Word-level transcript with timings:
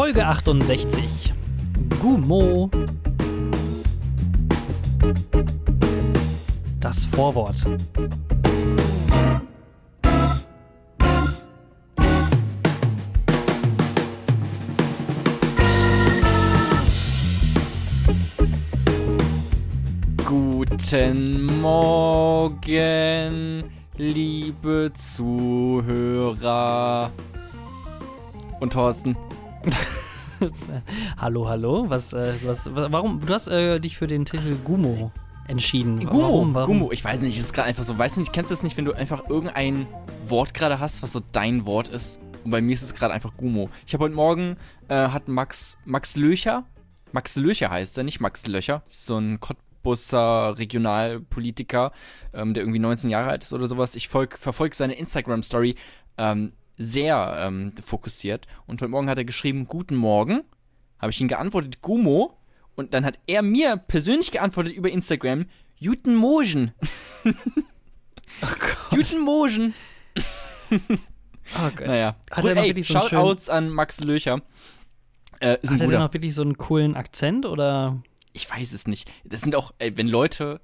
Folge 0.00 0.26
68. 0.26 1.34
Gumo. 2.00 2.70
Das 6.80 7.04
Vorwort. 7.04 7.66
Guten 20.24 21.60
Morgen, 21.60 22.64
liebe 23.98 24.90
Zuhörer. 24.94 26.30
Und 28.60 28.72
Thorsten. 28.72 29.14
hallo, 31.20 31.48
hallo. 31.48 31.88
Was, 31.88 32.12
äh, 32.12 32.34
was, 32.44 32.70
warum? 32.72 33.20
Du 33.24 33.32
hast 33.32 33.48
äh, 33.48 33.78
dich 33.78 33.96
für 33.96 34.06
den 34.06 34.24
Titel 34.24 34.56
Gumo 34.64 35.12
entschieden. 35.48 36.00
Gumo, 36.00 36.22
warum, 36.22 36.54
warum? 36.54 36.78
Gumo. 36.78 36.92
Ich 36.92 37.04
weiß 37.04 37.20
nicht, 37.20 37.36
es 37.36 37.44
ist 37.44 37.52
gerade 37.52 37.68
einfach 37.68 37.82
so. 37.82 37.98
Weißt 37.98 38.16
du 38.16 38.20
nicht, 38.20 38.32
kennst 38.32 38.50
du 38.50 38.54
das 38.54 38.62
nicht, 38.62 38.76
wenn 38.76 38.84
du 38.84 38.92
einfach 38.92 39.28
irgendein 39.28 39.86
Wort 40.26 40.54
gerade 40.54 40.80
hast, 40.80 41.02
was 41.02 41.12
so 41.12 41.20
dein 41.32 41.66
Wort 41.66 41.88
ist? 41.88 42.20
Und 42.44 42.50
bei 42.50 42.60
mir 42.60 42.72
ist 42.72 42.82
es 42.82 42.94
gerade 42.94 43.12
einfach 43.12 43.34
Gumo. 43.36 43.68
Ich 43.86 43.92
habe 43.94 44.04
heute 44.04 44.14
Morgen, 44.14 44.56
äh, 44.88 44.94
hat 44.94 45.28
Max, 45.28 45.78
Max 45.84 46.16
Löcher, 46.16 46.64
Max 47.12 47.36
Löcher 47.36 47.70
heißt 47.70 47.98
er, 47.98 48.04
nicht 48.04 48.20
Max 48.20 48.46
Löcher, 48.46 48.82
so 48.86 49.18
ein 49.18 49.40
Cottbus 49.40 49.70
Busser 49.82 50.58
Regionalpolitiker, 50.58 51.92
ähm, 52.34 52.54
der 52.54 52.62
irgendwie 52.62 52.78
19 52.78 53.10
Jahre 53.10 53.30
alt 53.30 53.42
ist 53.42 53.52
oder 53.52 53.66
sowas. 53.66 53.94
Ich 53.94 54.08
verfolge 54.08 54.74
seine 54.74 54.94
Instagram-Story 54.94 55.76
ähm, 56.18 56.52
sehr 56.80 57.36
ähm, 57.38 57.72
fokussiert. 57.84 58.46
Und 58.66 58.80
heute 58.80 58.90
Morgen 58.90 59.08
hat 59.08 59.18
er 59.18 59.24
geschrieben, 59.24 59.66
guten 59.66 59.96
Morgen. 59.96 60.42
Habe 60.98 61.12
ich 61.12 61.20
ihm 61.20 61.28
geantwortet, 61.28 61.82
Gumo. 61.82 62.36
Und 62.74 62.94
dann 62.94 63.04
hat 63.04 63.18
er 63.26 63.42
mir 63.42 63.76
persönlich 63.76 64.30
geantwortet 64.30 64.74
über 64.74 64.90
Instagram, 64.90 65.46
Juten 65.76 66.14
Mogen. 66.14 66.72
oh. 67.24 68.96
Juten 68.96 69.20
Mogen. 69.20 69.74
oh 70.70 71.70
Gott. 71.76 71.86
Naja. 71.86 72.16
Hat 72.30 72.44
er 72.44 72.56
ey, 72.56 72.82
so 72.82 72.94
Shoutouts 72.94 73.48
an 73.48 73.70
Max 73.70 74.00
Löcher. 74.00 74.42
Äh, 75.40 75.52
hat 75.52 75.80
er 75.80 75.88
denn 75.88 75.96
auch 75.96 76.12
wirklich 76.12 76.34
so 76.34 76.42
einen 76.42 76.58
coolen 76.58 76.96
Akzent 76.96 77.46
oder? 77.46 78.02
ich 78.32 78.50
weiß 78.50 78.72
es 78.72 78.86
nicht. 78.86 79.10
Das 79.24 79.40
sind 79.40 79.54
auch, 79.54 79.72
ey, 79.78 79.96
wenn 79.96 80.08
Leute. 80.08 80.60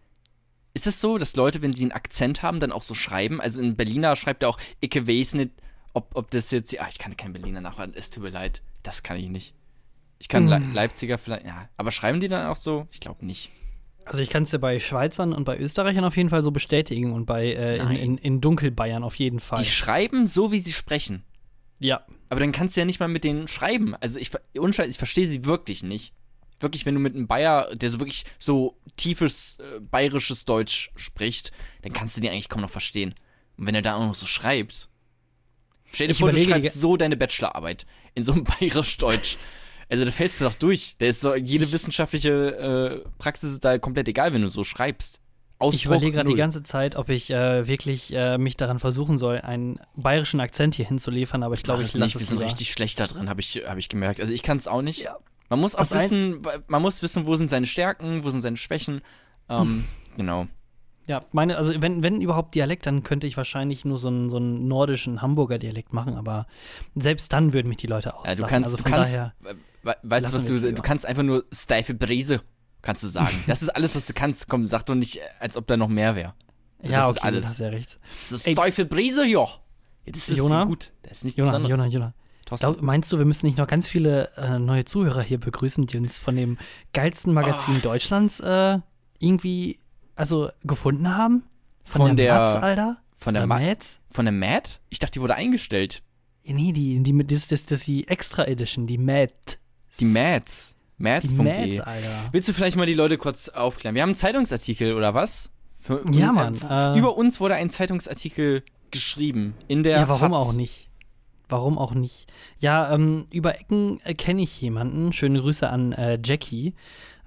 Ist 0.75 0.87
es 0.87 1.01
so, 1.01 1.17
dass 1.17 1.37
Leute, 1.37 1.63
wenn 1.63 1.73
sie 1.73 1.85
einen 1.85 1.93
Akzent 1.93 2.43
haben, 2.43 2.61
dann 2.61 2.71
auch 2.71 2.83
so 2.83 2.93
schreiben? 2.93 3.41
Also 3.41 3.63
in 3.63 3.77
Berliner 3.77 4.15
schreibt 4.15 4.43
er 4.43 4.51
auch, 4.51 4.59
ich 4.81 4.95
weiß 4.95 5.35
nicht, 5.35 5.53
ob, 5.97 6.15
ob 6.15 6.31
das 6.31 6.51
jetzt. 6.51 6.79
Ah, 6.81 6.89
ich 6.91 6.99
kann 6.99 7.17
kein 7.17 7.33
Berliner 7.33 7.61
nachmachen, 7.61 7.95
es 7.95 8.11
tut 8.11 8.23
mir 8.23 8.31
leid. 8.31 8.63
Das 8.83 9.03
kann 9.03 9.17
ich 9.17 9.29
nicht. 9.29 9.55
Ich 10.19 10.29
kann 10.29 10.53
hm. 10.53 10.73
Leipziger 10.73 11.19
vielleicht, 11.19 11.47
ja. 11.47 11.69
Aber 11.77 11.91
schreiben 11.91 12.21
die 12.21 12.29
dann 12.29 12.47
auch 12.47 12.57
so? 12.57 12.87
Ich 12.91 13.01
glaube 13.01 13.25
nicht. 13.25 13.51
Also 14.05 14.21
ich 14.21 14.31
kann 14.31 14.45
es 14.45 14.53
ja 14.53 14.59
bei 14.59 14.79
Schweizern 14.79 15.33
und 15.33 15.45
bei 15.45 15.59
Österreichern 15.59 16.05
auf 16.05 16.17
jeden 16.17 16.31
Fall 16.31 16.43
so 16.43 16.53
bestätigen 16.53 17.13
und 17.13 17.27
bei 17.27 17.47
äh, 17.47 17.79
in, 17.79 17.91
in, 17.91 18.19
in, 18.19 18.41
Dunkelbayern 18.41 19.03
auf 19.03 19.17
jeden 19.17 19.41
Fall. 19.41 19.63
Die 19.63 19.69
schreiben 19.69 20.29
so, 20.29 20.53
wie 20.53 20.61
sie 20.61 20.73
sprechen. 20.73 21.25
Ja. 21.81 22.07
Aber 22.29 22.39
dann 22.41 22.53
kannst 22.53 22.77
du 22.77 22.81
ja 22.81 22.85
nicht 22.85 23.01
mal 23.01 23.09
mit 23.09 23.25
denen 23.25 23.49
schreiben. 23.49 23.97
Also 23.97 24.21
ich, 24.21 24.31
ich 24.55 24.97
verstehe 24.97 25.27
sie 25.27 25.45
wirklich 25.45 25.83
nicht 25.83 26.13
wirklich, 26.61 26.87
wenn 26.87 26.95
du 26.95 27.01
mit 27.01 27.15
einem 27.15 27.27
Bayer, 27.27 27.75
der 27.75 27.91
so 27.91 28.01
wirklich 28.01 28.25
so 28.39 28.79
tiefes 28.97 29.59
äh, 29.59 29.81
bayerisches 29.81 30.47
Deutsch 30.47 30.91
spricht, 30.97 31.53
dann 31.83 31.93
kannst 31.93 32.17
du 32.17 32.23
den 32.23 32.31
eigentlich 32.31 32.49
kaum 32.49 32.63
noch 32.63 32.71
verstehen. 32.71 33.15
Und 33.59 33.67
wenn 33.67 33.75
er 33.75 33.83
da 33.83 33.97
auch 33.97 34.07
noch 34.07 34.15
so 34.15 34.27
schreibt, 34.27 34.89
stell 35.93 36.09
dir 36.09 36.13
ich 36.13 36.19
vor, 36.19 36.31
du 36.31 36.39
schreibst 36.39 36.81
so 36.81 36.97
deine 36.97 37.17
Bachelorarbeit 37.17 37.87
in 38.15 38.23
so 38.23 38.33
einem 38.33 38.45
bayerisch 38.61 38.97
Deutsch. 38.99 39.37
Also 39.89 40.05
da 40.05 40.11
fällst 40.11 40.41
du 40.41 40.45
doch 40.45 40.55
durch. 40.55 40.97
Da 40.99 41.07
ist 41.07 41.21
so, 41.21 41.35
jede 41.35 41.71
wissenschaftliche 41.71 43.03
äh, 43.05 43.09
Praxis 43.19 43.53
ist 43.53 43.65
da 43.65 43.79
komplett 43.79 44.09
egal, 44.09 44.33
wenn 44.33 44.43
du 44.43 44.49
so 44.49 44.65
schreibst. 44.65 45.21
Ausdruck 45.59 45.81
ich 45.81 45.87
überlege 45.87 46.13
gerade 46.13 46.29
die 46.29 46.35
ganze 46.35 46.63
Zeit, 46.63 46.97
ob 46.97 47.09
ich 47.09 47.31
äh, 47.31 47.67
wirklich 47.67 48.13
äh, 48.13 48.37
mich 48.37 48.57
daran 48.57 48.79
versuchen 48.79 49.17
soll, 49.17 49.41
einen 49.41 49.81
bayerischen 49.95 50.41
Akzent 50.41 50.75
hier 50.75 50.87
hinzuliefern, 50.87 51.43
aber 51.43 51.55
ich 51.55 51.63
glaube, 51.63 51.83
ich 51.83 51.95
lasse 51.95 52.19
es 52.19 52.21
Wir 52.21 52.27
sind 52.27 52.41
richtig 52.41 52.73
schlecht 52.73 53.01
da 53.01 53.07
drin, 53.07 53.31
habe 53.31 53.41
ich, 53.41 53.63
hab 53.67 53.79
ich 53.79 53.89
gemerkt. 53.89 54.21
Also 54.21 54.35
ich 54.35 54.43
kann 54.43 54.59
es 54.59 54.69
auch 54.69 54.83
nicht. 54.83 55.01
Ja. 55.01 55.17
Man 55.49 55.61
muss 55.61 55.75
auch 55.75 55.91
wissen, 55.91 56.43
man 56.67 56.83
muss 56.83 57.01
wissen, 57.03 57.25
wo 57.25 57.37
sind 57.37 57.49
seine 57.49 57.67
Stärken, 57.67 58.25
wo 58.25 58.31
sind 58.31 58.43
seine 58.43 58.59
Schwächen. 58.59 59.01
Ähm, 59.49 59.85
genau. 60.17 60.47
Ja, 61.09 61.25
meine, 61.33 61.57
also 61.57 61.73
wenn, 61.81 62.03
wenn 62.03 62.21
überhaupt 62.21 62.55
Dialekt, 62.55 62.87
dann 62.87 63.05
könnte 63.05 63.27
ich 63.27 63.37
wahrscheinlich 63.37 63.85
nur 63.85 63.97
so 63.97 64.09
einen, 64.09 64.29
so 64.29 64.39
einen 64.39 64.67
nordischen 64.67 65.23
Hamburger 65.23 65.59
Dialekt 65.59 65.93
machen, 65.93 66.17
aber 66.17 66.47
selbst 66.97 67.33
dann 67.33 67.53
würden 67.53 67.69
mich 67.69 67.77
die 67.77 67.87
Leute 67.87 68.15
auslachen. 68.15 68.39
Ja, 68.41 68.45
du 68.45 68.51
kannst, 68.51 68.67
also 68.67 68.77
du 68.79 68.91
kannst, 68.91 69.17
daher, 69.17 69.33
weißt 70.03 70.29
du, 70.29 70.33
was 70.33 70.45
du, 70.47 70.73
du 70.73 70.83
kannst 70.83 71.07
einfach 71.07 71.23
nur 71.23 71.45
steife 71.53 71.95
Brise, 71.95 72.41
kannst 72.83 73.05
du 73.05 73.09
sagen. 73.09 73.45
das 73.47 73.63
ist 73.63 73.69
alles, 73.69 73.95
was 73.95 74.07
du 74.07 74.15
kannst. 74.15 74.49
Komm, 74.49 74.67
sag 74.67 74.85
doch 74.87 74.97
nicht, 74.97 75.21
als 75.39 75.57
ob 75.57 75.69
da 75.69 75.77
noch 75.77 75.89
mehr 75.89 76.17
wäre. 76.17 76.35
Also, 76.81 76.93
ja, 76.93 77.09
okay, 77.09 77.31
das 77.33 77.45
ist 77.45 77.51
hast 77.51 77.61
ja 77.61 77.69
recht. 77.69 77.99
Das 78.17 78.33
ist 78.33 78.51
steife 78.51 78.85
Brise, 78.85 79.27
ja. 79.27 79.47
Das 80.07 80.29
ist 80.29 80.39
Jona? 80.39 80.65
gut. 80.65 80.93
Das 81.03 81.19
ist 81.19 81.25
nicht 81.25 81.39
Jona, 81.39 81.53
Besonderes. 81.53 81.79
Jona, 81.79 81.91
Jona. 81.91 82.15
Glaub, 82.47 82.81
meinst 82.81 83.13
du, 83.13 83.19
wir 83.19 83.25
müssen 83.25 83.47
nicht 83.47 83.59
noch 83.59 83.67
ganz 83.67 83.89
viele 83.89 84.31
äh, 84.37 84.59
neue 84.61 84.85
Zuhörer 84.85 85.23
hier 85.23 85.39
begrüßen, 85.39 85.87
die 85.87 85.99
uns 85.99 86.21
von 86.21 86.37
dem 86.37 86.59
geilsten 86.93 87.33
Magazin 87.33 87.77
oh. 87.79 87.83
Deutschlands 87.83 88.39
äh, 88.39 88.79
irgendwie 89.19 89.81
also 90.17 90.51
gefunden 90.65 91.15
haben? 91.15 91.45
Von, 91.85 92.09
von 92.09 92.17
der, 92.17 92.35
der 92.35 92.41
Mats, 92.41 92.55
Alter? 92.57 92.97
Von 93.17 93.35
der 93.35 93.47
Mats? 93.47 93.99
Von 94.11 94.25
der 94.25 94.33
Matt? 94.33 94.81
Ich 94.89 94.99
dachte, 94.99 95.13
die 95.13 95.21
wurde 95.21 95.37
eingestellt. 95.37 96.03
Ja, 96.43 96.55
nee, 96.55 96.73
die, 96.73 97.01
die, 97.03 97.27
das, 97.27 97.49
das, 97.49 97.67
das 97.67 97.81
ist 97.81 97.87
die 97.87 98.09
Extra 98.09 98.45
Edition, 98.47 98.87
die 98.87 98.99
Matt. 98.99 99.59
Die 100.01 100.05
Mats. 100.05 100.75
Mats.de. 100.99 101.37
Mats, 101.37 101.81
Alter. 101.81 102.09
Willst 102.33 102.49
du 102.49 102.53
vielleicht 102.53 102.77
mal 102.77 102.87
die 102.87 102.95
Leute 102.95 103.19
kurz 103.19 103.49
aufklären? 103.49 103.95
Wir 103.95 104.03
haben 104.03 104.11
einen 104.11 104.17
Zeitungsartikel, 104.17 104.95
oder 104.95 105.15
was? 105.15 105.51
Für, 105.79 106.05
ja, 106.11 106.33
Mann. 106.33 106.55
Äh, 106.69 106.99
über 106.99 107.17
uns 107.17 107.39
wurde 107.41 107.55
ein 107.55 107.71
Zeitungsartikel 107.71 108.63
geschrieben. 108.91 109.55
In 109.69 109.83
der 109.83 109.99
Ja, 109.99 110.09
warum 110.09 110.33
Hatz. 110.35 110.41
auch 110.41 110.53
nicht? 110.55 110.89
Warum 111.49 111.79
auch 111.79 111.95
nicht? 111.95 112.27
Ja, 112.59 112.93
ähm, 112.93 113.27
über 113.31 113.61
Ecken 113.61 114.01
äh, 114.05 114.15
kenne 114.15 114.43
ich 114.43 114.61
jemanden. 114.61 115.13
Schöne 115.13 115.41
Grüße 115.41 115.69
an 115.69 115.93
äh, 115.93 116.19
Jackie. 116.25 116.75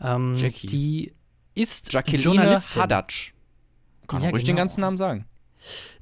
Ähm, 0.02 0.36
Jackie. 0.36 0.68
Die 0.68 1.14
ist 1.56 1.92
Jacqueline. 1.92 2.60
Haddad. 2.76 3.14
Kann 4.08 4.24
ja, 4.24 4.30
ruhig 4.30 4.44
genau. 4.44 4.54
den 4.54 4.56
ganzen 4.56 4.82
Namen 4.82 4.98
sagen. 4.98 5.26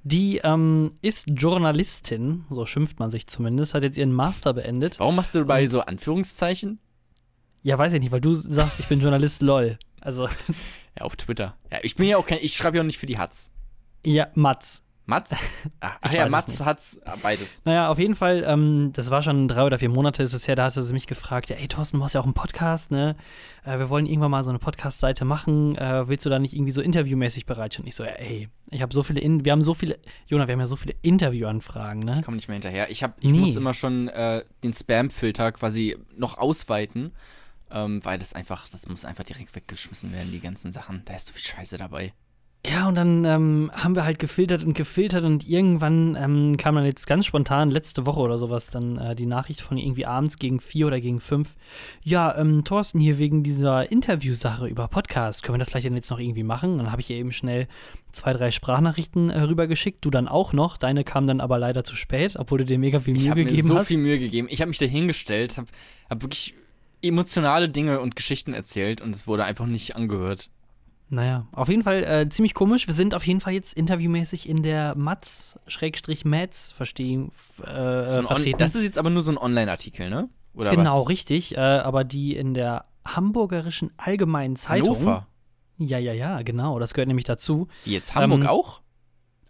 Die 0.03 0.37
ähm, 0.43 0.91
ist 1.01 1.27
Journalistin, 1.27 2.45
so 2.49 2.65
schimpft 2.65 2.99
man 2.99 3.11
sich 3.11 3.27
zumindest, 3.27 3.73
hat 3.73 3.83
jetzt 3.83 3.97
ihren 3.97 4.13
Master 4.13 4.53
beendet. 4.53 4.99
Warum 4.99 5.15
machst 5.15 5.35
du 5.35 5.39
dabei 5.39 5.65
so 5.65 5.81
Anführungszeichen? 5.81 6.79
Ja, 7.63 7.77
weiß 7.77 7.93
ich 7.93 7.99
nicht, 7.99 8.11
weil 8.11 8.21
du 8.21 8.33
sagst, 8.33 8.79
ich 8.79 8.87
bin 8.87 9.01
Journalist, 9.01 9.41
lol. 9.41 9.77
Also. 10.01 10.29
Ja, 10.97 11.05
auf 11.05 11.15
Twitter. 11.15 11.55
Ja, 11.71 11.77
ich 11.83 11.95
bin 11.95 12.07
ja 12.07 12.17
auch 12.17 12.25
kein, 12.25 12.39
ich 12.41 12.55
schreibe 12.55 12.77
ja 12.77 12.81
auch 12.81 12.85
nicht 12.87 12.97
für 12.97 13.05
die 13.05 13.19
Hatz. 13.19 13.51
Ja, 14.03 14.29
Matz. 14.33 14.81
Mats? 15.07 15.37
Ach 15.79 16.11
ja, 16.11 16.27
Mats 16.27 16.63
hat's 16.63 16.99
beides. 17.23 17.63
Naja, 17.63 17.87
auf 17.87 17.97
jeden 17.97 18.13
Fall, 18.13 18.43
ähm, 18.45 18.91
das 18.91 19.09
war 19.09 19.21
schon 19.21 19.47
drei 19.47 19.63
oder 19.63 19.79
vier 19.79 19.87
Monate 19.87 20.21
ist 20.21 20.33
es 20.33 20.49
her, 20.49 20.57
da 20.57 20.65
hatte 20.65 20.83
sie 20.83 20.91
mich 20.91 21.07
gefragt, 21.07 21.49
ja, 21.49 21.55
ey 21.55 21.69
Thorsten, 21.69 21.95
du 21.95 22.01
machst 22.01 22.13
ja 22.13 22.19
auch 22.19 22.25
einen 22.25 22.33
Podcast, 22.33 22.91
ne? 22.91 23.15
Äh, 23.63 23.79
wir 23.79 23.89
wollen 23.89 24.05
irgendwann 24.05 24.31
mal 24.31 24.43
so 24.43 24.49
eine 24.49 24.59
Podcast-Seite 24.59 25.23
machen. 25.23 25.77
Äh, 25.77 26.09
willst 26.09 26.25
du 26.25 26.29
da 26.29 26.39
nicht 26.39 26.53
irgendwie 26.53 26.73
so 26.73 26.81
interviewmäßig 26.81 27.45
bereitstellen? 27.45 27.87
Ich 27.87 27.95
so, 27.95 28.03
ja, 28.03 28.11
ey, 28.11 28.49
ich 28.69 28.81
habe 28.81 28.93
so 28.93 29.01
viele, 29.01 29.21
In 29.21 29.45
wir 29.45 29.53
haben 29.53 29.63
so 29.63 29.73
viele, 29.73 29.97
Jonah, 30.27 30.45
wir 30.47 30.51
haben 30.51 30.59
ja 30.59 30.67
so 30.67 30.75
viele 30.75 30.95
Interviewanfragen, 31.01 32.01
ne? 32.01 32.17
Ich 32.19 32.25
komme 32.25 32.35
nicht 32.35 32.49
mehr 32.49 32.55
hinterher. 32.55 32.91
Ich, 32.91 33.01
hab, 33.01 33.17
ich 33.19 33.31
nee. 33.31 33.39
muss 33.39 33.55
immer 33.55 33.73
schon 33.73 34.09
äh, 34.09 34.43
den 34.61 34.73
Spam-Filter 34.73 35.53
quasi 35.53 35.95
noch 36.17 36.37
ausweiten. 36.37 37.13
Ähm, 37.69 38.03
weil 38.05 38.17
das 38.17 38.31
einfach, 38.33 38.69
das 38.69 38.87
muss 38.87 39.03
einfach 39.03 39.25
direkt 39.25 39.53
weggeschmissen 39.53 40.13
werden, 40.13 40.31
die 40.31 40.39
ganzen 40.39 40.71
Sachen. 40.71 41.01
Da 41.03 41.15
ist 41.15 41.27
so 41.27 41.33
viel 41.33 41.43
Scheiße 41.43 41.77
dabei. 41.77 42.13
Ja, 42.69 42.89
und 42.89 42.95
dann 42.95 43.23
ähm, 43.23 43.71
haben 43.73 43.95
wir 43.95 44.03
halt 44.03 44.19
gefiltert 44.19 44.63
und 44.63 44.73
gefiltert 44.73 45.23
und 45.23 45.47
irgendwann 45.47 46.17
ähm, 46.19 46.57
kam 46.57 46.75
dann 46.75 46.83
jetzt 46.83 47.07
ganz 47.07 47.25
spontan, 47.25 47.71
letzte 47.71 48.05
Woche 48.05 48.19
oder 48.19 48.37
sowas, 48.37 48.69
dann 48.69 48.97
äh, 48.97 49.15
die 49.15 49.25
Nachricht 49.25 49.61
von 49.61 49.77
irgendwie 49.77 50.05
abends 50.05 50.37
gegen 50.37 50.59
vier 50.59 50.87
oder 50.87 50.99
gegen 50.99 51.21
fünf. 51.21 51.55
Ja, 52.03 52.37
ähm, 52.37 52.65
Thorsten 52.65 52.99
hier 52.99 53.19
wegen 53.19 53.41
dieser 53.41 53.89
Interviewsache 53.89 54.67
über 54.67 54.89
Podcast. 54.89 55.43
Können 55.43 55.55
wir 55.55 55.59
das 55.59 55.69
vielleicht 55.69 55.89
jetzt 55.89 56.11
noch 56.11 56.19
irgendwie 56.19 56.43
machen? 56.43 56.77
Dann 56.77 56.91
habe 56.91 56.99
ich 56.99 57.09
ihr 57.09 57.15
eben 57.15 57.31
schnell 57.31 57.69
zwei, 58.11 58.33
drei 58.33 58.51
Sprachnachrichten 58.51 59.29
äh, 59.29 59.39
rübergeschickt. 59.43 60.03
Du 60.03 60.09
dann 60.09 60.27
auch 60.27 60.51
noch. 60.51 60.75
Deine 60.75 61.05
kam 61.05 61.25
dann 61.25 61.39
aber 61.39 61.57
leider 61.59 61.85
zu 61.85 61.95
spät, 61.95 62.35
obwohl 62.37 62.57
du 62.57 62.65
dir 62.65 62.79
mega 62.79 62.99
viel 62.99 63.13
Mühe 63.13 63.29
gegeben 63.29 63.47
hast. 63.47 63.53
Ich 63.53 63.63
habe 63.63 63.73
mir 63.73 63.79
so 63.79 63.85
viel 63.85 63.97
Mühe 63.97 64.19
gegeben. 64.19 64.47
Ich 64.49 64.59
habe 64.59 64.67
mich 64.67 64.77
da 64.77 64.85
hingestellt, 64.85 65.57
habe 65.57 65.67
hab 66.09 66.21
wirklich 66.21 66.53
emotionale 67.01 67.69
Dinge 67.69 68.01
und 68.01 68.17
Geschichten 68.17 68.53
erzählt 68.53 68.99
und 68.99 69.15
es 69.15 69.25
wurde 69.25 69.45
einfach 69.45 69.67
nicht 69.67 69.95
angehört. 69.95 70.49
Naja, 71.09 71.47
auf 71.53 71.69
jeden 71.69 71.83
Fall 71.83 72.03
äh, 72.03 72.29
ziemlich 72.29 72.53
komisch. 72.53 72.87
Wir 72.87 72.93
sind 72.93 73.15
auf 73.15 73.25
jeden 73.25 73.39
Fall 73.39 73.53
jetzt 73.53 73.73
interviewmäßig 73.73 74.47
in 74.49 74.61
der 74.61 74.93
Matz-Mats 74.95 76.71
verstehen. 76.71 77.31
Äh, 77.61 77.65
das, 77.65 78.19
ist 78.19 78.59
das 78.59 78.75
ist 78.75 78.83
jetzt 78.83 78.97
aber 78.97 79.09
nur 79.09 79.21
so 79.21 79.31
ein 79.31 79.37
Online-Artikel, 79.37 80.09
ne? 80.09 80.29
Oder 80.53 80.71
genau, 80.71 81.03
was? 81.03 81.09
richtig. 81.09 81.55
Äh, 81.55 81.59
aber 81.59 82.03
die 82.03 82.35
in 82.35 82.53
der 82.53 82.85
Hamburgerischen 83.05 83.91
Allgemeinen 83.95 84.57
Zeitung. 84.57 84.95
Hannover. 84.95 85.27
Ja, 85.77 85.97
ja, 85.97 86.11
ja, 86.11 86.41
genau. 86.41 86.79
Das 86.79 86.93
gehört 86.93 87.07
nämlich 87.07 87.25
dazu. 87.25 87.67
Jetzt 87.85 88.15
Hamburg 88.15 88.41
ähm, 88.41 88.47
auch? 88.47 88.81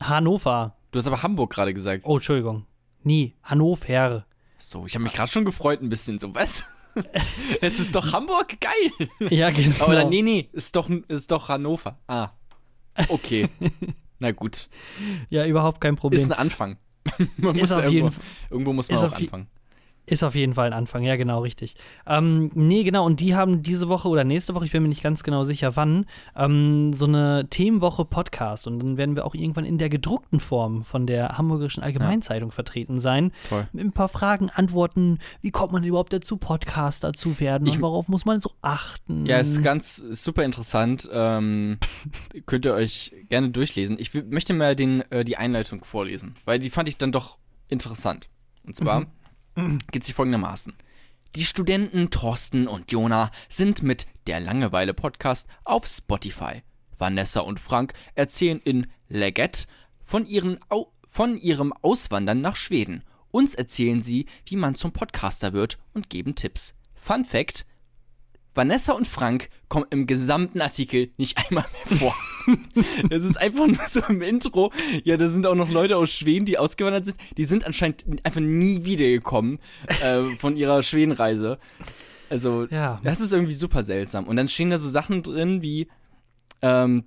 Hannover. 0.01 0.75
Du 0.91 0.99
hast 0.99 1.07
aber 1.07 1.23
Hamburg 1.23 1.51
gerade 1.51 1.73
gesagt. 1.73 2.03
Oh, 2.05 2.15
Entschuldigung. 2.17 2.65
Nee, 3.03 3.33
Hannover. 3.41 4.25
So, 4.57 4.85
ich 4.85 4.93
habe 4.95 5.03
mich 5.03 5.13
gerade 5.13 5.31
schon 5.31 5.45
gefreut 5.45 5.81
ein 5.81 5.89
bisschen, 5.89 6.19
so, 6.19 6.35
was? 6.35 6.65
es 7.61 7.79
ist 7.79 7.95
doch 7.95 8.13
Hamburg, 8.13 8.59
geil. 8.59 9.09
Ja, 9.29 9.49
genau. 9.49 9.85
Aber 9.85 9.95
dann, 9.95 10.09
nee, 10.09 10.21
nee, 10.21 10.49
ist 10.51 10.75
doch, 10.75 10.89
ist 10.89 11.31
doch 11.31 11.49
Hannover. 11.49 11.97
Ah, 12.07 12.29
okay. 13.09 13.47
Na 14.19 14.31
gut. 14.31 14.69
Ja, 15.29 15.45
überhaupt 15.45 15.79
kein 15.81 15.95
Problem. 15.95 16.19
Ist 16.19 16.25
ein 16.25 16.33
Anfang. 16.33 16.77
man 17.37 17.55
Ist 17.55 17.61
muss 17.61 17.71
auf 17.71 17.83
ja 17.83 17.89
jeden 17.89 18.07
irgendwo, 18.07 18.21
irgendwo 18.49 18.73
muss 18.73 18.89
man 18.89 18.97
auch 18.99 19.13
anfangen. 19.13 19.47
Ist 20.09 20.23
auf 20.23 20.35
jeden 20.35 20.53
Fall 20.53 20.67
ein 20.67 20.73
Anfang, 20.73 21.03
ja, 21.03 21.17
genau, 21.17 21.41
richtig. 21.41 21.75
Ähm, 22.05 22.49
nee, 22.53 22.85
genau, 22.85 23.05
und 23.05 23.19
die 23.19 23.35
haben 23.35 23.61
diese 23.61 23.89
Woche 23.89 24.07
oder 24.07 24.23
nächste 24.23 24.55
Woche, 24.55 24.63
ich 24.63 24.71
bin 24.71 24.81
mir 24.81 24.87
nicht 24.87 25.03
ganz 25.03 25.21
genau 25.21 25.43
sicher 25.43 25.75
wann, 25.75 26.05
ähm, 26.33 26.93
so 26.93 27.05
eine 27.07 27.47
Themenwoche 27.49 28.05
Podcast. 28.05 28.67
Und 28.67 28.79
dann 28.79 28.95
werden 28.95 29.17
wir 29.17 29.25
auch 29.25 29.35
irgendwann 29.35 29.65
in 29.65 29.77
der 29.77 29.89
gedruckten 29.89 30.39
Form 30.39 30.85
von 30.85 31.07
der 31.07 31.37
Hamburgischen 31.37 31.83
Allgemeinzeitung 31.83 32.51
vertreten 32.51 33.01
sein. 33.01 33.33
Toll. 33.49 33.67
Mit 33.73 33.83
ein 33.83 33.91
paar 33.91 34.07
Fragen, 34.07 34.49
Antworten, 34.49 35.19
wie 35.41 35.51
kommt 35.51 35.73
man 35.73 35.83
überhaupt 35.83 36.13
dazu, 36.13 36.37
Podcaster 36.37 37.11
zu 37.11 37.41
werden 37.41 37.67
Ich- 37.67 37.75
und 37.75 37.81
worauf 37.81 38.07
muss 38.07 38.23
man 38.23 38.39
so 38.39 38.51
achten? 38.61 39.25
Ja, 39.25 39.39
ist 39.39 39.61
ganz 39.61 39.97
super 39.97 40.45
interessant. 40.45 41.09
Ähm, 41.11 41.79
könnt 42.45 42.65
ihr 42.65 42.73
euch 42.73 43.13
gerne 43.27 43.49
durchlesen. 43.49 43.97
Ich 43.99 44.13
möchte 44.13 44.53
mal 44.53 44.73
den, 44.73 45.01
äh, 45.11 45.25
die 45.25 45.35
Einleitung 45.35 45.83
vorlesen, 45.83 46.35
weil 46.45 46.59
die 46.59 46.69
fand 46.69 46.87
ich 46.87 46.97
dann 46.97 47.11
doch 47.11 47.39
interessant. 47.67 48.29
Und 48.65 48.75
zwar 48.75 49.05
geht 49.91 50.03
sie 50.03 50.13
folgendermaßen. 50.13 50.73
Die 51.35 51.43
Studenten 51.43 52.09
Thorsten 52.09 52.67
und 52.67 52.91
Jona 52.91 53.31
sind 53.49 53.83
mit 53.83 54.07
der 54.27 54.39
Langeweile-Podcast 54.39 55.47
auf 55.63 55.85
Spotify. 55.85 56.63
Vanessa 56.97 57.41
und 57.41 57.59
Frank 57.59 57.93
erzählen 58.15 58.59
in 58.63 58.87
Leggett 59.07 59.67
von, 60.03 60.25
von 61.07 61.37
ihrem 61.37 61.73
Auswandern 61.73 62.41
nach 62.41 62.55
Schweden. 62.55 63.03
Uns 63.31 63.53
erzählen 63.53 64.01
sie, 64.01 64.25
wie 64.45 64.55
man 64.55 64.75
zum 64.75 64.93
Podcaster 64.93 65.53
wird 65.53 65.77
und 65.93 66.09
geben 66.09 66.35
Tipps. 66.35 66.75
Fun 66.95 67.25
Fact: 67.25 67.65
Vanessa 68.55 68.93
und 68.93 69.07
Frank 69.07 69.49
kommen 69.69 69.85
im 69.89 70.07
gesamten 70.07 70.61
Artikel 70.61 71.11
nicht 71.17 71.37
einmal 71.37 71.65
mehr 71.71 71.97
vor. 71.99 72.15
Es 73.09 73.23
ist 73.23 73.37
einfach 73.37 73.67
nur 73.67 73.79
so 73.87 74.01
im 74.09 74.21
Intro. 74.21 74.71
Ja, 75.03 75.17
da 75.17 75.27
sind 75.27 75.45
auch 75.45 75.55
noch 75.55 75.69
Leute 75.69 75.97
aus 75.97 76.11
Schweden, 76.11 76.45
die 76.45 76.57
ausgewandert 76.57 77.05
sind. 77.05 77.17
Die 77.37 77.45
sind 77.45 77.65
anscheinend 77.65 78.05
einfach 78.25 78.41
nie 78.41 78.85
wiedergekommen 78.85 79.59
äh, 80.01 80.23
von 80.39 80.55
ihrer 80.57 80.81
Schwedenreise. 80.83 81.59
Also, 82.29 82.65
Ja. 82.69 82.99
das 83.03 83.19
ist 83.21 83.31
irgendwie 83.31 83.53
super 83.53 83.83
seltsam. 83.83 84.25
Und 84.25 84.35
dann 84.35 84.47
stehen 84.49 84.69
da 84.69 84.79
so 84.79 84.89
Sachen 84.89 85.23
drin 85.23 85.61
wie 85.61 85.87
ähm, 86.61 87.05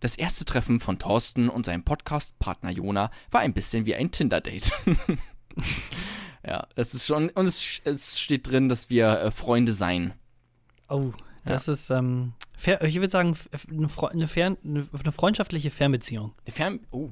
das 0.00 0.16
erste 0.16 0.44
Treffen 0.44 0.80
von 0.80 0.98
Thorsten 0.98 1.48
und 1.48 1.64
seinem 1.66 1.82
Podcast-Partner 1.84 2.70
Jona 2.70 3.10
war 3.30 3.40
ein 3.40 3.54
bisschen 3.54 3.86
wie 3.86 3.94
ein 3.94 4.10
Tinder-Date. 4.10 4.70
ja, 6.46 6.66
es 6.76 6.92
ist 6.94 7.06
schon, 7.06 7.30
und 7.30 7.46
es, 7.46 7.80
es 7.84 8.18
steht 8.20 8.46
drin, 8.50 8.68
dass 8.68 8.90
wir 8.90 9.18
äh, 9.20 9.30
Freunde 9.30 9.72
seien. 9.72 10.12
Oh, 10.88 11.12
das 11.44 11.68
ist, 11.68 11.90
ähm, 11.90 12.32
fair, 12.56 12.82
ich 12.82 12.94
würde 12.96 13.10
sagen, 13.10 13.36
eine, 13.70 13.88
Fre 13.88 14.10
eine, 14.10 14.26
fern 14.28 14.56
eine, 14.64 14.86
eine 14.92 15.12
freundschaftliche 15.12 15.70
Fernbeziehung. 15.70 16.32
Die 16.46 16.50
Fern 16.50 16.80
oh. 16.90 17.10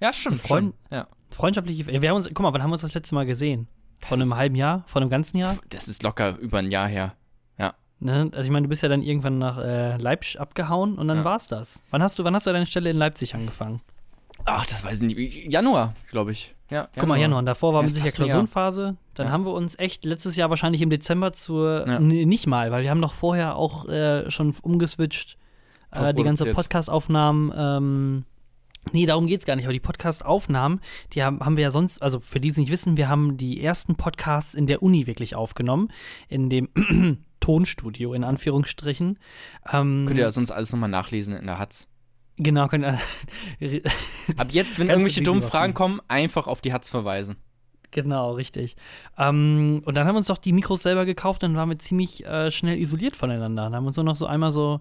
Ja, 0.00 0.12
stimmt. 0.12 0.40
Freund- 0.40 0.74
schon. 0.88 0.96
Ja. 0.98 1.06
Freundschaftliche, 1.30 1.86
wir 1.86 2.08
haben 2.08 2.16
uns, 2.16 2.26
guck 2.28 2.40
mal, 2.40 2.52
wann 2.52 2.62
haben 2.62 2.70
wir 2.70 2.74
uns 2.74 2.82
das 2.82 2.94
letzte 2.94 3.14
Mal 3.14 3.26
gesehen? 3.26 3.68
Vor 4.00 4.16
Das 4.16 4.26
einem 4.26 4.36
halben 4.36 4.54
Jahr? 4.56 4.82
Vor 4.86 5.00
einem 5.02 5.10
ganzen 5.10 5.36
Jahr? 5.36 5.58
Das 5.68 5.86
ist 5.88 6.02
locker 6.02 6.38
über 6.38 6.58
ein 6.58 6.70
Jahr 6.70 6.88
her. 6.88 7.14
Ja. 7.58 7.74
Ne? 8.00 8.30
Also 8.32 8.44
ich 8.46 8.50
meine, 8.50 8.64
du 8.64 8.68
bist 8.70 8.82
ja 8.82 8.88
dann 8.88 9.02
irgendwann 9.02 9.38
nach 9.38 9.58
äh, 9.58 9.96
Leipzig 9.98 10.40
abgehauen 10.40 10.96
und 10.96 11.06
dann 11.06 11.18
Ja. 11.18 11.24
war's 11.24 11.46
das. 11.48 11.80
Wann 11.90 12.02
hast 12.02 12.18
du, 12.18 12.24
wann 12.24 12.34
hast 12.34 12.46
du 12.46 12.52
deine 12.52 12.64
Stelle 12.66 12.90
in 12.90 12.96
Leipzig 12.96 13.34
angefangen? 13.34 13.80
Ach, 14.44 14.66
das 14.66 14.84
weiß 14.84 15.02
ich 15.02 15.16
nicht. 15.16 15.52
Januar, 15.52 15.94
glaube 16.10 16.32
ich. 16.32 16.54
Ja, 16.70 16.88
Guck 16.96 17.08
mal, 17.08 17.18
Januar, 17.18 17.40
und 17.40 17.46
davor 17.46 17.74
war 17.74 17.82
Ja, 17.82 17.88
sicher. 17.88 18.10
Klausurenphase. 18.12 18.96
Dann 19.14 19.26
Ja. 19.26 19.32
haben 19.32 19.44
wir 19.44 19.52
uns 19.52 19.78
echt 19.78 20.04
letztes 20.04 20.36
Jahr 20.36 20.50
wahrscheinlich 20.50 20.82
im 20.82 20.90
Dezember 20.90 21.32
zur, 21.32 21.84
Ja. 21.86 21.98
nee, 21.98 22.24
nicht 22.26 22.46
mal, 22.46 22.70
weil 22.70 22.82
wir 22.84 22.90
haben 22.90 23.00
noch 23.00 23.14
vorher 23.14 23.56
auch 23.56 23.88
äh, 23.88 24.30
schon 24.30 24.54
umgeswitcht, 24.62 25.36
äh, 25.90 26.14
die 26.14 26.22
ganze. 26.22 26.52
Podcast-Aufnahmen, 26.52 27.52
ähm, 27.56 28.24
Nee, 28.92 29.04
darum 29.04 29.26
geht's 29.26 29.44
gar 29.44 29.56
nicht. 29.56 29.66
Aber 29.66 29.74
die 29.74 29.78
Podcast-Aufnahmen, 29.80 30.80
die 31.12 31.22
haben, 31.22 31.40
haben 31.40 31.58
wir 31.58 31.64
ja 31.64 31.70
sonst, 31.70 32.00
also 32.00 32.18
für 32.18 32.40
die 32.40 32.48
es 32.48 32.56
nicht 32.56 32.70
wissen, 32.70 32.96
wir 32.96 33.10
haben 33.10 33.36
die 33.36 33.62
ersten 33.62 33.94
Podcasts 33.94 34.54
in 34.54 34.66
der 34.66 34.82
Uni 34.82 35.06
wirklich 35.06 35.36
aufgenommen. 35.36 35.88
In 36.28 36.48
dem 36.48 36.68
Tonstudio, 37.40 38.14
in 38.14 38.24
Anführungsstrichen. 38.24 39.18
Ähm, 39.70 40.04
Könnt 40.06 40.16
ihr 40.18 40.24
ja 40.24 40.30
sonst 40.30 40.50
alles 40.50 40.72
nochmal 40.72 40.88
nachlesen 40.88 41.36
in 41.36 41.44
der 41.44 41.58
Hatz. 41.58 41.88
Genau, 42.42 42.68
könnt 42.68 42.84
ihr. 42.84 42.98
Ab 44.38 44.48
jetzt, 44.50 44.78
wenn 44.78 44.88
irgendwelche 44.88 45.22
dummen 45.22 45.42
Fragen 45.42 45.74
kommen, 45.74 46.00
einfach 46.08 46.46
auf 46.46 46.60
die 46.62 46.72
Hatz 46.72 46.88
verweisen. 46.88 47.36
Genau, 47.90 48.32
richtig. 48.32 48.76
Ähm, 49.18 49.82
und 49.84 49.96
dann 49.96 50.06
haben 50.06 50.14
wir 50.14 50.18
uns 50.18 50.28
doch 50.28 50.38
die 50.38 50.52
Mikros 50.52 50.82
selber 50.82 51.04
gekauft 51.04 51.44
und 51.44 51.56
waren 51.56 51.68
wir 51.68 51.78
ziemlich 51.78 52.24
äh, 52.24 52.50
schnell 52.50 52.78
isoliert 52.78 53.16
voneinander. 53.16 53.64
Dann 53.64 53.74
haben 53.74 53.84
wir 53.84 53.88
uns 53.88 53.96
nur 53.96 54.04
noch 54.04 54.16
so 54.16 54.26
einmal 54.26 54.52
so, 54.52 54.80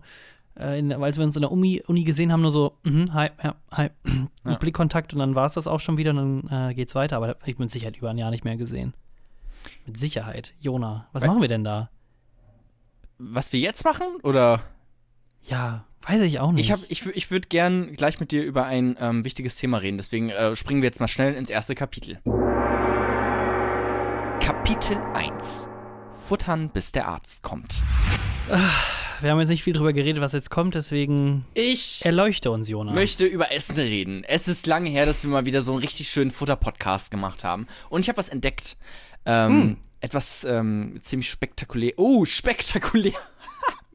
äh, 0.58 0.78
in, 0.80 0.94
als 0.94 1.18
wir 1.18 1.26
uns 1.26 1.36
in 1.36 1.42
der 1.42 1.52
Uni, 1.52 1.82
Uni 1.88 2.04
gesehen 2.04 2.32
haben, 2.32 2.42
nur 2.44 2.52
so, 2.52 2.78
mhm, 2.84 3.14
hi, 3.14 3.30
ja, 3.44 3.56
hi, 3.72 3.90
Ja. 4.46 4.56
Blickkontakt 4.56 5.12
und 5.14 5.20
dann 5.20 5.36
war 5.36 5.46
es 5.48 5.54
das 5.54 5.68
auch 5.68 5.80
schon 5.80 5.98
wieder 5.98 6.12
und 6.12 6.48
dann 6.48 6.70
äh, 6.70 6.74
geht's 6.76 6.96
weiter. 6.96 7.18
Aber 7.18 7.36
ich 7.46 7.58
mit 7.58 7.72
Sicherheit 7.72 7.98
über 7.98 8.10
ein 8.12 8.18
Jahr 8.18 8.32
nicht 8.32 8.46
mehr 8.46 8.58
gesehen. 8.58 8.94
Mit 9.86 10.00
Sicherheit. 10.00 10.54
Jona, 10.60 11.08
was 11.12 11.24
Weil- 11.24 11.30
machen 11.30 11.42
wir 11.42 11.50
denn 11.50 11.64
da? 11.64 11.90
Was 13.18 13.52
wir 13.52 13.60
jetzt 13.60 13.84
machen? 13.84 14.06
Oder? 14.24 14.62
Ja, 15.44 15.86
weiß 16.08 16.22
ich 16.22 16.40
auch 16.40 16.52
nicht. 16.52 16.66
Ich, 16.66 16.72
hab- 16.72 16.80
ich, 16.90 17.06
ich 17.06 17.32
würde 17.32 17.48
gern 17.48 17.94
gleich 17.94 18.20
mit 18.20 18.32
dir 18.32 18.44
über 18.44 18.66
ein 18.66 18.96
ähm, 19.00 19.24
wichtiges 19.24 19.56
Thema 19.56 19.78
reden. 19.80 19.98
Deswegen 19.98 20.30
äh, 20.30 20.56
springen 20.56 20.82
wir 20.82 20.88
jetzt 20.88 21.00
mal 21.00 21.08
schnell 21.08 21.34
ins 21.36 21.50
erste 21.50 21.76
Kapitel. 21.76 22.20
Kapitel 24.42 24.98
1. 25.14 25.68
Futtern, 26.14 26.70
bis 26.70 26.92
der 26.92 27.08
Arzt 27.08 27.44
kommt. 27.44 27.82
wir 29.22 29.32
haben 29.32 29.40
jetzt 29.40 29.50
nicht 29.50 29.64
viel 29.64 29.74
drüber 29.74 29.94
geredet, 29.94 30.22
was 30.22 30.34
jetzt 30.34 30.50
kommt, 30.50 30.76
deswegen 30.76 31.46
Ich 31.54 32.04
erleuchte 32.06 32.52
uns, 32.52 32.68
Jona. 32.70 32.94
möchte 32.94 33.26
über 33.26 33.52
Essen 33.52 33.76
reden. 33.78 34.24
Es 34.26 34.48
ist 34.48 34.68
lange 34.68 34.90
her, 34.90 35.06
dass 35.06 35.24
wir 35.24 35.30
mal 35.32 35.46
wieder 35.46 35.62
so 35.62 35.72
einen 35.74 35.82
richtig 35.82 36.10
schönen 36.10 36.32
Futter-Podcast 36.32 37.12
gemacht 37.12 37.44
haben. 37.44 37.68
Und 37.90 38.02
ich 38.02 38.10
habe 38.10 38.18
was 38.18 38.30
entdeckt. 38.30 38.78
Ähm, 39.26 39.78
Etwas 40.02 40.44
ähm, 40.46 41.00
ziemlich 41.04 41.30
spektakulär. 41.30 41.94
Oh, 41.98 42.26
spektakulär. 42.26 43.14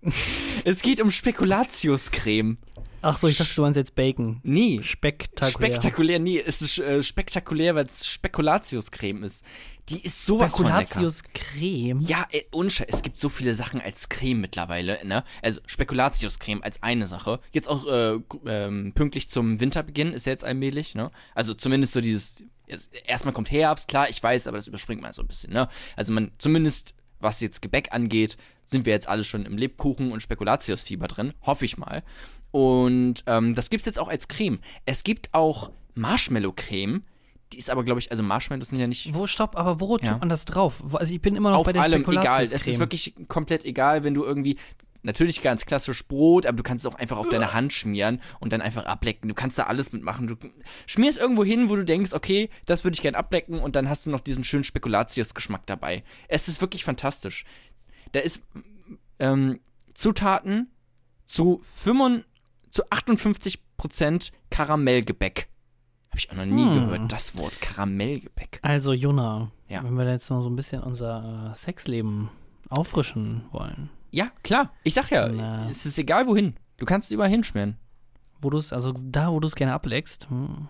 es 0.65 0.83
geht 0.83 1.01
um 1.03 1.11
Spekulatiuscreme. 1.11 2.59
Ach 3.03 3.19
so, 3.19 3.29
ich 3.29 3.37
dachte, 3.37 3.55
du 3.55 3.63
meinst 3.63 3.77
jetzt 3.77 3.95
Bacon. 3.95 4.41
Nee. 4.43 4.81
Spektakulär. 4.83 5.51
Spektakulär, 5.69 6.19
nee, 6.19 6.43
es 6.45 6.63
ist 6.63 6.79
äh, 6.79 7.03
spektakulär, 7.03 7.75
weil 7.75 7.85
es 7.85 8.07
Spekulatiuscreme 8.07 9.25
ist. 9.25 9.45
Die 9.91 10.01
ist 10.01 10.25
sowas 10.25 10.57
von. 10.57 10.65
Spekulatius-Creme. 10.67 12.01
Ja, 12.07 12.27
äh, 12.31 12.45
es 12.89 13.03
gibt 13.03 13.19
so 13.19 13.29
viele 13.29 13.55
Sachen 13.55 13.83
als 13.83 14.09
Creme 14.09 14.41
mittlerweile, 14.41 15.05
ne? 15.05 15.23
Also 15.43 15.61
Spekulatiuscreme 15.67 16.63
als 16.63 16.83
eine 16.83 17.07
Sache. 17.07 17.41
Jetzt 17.53 17.69
auch 17.69 17.87
äh, 17.87 18.19
ähm, 18.47 18.93
pünktlich 18.95 19.29
zum 19.29 19.61
Winterbeginn 19.61 20.15
ist 20.15 20.25
ja 20.25 20.33
jetzt 20.33 20.45
allmählich, 20.45 20.95
ne? 20.95 21.11
Also 21.35 21.53
zumindest 21.53 21.93
so 21.93 22.01
dieses, 22.01 22.43
es- 22.67 22.87
erstmal 23.07 23.35
kommt 23.35 23.51
Herbst, 23.51 23.89
klar, 23.89 24.09
ich 24.09 24.23
weiß, 24.23 24.47
aber 24.47 24.57
das 24.57 24.67
überspringt 24.69 25.03
man 25.03 25.13
so 25.13 25.21
ein 25.21 25.29
bisschen, 25.29 25.53
ne? 25.53 25.69
Also 25.97 26.15
man, 26.15 26.33
zumindest 26.39 26.95
was 27.21 27.41
jetzt 27.43 27.61
Gebäck 27.61 27.89
angeht, 27.93 28.39
sind 28.65 28.87
wir 28.87 28.93
jetzt 28.93 29.09
alle 29.09 29.25
schon 29.25 29.47
im 29.47 29.57
Lebkuchen- 29.57 30.13
und 30.13 30.23
Spekulatiusfieber 30.23 31.09
drin, 31.09 31.33
hoffe 31.43 31.65
ich 31.65 31.77
mal. 31.79 32.03
Und 32.51 33.25
ähm, 33.27 33.55
das 33.55 33.71
gibt's 33.71 33.87
jetzt 33.87 33.99
auch 33.99 34.09
als 34.09 34.29
Creme. 34.29 34.59
Es 34.87 35.05
gibt 35.05 35.29
auch 35.33 35.71
Marshmallow-Creme, 35.95 37.03
die 37.53 37.59
ist 37.59 37.71
aber, 37.71 37.85
glaube 37.85 38.01
ich, 38.01 38.11
also 38.11 38.23
Marshmallows 38.23 38.69
sind 38.69 38.81
ja 38.81 38.87
nicht 38.87 39.15
Wo, 39.15 39.27
stopp, 39.27 39.57
aber 39.57 39.81
wo 39.81 39.97
Ja. 39.99 40.13
tut 40.13 40.21
man 40.21 40.29
das 40.29 40.45
drauf? 40.45 40.83
Also 40.95 41.15
ich 41.15 41.21
bin 41.21 41.37
immer 41.37 41.51
noch 41.51 41.59
auf 41.59 41.67
bei 41.67 41.73
der 41.73 41.83
allem 41.83 42.05
egal. 42.09 42.43
Es 42.43 42.53
ist 42.53 42.79
wirklich 42.79 43.15
komplett 43.29 43.65
egal, 43.65 44.03
wenn 44.05 44.15
du 44.15 44.25
irgendwie 44.25 44.57
natürlich 45.03 45.43
ganz 45.43 45.67
klassisch 45.67 46.07
Brot, 46.07 46.47
aber 46.47 46.57
du 46.57 46.63
kannst 46.63 46.85
es 46.87 46.91
auch 46.93 46.99
einfach 46.99 47.19
auf 47.19 47.29
deine 47.29 47.53
Hand 47.53 47.73
schmieren 47.75 48.21
und 48.41 48.53
dann 48.53 48.63
einfach 48.63 48.87
ablecken. 48.87 49.29
Du 49.29 49.35
kannst 49.35 49.59
da 49.59 49.65
alles 49.65 49.93
mitmachen. 49.93 50.27
Du 50.27 50.35
schmierst 50.87 51.19
irgendwo 51.19 51.45
hin, 51.45 51.69
wo 51.69 51.77
du 51.77 51.85
denkst, 51.85 52.13
okay, 52.15 52.49
das 52.67 52.85
würde 52.85 52.95
ich 52.95 53.03
gern 53.03 53.15
ablecken 53.15 53.61
und 53.61 53.77
dann 53.77 53.89
hast 53.89 54.07
du 54.07 54.11
noch 54.11 54.21
diesen 54.21 54.45
schönen 54.45 54.65
Spekulatius-Geschmack 54.65 55.67
dabei. 55.67 56.03
Es 56.29 56.49
ist 56.49 56.61
wirklich 56.61 56.85
fantastisch. 56.85 57.45
Da 58.15 58.21
ist 58.21 58.43
ähm, 59.19 59.61
Zutaten 59.95 60.71
zu, 61.25 61.61
55, 61.63 62.31
zu 62.71 62.85
58% 62.91 64.33
Karamellgebäck. 64.51 65.49
Habe 66.11 66.19
ich 66.19 66.31
auch 66.31 66.37
noch 66.37 66.45
nie 66.47 66.63
Hm. 66.65 66.75
gehört, 66.89 67.13
das 67.13 67.37
Wort 67.37 67.61
Karamellgebäck. 67.61 68.61
Also, 68.63 68.93
Jona, 68.93 69.51
Ja. 69.69 69.83
wenn 69.83 69.95
wir 69.97 70.09
jetzt 70.09 70.31
noch 70.31 70.41
so 70.43 70.49
ein 70.49 70.57
bisschen 70.57 70.83
unser 70.83 71.51
äh, 71.51 71.55
Sexleben 71.57 72.29
auffrischen 72.71 73.45
wollen, 73.51 73.91
Ja, 74.11 74.31
klar. 74.45 74.73
Ich 74.85 74.95
sag 74.95 75.11
ja, 75.11 75.29
Dann, 75.29 75.67
äh, 75.67 75.71
es 75.71 75.85
ist 75.87 75.99
egal 75.99 76.27
wohin. 76.29 76.55
Du 76.77 76.87
kannst 76.87 77.11
überall 77.11 77.31
hinschmieren. 77.31 77.79
wo 78.41 78.51
du 78.51 78.59
es, 78.59 78.73
also 78.73 78.93
da, 78.93 79.33
wo 79.33 79.41
du 79.41 79.47
es 79.49 79.55
gerne 79.57 79.73
ableckst. 79.73 80.29
Hm. 80.29 80.69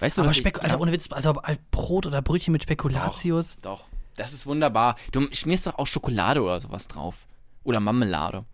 Weißt 0.00 0.18
du, 0.18 0.22
Aber 0.22 0.30
was 0.30 0.36
Spek 0.36 0.56
ich, 0.58 0.62
Alter, 0.64 0.80
ohne 0.80 0.92
Witz, 0.92 1.10
also 1.12 1.40
Brot 1.70 2.06
oder 2.06 2.20
Brötchen 2.22 2.52
mit 2.52 2.62
Spekulatius. 2.64 3.56
Doch, 3.62 3.84
das 4.16 4.32
ist 4.32 4.46
wunderbar. 4.46 4.96
Du 5.10 5.26
schmierst 5.32 5.66
doch 5.66 5.78
auch 5.78 5.86
Schokolade 5.86 6.42
oder 6.42 6.60
sowas 6.60 6.88
drauf. 6.88 7.26
Oder 7.64 7.80
Marmelade. 7.80 8.44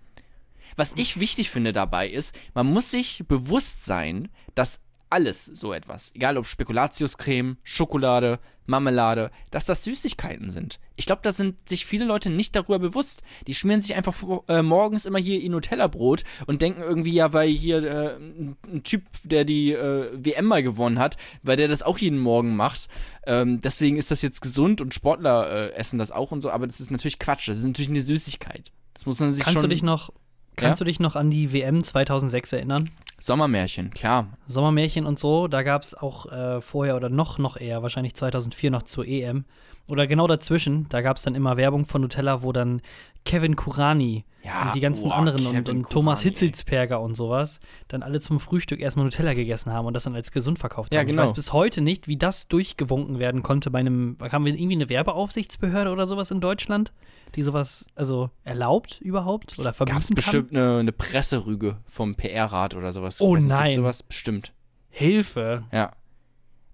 Was 0.77 0.93
ich 0.95 1.19
wichtig 1.19 1.51
finde 1.51 1.73
dabei 1.73 2.09
ist, 2.09 2.37
man 2.55 2.67
muss 2.67 2.91
sich 2.91 3.25
bewusst 3.27 3.85
sein, 3.85 4.29
dass 4.55 4.83
alles 5.11 5.45
so 5.47 5.73
etwas, 5.73 6.13
egal 6.15 6.37
ob 6.37 6.47
Spekulatiuscreme, 6.47 7.57
Schokolade, 7.63 8.39
Marmelade, 8.67 9.31
dass 9.51 9.65
das 9.65 9.83
Süßigkeiten 9.85 10.51
sind. 10.51 10.79
Ich 10.97 11.07
glaube, 11.07 11.23
da 11.23 11.33
sind 11.33 11.67
sich 11.67 11.87
viele 11.87 12.05
Leute 12.05 12.29
nicht 12.29 12.55
darüber 12.55 12.79
bewusst. 12.79 13.23
Die 13.47 13.55
schmieren 13.55 13.81
sich 13.81 13.95
einfach 13.95 14.15
äh, 14.49 14.61
morgens 14.61 15.07
immer 15.07 15.19
hier 15.19 15.41
ihr 15.41 15.49
Nutella-Brot 15.49 16.25
und 16.47 16.61
denken 16.61 16.83
irgendwie, 16.83 17.13
ja, 17.15 17.33
weil 17.33 17.49
hier 17.49 17.83
äh, 17.83 18.17
ein 18.17 18.83
Typ, 18.85 19.05
der 19.25 19.45
die 19.47 19.73
äh, 19.73 20.11
WM 20.13 20.45
mal 20.45 20.63
gewonnen 20.63 20.99
hat, 20.99 21.17
weil 21.43 21.57
der 21.57 21.69
das 21.69 21.83
auch 21.83 21.97
jeden 21.97 22.19
Morgen 22.19 22.57
macht. 22.57 22.89
Ähm, 23.27 23.63
deswegen 23.63 23.97
ist 23.97 24.11
das 24.11 24.21
jetzt 24.21 24.43
gesund 24.43 24.83
und 24.83 24.93
Sportler 24.93 25.51
äh, 25.51 25.73
essen 25.73 25.99
das 25.99 26.11
auch 26.13 26.31
und 26.31 26.43
so, 26.43 26.51
aber 26.51 26.67
das 26.67 26.79
ist 26.81 26.91
natürlich 26.91 27.19
Quatsch. 27.19 27.49
Das 27.49 27.57
ist 27.57 27.65
natürlich 27.65 27.89
eine 27.91 28.03
Süßigkeit. 28.03 28.71
Das 28.93 29.07
muss 29.07 29.19
man 29.21 29.33
sich 29.33 29.45
Kannst 29.45 29.61
schon. 29.61 29.63
du 29.63 29.69
dich 29.75 29.83
noch, 29.83 30.11
kannst 30.57 30.81
Ja? 30.81 30.85
du 30.85 30.89
dich 30.91 31.01
noch 31.01 31.17
an 31.17 31.31
die 31.31 31.55
WM 31.55 31.83
2006 31.83 32.53
erinnern? 32.53 32.91
Sommermärchen, 33.21 33.91
klar. 33.91 34.29
Sommermärchen 34.47 35.05
und 35.07 35.19
so, 35.19 35.49
da 35.49 35.63
gab 35.63 35.83
es 35.83 35.95
auch 35.95 36.27
äh, 36.31 36.61
vorher 36.61 36.97
oder 36.97 37.09
noch, 37.09 37.39
noch 37.39 37.57
eher, 37.57 37.83
wahrscheinlich 37.83 38.15
2004 38.15 38.71
noch 38.71 38.83
zur 38.85 39.07
EM. 39.07 39.45
Oder 39.89 40.07
genau 40.07 40.27
dazwischen, 40.27 40.87
da 40.91 41.01
gab 41.01 41.17
es 41.17 41.23
dann 41.23 41.35
immer 41.35 41.57
Werbung 41.57 41.87
von 41.87 42.03
Nutella, 42.03 42.43
wo 42.43 42.53
dann 42.53 42.83
Kevin 43.25 43.57
Kurani 43.57 44.27
Ja, 44.45 44.67
und 44.67 44.75
die 44.75 44.81
ganzen 44.81 45.09
boah, 45.09 45.17
anderen 45.17 45.47
und, 45.47 45.53
Kevin 45.65 45.77
und 45.79 45.91
Thomas 45.91 46.19
Kurani, 46.21 46.29
ey. 46.35 46.39
Hitzelsperger 46.41 47.01
und 47.01 47.15
sowas 47.15 47.59
dann 47.89 48.03
alle 48.03 48.21
zum 48.21 48.39
Frühstück 48.39 48.81
erstmal 48.81 49.07
Nutella 49.07 49.33
gegessen 49.33 49.73
haben 49.73 49.87
und 49.87 49.95
das 49.95 50.05
dann 50.05 50.15
als 50.15 50.31
gesund 50.31 50.59
verkauft 50.59 50.93
Ja, 50.93 51.01
haben. 51.01 51.07
genau. 51.07 51.23
Ich 51.23 51.29
weiß 51.31 51.35
bis 51.35 51.53
heute 51.55 51.81
nicht, 51.81 52.07
wie 52.07 52.19
das 52.19 52.49
durchgewunken 52.49 53.19
werden 53.19 53.43
konnte 53.43 53.71
bei 53.71 53.79
einem, 53.79 54.19
haben 54.21 54.45
wir 54.45 54.53
irgendwie 54.53 54.77
eine 54.77 54.91
Werbeaufsichtsbehörde 54.91 55.91
oder 55.91 56.07
sowas 56.07 56.31
in 56.31 56.41
Deutschland, 56.43 56.93
die 57.35 57.43
sowas 57.43 57.87
also 57.95 58.31
erlaubt 58.45 59.01
überhaupt 59.01 59.59
oder 59.59 59.73
Gab 59.73 59.73
es 59.73 59.77
verbieten 59.77 60.07
kann? 60.07 60.15
bestimmt 60.15 60.51
eine, 60.53 60.79
eine 60.79 60.93
Presserüge 60.93 61.79
vom 61.91 62.15
PR-Rat 62.15 62.75
oder 62.75 62.93
sowas. 62.93 63.21
Oh 63.21 63.35
Weiß 63.35 63.43
nicht, 63.43 63.49
nein. 63.49 63.75
Sowas 63.75 64.03
bestimmt. 64.03 64.53
Hilfe. 64.91 65.65
Ja. 65.73 65.93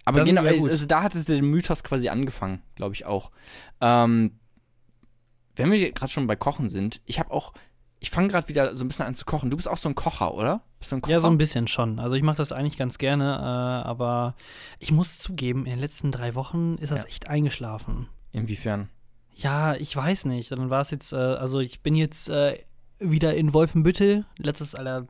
Aber 0.04 0.18
Dann- 0.18 0.26
genau, 0.26 0.42
ja, 0.44 0.50
also, 0.50 0.68
also 0.68 0.86
da 0.86 1.02
hat 1.02 1.14
es 1.14 1.24
der 1.24 1.42
Mythos 1.42 1.82
quasi 1.82 2.08
angefangen, 2.08 2.62
glaube 2.74 2.94
ich 2.94 3.06
auch. 3.06 3.30
Ähm, 3.80 4.38
wenn 5.56 5.70
wir 5.70 5.92
gerade 5.92 6.10
schon 6.12 6.26
bei 6.26 6.36
Kochen 6.36 6.68
sind, 6.68 7.00
ich 7.06 7.18
habe 7.18 7.30
auch, 7.30 7.52
ich 8.00 8.10
fange 8.10 8.28
gerade 8.28 8.48
wieder 8.48 8.76
so 8.76 8.84
ein 8.84 8.88
bisschen 8.88 9.06
an 9.06 9.14
zu 9.14 9.24
kochen. 9.24 9.50
Du 9.50 9.56
bist 9.56 9.68
auch 9.68 9.76
so 9.78 9.88
ein 9.88 9.94
Kocher, 9.94 10.34
oder? 10.34 10.60
Du 10.80 10.94
ein 10.96 11.00
Kocher? 11.00 11.12
Ja, 11.12 11.20
so 11.20 11.28
ein 11.28 11.38
bisschen 11.38 11.68
schon. 11.68 11.98
Also 11.98 12.16
ich 12.16 12.22
mache 12.22 12.36
das 12.36 12.52
eigentlich 12.52 12.76
ganz 12.76 12.98
gerne, 12.98 13.24
äh, 13.24 13.88
aber 13.88 14.34
ich 14.78 14.92
muss 14.92 15.18
zugeben, 15.18 15.60
in 15.60 15.70
den 15.70 15.78
letzten 15.78 16.10
drei 16.12 16.34
Wochen 16.34 16.76
ist 16.80 16.90
das 16.92 17.02
Ja. 17.02 17.08
echt 17.08 17.28
eingeschlafen. 17.28 18.08
Inwiefern? 18.32 18.90
Ja, 19.34 19.74
ich 19.74 19.94
weiß 19.94 20.26
nicht. 20.26 20.50
Dann 20.50 20.70
war 20.70 20.80
es 20.80 20.90
jetzt, 20.90 21.12
äh, 21.12 21.16
also 21.16 21.60
ich 21.60 21.82
bin 21.82 21.94
jetzt 21.94 22.28
äh, 22.28 22.58
wieder 22.98 23.34
in 23.34 23.52
Wolfenbüttel. 23.52 24.24
Letztes, 24.38 24.74
Alter. 24.74 25.06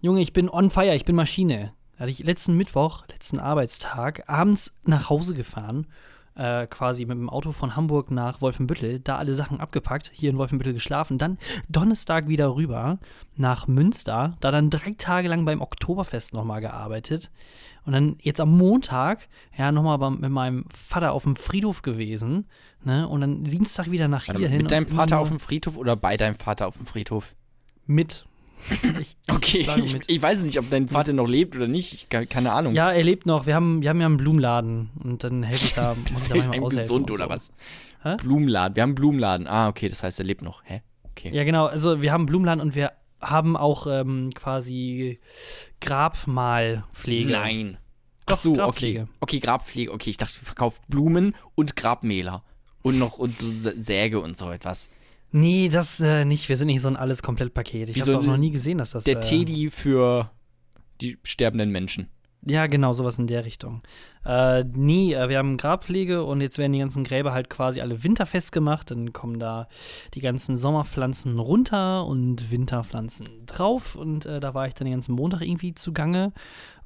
Junge, 0.00 0.20
ich 0.20 0.32
bin 0.32 0.50
on 0.50 0.70
fire, 0.70 0.94
ich 0.94 1.04
bin 1.04 1.16
Maschine. 1.16 1.72
Da 1.94 2.00
hatte 2.00 2.10
ich 2.10 2.18
letzten 2.18 2.56
Mittwoch, 2.56 3.06
letzten 3.08 3.38
Arbeitstag, 3.38 4.28
abends 4.28 4.76
nach 4.84 5.08
Hause 5.08 5.34
gefahren, 5.34 5.86
äh, 6.36 6.66
quasi 6.66 7.04
mit 7.04 7.16
dem 7.16 7.30
Auto 7.30 7.52
von 7.52 7.76
Hamburg 7.76 8.10
nach 8.10 8.40
Wolfenbüttel, 8.40 9.00
da 9.00 9.16
alle 9.16 9.34
Sachen 9.34 9.60
abgepackt, 9.60 10.10
hier 10.12 10.30
in 10.30 10.38
Wolfenbüttel 10.38 10.72
geschlafen, 10.72 11.18
dann 11.18 11.38
Donnerstag 11.68 12.28
wieder 12.28 12.54
rüber 12.54 12.98
nach 13.36 13.66
Münster, 13.66 14.36
da 14.40 14.50
dann 14.50 14.70
drei 14.70 14.94
Tage 14.98 15.28
lang 15.28 15.44
beim 15.44 15.60
Oktoberfest 15.60 16.34
nochmal 16.34 16.60
gearbeitet 16.60 17.30
und 17.86 17.92
dann 17.92 18.16
jetzt 18.20 18.40
am 18.40 18.56
Montag, 18.56 19.28
ja, 19.56 19.70
nochmal 19.72 20.10
mit 20.10 20.30
meinem 20.30 20.64
Vater 20.74 21.12
auf 21.12 21.24
dem 21.24 21.36
Friedhof 21.36 21.82
gewesen, 21.82 22.46
ne, 22.82 23.08
und 23.08 23.20
dann 23.20 23.44
Dienstag 23.44 23.90
wieder 23.90 24.08
nach 24.08 24.24
hier 24.24 24.34
mal, 24.34 24.48
hin. 24.48 24.58
mit 24.58 24.72
deinem 24.72 24.86
Vater 24.86 25.18
auf 25.18 25.28
dem 25.28 25.40
Friedhof 25.40 25.76
oder 25.76 25.96
bei 25.96 26.16
deinem 26.16 26.36
Vater 26.36 26.66
auf 26.66 26.76
dem 26.76 26.86
Friedhof? 26.86 27.34
Mit. 27.86 28.26
Ich, 29.00 29.16
Okay, 29.30 29.66
ich 29.84 29.98
ich, 30.06 30.22
weiß 30.22 30.44
nicht, 30.44 30.58
ob 30.58 30.70
dein 30.70 30.88
Vater 30.88 31.12
noch 31.12 31.28
lebt 31.28 31.54
oder 31.56 31.66
nicht. 31.68 31.92
Ich, 31.92 32.08
ke- 32.08 32.26
keine 32.26 32.52
Ahnung. 32.52 32.74
Ja, 32.74 32.90
er 32.92 33.02
lebt 33.02 33.26
noch. 33.26 33.46
Wir 33.46 33.54
haben, 33.54 33.82
wir 33.82 33.90
haben 33.90 34.00
ja 34.00 34.06
einen 34.06 34.16
Blumenladen 34.16 34.90
und 35.02 35.22
dann 35.24 35.42
helfe 35.42 35.64
ich 35.64 35.72
da. 35.74 35.94
das 36.12 36.28
da 36.28 36.36
manchmal 36.36 36.70
gesund 36.70 37.10
und 37.10 37.16
oder 37.16 37.24
so. 37.26 37.30
was? 37.30 37.52
Hä? 38.02 38.16
Blumenladen. 38.16 38.76
Wir 38.76 38.82
haben 38.82 38.90
einen 38.90 38.94
Blumenladen. 38.96 39.46
Ah, 39.46 39.68
okay, 39.68 39.88
das 39.88 40.02
heißt, 40.02 40.18
er 40.20 40.24
lebt 40.26 40.42
noch. 40.42 40.62
Hä? 40.64 40.82
Okay. 41.10 41.30
Ja, 41.34 41.44
genau. 41.44 41.66
Also, 41.66 42.00
wir 42.02 42.12
haben 42.12 42.22
einen 42.22 42.26
Blumenladen 42.26 42.60
und 42.62 42.74
wir 42.74 42.92
haben 43.20 43.56
auch 43.56 43.86
ähm, 43.86 44.30
quasi 44.34 45.18
Grabmalpflege. 45.80 47.32
Nein. 47.32 47.78
Doch, 48.26 48.34
Ach 48.34 48.38
so, 48.38 48.52
Grabpflege. 48.54 49.00
okay. 49.02 49.10
Okay, 49.20 49.38
Grabpflege. 49.40 49.92
Okay, 49.92 50.10
ich 50.10 50.16
dachte, 50.16 50.38
du 50.40 50.46
verkaufst 50.46 50.80
Blumen 50.88 51.34
und 51.54 51.76
Grabmäler. 51.76 52.42
Und 52.82 52.98
noch 52.98 53.18
und 53.18 53.36
so 53.38 53.46
Sä- 53.46 53.78
Säge 53.80 54.20
und 54.20 54.36
so 54.36 54.50
etwas. 54.50 54.90
Nee, 55.36 55.68
das 55.68 55.98
äh, 55.98 56.24
nicht. 56.24 56.48
Wir 56.48 56.56
sind 56.56 56.68
nicht 56.68 56.80
so 56.80 56.86
ein 56.86 56.96
alles 56.96 57.20
Komplettpaket. 57.20 57.88
Ich 57.88 57.96
Wie 57.96 58.00
habe 58.02 58.10
so 58.12 58.18
auch 58.18 58.22
noch 58.22 58.36
nie 58.36 58.52
gesehen, 58.52 58.78
dass 58.78 58.92
das. 58.92 59.02
Der 59.02 59.16
äh, 59.16 59.20
Teddy 59.20 59.68
für 59.68 60.30
die 61.00 61.18
sterbenden 61.24 61.70
Menschen. 61.70 62.06
Ja, 62.46 62.68
genau, 62.68 62.92
sowas 62.92 63.18
in 63.18 63.26
der 63.26 63.44
Richtung. 63.44 63.82
Äh, 64.24 64.62
nie, 64.62 65.12
äh, 65.12 65.28
wir 65.28 65.38
haben 65.38 65.56
Grabpflege 65.56 66.22
und 66.22 66.40
jetzt 66.40 66.56
werden 66.56 66.72
die 66.72 66.78
ganzen 66.78 67.02
Gräber 67.02 67.32
halt 67.32 67.50
quasi 67.50 67.80
alle 67.80 68.04
winterfest 68.04 68.52
gemacht. 68.52 68.92
Dann 68.92 69.12
kommen 69.12 69.40
da 69.40 69.66
die 70.14 70.20
ganzen 70.20 70.56
Sommerpflanzen 70.56 71.40
runter 71.40 72.06
und 72.06 72.52
Winterpflanzen 72.52 73.26
drauf. 73.46 73.96
Und 73.96 74.26
äh, 74.26 74.38
da 74.38 74.54
war 74.54 74.68
ich 74.68 74.74
dann 74.74 74.84
den 74.84 74.92
ganzen 74.92 75.16
Montag 75.16 75.40
irgendwie 75.40 75.74
zugange. 75.74 76.32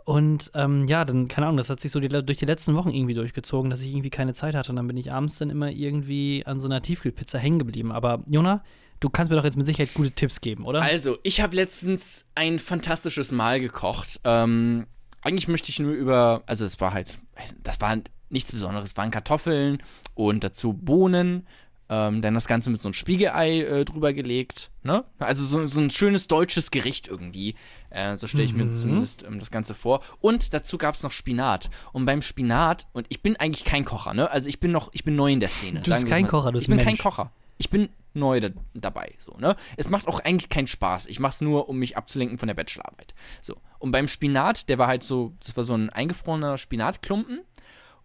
Und 0.08 0.52
ähm, 0.54 0.86
ja, 0.88 1.04
dann, 1.04 1.28
keine 1.28 1.48
Ahnung, 1.48 1.58
das 1.58 1.68
hat 1.68 1.80
sich 1.80 1.92
so 1.92 2.00
die, 2.00 2.08
durch 2.08 2.38
die 2.38 2.46
letzten 2.46 2.74
Wochen 2.74 2.88
irgendwie 2.88 3.12
durchgezogen, 3.12 3.68
dass 3.68 3.82
ich 3.82 3.88
irgendwie 3.92 4.08
keine 4.08 4.32
Zeit 4.32 4.54
hatte. 4.54 4.72
Und 4.72 4.76
dann 4.76 4.86
bin 4.86 4.96
ich 4.96 5.12
abends 5.12 5.36
dann 5.36 5.50
immer 5.50 5.70
irgendwie 5.70 6.44
an 6.46 6.60
so 6.60 6.66
einer 6.66 6.80
Tiefkühlpizza 6.80 7.36
hängen 7.36 7.58
geblieben. 7.58 7.92
Aber 7.92 8.24
Jona, 8.26 8.64
du 9.00 9.10
kannst 9.10 9.28
mir 9.28 9.36
doch 9.36 9.44
jetzt 9.44 9.58
mit 9.58 9.66
Sicherheit 9.66 9.92
gute 9.92 10.10
Tipps 10.12 10.40
geben, 10.40 10.64
oder? 10.64 10.80
Also, 10.80 11.18
ich 11.24 11.42
habe 11.42 11.54
letztens 11.54 12.26
ein 12.34 12.58
fantastisches 12.58 13.32
Mahl 13.32 13.60
gekocht. 13.60 14.18
Ähm, 14.24 14.86
eigentlich 15.20 15.46
möchte 15.46 15.68
ich 15.68 15.78
nur 15.78 15.92
über, 15.92 16.42
also 16.46 16.64
es 16.64 16.80
war 16.80 16.94
halt, 16.94 17.18
das 17.62 17.78
war 17.82 17.94
nichts 18.30 18.50
Besonderes, 18.50 18.92
es 18.92 18.96
waren 18.96 19.10
Kartoffeln 19.10 19.76
und 20.14 20.42
dazu 20.42 20.72
Bohnen, 20.72 21.46
ähm, 21.90 22.20
dann 22.22 22.34
das 22.34 22.46
Ganze 22.46 22.68
mit 22.70 22.82
so 22.82 22.88
einem 22.88 22.92
Spiegelei 22.94 23.60
äh, 23.62 23.84
drüber 23.84 24.12
gelegt, 24.12 24.70
ne? 24.82 25.04
Also 25.18 25.44
so, 25.44 25.66
so 25.66 25.80
ein 25.80 25.90
schönes 25.90 26.28
deutsches 26.28 26.70
Gericht 26.70 27.08
irgendwie. 27.08 27.54
Äh, 27.90 28.16
so 28.18 28.26
stelle 28.26 28.44
ich 28.44 28.52
mir 28.52 28.64
Mhm. 28.66 28.76
zumindest 28.76 29.22
ähm, 29.22 29.38
das 29.38 29.50
Ganze 29.50 29.74
vor. 29.74 30.02
Und 30.20 30.52
dazu 30.52 30.76
gab 30.76 30.94
es 30.94 31.02
noch 31.02 31.12
Spinat. 31.12 31.70
Und 31.92 32.04
beim 32.04 32.20
Spinat, 32.22 32.86
und 32.92 33.06
ich 33.08 33.22
bin 33.22 33.36
eigentlich 33.36 33.64
kein 33.64 33.84
Kocher, 33.86 34.12
ne? 34.14 34.30
Also 34.30 34.48
ich 34.48 34.60
bin 34.60 34.70
noch, 34.70 34.90
ich 34.92 35.04
bin 35.04 35.16
neu 35.16 35.32
in 35.32 35.40
der 35.40 35.48
Szene. 35.48 35.80
Du 35.80 35.90
bist 35.90 36.06
kein 36.06 36.22
mal. 36.24 36.28
Kocher, 36.28 36.52
du 36.52 36.58
bist 36.58 36.64
Ich 36.64 36.68
bin 36.70 36.78
ein 36.78 36.84
kein 36.84 36.92
Mensch. 36.94 37.02
Kocher. 37.02 37.32
Ich 37.60 37.70
bin 37.70 37.88
neu 38.14 38.38
da, 38.40 38.50
dabei, 38.74 39.14
so, 39.24 39.36
ne? 39.38 39.56
Es 39.76 39.88
macht 39.90 40.06
auch 40.08 40.20
eigentlich 40.20 40.48
keinen 40.48 40.66
Spaß. 40.66 41.06
Ich 41.06 41.18
mach's 41.20 41.40
nur, 41.40 41.68
um 41.68 41.78
mich 41.78 41.96
abzulenken 41.96 42.38
von 42.38 42.46
der 42.48 42.54
Bachelorarbeit. 42.54 43.14
So. 43.42 43.56
Und 43.78 43.92
beim 43.92 44.08
Spinat, 44.08 44.68
der 44.68 44.78
war 44.78 44.86
halt 44.88 45.02
so, 45.04 45.32
das 45.40 45.56
war 45.56 45.64
so 45.64 45.74
ein 45.74 45.90
eingefrorener 45.90 46.58
Spinatklumpen. 46.58 47.40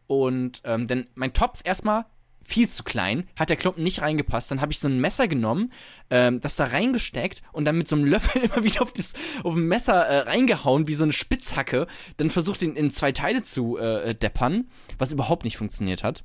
Und 0.07 0.61
ähm, 0.65 0.87
dann 0.87 1.07
mein 1.15 1.33
Topf 1.33 1.61
erstmal 1.63 2.05
viel 2.43 2.69
zu 2.69 2.83
klein, 2.83 3.27
hat 3.37 3.49
der 3.49 3.57
Klumpen 3.57 3.83
nicht 3.83 4.01
reingepasst. 4.01 4.51
Dann 4.51 4.61
habe 4.61 4.71
ich 4.71 4.79
so 4.79 4.87
ein 4.87 4.99
Messer 4.99 5.27
genommen, 5.27 5.71
ähm, 6.09 6.41
das 6.41 6.55
da 6.55 6.65
reingesteckt 6.65 7.41
und 7.51 7.65
dann 7.65 7.77
mit 7.77 7.87
so 7.87 7.95
einem 7.95 8.05
Löffel 8.13 8.43
immer 8.43 8.63
wieder 8.63 8.81
auf 8.81 8.91
das 8.91 9.13
auf 9.43 9.53
dem 9.53 9.67
Messer 9.67 10.05
äh, 10.05 10.19
reingehauen, 10.19 10.87
wie 10.87 10.95
so 10.95 11.03
eine 11.03 11.13
Spitzhacke. 11.13 11.87
Dann 12.17 12.29
versucht, 12.29 12.61
ihn 12.61 12.75
in 12.75 12.91
zwei 12.91 13.11
Teile 13.11 13.43
zu 13.43 13.77
äh, 13.77 14.13
deppern, 14.13 14.67
was 14.97 15.11
überhaupt 15.11 15.43
nicht 15.43 15.57
funktioniert 15.57 16.03
hat. 16.03 16.23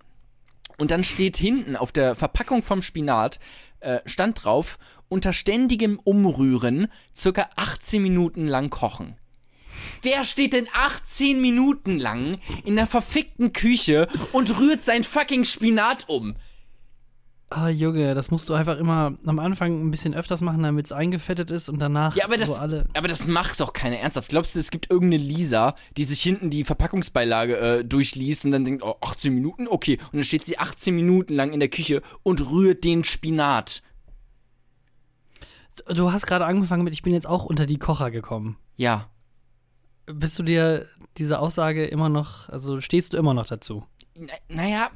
Und 0.76 0.90
dann 0.90 1.04
steht 1.04 1.36
hinten 1.36 1.76
auf 1.76 1.92
der 1.92 2.14
Verpackung 2.14 2.62
vom 2.62 2.82
Spinat, 2.82 3.40
äh, 3.80 4.00
stand 4.06 4.44
drauf, 4.44 4.78
unter 5.08 5.32
ständigem 5.32 5.98
Umrühren 5.98 6.88
circa 7.14 7.48
18 7.56 8.02
Minuten 8.02 8.46
lang 8.46 8.70
kochen. 8.70 9.17
Wer 10.02 10.24
steht 10.24 10.52
denn 10.52 10.68
18 10.72 11.40
Minuten 11.40 11.98
lang 11.98 12.38
in 12.64 12.76
der 12.76 12.86
verfickten 12.86 13.52
Küche 13.52 14.08
und 14.32 14.58
rührt 14.58 14.82
sein 14.82 15.04
fucking 15.04 15.44
Spinat 15.44 16.08
um? 16.08 16.36
Ah, 17.50 17.70
Junge, 17.70 18.14
das 18.14 18.30
musst 18.30 18.50
du 18.50 18.54
einfach 18.54 18.76
immer 18.76 19.16
am 19.24 19.38
Anfang 19.38 19.80
ein 19.80 19.90
bisschen 19.90 20.12
öfters 20.14 20.42
machen, 20.42 20.62
damit 20.62 20.84
es 20.84 20.92
eingefettet 20.92 21.50
ist 21.50 21.70
und 21.70 21.78
danach 21.78 22.14
Ja, 22.14 22.26
aber 22.26 22.36
das, 22.36 22.50
so 22.50 22.56
alle. 22.56 22.84
aber 22.94 23.08
das 23.08 23.26
macht 23.26 23.60
doch 23.60 23.72
keiner 23.72 23.96
ernsthaft. 23.96 24.28
Glaubst 24.28 24.54
du, 24.54 24.58
es 24.60 24.70
gibt 24.70 24.90
irgendeine 24.90 25.22
Lisa, 25.22 25.74
die 25.96 26.04
sich 26.04 26.20
hinten 26.20 26.50
die 26.50 26.64
Verpackungsbeilage 26.64 27.56
äh, 27.56 27.84
durchliest 27.86 28.44
und 28.44 28.52
dann 28.52 28.66
denkt, 28.66 28.82
oh, 28.84 28.96
18 29.00 29.32
Minuten? 29.32 29.66
Okay. 29.66 29.96
Und 30.12 30.16
dann 30.16 30.24
steht 30.24 30.44
sie 30.44 30.58
18 30.58 30.94
Minuten 30.94 31.34
lang 31.34 31.52
in 31.54 31.60
der 31.60 31.70
Küche 31.70 32.02
und 32.22 32.50
rührt 32.50 32.84
den 32.84 33.02
Spinat. 33.02 33.82
Du 35.88 36.12
hast 36.12 36.26
gerade 36.26 36.44
angefangen 36.44 36.84
mit, 36.84 36.92
ich 36.92 37.02
bin 37.02 37.14
jetzt 37.14 37.26
auch 37.26 37.46
unter 37.46 37.64
die 37.64 37.78
Kocher 37.78 38.10
gekommen. 38.10 38.58
Ja. 38.76 39.08
Bist 40.12 40.38
du 40.38 40.42
dir 40.42 40.86
diese 41.16 41.38
Aussage 41.38 41.86
immer 41.86 42.08
noch, 42.08 42.48
also 42.48 42.80
stehst 42.80 43.12
du 43.12 43.16
immer 43.16 43.34
noch 43.34 43.46
dazu? 43.46 43.84
Na, 44.14 44.32
naja. 44.48 44.90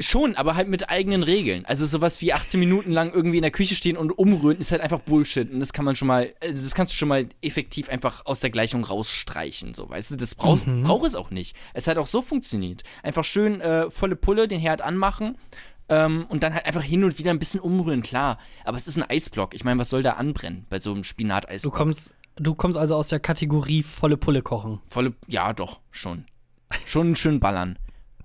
Schon, 0.00 0.36
aber 0.36 0.56
halt 0.56 0.68
mit 0.68 0.88
eigenen 0.90 1.22
Regeln. 1.22 1.64
Also 1.66 1.86
sowas 1.86 2.20
wie 2.20 2.32
18 2.32 2.58
Minuten 2.58 2.92
lang 2.92 3.12
irgendwie 3.12 3.36
in 3.38 3.42
der 3.42 3.50
Küche 3.50 3.74
stehen 3.74 3.96
und 3.96 4.10
umrühren 4.10 4.58
ist 4.58 4.72
halt 4.72 4.80
einfach 4.80 5.00
Bullshit. 5.00 5.50
Und 5.52 5.60
das 5.60 5.72
kann 5.72 5.84
man 5.84 5.96
schon 5.96 6.08
mal, 6.08 6.32
also 6.40 6.62
das 6.64 6.74
kannst 6.74 6.92
du 6.92 6.96
schon 6.96 7.08
mal 7.08 7.28
effektiv 7.40 7.88
einfach 7.88 8.24
aus 8.26 8.40
der 8.40 8.50
Gleichung 8.50 8.84
rausstreichen. 8.84 9.74
So, 9.74 9.88
weißt 9.88 10.12
du, 10.12 10.16
das 10.16 10.34
braucht 10.34 10.66
Mhm. 10.66 10.82
braucht 10.84 11.06
es 11.06 11.14
auch 11.14 11.30
nicht. 11.30 11.56
Es 11.74 11.86
hat 11.88 11.98
auch 11.98 12.06
so 12.06 12.22
funktioniert. 12.22 12.82
Einfach 13.02 13.24
schön 13.24 13.60
äh, 13.60 13.90
volle 13.90 14.16
Pulle 14.16 14.48
den 14.48 14.60
Herd 14.60 14.82
anmachen. 14.82 15.36
Ähm, 15.88 16.26
und 16.28 16.42
dann 16.42 16.54
halt 16.54 16.64
einfach 16.66 16.82
hin 16.82 17.04
und 17.04 17.18
wieder 17.18 17.30
ein 17.30 17.38
bisschen 17.40 17.60
umrühren, 17.60 18.02
klar. 18.02 18.38
Aber 18.64 18.76
es 18.76 18.88
ist 18.88 18.96
ein 18.96 19.08
Eisblock. 19.08 19.52
Ich 19.54 19.62
meine, 19.64 19.78
was 19.80 19.90
soll 19.90 20.02
da 20.02 20.12
anbrennen 20.12 20.64
bei 20.70 20.78
so 20.78 20.90
einem 20.92 21.02
Du 21.02 21.08
Spinat-Eisblock? 21.08 21.74
kommst 21.74 22.14
Du 22.36 22.54
kommst 22.54 22.78
also 22.78 22.96
aus 22.96 23.08
der 23.08 23.20
Kategorie 23.20 23.82
volle 23.82 24.16
Pulle 24.16 24.42
kochen. 24.42 24.80
Volle, 24.88 25.14
ja, 25.26 25.52
doch, 25.52 25.80
schon. 25.90 26.26
Schon 26.86 27.16
schön 27.16 27.40
ballern. 27.40 27.78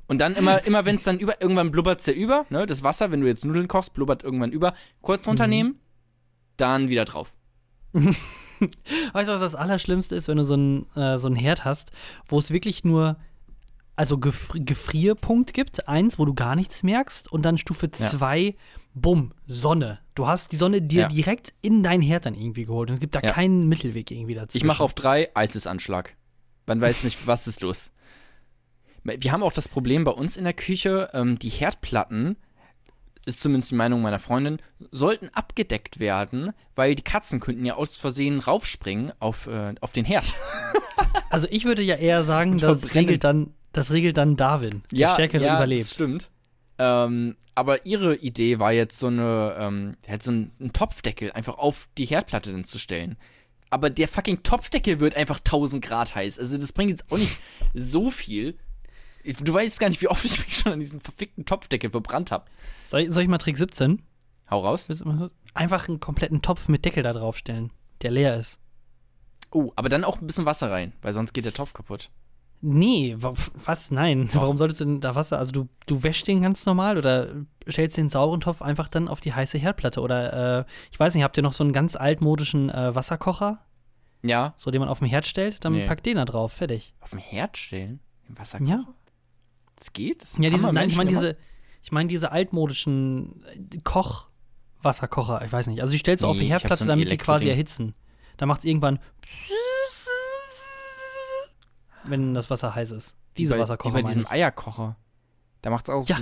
Und 0.08 0.20
dann 0.20 0.36
immer, 0.36 0.66
immer 0.66 0.86
wenn 0.86 0.96
es 0.96 1.04
dann 1.04 1.20
über, 1.20 1.42
irgendwann 1.42 1.72
blubbert 1.72 2.00
es 2.00 2.06
ja 2.06 2.14
über, 2.14 2.46
ne? 2.50 2.66
Das 2.66 2.82
Wasser, 2.82 3.12
wenn 3.12 3.20
du 3.20 3.28
jetzt 3.28 3.44
Nudeln 3.44 3.68
kochst, 3.68 3.94
blubbert 3.94 4.24
irgendwann 4.24 4.52
über. 4.52 4.74
Kurz 5.02 5.28
runternehmen, 5.28 5.80
dann 6.56 6.88
wieder 6.88 7.04
drauf. 7.04 7.36
Weißt 7.94 9.30
du, 9.30 9.34
was 9.34 9.42
das 9.42 9.56
Allerschlimmste 9.56 10.16
ist, 10.16 10.28
wenn 10.28 10.38
du 10.38 10.44
so 10.44 10.54
einen 10.54 10.88
äh, 10.96 11.18
so 11.18 11.28
einen 11.28 11.36
Herd 11.36 11.66
hast, 11.66 11.92
wo 12.28 12.40
es 12.40 12.52
wirklich 12.52 12.84
nur 12.84 13.18
also 13.98 14.18
Gefri 14.18 14.62
Gefrierpunkt 14.62 15.54
gibt, 15.54 15.90
eins, 15.90 16.18
wo 16.18 16.26
du 16.26 16.34
gar 16.34 16.56
nichts 16.56 16.84
merkst, 16.84 17.32
und 17.32 17.44
dann 17.44 17.58
Stufe 17.58 17.92
zwei, 17.92 18.56
bumm, 19.02 19.34
Sonne. 19.46 20.00
Du 20.16 20.28
hast 20.28 20.52
die 20.52 20.56
Sonne 20.58 20.82
dir 20.82 21.04
Ja. 21.04 21.08
direkt 21.08 21.54
in 21.62 21.84
deinen 21.84 22.02
Herd 22.02 22.26
dann 22.26 22.34
irgendwie 22.36 22.66
geholt. 22.66 22.90
Und 22.90 22.96
es 22.96 23.00
gibt 23.00 23.16
da 23.16 23.22
Ja. 23.22 23.32
keinen 23.32 23.68
Mittelweg 23.68 24.10
irgendwie 24.12 24.34
dazwischen. 24.36 24.58
Ich 24.58 24.68
mache 24.68 24.84
auf 24.84 24.94
drei, 24.94 25.30
Eisesanschlag. 25.36 26.16
Man 26.66 26.82
weiß 26.82 27.04
nicht, 27.04 27.26
was 27.28 27.48
ist 27.48 27.62
los. 27.62 27.92
Wir 29.04 29.32
haben 29.32 29.44
auch 29.44 29.54
das 29.54 29.70
Problem 29.70 30.04
bei 30.04 30.12
uns 30.12 30.36
in 30.36 30.44
der 30.44 30.54
Küche, 30.54 31.10
ähm, 31.14 31.40
die 31.40 31.50
Herdplatten, 31.50 32.36
ist 33.26 33.42
zumindest 33.42 33.72
die 33.72 33.76
Meinung 33.76 34.02
meiner 34.02 34.20
Freundin, 34.20 34.58
sollten 34.92 35.30
abgedeckt 35.34 36.00
werden, 36.00 36.52
weil 36.76 36.96
die 36.96 37.04
Katzen 37.04 37.40
könnten 37.40 37.66
ja 37.66 37.76
aus 37.76 37.96
Versehen 37.96 38.40
raufspringen 38.40 39.14
auf, 39.20 39.48
äh, 39.48 39.76
auf 39.82 39.92
den 39.92 40.04
Herd. 40.06 40.34
Also 41.30 41.48
ich 41.52 41.66
würde 41.66 41.82
ja 41.84 41.96
eher 41.96 42.24
sagen, 42.24 42.58
das 42.58 42.96
regelt 42.96 43.24
dann, 43.24 43.54
das 43.74 43.92
regelt 43.92 44.18
dann 44.18 44.36
Darwin. 44.38 44.84
Der 44.92 45.10
Stärkere 45.10 45.44
ja, 45.44 45.54
das 45.54 45.58
überlebt. 45.60 45.88
stimmt. 45.88 46.30
Ähm, 46.80 47.36
aber 47.56 47.86
ihre 47.86 48.16
Idee 48.16 48.60
war 48.60 48.72
jetzt 48.72 49.00
so 49.00 49.08
eine, 49.08 49.56
ähm, 49.58 49.98
halt 50.08 50.22
so 50.24 50.32
einen, 50.32 50.52
einen 50.60 50.74
Topfdeckel 50.74 51.32
einfach 51.32 51.58
auf 51.58 51.88
die 51.98 52.06
Herdplatte 52.06 52.52
dann 52.52 52.64
zu 52.66 52.78
stellen. 52.78 53.18
Aber 53.70 53.90
der 53.90 54.08
fucking 54.08 54.44
Topfdeckel 54.44 55.00
wird 55.00 55.16
einfach 55.16 55.40
1000 55.40 55.84
Grad 55.84 56.16
heiß. 56.16 56.40
Also 56.40 56.58
das 56.58 56.72
bringt 56.74 56.92
jetzt 56.92 57.12
auch 57.12 57.18
nicht 57.18 57.40
so 57.74 58.12
viel. 58.12 58.58
Ich- 59.24 59.38
Du 59.38 59.54
weißt 59.54 59.80
gar 59.80 59.90
nicht, 59.90 60.02
wie 60.02 60.08
oft 60.08 60.24
ich 60.24 60.40
mich 60.46 60.56
schon 60.58 60.72
an 60.74 60.80
diesen 60.80 61.02
verfickten 61.02 61.46
Topfdeckel 61.46 61.90
verbrannt 61.90 62.32
habe. 62.32 62.46
Soll, 62.88 63.02
ich- 63.02 63.12
soll 63.12 63.24
ich 63.24 63.30
mal 63.30 63.38
Trick 63.40 63.58
17? 63.58 64.04
Hau 64.50 64.60
raus. 64.60 64.88
Einfach 65.54 65.90
einen 65.90 66.00
kompletten 66.00 66.42
Topf 66.42 66.70
mit 66.70 66.86
Deckel 66.86 67.04
da 67.04 67.12
draufstellen, 67.12 67.72
der 68.04 68.12
leer 68.12 68.38
ist. 68.38 68.60
Oh, 69.52 69.72
aber 69.76 69.90
dann 69.90 70.04
auch 70.06 70.22
ein 70.22 70.28
bisschen 70.28 70.46
Wasser 70.46 70.70
rein, 70.72 70.94
weil 71.02 71.12
sonst 71.12 71.34
geht 71.34 71.44
der 71.46 71.54
Topf 71.54 71.74
kaputt. 71.74 72.10
Nee, 72.62 73.16
wa- 73.20 73.34
was? 73.66 73.92
Nein. 73.92 74.30
Doch. 74.34 74.42
Warum 74.42 74.58
solltest 74.58 74.82
du 74.82 74.86
denn 74.86 75.02
da 75.02 75.14
Wasser? 75.16 75.38
Also 75.38 75.52
du, 75.52 75.70
du 75.86 76.02
wäschst 76.04 76.28
den 76.28 76.42
ganz 76.42 76.66
normal 76.66 76.98
oder 76.98 77.30
stellst 77.70 77.98
den 77.98 78.10
sauren 78.10 78.42
Topf 78.42 78.62
einfach 78.62 78.88
dann 78.88 79.08
auf 79.08 79.20
die 79.22 79.34
heiße 79.34 79.58
Herdplatte 79.60 80.02
oder 80.02 80.60
äh, 80.62 80.66
ich 80.92 81.00
weiß 81.00 81.14
nicht, 81.14 81.24
habt 81.24 81.38
ihr 81.38 81.44
noch 81.44 81.54
so 81.54 81.64
einen 81.64 81.74
ganz 81.74 81.96
altmodischen 81.96 82.70
äh, 82.72 82.96
Wasserkocher, 82.96 83.60
Ja, 84.24 84.54
so 84.58 84.72
den 84.72 84.80
man 84.80 84.90
auf 84.90 85.00
dem 85.00 85.08
Herd 85.08 85.28
stellt? 85.28 85.64
Dann 85.66 85.74
Nee. 85.74 85.86
packt 85.86 86.06
den 86.08 86.16
da 86.18 86.26
drauf, 86.26 86.52
fertig. 86.54 86.94
auf 87.00 87.12
dem 87.12 87.20
Herd 87.20 87.58
stellen? 87.58 88.00
Im 88.28 88.38
Wasser 88.40 88.60
Ja. 88.64 88.86
Das 89.76 89.94
geht? 89.94 90.24
Das 90.24 90.38
Ja, 90.40 90.50
diese, 90.50 90.74
nein, 90.74 90.90
ich 90.90 90.98
meine 90.98 91.10
diese, 91.12 91.38
ich 91.84 91.92
meine 91.92 92.08
diese 92.10 92.32
altmodischen 92.32 93.44
äh, 93.46 93.78
Koch 93.84 94.28
Wasserkocher, 94.82 95.44
ich 95.46 95.52
weiß 95.52 95.68
nicht. 95.68 95.82
Also 95.82 95.92
die 95.92 96.00
stellst 96.00 96.24
du 96.24 96.28
auf 96.28 96.34
Nee, 96.36 96.40
die 96.42 96.46
ich 96.48 96.52
hab 96.54 96.62
Herdplatte, 96.62 96.84
so 96.84 96.88
damit 96.88 97.12
die 97.12 97.18
quasi 97.18 97.50
erhitzen. 97.50 97.94
Da 98.38 98.46
macht 98.48 98.62
es 98.62 98.66
irgendwann 98.66 99.00
wenn 102.10 102.34
das 102.34 102.50
Wasser 102.50 102.74
heiß 102.76 102.92
ist. 102.92 103.16
Diese 103.38 103.54
bei, 103.56 103.60
Wasserkocher 103.62 103.98
Wie 103.98 104.02
bei 104.02 104.08
diesem 104.08 104.24
ich. 104.24 104.32
Eierkocher. 104.32 104.98
Da 105.62 105.70
macht's 105.70 105.90
auch. 105.90 106.08
Ja. 106.08 106.18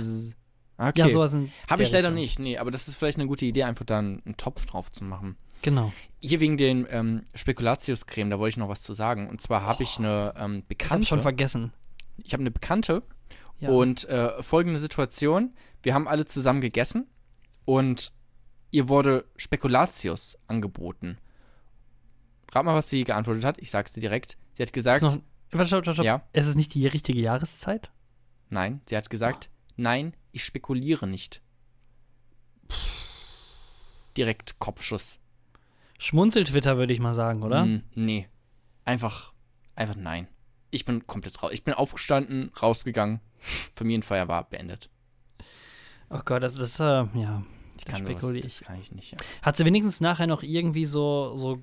Okay. 0.78 1.00
Ja, 1.00 1.08
sowas 1.08 1.34
Habe 1.70 1.82
ich 1.82 1.90
leider 1.90 2.08
Richtung. 2.08 2.14
nicht, 2.14 2.38
nee, 2.38 2.58
aber 2.58 2.70
das 2.70 2.86
ist 2.86 2.96
vielleicht 2.96 3.18
eine 3.18 3.26
gute 3.26 3.46
Idee, 3.46 3.62
einfach 3.64 3.86
da 3.86 3.98
einen, 3.98 4.22
einen 4.26 4.36
Topf 4.36 4.66
drauf 4.66 4.92
zu 4.92 5.04
machen. 5.04 5.36
Genau. 5.62 5.90
Hier 6.20 6.38
wegen 6.40 6.58
den 6.58 6.86
ähm, 6.90 7.22
Spekulatius-Creme, 7.34 8.28
da 8.28 8.38
wollte 8.38 8.50
ich 8.50 8.56
noch 8.58 8.68
was 8.68 8.82
zu 8.82 8.92
sagen. 8.92 9.28
Und 9.30 9.40
zwar 9.40 9.62
habe 9.62 9.82
ich 9.82 9.98
eine 9.98 10.34
ähm, 10.36 10.64
Ich 10.68 10.90
habe 10.90 11.04
schon 11.04 11.18
Bekannte. 11.18 11.22
vergessen. 11.22 11.72
Ich 12.18 12.34
habe 12.34 12.42
eine 12.42 12.50
Bekannte 12.50 13.02
Ja. 13.58 13.70
und 13.70 14.06
äh, 14.08 14.42
folgende 14.42 14.78
Situation: 14.78 15.54
Wir 15.82 15.94
haben 15.94 16.06
alle 16.08 16.26
zusammen 16.26 16.60
gegessen 16.60 17.06
und 17.64 18.12
ihr 18.70 18.90
wurde 18.90 19.24
Spekulatius 19.36 20.38
angeboten. 20.46 21.16
Rat 22.52 22.64
mal, 22.66 22.74
was 22.74 22.90
sie 22.90 23.04
geantwortet 23.04 23.44
hat. 23.44 23.58
Ich 23.58 23.70
sag's 23.70 23.92
dir 23.92 24.00
direkt. 24.00 24.36
Sie 24.52 24.62
hat 24.62 24.72
gesagt, 24.74 25.02
warte, 25.52 25.68
stopp, 25.68 25.84
stopp, 25.84 25.94
stopp. 25.94 26.06
Ja. 26.06 26.22
Es 26.32 26.46
ist 26.46 26.56
nicht 26.56 26.74
die 26.74 26.86
richtige 26.86 27.20
Jahreszeit? 27.20 27.90
nein. 28.48 28.80
Sie 28.88 28.96
hat 28.96 29.10
gesagt, 29.10 29.50
nein, 29.76 30.14
ich 30.32 30.44
spekuliere 30.44 31.06
nicht. 31.06 31.42
Direkt 34.16 34.58
Kopfschuss. 34.58 35.20
Schmunzel-Twitter, 35.98 36.76
würde 36.76 36.92
ich 36.92 37.00
mal 37.00 37.14
sagen, 37.14 37.42
oder? 37.42 37.64
Mm, 37.64 37.82
nee. 37.94 38.28
Einfach, 38.84 39.32
einfach 39.74 39.96
nein. 39.96 40.28
Ich 40.70 40.84
bin 40.84 41.06
komplett 41.06 41.42
raus. 41.42 41.52
Ich 41.52 41.64
bin 41.64 41.74
aufgestanden, 41.74 42.50
rausgegangen. 42.60 43.20
Familienfeier 43.74 44.28
war 44.28 44.48
beendet. 44.48 44.90
Oh 46.10 46.20
Gott, 46.24 46.42
das 46.42 46.56
ist, 46.56 46.80
äh, 46.80 46.84
ja. 46.84 47.42
Ich 47.78 47.84
kann 47.84 47.98
spekuliere 47.98 48.44
das 48.44 48.60
ich. 48.60 48.66
kann 48.66 48.80
ich 48.80 48.90
nicht. 48.92 49.12
Ja. 49.12 49.18
Hat 49.42 49.56
sie 49.56 49.64
wenigstens 49.64 50.00
nachher 50.00 50.26
noch 50.26 50.42
irgendwie 50.42 50.84
so, 50.84 51.34
so 51.36 51.62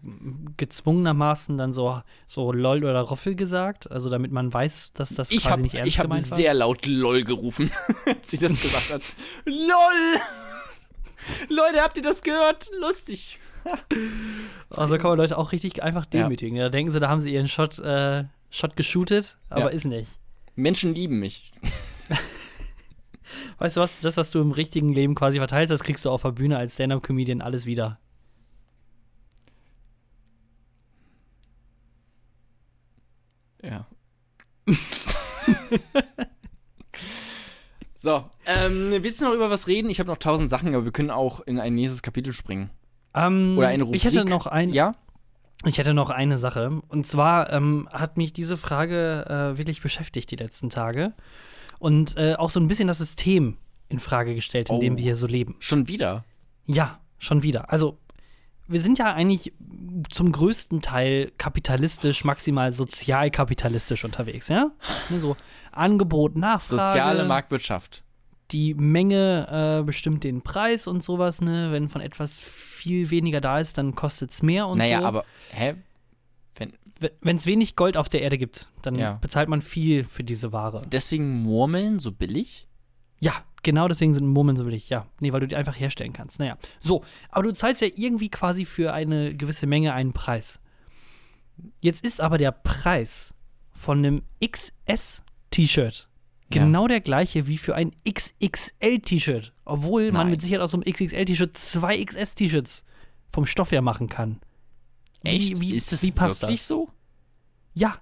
gezwungenermaßen 0.58 1.58
dann 1.58 1.74
so, 1.74 2.02
so 2.28 2.52
LOL 2.52 2.84
oder 2.84 3.02
Roffel 3.02 3.36
gesagt? 3.36 3.90
Also 3.92 4.10
damit 4.10 4.32
man 4.32 4.54
weiß, 4.54 4.92
dass 4.94 5.10
das 5.16 5.32
Ich 5.32 5.38
quasi 5.40 5.50
habe 5.50 5.62
nicht 5.64 5.76
ernst 5.76 5.88
ich 5.88 6.00
hab 6.00 6.06
gemeint 6.06 6.30
war? 6.32 6.38
sehr 6.38 6.54
laut 6.54 6.86
LOL 6.86 7.24
gerufen, 7.24 7.72
als 8.06 8.32
sie 8.32 8.38
das 8.38 8.60
gesagt 8.62 8.92
hat. 8.94 9.02
LOL! 9.46 10.20
Leute, 11.50 11.82
habt 11.82 11.98
ihr 11.98 12.04
das 12.04 12.22
gehört? 12.22 12.70
Lustig. 12.80 13.40
Also 14.70 14.98
kann 14.98 15.10
man 15.12 15.18
Leute 15.18 15.38
auch 15.38 15.52
richtig 15.54 15.82
einfach 15.84 16.06
Ja. 16.14 16.24
demütigen. 16.24 16.58
Da 16.58 16.70
denken 16.70 16.92
sie, 16.92 17.00
da 17.00 17.08
haben 17.10 17.22
sie 17.22 17.34
ihren 17.34 17.48
Shot, 17.48 17.80
äh, 17.80 18.26
Shot 18.52 18.76
geshootet, 18.76 19.38
aber 19.50 19.62
Ja. 19.62 19.68
ist 19.70 19.86
nicht. 19.86 20.12
Menschen 20.56 20.94
lieben 20.94 21.20
mich. 21.20 21.52
Weißt 23.58 23.78
du 23.78 23.82
was, 23.82 24.00
das, 24.00 24.18
was 24.18 24.32
du 24.32 24.42
im 24.42 24.52
richtigen 24.52 24.94
Leben 24.94 25.16
quasi 25.16 25.38
verteilst, 25.38 25.72
das 25.72 25.84
kriegst 25.84 26.06
du 26.06 26.10
auf 26.10 26.22
der 26.24 26.32
Bühne 26.32 26.58
als 26.58 26.76
Stand-Up-Comedian 26.76 27.42
alles 27.42 27.66
wieder. 27.66 28.00
Ja. 33.64 33.88
so, 37.96 38.26
ähm, 38.46 38.92
willst 39.02 39.22
du 39.22 39.26
noch 39.26 39.34
über 39.34 39.50
was 39.50 39.68
reden? 39.68 39.90
Ich 39.90 40.00
habe 40.00 40.10
noch 40.10 40.18
tausend 40.18 40.50
Sachen, 40.50 40.76
aber 40.76 40.86
wir 40.86 40.92
können 40.92 41.12
auch 41.12 41.40
in 41.42 41.60
ein 41.60 41.74
nächstes 41.76 42.02
Kapitel 42.02 42.34
springen. 42.34 42.70
Ähm, 43.14 43.56
Oder 43.58 43.70
eine 43.70 43.84
Rubrik. 43.84 44.04
Ich 44.04 44.06
hätte 44.06 44.26
noch 44.26 44.48
ein, 44.48 44.70
Ja? 44.70 44.96
Ich 45.66 45.78
hätte 45.78 45.94
noch 45.94 46.10
eine 46.10 46.38
Sache. 46.38 46.82
Und 46.90 47.08
zwar 47.08 47.52
ähm, 47.54 47.88
hat 47.92 48.18
mich 48.18 48.34
diese 48.34 48.58
Frage 48.58 49.26
äh, 49.54 49.58
wirklich 49.58 49.82
beschäftigt 49.82 50.30
die 50.32 50.36
letzten 50.36 50.70
Tage. 50.70 51.14
Und 51.84 52.16
äh, 52.18 52.36
auch 52.36 52.50
so 52.50 52.60
ein 52.62 52.68
bisschen 52.70 52.88
das 52.88 53.00
System 53.00 53.58
in 53.90 54.00
Frage 54.00 54.34
gestellt, 54.36 54.70
in 54.70 54.80
dem 54.80 54.94
Oh. 54.94 54.98
wir 54.98 55.04
hier 55.04 55.16
so 55.18 55.28
leben. 55.28 55.56
Schon 55.60 55.88
wieder? 55.90 56.24
Ja, 56.66 57.00
schon 57.20 57.44
wieder. 57.44 57.72
Also, 57.72 57.98
wir 58.68 58.80
sind 58.80 58.98
ja 59.00 59.14
eigentlich 59.14 59.54
zum 60.10 60.32
größten 60.32 60.82
Teil 60.82 61.32
kapitalistisch, 61.38 62.24
maximal 62.24 62.72
sozialkapitalistisch 62.72 64.06
unterwegs, 64.06 64.48
ja? 64.48 64.72
Ne, 65.10 65.20
So 65.20 65.36
Angebot, 65.72 66.36
Nachfrage. 66.38 66.88
Soziale 66.88 67.26
Marktwirtschaft. 67.26 68.04
die 68.52 68.74
Menge 68.76 69.80
äh, 69.82 69.84
bestimmt 69.84 70.24
den 70.24 70.42
Preis 70.42 70.88
und 70.88 71.04
sowas, 71.04 71.42
ne? 71.42 71.70
Wenn 71.72 71.90
von 71.90 72.02
etwas 72.02 72.40
viel 72.40 73.10
weniger 73.10 73.42
da 73.42 73.60
ist, 73.60 73.78
dann 73.78 73.96
kostet 73.96 74.32
es 74.32 74.42
mehr 74.42 74.68
und 74.68 74.78
naja, 74.78 75.00
so. 75.02 75.06
aber, 75.06 75.26
hä? 75.52 75.76
Wenn, 77.22 77.38
es 77.38 77.46
wenig 77.46 77.76
Gold 77.76 77.98
auf 77.98 78.10
der 78.10 78.22
Erde 78.22 78.38
gibt, 78.38 78.68
dann 78.82 78.96
Ja. 78.96 79.14
bezahlt 79.14 79.50
man 79.50 79.62
viel 79.62 80.06
für 80.06 80.24
diese 80.24 80.52
Ware. 80.52 80.82
deswegen 80.90 81.44
Murmeln 81.44 82.00
so 82.00 82.12
billig? 82.12 82.68
Ja, 83.20 83.34
genau 83.64 83.88
deswegen 83.88 84.14
sind 84.14 84.28
Murmeln 84.28 84.58
so 84.58 84.66
billig, 84.66 84.90
ja. 84.90 85.06
Nee, 85.20 85.32
weil 85.34 85.40
du 85.40 85.48
die 85.48 85.56
einfach 85.56 85.80
herstellen 85.80 86.14
kannst. 86.14 86.40
Naja. 86.40 86.58
So, 86.82 87.04
aber 87.30 87.44
du 87.44 87.54
zahlst 87.54 87.82
ja 87.82 87.88
irgendwie 87.96 88.30
quasi 88.30 88.66
für 88.66 88.94
eine 88.94 89.36
gewisse 89.36 89.66
Menge 89.68 89.94
einen 89.94 90.14
Preis. 90.14 90.60
Jetzt 91.80 92.04
ist 92.04 92.20
aber 92.20 92.38
der 92.38 92.52
Preis 92.52 93.34
von 93.72 94.00
einem 94.00 94.24
XS-T-Shirt 94.46 96.08
Ja. 96.54 96.64
genau 96.64 96.88
der 96.88 97.00
gleiche 97.02 97.48
wie 97.48 97.58
für 97.58 97.76
ein 97.76 97.92
XXL-T-Shirt. 98.08 99.54
Obwohl 99.66 100.12
man 100.12 100.24
Nein. 100.24 100.32
mit 100.32 100.42
Sicherheit 100.42 100.62
aus 100.62 100.72
so 100.72 100.78
einem 100.78 100.92
XXL-T-Shirt 100.92 101.58
zwei 101.58 102.04
XS-T-Shirts 102.04 102.84
vom 103.30 103.46
Stoff 103.46 103.72
her 103.72 103.82
machen 103.82 104.10
kann. 104.10 104.40
Echt? 105.24 105.60
Wie, 105.60 105.62
wie, 105.62 105.76
ist 105.76 105.92
das 105.92 106.04
wie 106.04 106.12
passt 106.12 106.44
das? 106.44 106.68
so? 106.68 106.90
Ja. 107.74 107.98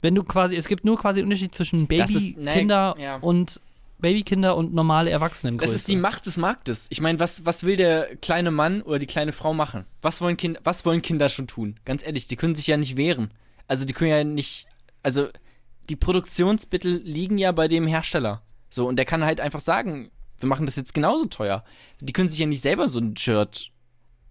Wenn 0.00 0.14
du 0.14 0.24
quasi, 0.24 0.56
es 0.56 0.66
gibt 0.66 0.84
nur 0.84 0.98
quasi 0.98 1.20
einen 1.20 1.26
Unterschied 1.26 1.54
zwischen 1.54 1.86
Babykinder 1.86 2.96
ja. 2.98 3.16
und 3.16 3.60
Babykinder 3.98 4.56
und 4.56 4.72
normale 4.72 5.10
Erwachsenengröße. 5.10 5.72
Das 5.72 5.80
ist 5.82 5.88
die 5.88 5.96
Macht 5.96 6.26
des 6.26 6.38
Marktes. 6.38 6.86
Ich 6.88 7.02
meine, 7.02 7.20
was, 7.20 7.44
was 7.44 7.64
will 7.64 7.76
der 7.76 8.16
kleine 8.16 8.50
Mann 8.50 8.80
oder 8.82 8.98
die 8.98 9.06
kleine 9.06 9.32
Frau 9.32 9.52
machen? 9.52 9.84
Was 10.00 10.22
wollen, 10.22 10.38
kind, 10.38 10.58
was 10.64 10.86
wollen 10.86 11.02
Kinder 11.02 11.28
schon 11.28 11.46
tun? 11.46 11.78
Ganz 11.84 12.04
ehrlich, 12.04 12.26
die 12.26 12.36
können 12.36 12.54
sich 12.54 12.66
ja 12.66 12.78
nicht 12.78 12.96
wehren. 12.96 13.30
Also 13.68 13.84
die 13.84 13.92
können 13.92 14.10
ja 14.10 14.24
nicht. 14.24 14.66
Also 15.02 15.28
die 15.88 15.96
Produktionsmittel 15.96 16.96
liegen 17.04 17.38
ja 17.38 17.52
bei 17.52 17.68
dem 17.68 17.86
Hersteller. 17.86 18.42
So, 18.70 18.86
und 18.86 18.96
der 18.96 19.04
kann 19.04 19.24
halt 19.24 19.40
einfach 19.40 19.60
sagen, 19.60 20.10
wir 20.38 20.48
machen 20.48 20.66
das 20.66 20.76
jetzt 20.76 20.94
genauso 20.94 21.26
teuer. 21.26 21.64
Die 22.00 22.12
können 22.12 22.28
sich 22.28 22.38
ja 22.38 22.46
nicht 22.46 22.62
selber 22.62 22.88
so 22.88 22.98
ein 22.98 23.16
Shirt 23.16 23.70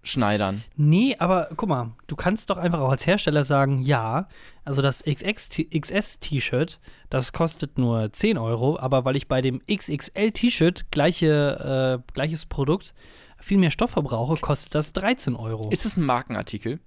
schneidern. 0.01 0.63
Nee, 0.75 1.15
aber 1.19 1.49
guck 1.55 1.69
mal, 1.69 1.91
du 2.07 2.15
kannst 2.15 2.49
doch 2.49 2.57
einfach 2.57 2.79
auch 2.79 2.89
als 2.89 3.05
Hersteller 3.05 3.43
sagen, 3.43 3.81
ja, 3.81 4.27
also 4.63 4.81
das 4.81 5.03
XS-T-Shirt, 5.03 6.79
das 7.09 7.33
kostet 7.33 7.77
nur 7.77 8.11
10 8.11 8.37
Euro, 8.37 8.79
aber 8.79 9.05
weil 9.05 9.15
ich 9.15 9.27
bei 9.27 9.41
dem 9.41 9.61
XXL-T-Shirt 9.69 10.91
gleiche, 10.91 12.01
äh, 12.07 12.11
gleiches 12.13 12.45
Produkt 12.45 12.93
viel 13.39 13.57
mehr 13.57 13.71
Stoff 13.71 13.91
verbrauche, 13.91 14.37
kostet 14.37 14.75
das 14.75 14.93
13 14.93 15.35
Euro. 15.35 15.69
Ist 15.69 15.85
es 15.85 15.97
ein 15.97 16.05
Markenartikel? 16.05 16.79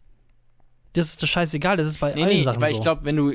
Das 0.94 1.06
ist 1.06 1.22
das 1.22 1.28
scheißegal, 1.28 1.76
das 1.76 1.86
ist 1.86 2.00
bei 2.00 2.14
Nee, 2.14 2.22
allen 2.22 2.36
nee, 2.38 2.42
Sachen 2.42 2.60
weil 2.60 2.70
so. 2.70 2.76
ich 2.76 2.82
glaube, 2.82 3.04
wenn 3.04 3.16
du 3.16 3.34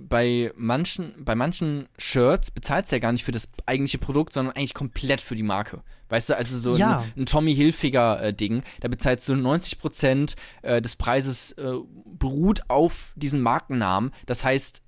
bei 0.00 0.52
manchen, 0.56 1.24
bei 1.24 1.34
manchen 1.34 1.88
Shirts 1.96 2.50
bezahlst 2.50 2.90
du 2.90 2.96
ja 2.96 3.00
gar 3.00 3.12
nicht 3.12 3.24
für 3.24 3.32
das 3.32 3.48
eigentliche 3.66 3.98
Produkt, 3.98 4.34
sondern 4.34 4.56
eigentlich 4.56 4.74
komplett 4.74 5.20
für 5.20 5.36
die 5.36 5.44
Marke. 5.44 5.82
Weißt 6.08 6.30
du, 6.30 6.36
also 6.36 6.58
so 6.58 6.76
Ja. 6.76 7.00
ein, 7.00 7.22
ein 7.22 7.26
Tommy 7.26 7.54
Hilfiger 7.54 8.22
äh, 8.22 8.32
Ding, 8.34 8.62
da 8.80 8.88
bezahlst 8.88 9.28
du 9.28 9.32
90% 9.34 10.36
äh, 10.62 10.80
des 10.80 10.96
Preises 10.96 11.52
äh, 11.52 11.72
beruht 12.18 12.62
auf 12.68 13.12
diesen 13.16 13.40
Markennamen. 13.40 14.12
Das 14.26 14.44
heißt, 14.44 14.82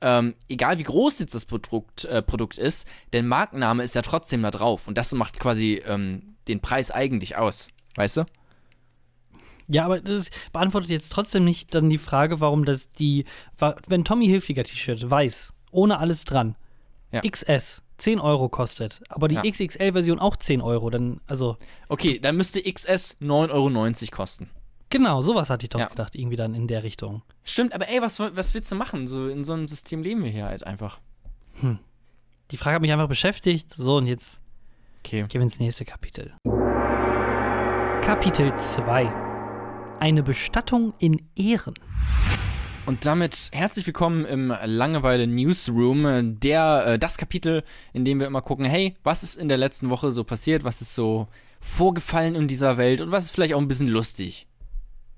ähm, 0.00 0.34
egal 0.48 0.78
wie 0.78 0.82
groß 0.84 1.18
jetzt 1.20 1.34
das 1.34 1.46
Produkt, 1.46 2.04
äh, 2.04 2.22
Produkt 2.22 2.58
ist, 2.58 2.86
der 3.12 3.22
Markenname 3.22 3.82
ist 3.82 3.94
ja 3.94 4.02
trotzdem 4.02 4.42
da 4.42 4.50
drauf. 4.50 4.86
Und 4.86 4.98
das 4.98 5.12
macht 5.12 5.40
quasi 5.40 5.82
ähm, 5.86 6.36
den 6.46 6.60
Preis 6.60 6.90
eigentlich 6.90 7.36
aus. 7.36 7.68
Weißt 7.96 8.18
du? 8.18 8.24
Ja, 9.66 9.86
aber 9.86 10.00
das 10.00 10.28
beantwortet 10.52 10.90
jetzt 10.90 11.10
trotzdem 11.10 11.44
nicht 11.44 11.74
dann 11.74 11.88
die 11.88 11.96
Frage, 11.98 12.40
warum 12.40 12.64
das 12.66 12.92
die, 12.92 13.24
wenn 13.88 14.04
Tommy 14.04 14.26
Hilfiger 14.26 14.62
T-Shirt 14.62 15.08
weiß, 15.10 15.54
ohne 15.70 15.98
alles 15.98 16.24
dran, 16.24 16.54
Ja. 17.14 17.20
XS 17.22 17.82
10 17.98 18.18
Euro 18.20 18.48
kostet, 18.48 19.00
aber 19.08 19.28
die 19.28 19.36
Ja. 19.36 19.42
XXL-Version 19.42 20.18
auch 20.18 20.36
10 20.36 20.60
Euro, 20.60 20.90
dann, 20.90 21.20
also, 21.26 21.56
Okay, 21.88 22.18
dann 22.18 22.36
müsste 22.36 22.60
XS 22.62 23.18
9,90 23.20 23.50
Euro 23.52 24.16
kosten. 24.16 24.50
genau, 24.90 25.22
sowas 25.22 25.48
hatte 25.50 25.64
ich 25.66 25.70
doch 25.70 25.78
Ja. 25.80 25.86
gedacht, 25.86 26.14
irgendwie 26.16 26.36
dann 26.36 26.54
in 26.54 26.66
der 26.66 26.82
Richtung. 26.82 27.22
Stimmt, 27.44 27.72
aber 27.74 27.88
ey, 27.88 28.02
was, 28.02 28.18
was 28.20 28.52
willst 28.54 28.70
du 28.72 28.74
machen? 28.76 29.06
So 29.06 29.28
in 29.28 29.44
so 29.44 29.52
einem 29.52 29.68
System 29.68 30.02
leben 30.02 30.24
wir 30.24 30.30
hier 30.30 30.44
halt 30.46 30.66
einfach. 30.66 30.98
Die 32.50 32.56
Frage 32.56 32.74
hat 32.76 32.82
mich 32.82 32.92
einfach 32.92 33.08
beschäftigt. 33.08 33.72
So, 33.76 33.96
und 33.98 34.06
jetzt 34.06 34.40
Okay. 35.04 35.20
gehen 35.22 35.34
wir 35.34 35.42
ins 35.42 35.60
nächste 35.60 35.84
Kapitel. 35.84 36.34
Kapitel 38.02 38.54
2. 38.56 39.12
Eine 40.00 40.22
Bestattung 40.22 40.92
in 40.98 41.22
Ehren. 41.36 41.74
Und 42.86 43.06
damit 43.06 43.48
herzlich 43.52 43.86
willkommen 43.86 44.26
im 44.26 44.54
Langeweile 44.62 45.26
Newsroom, 45.26 46.04
äh, 46.04 46.22
der 46.22 46.84
äh, 46.86 46.98
das 46.98 47.16
Kapitel, 47.16 47.64
in 47.94 48.04
dem 48.04 48.20
wir 48.20 48.26
immer 48.26 48.42
gucken, 48.42 48.66
hey, 48.66 48.92
was 49.02 49.22
ist 49.22 49.36
in 49.36 49.48
der 49.48 49.56
letzten 49.56 49.88
Woche 49.88 50.12
so 50.12 50.22
passiert, 50.22 50.64
was 50.64 50.82
ist 50.82 50.94
so 50.94 51.26
vorgefallen 51.60 52.34
in 52.34 52.46
dieser 52.46 52.76
Welt 52.76 53.00
und 53.00 53.10
was 53.10 53.24
ist 53.24 53.30
vielleicht 53.30 53.54
auch 53.54 53.60
ein 53.60 53.68
bisschen 53.68 53.88
lustig. 53.88 54.46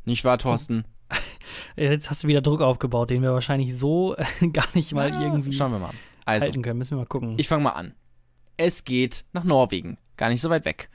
Nicht 0.05 0.23
wahr, 0.25 0.39
Thorsten? 0.39 0.85
Jetzt 1.77 2.09
hast 2.09 2.23
du 2.23 2.29
wieder 2.29 2.41
Druck 2.41 2.61
aufgebaut, 2.61 3.11
den 3.11 3.23
wir 3.23 3.33
wahrscheinlich 3.33 3.77
so 3.77 4.15
gar 4.53 4.69
nicht 4.75 4.95
mal 4.95 5.11
Ja, 5.11 5.23
irgendwie 5.23 5.53
Schauen 5.53 5.73
wir 5.73 5.81
mal. 5.81 5.93
Also, 6.25 6.45
halten 6.45 6.63
können. 6.63 6.79
Müssen 6.79 6.93
wir 6.93 6.99
mal 6.99 7.07
gucken. 7.07 7.35
ich 7.37 7.49
fange 7.49 7.65
mal 7.65 7.71
an. 7.71 7.95
Es 8.57 8.85
geht 8.85 9.25
nach 9.33 9.45
Norwegen, 9.45 9.99
gar 10.17 10.29
nicht 10.29 10.41
so 10.41 10.51
weit 10.51 10.67
weg. 10.67 10.89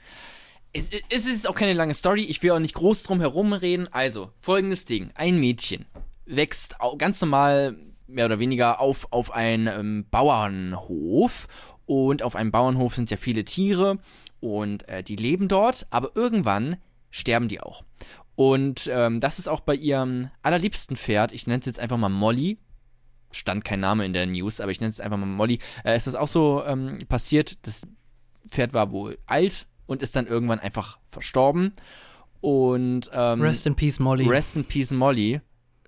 Es, 0.72 0.88
es 1.10 1.26
ist 1.26 1.46
auch 1.46 1.54
keine 1.54 1.74
lange 1.74 1.92
Story, 1.92 2.22
ich 2.24 2.42
will 2.42 2.52
auch 2.52 2.58
nicht 2.58 2.74
groß 2.74 3.02
drum 3.02 3.20
herum 3.20 3.52
reden. 3.52 3.88
Also, 3.92 4.30
folgendes 4.40 4.86
Ding: 4.86 5.10
Ein 5.14 5.38
Mädchen 5.38 5.84
wächst 6.26 6.76
ganz 6.98 7.20
normal, 7.20 7.76
mehr 8.06 8.26
oder 8.26 8.38
weniger, 8.38 8.80
auf, 8.80 9.08
auf 9.10 9.32
einen 9.32 9.66
ähm, 9.66 10.06
Bauernhof. 10.10 11.48
Und 11.84 12.22
auf 12.22 12.36
einem 12.36 12.52
Bauernhof 12.52 12.94
sind 12.94 13.10
ja 13.10 13.16
viele 13.16 13.44
Tiere 13.44 13.98
und 14.40 14.88
äh, 14.88 15.02
die 15.02 15.16
leben 15.16 15.48
dort, 15.48 15.86
aber 15.90 16.12
irgendwann 16.14 16.76
sterben 17.10 17.48
die 17.48 17.60
auch. 17.60 17.84
Und 18.34 18.88
ähm, 18.92 19.20
das 19.20 19.38
ist 19.38 19.48
auch 19.48 19.60
bei 19.60 19.74
ihrem 19.74 20.30
allerliebsten 20.42 20.96
Pferd, 20.96 21.32
ich 21.32 21.46
nenne 21.46 21.60
es 21.60 21.66
jetzt 21.66 21.80
einfach 21.80 21.98
mal 21.98 22.08
Molly, 22.08 22.58
stand 23.30 23.64
kein 23.64 23.80
Name 23.80 24.04
in 24.04 24.12
der 24.12 24.26
News, 24.26 24.60
aber 24.60 24.70
ich 24.70 24.80
nenne 24.80 24.90
es 24.90 25.00
einfach 25.00 25.18
mal 25.18 25.26
Molly, 25.26 25.58
äh, 25.84 25.96
ist 25.96 26.06
das 26.06 26.14
auch 26.14 26.28
so 26.28 26.64
ähm, 26.64 26.98
passiert. 27.08 27.58
Das 27.66 27.82
Pferd 28.48 28.72
war 28.72 28.90
wohl 28.90 29.18
alt 29.26 29.66
und 29.86 30.02
ist 30.02 30.16
dann 30.16 30.26
irgendwann 30.26 30.60
einfach 30.60 30.98
verstorben. 31.08 31.74
Und 32.40 33.10
ähm, 33.12 33.42
Rest 33.42 33.66
in 33.66 33.76
Peace, 33.76 34.00
Molly. 34.00 34.26
Rest 34.28 34.56
in 34.56 34.64
Peace 34.64 34.92
Molly. 34.92 35.40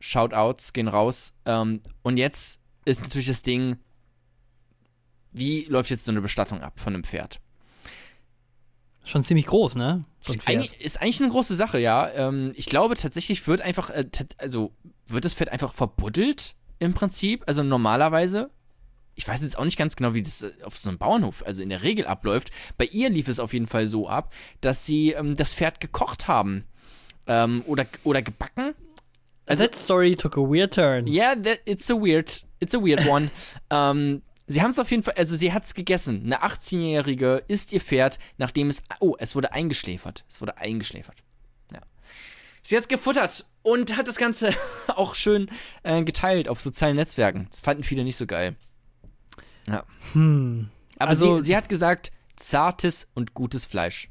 Shoutouts 0.05 0.75
gehen 0.75 0.89
raus. 0.89 1.33
Ähm, 1.47 1.81
und 2.03 2.19
jetzt 2.19 2.61
ist 2.85 3.01
natürlich 3.01 3.27
das 3.27 3.43
Ding, 3.43 3.79
wie 5.33 5.65
läuft 5.65 5.91
jetzt 5.91 6.05
so 6.05 6.13
eine 6.13 6.21
Bestattung 6.21 6.61
ab 6.61 6.79
von 6.79 6.93
einem 6.93 7.05
Pferd? 7.05 7.41
Schon 9.03 9.23
ziemlich 9.23 9.47
groß, 9.47 9.77
ne? 9.77 10.05
Eigentlich, 10.45 10.79
ist 10.81 11.01
eigentlich 11.01 11.21
eine 11.23 11.31
große 11.31 11.55
Sache, 11.55 11.79
ja. 11.79 12.11
Ähm, 12.11 12.53
ich 12.55 12.67
glaube 12.67 12.97
tatsächlich 12.97 13.47
wird 13.47 13.63
einfach, 13.63 13.91
äh, 13.91 14.05
also 14.37 14.73
wird 15.07 15.25
das 15.25 15.35
Pferd 15.35 15.49
einfach 15.51 15.73
verbuddelt 15.73 16.55
im 16.79 16.93
Prinzip. 16.93 17.43
Also 17.47 17.63
normalerweise. 17.63 18.51
Ich 19.15 19.27
weiß 19.27 19.43
jetzt 19.43 19.59
auch 19.59 19.65
nicht 19.65 19.79
ganz 19.79 19.97
genau, 19.97 20.13
wie 20.13 20.23
das 20.23 20.43
äh, 20.43 20.53
auf 20.65 20.77
so 20.77 20.91
einem 20.91 20.99
Bauernhof, 20.99 21.43
also 21.47 21.63
in 21.63 21.71
der 21.71 21.83
Regel 21.83 22.07
abläuft. 22.07 22.51
Bei 22.77 22.85
ihr 22.85 23.09
lief 23.09 23.29
es 23.29 23.41
auf 23.41 23.55
jeden 23.55 23.69
Fall 23.69 23.87
so 23.87 24.09
ab, 24.09 24.33
dass 24.61 24.85
sie 24.85 25.13
ähm, 25.13 25.35
das 25.35 25.55
Pferd 25.55 25.81
gekocht 25.81 26.29
haben. 26.29 26.65
Ähm, 27.27 27.63
oder, 27.67 27.87
oder 28.05 28.21
gebacken. 28.21 28.75
Also, 29.47 29.65
That 29.65 29.75
story 29.77 30.15
took 30.17 30.37
a 30.37 30.41
weird 30.41 30.73
turn. 30.73 31.07
yeah, 31.07 31.35
that, 31.35 31.61
it's 31.67 31.91
a 31.91 31.95
weird, 31.95 32.33
it's 32.61 32.75
a 32.75 32.79
weird 32.83 33.07
one. 33.09 33.31
ähm, 33.71 34.23
sie 34.47 34.63
haben 34.63 34.71
es 34.71 34.79
auf 34.79 34.91
jeden 34.91 35.03
Fall, 35.03 35.15
also 35.17 35.37
sie 35.37 35.53
hat 35.53 35.65
es 35.65 35.75
gegessen. 35.75 36.23
Eine 36.25 36.43
18-Jährige 36.43 37.45
isst 37.49 37.73
ihr 37.73 37.81
Pferd, 37.81 38.19
nachdem 38.39 38.69
es, 38.71 38.83
oh, 39.01 39.17
es 39.19 39.35
wurde 39.35 39.53
eingeschläfert. 39.53 40.25
Es 40.29 40.41
wurde 40.41 40.57
eingeschläfert. 40.59 41.17
Ja. 41.73 41.81
Sie 42.63 42.75
hat 42.77 42.83
es 42.85 42.89
gefuttert 42.89 43.45
und 43.63 43.97
hat 43.97 44.09
das 44.09 44.17
Ganze 44.17 44.55
auch 44.89 45.15
schön 45.15 45.51
äh, 45.83 46.03
geteilt 46.05 46.49
auf 46.49 46.61
sozialen 46.61 46.97
Netzwerken. 46.97 47.49
Das 47.51 47.61
fanden 47.61 47.83
viele 47.83 48.05
nicht 48.05 48.17
so 48.17 48.27
geil. 48.27 48.57
Hm. 50.13 50.69
Aber 50.99 51.09
Also- 51.11 51.39
sie, 51.39 51.45
sie 51.45 51.57
hat 51.57 51.69
gesagt, 51.69 52.13
zartes 52.37 53.09
und 53.15 53.35
gutes 53.35 53.65
Fleisch. 53.65 54.09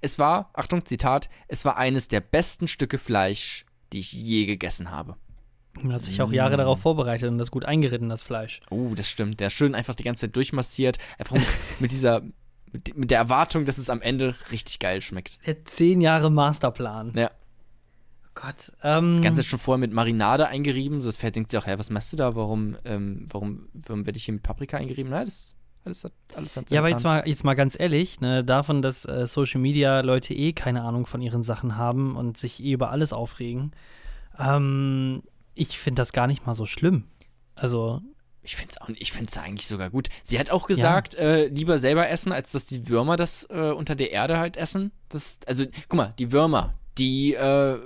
Es 0.00 0.18
war, 0.18 0.50
Achtung, 0.52 0.84
Zitat, 0.84 1.28
es 1.48 1.64
war 1.64 1.76
eines 1.76 2.08
der 2.08 2.20
besten 2.20 2.66
Stücke 2.66 2.98
Fleisch, 2.98 3.64
die 3.96 4.00
ich 4.00 4.12
je 4.12 4.44
gegessen 4.44 4.90
habe. 4.90 5.16
Man 5.80 5.92
hat 5.92 6.04
sich 6.04 6.20
auch 6.20 6.30
Jahre 6.30 6.56
darauf 6.56 6.80
vorbereitet 6.80 7.30
und 7.30 7.38
das 7.38 7.50
gut 7.50 7.64
eingeritten, 7.64 8.10
das 8.10 8.22
Fleisch. 8.22 8.60
Oh, 8.70 8.92
das 8.94 9.08
stimmt. 9.08 9.40
Der 9.40 9.50
schön 9.50 9.74
einfach 9.74 9.94
die 9.94 10.02
ganze 10.02 10.26
Zeit 10.26 10.36
durchmassiert. 10.36 10.98
Einfach 11.18 11.34
mit, 11.34 11.46
mit 11.80 11.90
dieser, 11.90 12.22
mit, 12.72 13.10
der 13.10 13.18
Erwartung, 13.18 13.64
dass 13.64 13.78
es 13.78 13.90
am 13.90 14.02
Ende 14.02 14.34
richtig 14.52 14.78
geil 14.78 15.00
schmeckt. 15.00 15.38
Der 15.46 15.64
zehn 15.64 16.00
Jahre 16.00 16.30
Masterplan. 16.30 17.12
Ja. 17.14 17.30
Gott. 18.34 18.72
Ähm, 18.82 19.16
Die 19.16 19.22
ganze 19.22 19.40
Zeit 19.40 19.48
schon 19.48 19.58
vorher 19.58 19.78
mit 19.78 19.92
Marinade 19.92 20.46
eingerieben. 20.46 21.00
So 21.00 21.08
das 21.08 21.16
Pferd 21.16 21.36
denkt 21.36 21.50
sich 21.50 21.58
auch, 21.58 21.66
hä, 21.66 21.74
was 21.78 21.88
machst 21.88 22.12
du 22.12 22.16
da? 22.16 22.34
Warum, 22.34 22.76
ähm, 22.84 23.24
warum, 23.30 23.68
warum 23.72 24.04
werde 24.04 24.18
ich 24.18 24.26
hier 24.26 24.34
mit 24.34 24.42
Paprika 24.42 24.76
eingerieben? 24.76 25.10
Na, 25.10 25.24
das 25.24 25.54
alles 25.86 26.04
hat, 26.04 26.12
alles 26.34 26.56
hat 26.56 26.70
ja, 26.70 26.80
aber 26.80 26.88
jetzt 26.90 27.04
mal, 27.04 27.22
jetzt 27.26 27.44
mal 27.44 27.54
ganz 27.54 27.78
ehrlich, 27.78 28.20
ne, 28.20 28.44
davon, 28.44 28.82
dass 28.82 29.04
äh, 29.04 29.26
Social 29.26 29.60
Media 29.60 30.00
Leute 30.00 30.34
eh 30.34 30.52
keine 30.52 30.82
Ahnung 30.82 31.06
von 31.06 31.22
ihren 31.22 31.42
Sachen 31.42 31.76
haben 31.76 32.16
und 32.16 32.36
sich 32.36 32.62
eh 32.62 32.72
über 32.72 32.90
alles 32.90 33.12
aufregen, 33.12 33.72
ähm, 34.38 35.22
ich 35.54 35.78
finde 35.78 36.00
das 36.00 36.12
gar 36.12 36.26
nicht 36.26 36.44
mal 36.46 36.54
so 36.54 36.66
schlimm. 36.66 37.04
Also, 37.54 38.02
Ich 38.42 38.56
finde 38.56 38.74
es 38.74 38.80
auch, 38.80 38.88
ich 38.90 39.12
find's 39.12 39.38
eigentlich 39.38 39.66
sogar 39.66 39.90
gut. 39.90 40.08
Sie 40.22 40.38
hat 40.38 40.50
auch 40.50 40.66
gesagt, 40.66 41.14
äh, 41.14 41.46
lieber 41.46 41.78
selber 41.78 42.08
essen, 42.08 42.32
als 42.32 42.52
dass 42.52 42.66
die 42.66 42.88
Würmer 42.88 43.16
das 43.16 43.44
äh, 43.50 43.70
unter 43.70 43.94
der 43.94 44.12
Erde 44.12 44.38
halt 44.38 44.56
essen. 44.56 44.92
Das, 45.08 45.40
also, 45.46 45.64
guck 45.88 45.96
mal, 45.96 46.14
die 46.18 46.30
Würmer, 46.32 46.74
die, 46.98 47.34
äh, 47.34 47.78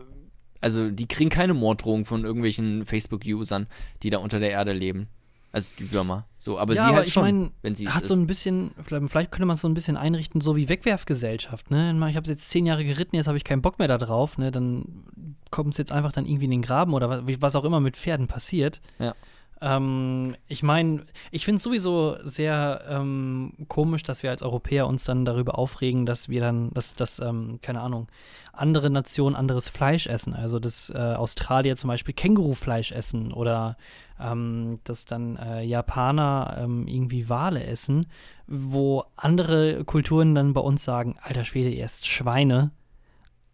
also 0.60 0.90
die 0.90 1.06
kriegen 1.06 1.30
keine 1.30 1.54
Morddrohungen 1.54 2.04
von 2.04 2.24
irgendwelchen 2.24 2.84
Facebook-Usern, 2.84 3.68
die 4.02 4.10
da 4.10 4.18
unter 4.18 4.40
der 4.40 4.50
Erde 4.50 4.72
leben. 4.72 5.08
Also 5.52 5.72
die 5.78 5.90
Würmer. 5.90 6.26
So, 6.38 6.58
aber 6.58 6.74
ja, 6.74 6.82
sie 6.82 6.88
aber 6.88 6.96
halt 6.98 7.06
ich 7.08 7.12
schon, 7.12 7.22
mein, 7.22 7.50
wenn 7.62 7.74
sie 7.74 7.86
es 7.86 7.94
hat 7.94 8.06
so 8.06 8.14
ein 8.14 8.26
bisschen, 8.26 8.70
vielleicht, 8.82 9.32
könnte 9.32 9.46
man 9.46 9.54
es 9.54 9.60
so 9.60 9.68
ein 9.68 9.74
bisschen 9.74 9.96
einrichten, 9.96 10.40
so 10.40 10.54
wie 10.54 10.68
Wegwerfgesellschaft, 10.68 11.70
ne? 11.70 11.92
Ich 12.08 12.16
habe 12.16 12.28
jetzt 12.28 12.48
zehn 12.48 12.66
Jahre 12.66 12.84
geritten, 12.84 13.16
jetzt 13.16 13.26
habe 13.26 13.36
ich 13.36 13.44
keinen 13.44 13.60
Bock 13.60 13.78
mehr 13.80 13.88
da 13.88 13.98
drauf, 13.98 14.38
ne? 14.38 14.52
Dann 14.52 15.04
kommt 15.50 15.74
es 15.74 15.78
jetzt 15.78 15.90
einfach 15.90 16.12
dann 16.12 16.26
irgendwie 16.26 16.44
in 16.44 16.52
den 16.52 16.62
Graben 16.62 16.94
oder 16.94 17.26
was, 17.26 17.42
was 17.42 17.56
auch 17.56 17.64
immer 17.64 17.80
mit 17.80 17.96
Pferden 17.96 18.28
passiert. 18.28 18.80
Ja. 19.00 19.14
Ähm, 19.62 20.34
ich 20.48 20.62
meine, 20.62 21.04
ich 21.30 21.44
finde 21.44 21.58
es 21.58 21.62
sowieso 21.62 22.16
sehr 22.22 22.82
ähm, 22.88 23.52
komisch, 23.68 24.02
dass 24.02 24.22
wir 24.22 24.30
als 24.30 24.42
Europäer 24.42 24.86
uns 24.86 25.04
dann 25.04 25.24
darüber 25.24 25.58
aufregen, 25.58 26.06
dass 26.06 26.28
wir 26.30 26.40
dann, 26.40 26.70
dass, 26.70 26.94
dass 26.94 27.18
ähm, 27.20 27.58
keine 27.60 27.80
Ahnung, 27.82 28.06
andere 28.52 28.88
Nationen 28.90 29.36
anderes 29.36 29.68
Fleisch 29.68 30.06
essen. 30.06 30.34
Also, 30.34 30.58
dass 30.58 30.88
äh, 30.90 30.96
Australier 30.98 31.76
zum 31.76 31.88
Beispiel 31.88 32.14
Kängurufleisch 32.14 32.92
essen 32.92 33.32
oder 33.32 33.76
ähm, 34.18 34.80
dass 34.84 35.04
dann 35.04 35.36
äh, 35.36 35.62
Japaner 35.62 36.56
ähm, 36.60 36.86
irgendwie 36.86 37.28
Wale 37.28 37.62
essen, 37.64 38.00
wo 38.46 39.04
andere 39.16 39.84
Kulturen 39.84 40.34
dann 40.34 40.54
bei 40.54 40.60
uns 40.62 40.84
sagen: 40.84 41.16
Alter 41.22 41.44
Schwede, 41.44 41.70
ihr 41.70 41.84
esst 41.84 42.06
Schweine. 42.08 42.70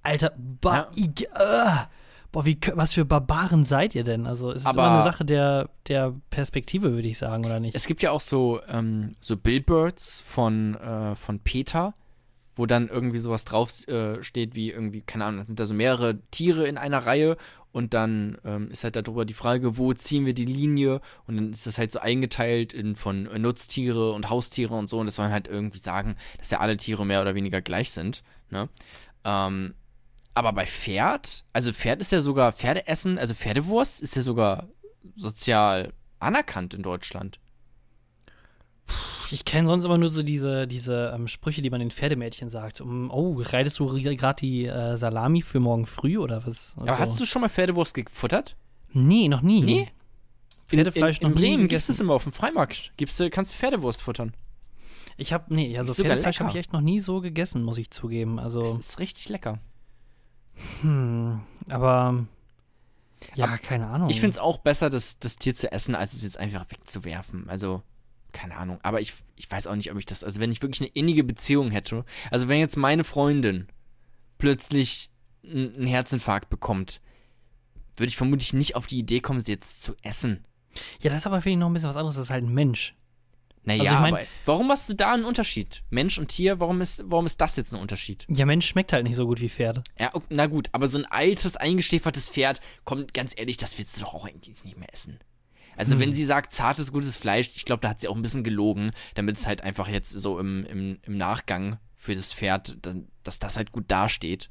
Alter, 0.04 0.32
ba 0.36 0.74
Ja. 0.76 0.88
ig- 0.94 1.26
äh, 1.34 1.86
boah, 2.32 2.44
wie, 2.44 2.58
was 2.74 2.94
für 2.94 3.04
Barbaren 3.04 3.64
seid 3.64 3.94
ihr 3.94 4.04
denn? 4.04 4.26
Also, 4.26 4.50
es 4.50 4.62
ist 4.62 4.66
Aber- 4.66 4.84
immer 4.86 4.94
eine 4.94 5.02
Sache 5.02 5.24
der, 5.24 5.68
der 5.88 6.14
Perspektive, 6.30 6.92
würde 6.92 7.08
ich 7.08 7.18
sagen, 7.18 7.44
oder 7.44 7.60
nicht? 7.60 7.74
Es 7.74 7.86
gibt 7.86 8.02
ja 8.02 8.10
auch 8.10 8.20
so, 8.20 8.60
ähm, 8.68 9.12
so 9.20 9.36
Billboards 9.36 10.20
von, 10.26 10.74
äh, 10.76 11.14
von 11.16 11.40
Peter, 11.40 11.94
wo 12.54 12.66
dann 12.66 12.88
irgendwie 12.88 13.18
sowas 13.18 13.44
drauf 13.44 13.86
äh, 13.88 14.22
steht 14.22 14.54
wie 14.54 14.70
irgendwie, 14.70 15.02
keine 15.02 15.24
Ahnung, 15.26 15.44
sind 15.46 15.60
da 15.60 15.66
so 15.66 15.74
mehrere 15.74 16.18
Tiere 16.30 16.66
in 16.66 16.78
einer 16.78 17.04
Reihe 17.06 17.36
und 17.72 17.92
dann 17.92 18.38
ähm, 18.46 18.70
ist 18.70 18.82
halt 18.84 18.96
darüber 18.96 19.26
die 19.26 19.34
Frage, 19.34 19.76
wo 19.76 19.92
ziehen 19.92 20.24
wir 20.24 20.32
die 20.32 20.46
Linie 20.46 21.02
und 21.26 21.36
dann 21.36 21.50
ist 21.50 21.66
das 21.66 21.76
halt 21.76 21.92
so 21.92 21.98
eingeteilt 21.98 22.72
in 22.72 22.96
von 22.96 23.24
Nutztiere 23.24 24.12
und 24.12 24.30
Haustiere 24.30 24.72
und 24.74 24.88
so 24.88 24.98
und 24.98 25.04
das 25.04 25.16
sollen 25.16 25.32
halt 25.32 25.48
irgendwie 25.48 25.78
sagen, 25.78 26.16
dass 26.38 26.50
ja 26.50 26.60
alle 26.60 26.78
Tiere 26.78 27.04
mehr 27.04 27.20
oder 27.20 27.34
weniger 27.34 27.60
gleich 27.60 27.90
sind, 27.90 28.22
ne? 28.48 28.70
Ähm, 29.24 29.74
aber 30.36 30.52
bei 30.52 30.66
Pferd, 30.66 31.44
also 31.54 31.72
Pferd 31.72 32.02
ist 32.02 32.12
ja 32.12 32.20
sogar, 32.20 32.52
Pferdeessen, 32.52 33.16
also 33.16 33.32
Pferdewurst 33.32 34.02
ist 34.02 34.16
ja 34.16 34.22
sogar 34.22 34.68
sozial 35.16 35.94
anerkannt 36.18 36.74
in 36.74 36.82
Deutschland. 36.82 37.40
Ich 39.30 39.46
kenne 39.46 39.66
sonst 39.66 39.86
immer 39.86 39.96
nur 39.96 40.10
so 40.10 40.22
diese, 40.22 40.66
diese 40.66 41.12
ähm, 41.14 41.26
Sprüche, 41.26 41.62
die 41.62 41.70
man 41.70 41.80
den 41.80 41.90
Pferdemädchen 41.90 42.50
sagt. 42.50 42.82
Um, 42.82 43.10
oh, 43.10 43.40
reitest 43.42 43.78
du 43.78 43.86
gerade 43.86 44.38
die 44.38 44.66
äh, 44.66 44.98
Salami 44.98 45.40
für 45.40 45.58
morgen 45.58 45.86
früh 45.86 46.18
oder 46.18 46.46
was? 46.46 46.74
Also, 46.78 46.86
Aber 46.86 46.98
hast 46.98 47.18
du 47.18 47.24
schon 47.24 47.40
mal 47.40 47.48
Pferdewurst 47.48 47.94
gefuttert? 47.94 48.56
Nee, 48.92 49.28
noch 49.28 49.40
nie. 49.40 49.62
Nee? 49.62 49.88
Pferdefleisch 50.68 51.20
in, 51.20 51.28
in, 51.28 51.32
noch 51.32 51.36
in 51.36 51.42
nie 51.42 51.48
Bremen 51.48 51.68
gibt 51.68 51.80
es 51.80 51.86
gegessen. 51.86 52.04
immer 52.04 52.12
auf 52.12 52.24
dem 52.24 52.32
Freimarkt. 52.32 52.92
Gibt's, 52.98 53.18
äh, 53.20 53.30
kannst 53.30 53.54
du 53.54 53.56
Pferdewurst 53.56 54.02
futtern. 54.02 54.34
Ich 55.16 55.32
habe 55.32 55.52
nee, 55.54 55.78
also 55.78 55.94
Pferdefleisch 55.94 56.40
habe 56.40 56.50
ich 56.50 56.56
echt 56.56 56.74
noch 56.74 56.82
nie 56.82 57.00
so 57.00 57.22
gegessen, 57.22 57.62
muss 57.62 57.78
ich 57.78 57.90
zugeben. 57.90 58.38
Also, 58.38 58.60
Das 58.60 58.76
ist 58.76 58.98
richtig 58.98 59.30
lecker. 59.30 59.60
Hm, 60.82 61.40
aber 61.68 62.26
ja, 63.34 63.46
Aber 63.46 63.58
keine 63.58 63.86
Ahnung. 63.86 64.10
Ich 64.10 64.20
finde 64.20 64.30
es 64.30 64.38
auch 64.38 64.58
besser, 64.58 64.90
das, 64.90 65.18
das 65.18 65.36
Tier 65.36 65.54
zu 65.54 65.70
essen, 65.72 65.94
als 65.94 66.12
es 66.12 66.22
jetzt 66.22 66.38
einfach 66.38 66.70
wegzuwerfen. 66.70 67.48
Also, 67.48 67.82
keine 68.32 68.56
Ahnung. 68.56 68.78
Aber 68.82 69.00
ich, 69.00 69.14
ich 69.36 69.50
weiß 69.50 69.66
auch 69.66 69.74
nicht, 69.74 69.90
ob 69.90 69.98
ich 69.98 70.06
das. 70.06 70.24
Also, 70.24 70.40
wenn 70.40 70.52
ich 70.52 70.62
wirklich 70.62 70.80
eine 70.80 70.90
innige 70.90 71.24
Beziehung 71.24 71.70
hätte. 71.70 72.04
Also, 72.30 72.48
wenn 72.48 72.60
jetzt 72.60 72.76
meine 72.76 73.04
Freundin 73.04 73.68
plötzlich 74.38 75.10
einen 75.44 75.86
Herzinfarkt 75.86 76.50
bekommt, 76.50 77.00
würde 77.96 78.08
ich 78.08 78.16
vermutlich 78.16 78.52
nicht 78.52 78.76
auf 78.76 78.86
die 78.86 78.98
Idee 78.98 79.20
kommen, 79.20 79.40
sie 79.40 79.52
jetzt 79.52 79.82
zu 79.82 79.94
essen. 80.02 80.44
ja, 81.00 81.10
das 81.10 81.20
ist 81.20 81.26
aber 81.26 81.40
finde 81.40 81.52
ich 81.54 81.58
noch 81.60 81.68
ein 81.68 81.72
bisschen 81.72 81.88
was 81.88 81.96
anderes. 81.96 82.16
Das 82.16 82.26
ist 82.26 82.30
halt 82.30 82.44
ein 82.44 82.52
Mensch. 82.52 82.94
Naja, 83.66 83.82
Also 83.82 83.94
ich 83.94 84.00
mein- 84.00 84.14
aber 84.14 84.24
warum 84.46 84.70
hast 84.70 84.88
du 84.88 84.94
da 84.94 85.12
einen 85.12 85.24
Unterschied? 85.24 85.82
Mensch 85.90 86.18
und 86.18 86.28
Tier, 86.28 86.60
warum 86.60 86.80
ist, 86.80 87.02
warum 87.06 87.26
ist 87.26 87.40
das 87.40 87.56
jetzt 87.56 87.74
ein 87.74 87.80
Unterschied? 87.80 88.24
Ja, 88.30 88.46
Mensch 88.46 88.66
schmeckt 88.66 88.92
halt 88.92 89.04
nicht 89.04 89.16
so 89.16 89.26
gut 89.26 89.40
wie 89.40 89.48
Pferde. 89.48 89.82
Ja, 89.98 90.12
na 90.30 90.46
gut, 90.46 90.68
aber 90.72 90.88
so 90.88 90.96
ein 90.98 91.04
altes, 91.04 91.56
eingeschläfertes 91.56 92.30
Pferd, 92.30 92.60
kommt 92.84 93.12
ganz 93.12 93.34
ehrlich, 93.36 93.56
das 93.58 93.76
willst 93.76 93.96
du 93.96 94.00
doch 94.02 94.14
auch 94.14 94.26
eigentlich 94.26 94.62
nicht 94.64 94.78
mehr 94.78 94.92
essen. 94.92 95.18
Also, 95.76 95.92
Hm. 95.94 96.00
wenn 96.00 96.12
sie 96.14 96.24
sagt, 96.24 96.52
zartes, 96.52 96.90
gutes 96.92 97.16
Fleisch, 97.16 97.50
ich 97.54 97.64
glaube, 97.66 97.80
da 97.82 97.90
hat 97.90 98.00
sie 98.00 98.08
auch 98.08 98.16
ein 98.16 98.22
bisschen 98.22 98.44
gelogen, 98.44 98.92
damit 99.14 99.36
es 99.36 99.46
halt 99.46 99.60
einfach 99.62 99.88
jetzt 99.88 100.10
so 100.10 100.38
im, 100.38 100.64
im, 100.64 100.98
im 101.02 101.16
Nachgang 101.18 101.78
für 101.96 102.14
das 102.14 102.32
Pferd, 102.32 102.78
dass, 102.82 102.96
dass 103.24 103.38
das 103.40 103.56
halt 103.58 103.72
gut 103.72 103.84
dasteht. 103.90 104.48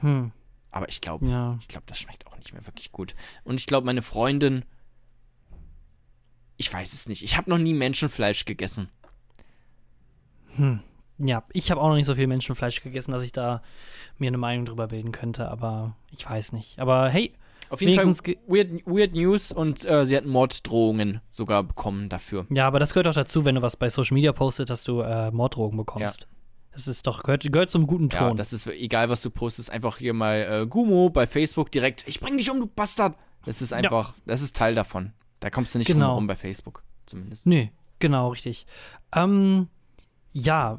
Hm, 0.00 0.32
Aber 0.70 0.88
ich 0.88 1.00
glaube, 1.00 1.26
ja. 1.26 1.56
ich 1.60 1.68
glaube, 1.68 1.84
das 1.86 1.98
schmeckt 1.98 2.26
auch 2.26 2.36
nicht 2.36 2.52
mehr 2.52 2.66
wirklich 2.66 2.92
gut. 2.92 3.14
Und 3.44 3.60
ich 3.60 3.66
glaube, 3.66 3.86
meine 3.86 4.02
Freundin, 4.02 4.64
ich 6.56 6.72
weiß 6.72 6.92
es 6.92 7.08
nicht. 7.08 7.22
Ich 7.22 7.36
habe 7.36 7.50
noch 7.50 7.58
nie 7.58 7.74
Menschenfleisch 7.74 8.44
gegessen. 8.44 8.88
Hm. 10.56 10.80
Ja, 11.18 11.44
ich 11.52 11.70
habe 11.70 11.80
auch 11.80 11.88
noch 11.88 11.94
nicht 11.96 12.06
so 12.06 12.14
viel 12.14 12.26
Menschenfleisch 12.26 12.82
gegessen, 12.82 13.12
dass 13.12 13.22
ich 13.22 13.32
da 13.32 13.62
mir 14.18 14.28
eine 14.28 14.36
Meinung 14.38 14.66
drüber 14.66 14.88
bilden 14.88 15.12
könnte, 15.12 15.48
aber 15.48 15.96
ich 16.10 16.28
weiß 16.28 16.52
nicht. 16.52 16.78
Aber 16.78 17.08
hey, 17.08 17.32
Auf 17.70 17.80
jeden 17.80 17.94
Fall 17.94 18.36
weird, 18.46 18.86
weird 18.86 19.14
News 19.14 19.50
und 19.50 19.84
äh, 19.86 20.04
sie 20.04 20.14
hat 20.16 20.26
Morddrohungen 20.26 21.20
sogar 21.30 21.62
bekommen 21.62 22.10
dafür. 22.10 22.46
ja, 22.50 22.66
aber 22.66 22.80
das 22.80 22.92
gehört 22.92 23.08
auch 23.08 23.14
dazu, 23.14 23.44
wenn 23.46 23.54
du 23.54 23.62
was 23.62 23.76
bei 23.76 23.88
Social 23.88 24.14
Media 24.14 24.32
postet, 24.32 24.68
dass 24.68 24.84
du 24.84 25.00
äh, 25.00 25.30
Morddrogen 25.30 25.78
bekommst. 25.78 26.28
Das 26.72 26.86
ist 26.86 27.06
doch, 27.06 27.22
gehört, 27.22 27.50
gehört 27.50 27.70
zum 27.70 27.86
guten 27.86 28.10
Ja, 28.10 28.28
Ton. 28.28 28.36
das 28.36 28.52
ist 28.52 28.66
egal, 28.66 29.08
was 29.08 29.22
du 29.22 29.30
postest, 29.30 29.70
einfach 29.70 29.96
hier 29.96 30.12
mal 30.12 30.62
äh, 30.64 30.66
Gumo 30.66 31.08
bei 31.08 31.26
Facebook 31.26 31.72
direkt, 31.72 32.04
ich 32.06 32.20
bring 32.20 32.36
dich 32.36 32.50
um, 32.50 32.60
du 32.60 32.66
Bastard. 32.66 33.16
Das 33.46 33.62
ist 33.62 33.72
einfach, 33.72 34.14
das 34.26 34.42
ist 34.42 34.54
Teil 34.54 34.74
davon. 34.74 35.12
Da 35.40 35.50
kommst 35.50 35.74
du 35.74 35.78
nicht 35.78 35.88
Genau. 35.88 36.08
herum 36.08 36.26
bei 36.26 36.36
Facebook, 36.36 36.82
zumindest. 37.06 37.46
Nee, 37.46 37.70
genau, 37.98 38.28
richtig. 38.28 38.66
Ähm, 39.14 39.68
ja, 40.32 40.78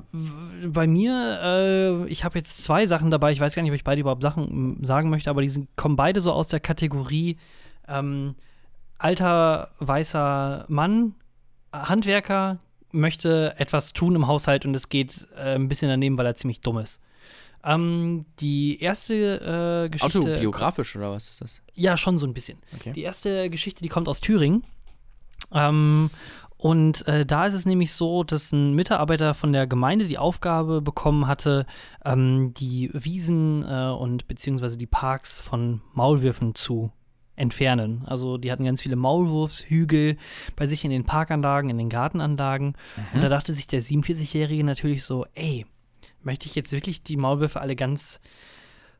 bei 0.67 0.86
mir, 0.88 1.39
äh, 1.41 2.08
ich 2.08 2.24
habe 2.24 2.38
jetzt 2.38 2.63
zwei 2.63 2.86
Sachen 2.86 3.10
dabei. 3.12 3.32
Ich 3.32 3.39
weiß 3.39 3.56
gar 3.56 3.63
nicht, 3.63 3.72
ob 3.72 3.76
ich 3.76 3.84
beide 3.84 4.02
überhaupt 4.02 4.22
Sachen 4.22 4.84
sagen 4.84 5.10
möchte, 5.10 5.30
aber 5.30 5.41
die 5.41 5.50
sind, 5.50 5.67
kommen 5.76 5.96
beide 5.96 6.22
so 6.22 6.32
aus 6.32 6.48
der 6.48 6.60
Kategorie 6.60 7.38
ähm, 7.88 8.36
alter 8.98 9.72
weißer 9.80 10.65
Mann, 10.67 11.15
Handwerker, 11.74 12.60
möchte 12.91 13.54
etwas 13.58 13.93
tun 13.93 14.15
im 14.15 14.28
Haushalt 14.28 14.65
und 14.65 14.76
es 14.76 14.89
geht 14.89 15.28
äh, 15.36 15.56
ein 15.56 15.67
bisschen 15.67 15.89
daneben, 15.89 16.17
weil 16.17 16.26
er 16.26 16.36
ziemlich 16.36 16.62
dumm 16.62 16.78
ist. 16.80 17.00
Ähm, 17.63 18.26
die 18.39 18.82
erste 18.82 19.86
äh, 19.86 19.89
Geschichte. 19.89 20.20
Autobiografisch 20.20 20.96
oder 20.96 21.12
was 21.12 21.30
ist 21.32 21.41
das? 21.41 21.62
Ja, 21.74 21.98
schon 21.98 22.17
so 22.17 22.26
ein 22.26 22.34
bisschen. 22.34 22.60
Okay. 22.76 22.93
Die 22.93 23.04
erste 23.04 23.50
Geschichte, 23.50 23.84
die 23.84 23.89
kommt 23.89 24.08
aus 24.08 24.22
Thüringen. 24.22 24.63
Ähm, 25.52 26.10
und 26.58 27.08
äh, 27.08 27.26
da 27.26 27.46
ist 27.46 27.54
es 27.54 27.65
nämlich 27.65 27.91
so, 27.93 28.24
dass 28.24 28.52
ein 28.52 28.74
Mitarbeiter 28.74 29.36
von 29.36 29.54
der 29.54 29.67
Gemeinde 29.67 30.08
die 30.08 30.17
Aufgabe 30.17 30.82
bekommen 30.82 31.28
hatte, 31.28 31.67
ähm, 32.04 32.54
die 32.56 32.89
Wiesen 32.93 33.63
äh, 33.63 33.91
und 33.91 34.28
beziehungsweise 34.28 34.78
die 34.78 34.88
Parks 34.88 35.39
von 35.39 35.82
Maulwürfen 35.93 36.56
zu 36.56 36.91
entfernen. 37.36 38.04
Also 38.08 38.39
die 38.39 38.52
hatten 38.52 38.65
ganz 38.65 38.82
viele 38.82 38.96
Maulwurfshügel 38.96 40.17
bei 40.56 40.65
sich 40.65 40.84
in 40.84 40.89
den 40.89 41.06
Parkanlagen, 41.06 41.70
in 41.70 41.78
den 41.78 41.89
Gartenanlagen. 41.89 42.74
Und 43.13 43.24
da 43.24 43.30
dachte 43.30 43.54
sich 43.54 43.67
der 43.67 43.84
47-Jährige 43.84 44.63
natürlich 44.63 45.04
so, 45.04 45.28
ey, 45.36 45.67
möchte 46.27 46.45
ich 46.45 46.53
jetzt 46.53 46.71
wirklich 46.71 47.01
die 47.01 47.17
Maulwürfe 47.17 47.59
alle 47.59 47.75
ganz 47.75 48.19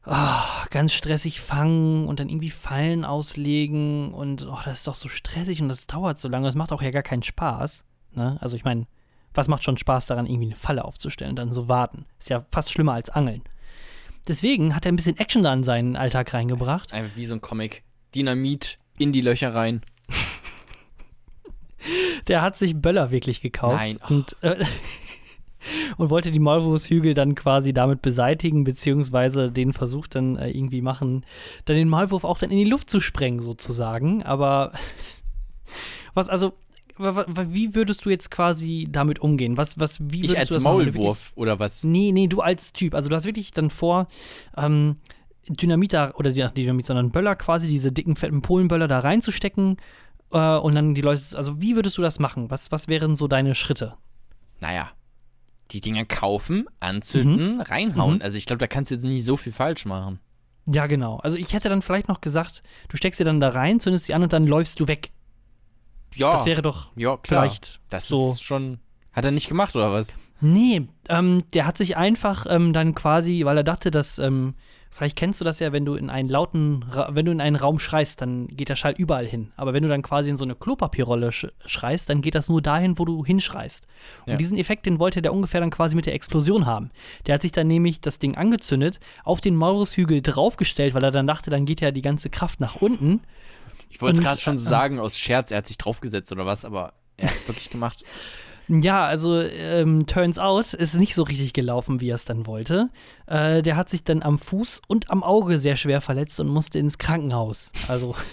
ah, 0.08 0.66
ganz 0.70 0.94
stressig 0.94 1.42
fangen 1.42 2.08
und 2.08 2.20
dann 2.20 2.30
irgendwie 2.30 2.50
Fallen 2.50 3.06
auslegen 3.06 4.14
und 4.14 4.48
oh, 4.48 4.58
das 4.66 4.80
ist 4.80 4.88
doch 4.88 4.96
so 4.96 5.10
stressig 5.10 5.62
und 5.62 5.70
das 5.70 5.86
dauert 5.86 6.18
so 6.18 6.28
lange. 6.28 6.48
Das 6.48 6.56
macht 6.56 6.72
auch 6.72 6.82
ja 6.82 6.92
gar 6.92 7.04
keinen 7.04 7.24
Spaß. 7.24 7.86
Ne? 8.14 8.38
Also 8.42 8.56
ich 8.56 8.64
meine, 8.64 8.88
was 9.34 9.48
macht 9.48 9.64
schon 9.64 9.78
Spaß 9.78 10.08
daran, 10.08 10.26
irgendwie 10.26 10.48
eine 10.48 10.56
Falle 10.56 10.86
aufzustellen 10.86 11.32
und 11.32 11.36
dann 11.36 11.54
so 11.54 11.68
warten? 11.68 12.06
Ist 12.18 12.30
ja 12.30 12.46
fast 12.52 12.72
schlimmer 12.72 12.94
als 12.94 13.10
Angeln. 13.10 13.44
Deswegen 14.28 14.76
hat 14.76 14.86
er 14.86 14.92
ein 14.92 14.96
bisschen 14.96 15.18
Action 15.18 15.44
da 15.44 15.54
in 15.54 15.64
seinen 15.64 15.96
Alltag 15.96 16.34
reingebracht. 16.34 16.94
Einfach 16.94 17.16
wie 17.16 17.26
so 17.26 17.36
ein 17.36 17.42
Comic. 17.42 17.84
Dynamit 18.16 18.80
in 18.98 19.14
die 19.14 19.22
Löcher 19.22 19.54
rein. 19.54 19.82
Der 22.28 22.42
hat 22.42 22.58
sich 22.58 22.76
Böller 22.76 23.12
wirklich 23.12 23.40
gekauft 23.42 23.78
Nein, 23.78 24.00
ach. 24.02 24.10
und, 24.10 24.36
äh, 24.42 24.64
und 25.98 26.10
wollte 26.10 26.32
die 26.32 26.40
Maulwurfshügel 26.40 27.14
dann 27.14 27.36
quasi 27.36 27.74
damit 27.74 28.02
beseitigen, 28.02 28.64
beziehungsweise 28.64 29.52
den 29.52 29.74
Versuch 29.74 30.08
dann 30.08 30.38
äh, 30.38 30.50
irgendwie 30.50 30.82
machen, 30.82 31.26
dann 31.66 31.76
den 31.76 31.90
Maulwurf 31.90 32.24
auch 32.24 32.40
dann 32.40 32.52
in 32.52 32.58
die 32.58 32.70
Luft 32.70 32.90
zu 32.90 33.00
sprengen, 33.00 33.42
sozusagen. 33.42 34.24
Aber 34.24 34.72
was, 36.14 36.30
also, 36.30 36.54
wie 36.98 37.76
würdest 37.76 38.06
du 38.06 38.10
jetzt 38.10 38.32
quasi 38.32 38.88
damit 38.90 39.20
umgehen? 39.20 39.56
Was, 39.56 39.80
was, 39.80 40.00
wie 40.02 40.26
Ich 40.26 40.38
als 40.38 40.60
Maulwurf 40.60 41.32
oder 41.36 41.60
was? 41.60 41.84
Nee, 41.84 42.12
nee, 42.12 42.28
du 42.28 42.42
als 42.42 42.74
Typ. 42.74 42.96
Also 42.96 43.08
du 43.10 43.16
hast 43.16 43.26
wirklich 43.26 43.52
dann 43.52 43.70
vor, 43.70 44.08
ähm, 44.58 44.98
Dynamit 45.50 45.94
da, 45.94 46.12
oder 46.16 46.32
nicht 46.32 46.58
Dynamit, 46.58 46.86
sondern 46.86 47.12
Böller 47.12 47.36
quasi, 47.36 47.68
diese 47.68 47.92
dicken, 47.92 48.16
fetten 48.16 48.42
Polenböller 48.42 48.88
da 48.88 49.00
reinzustecken 49.00 49.78
äh, 50.32 50.58
und 50.58 50.76
dann 50.76 50.94
die 50.94 51.02
Leute, 51.02 51.24
also 51.38 51.62
wie 51.62 51.76
würdest 51.76 51.98
du 51.98 52.02
das 52.02 52.20
machen? 52.20 52.50
Was, 52.50 52.72
was 52.72 52.88
wären 52.88 53.16
so 53.16 53.28
deine 53.28 53.56
Schritte? 53.56 53.96
Naja. 54.60 54.90
Die 55.72 55.82
Dinger 55.82 56.06
kaufen, 56.06 56.66
anzünden, 56.80 57.62
reinhauen. 57.62 58.16
Mhm. 58.16 58.22
Also 58.22 58.38
ich 58.38 58.46
glaube, 58.46 58.60
da 58.60 58.68
kannst 58.68 58.92
du 58.92 58.96
jetzt 58.96 59.04
nicht 59.04 59.26
so 59.26 59.36
viel 59.38 59.52
falsch 59.54 59.86
machen. 59.86 60.20
Ja, 60.66 60.88
genau. 60.88 61.18
Also 61.18 61.38
ich 61.38 61.54
hätte 61.54 61.70
dann 61.70 61.82
vielleicht 61.82 62.08
noch 62.08 62.22
gesagt, 62.22 62.62
du 62.90 62.98
steckst 62.98 63.18
sie 63.18 63.24
dann 63.24 63.40
da 63.40 63.50
rein, 63.50 63.80
zündest 63.80 64.06
sie 64.06 64.14
an 64.14 64.24
und 64.24 64.34
dann 64.34 64.46
läufst 64.48 64.80
du 64.80 64.88
weg. 64.88 65.12
Ja, 66.16 66.32
Das 66.32 66.46
wäre 66.46 66.62
doch 66.62 66.92
ja 66.96 67.18
klar. 67.18 67.44
vielleicht 67.44 67.80
das 67.90 68.08
so. 68.08 68.32
ist 68.32 68.44
schon. 68.44 68.80
Hat 69.14 69.26
er 69.26 69.32
nicht 69.32 69.48
gemacht 69.48 69.76
oder 69.76 69.92
was? 69.94 70.16
Nee, 70.42 70.88
ähm, 71.10 71.44
der 71.54 71.66
hat 71.66 71.78
sich 71.78 71.98
einfach 71.98 72.46
ähm, 72.50 72.72
dann 72.74 72.94
quasi, 72.96 73.42
weil 73.46 73.58
er 73.58 73.64
dachte, 73.64 73.90
dass, 73.92 74.20
ähm, 74.20 74.54
vielleicht 74.92 75.16
kennst 75.16 75.40
du 75.42 75.46
das 75.46 75.60
ja, 75.60 75.72
wenn 75.72 75.86
du 75.86 75.96
in 75.96 76.10
einen 76.10 76.30
lauten, 76.30 76.86
wenn 77.10 77.26
du 77.26 77.32
in 77.32 77.42
einen 77.42 77.56
Raum 77.56 77.80
schreist, 77.80 78.22
dann 78.22 78.48
geht 78.48 78.70
der 78.70 78.76
Schall 78.76 78.94
überall 78.98 79.26
hin. 79.26 79.52
Aber 79.56 79.74
wenn 79.74 79.84
du 79.84 79.90
dann 79.90 80.02
quasi 80.02 80.30
in 80.30 80.38
so 80.38 80.44
eine 80.44 80.56
Klopapierrolle 80.56 81.32
sch 81.32 81.48
schreist, 81.66 82.10
dann 82.10 82.22
geht 82.22 82.36
das 82.36 82.50
nur 82.50 82.62
dahin, 82.62 82.98
wo 82.98 83.06
du 83.06 83.26
hinschreist. 83.26 83.88
Und 84.26 84.32
Ja. 84.34 84.38
diesen 84.38 84.58
Effekt, 84.58 84.86
den 84.86 85.00
wollte 85.00 85.22
der 85.22 85.34
ungefähr 85.34 85.62
dann 85.62 85.70
quasi 85.70 85.96
mit 85.96 86.06
der 86.06 86.14
Explosion 86.14 86.66
haben. 86.66 86.92
Der 87.26 87.36
hat 87.36 87.42
sich 87.42 87.52
dann 87.52 87.68
nämlich 87.68 88.02
das 88.02 88.20
Ding 88.20 88.36
angezündet, 88.36 89.00
auf 89.24 89.42
den 89.42 89.56
Maurushügel 89.56 90.22
draufgestellt, 90.22 90.94
weil 90.94 91.04
er 91.04 91.12
dann 91.12 91.28
dachte, 91.28 91.50
dann 91.50 91.66
geht 91.66 91.82
ja 91.82 91.92
die 91.92 92.02
ganze 92.02 92.30
Kraft 92.30 92.60
nach 92.60 92.76
unten. 92.76 93.22
Ich 93.90 94.02
wollte 94.02 94.20
es 94.20 94.24
gerade 94.26 94.42
schon 94.42 94.56
äh, 94.56 94.60
sagen 94.60 95.00
aus 95.00 95.18
Scherz, 95.18 95.52
er 95.52 95.60
hat 95.60 95.68
sich 95.68 95.78
draufgesetzt 95.78 96.32
oder 96.32 96.46
was, 96.46 96.66
aber 96.66 96.94
er 97.18 97.30
hat 97.30 97.38
es 97.38 97.48
wirklich 97.48 97.70
gemacht. 97.70 98.04
Ja, 98.70 99.06
also 99.06 99.42
ähm, 99.42 100.08
turns 100.08 100.38
out 100.40 100.74
ist 100.74 100.94
nicht 100.96 101.16
so 101.16 101.24
richtig 101.24 101.54
gelaufen, 101.54 102.02
wie 102.02 102.10
er 102.10 102.16
es 102.16 102.26
dann 102.26 102.46
wollte. 102.46 102.90
Äh, 103.26 103.62
der 103.62 103.76
hat 103.78 103.90
sich 103.90 104.04
dann 104.04 104.22
am 104.24 104.38
Fuß 104.38 104.82
und 104.88 105.10
am 105.10 105.24
Auge 105.24 105.58
sehr 105.60 105.76
schwer 105.78 106.02
verletzt 106.02 106.40
und 106.40 106.48
musste 106.50 106.78
ins 106.80 106.98
Krankenhaus. 106.98 107.72
Also 107.88 108.16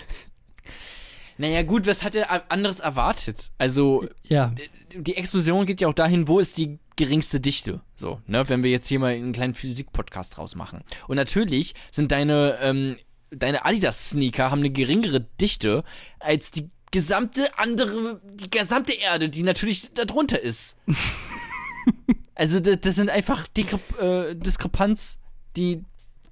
Naja, 1.37 1.63
gut, 1.63 1.87
was 1.87 2.05
hat 2.05 2.15
er 2.15 2.51
anderes 2.51 2.81
erwartet? 2.81 3.51
Also, 3.59 4.07
Ja. 4.29 4.53
die 4.95 5.17
Explosion 5.17 5.67
geht 5.67 5.81
ja 5.81 5.89
auch 5.89 5.95
dahin, 5.95 6.29
wo 6.29 6.39
ist 6.39 6.57
die 6.59 6.79
geringste 6.97 7.41
Dichte? 7.41 7.81
So, 7.97 8.21
ne? 8.27 8.43
Wenn 8.47 8.63
wir 8.63 8.71
jetzt 8.71 8.87
hier 8.87 9.01
mal 9.01 9.15
einen 9.15 9.33
kleinen 9.33 9.55
Physik-Podcast 9.55 10.37
draus 10.37 10.55
machen. 10.55 10.83
Und 11.09 11.17
natürlich 11.17 11.75
sind 11.91 12.13
deine, 12.13 12.57
ähm, 12.61 12.97
deine 13.31 13.65
Adidas-Sneaker 13.65 14.53
haben 14.53 14.61
eine 14.61 14.71
geringere 14.71 15.23
Dichte 15.41 15.83
als 16.21 16.53
die 16.53 16.71
gesamte 16.95 17.59
andere, 17.59 18.21
die 18.23 18.49
gesamte 18.49 18.93
Erde, 18.93 19.29
die 19.29 19.43
natürlich 19.43 19.93
darunter 19.95 20.41
ist. 20.41 20.79
also, 22.37 22.61
das, 22.61 22.81
das 22.83 22.95
sind 22.95 23.11
einfach 23.11 23.49
Diskre 23.49 24.31
äh, 24.31 24.37
Diskrepanz, 24.37 25.19
die, 25.57 25.83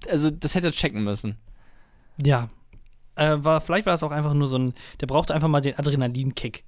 also, 0.08 0.30
das 0.30 0.54
hätte 0.54 0.68
er 0.68 0.72
checken 0.72 1.02
müssen. 1.02 1.36
Ja. 2.24 2.48
Äh, 3.16 3.38
war, 3.38 3.60
vielleicht 3.60 3.86
war 3.86 3.94
es 3.94 4.04
auch 4.04 4.12
einfach 4.12 4.34
nur 4.34 4.46
so 4.46 4.56
ein, 4.56 4.74
der 5.00 5.08
brauchte 5.08 5.34
einfach 5.34 5.48
mal 5.48 5.60
den 5.60 5.76
Adrenalinkick. 5.76 6.62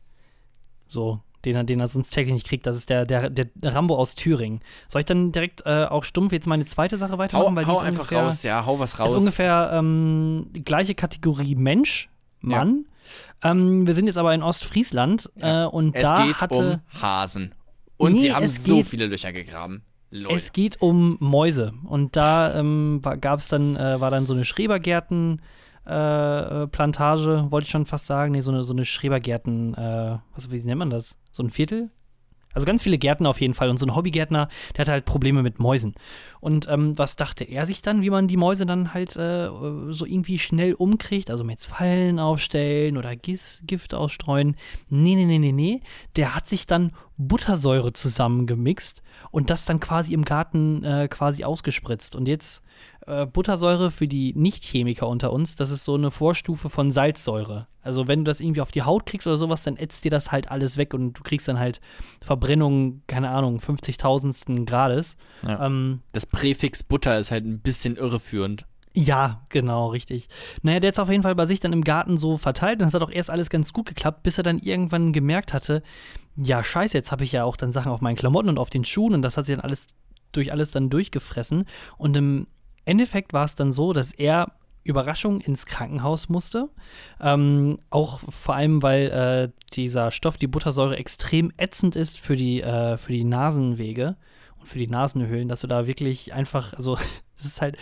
So, 0.89 1.21
den 1.45 1.55
er, 1.55 1.63
den 1.63 1.79
er 1.79 1.87
sonst 1.87 2.11
täglich 2.11 2.35
nicht 2.35 2.47
kriegt. 2.49 2.67
Das 2.67 2.75
ist 2.75 2.91
der, 2.91 3.07
der, 3.07 3.31
der 3.31 3.49
Rambo 3.63 3.97
aus 3.97 4.17
Thüringen. 4.17 4.59
Soll 4.89 5.01
ich 5.01 5.07
dann 5.07 5.31
direkt 5.31 5.63
äh, 5.67 5.85
auch 5.85 6.03
stumpf 6.03 6.33
jetzt 6.33 6.49
meine 6.49 6.65
zweite 6.65 6.97
Sache 6.97 7.17
weitermachen? 7.17 7.53
Hau, 7.53 7.57
weil 7.57 7.67
hau 7.67 7.79
einfach 7.79 8.11
ungefähr, 8.11 8.23
raus, 8.25 8.43
ja, 8.43 8.67
hau 8.67 8.81
was 8.81 8.99
raus. 8.99 9.13
Ist 9.13 9.21
ungefähr 9.21 9.71
ähm, 9.73 10.49
die 10.51 10.65
gleiche 10.65 10.97
Kategorie 10.97 11.55
Mensch, 11.55 12.11
Mann. 12.41 12.87
Ähm, 13.43 13.87
wir 13.87 13.95
sind 13.95 14.07
jetzt 14.07 14.19
aber 14.19 14.35
in 14.35 14.43
Ostfriesland 14.43 15.31
Ja. 15.37 15.65
äh, 15.65 15.67
und 15.69 15.95
es 15.97 16.03
da 16.03 16.25
geht 16.27 16.41
hatte. 16.41 16.81
um 16.95 17.01
Hasen. 17.03 17.55
Und 17.97 18.13
Nee, 18.15 18.21
sie 18.21 18.35
haben 18.35 18.47
so 18.49 18.77
geht- 18.77 18.89
viele 18.89 19.07
Löcher 19.07 19.33
gegraben. 19.33 19.83
Lol. 20.11 20.33
Es 20.33 20.53
geht 20.53 20.81
um 20.81 21.17
Mäuse. 21.21 21.73
Und 21.85 22.15
da 22.17 22.55
ähm, 22.55 23.01
gab 23.21 23.41
es 23.41 23.49
dann, 23.49 23.75
äh, 23.77 24.01
war 24.01 24.11
dann 24.11 24.27
so 24.27 24.33
eine 24.35 24.45
Schrebergärten. 24.45 25.43
Äh, 25.87 26.63
äh, 26.63 26.67
Plantage, 26.69 27.47
wollte 27.51 27.67
ich 27.67 27.71
schon 27.71 27.85
fast 27.85 28.07
sagen. 28.07 28.33
Nee, 28.33 28.41
so 28.41 28.51
eine, 28.51 28.65
so 28.65 28.73
eine 28.73 28.85
Schrebergärten, 28.87 29.75
äh, 29.75 30.17
was, 30.35 30.51
wie 30.51 30.61
nennt 30.63 30.79
man 30.79 30.89
das? 30.91 31.19
So 31.31 31.43
ein 31.43 31.51
Viertel? 31.51 31.91
Also 32.55 32.67
ganz 32.67 32.83
viele 32.83 32.99
Gärten 32.99 33.27
auf 33.27 33.41
jeden 33.41 33.55
Fall. 33.55 33.69
Und 33.69 33.79
so 33.79 33.87
ein 33.87 33.95
Hobbygärtner, 33.95 34.49
der 34.75 34.81
hatte 34.81 34.93
halt 34.93 35.05
Probleme 35.05 35.43
mit 35.43 35.59
Mäusen. 35.59 35.95
Und 36.41 36.69
ähm, 36.69 36.97
was 36.97 37.17
dachte 37.17 37.45
er 37.45 37.67
sich 37.67 37.83
dann, 37.83 38.03
wie 38.03 38.11
man 38.11 38.29
die 38.29 38.37
Mäuse 38.37 38.67
dann 38.67 38.95
halt 38.95 39.17
äh, 39.17 39.49
so 39.91 40.07
irgendwie 40.07 40.39
schnell 40.39 40.75
umkriegt? 40.75 41.31
Also 41.31 41.45
mit 41.45 41.61
Fallen 41.61 42.19
aufstellen 42.19 42.97
oder 42.97 43.17
Gis 43.17 43.63
Gift 43.67 43.95
ausstreuen. 43.95 44.57
Nee, 44.89 45.17
nee, 45.17 45.25
nee, 45.25 45.39
nee, 45.39 45.53
nee. 45.53 45.81
Der 46.17 46.35
hat 46.35 46.49
sich 46.49 46.67
dann 46.67 46.93
Buttersäure 47.17 47.93
zusammengemixt 47.93 49.03
und 49.31 49.51
das 49.51 49.65
dann 49.65 49.81
quasi 49.81 50.13
im 50.13 50.25
Garten 50.25 50.85
äh, 50.85 51.09
quasi 51.09 51.45
ausgespritzt. 51.45 52.17
Und 52.17 52.29
jetzt 52.29 52.63
äh, 53.07 53.27
Buttersäure 53.27 53.91
für 53.91 54.09
die 54.09 54.33
Nicht-Chemiker 54.35 55.09
unter 55.09 55.33
uns, 55.33 55.57
das 55.57 55.71
ist 55.71 55.85
so 55.85 55.95
eine 55.95 56.11
Vorstufe 56.11 56.69
von 56.69 56.91
Salzsäure. 56.91 57.67
Also 57.85 58.09
wenn 58.09 58.21
du 58.25 58.31
das 58.31 58.41
irgendwie 58.41 58.61
auf 58.61 58.71
die 58.73 58.83
Haut 58.83 59.07
kriegst 59.07 59.27
oder 59.27 59.37
sowas, 59.37 59.63
dann 59.63 59.77
ätzt 59.77 60.05
dir 60.05 60.11
das 60.11 60.33
halt 60.33 60.51
alles 60.51 60.77
weg 60.77 60.95
und 60.95 61.13
du 61.15 61.23
kriegst 61.23 61.47
dann 61.49 61.59
halt 61.59 61.81
Verbrennung, 62.23 63.03
keine 63.07 63.31
Ahnung, 63.31 63.61
50.000 63.61 64.65
Grades. 64.67 65.17
Ja. 65.47 65.67
Ähm, 65.67 66.01
Das 66.13 66.27
Präfix 66.27 66.83
Butter 66.83 67.19
ist 67.19 67.31
halt 67.31 67.45
ein 67.45 67.61
bisschen 67.61 67.97
irreführend. 67.97 68.67
ja, 68.95 69.43
genau, 69.49 69.89
richtig. 69.89 70.29
Naja, 70.63 70.81
der 70.81 70.89
hat 70.89 70.95
es 70.95 70.99
auf 71.01 71.11
jeden 71.11 71.23
Fall 71.23 71.35
bei 71.35 71.47
sich 71.47 71.61
dann 71.61 71.73
im 71.73 71.83
Garten 71.85 72.17
so 72.17 72.37
verteilt 72.39 72.81
und 72.81 72.89
es 72.89 72.95
hat 72.95 73.03
auch 73.03 73.11
erst 73.11 73.31
alles 73.31 73.51
ganz 73.51 73.73
gut 73.73 73.87
geklappt, 73.87 74.23
bis 74.23 74.39
er 74.39 74.45
dann 74.45 74.59
irgendwann 74.59 75.13
gemerkt 75.13 75.53
hatte, 75.53 75.83
ja, 76.37 76.63
scheiße, 76.65 76.97
jetzt 76.97 77.13
habe 77.13 77.25
ich 77.25 77.33
ja 77.33 77.45
auch 77.45 77.57
dann 77.57 77.73
Sachen 77.73 77.93
auf 77.93 78.01
meinen 78.01 78.17
Klamotten 78.17 78.49
und 78.49 78.59
auf 78.59 78.71
den 78.71 78.85
Schuhen 78.85 79.15
und 79.15 79.23
das 79.23 79.37
hat 79.37 79.47
sich 79.47 79.55
dann 79.57 79.65
alles 79.65 79.89
durch 80.33 80.51
alles 80.53 80.71
dann 80.73 80.91
durchgefressen. 80.91 81.65
Und 81.97 82.17
im 82.17 82.47
Endeffekt 82.85 83.33
war 83.33 83.45
es 83.45 83.55
dann 83.55 83.73
so, 83.73 83.93
dass 83.93 84.13
er 84.13 84.53
Überraschung 84.85 85.41
ins 85.41 85.67
Krankenhaus 85.67 86.29
musste. 86.29 86.69
Ähm, 87.21 87.79
auch 87.91 88.21
vor 88.29 88.55
allem, 88.55 88.83
weil 88.83 89.07
äh, 89.09 89.73
dieser 89.73 90.11
Stoff, 90.11 90.37
die 90.37 90.47
Buttersäure, 90.47 90.97
extrem 90.97 91.53
ätzend 91.57 91.97
ist 91.97 92.21
für 92.21 92.37
die, 92.37 92.61
äh, 92.63 92.97
für 92.97 93.13
die 93.13 93.25
Nasenwege 93.25 94.17
und 94.59 94.69
für 94.69 94.79
die 94.79 94.87
Nasenhöhlen, 94.87 95.49
dass 95.49 95.61
du 95.61 95.67
da 95.67 95.87
wirklich 95.87 96.33
einfach, 96.33 96.75
also 96.75 96.97
das 97.37 97.47
ist 97.47 97.61
halt, 97.61 97.77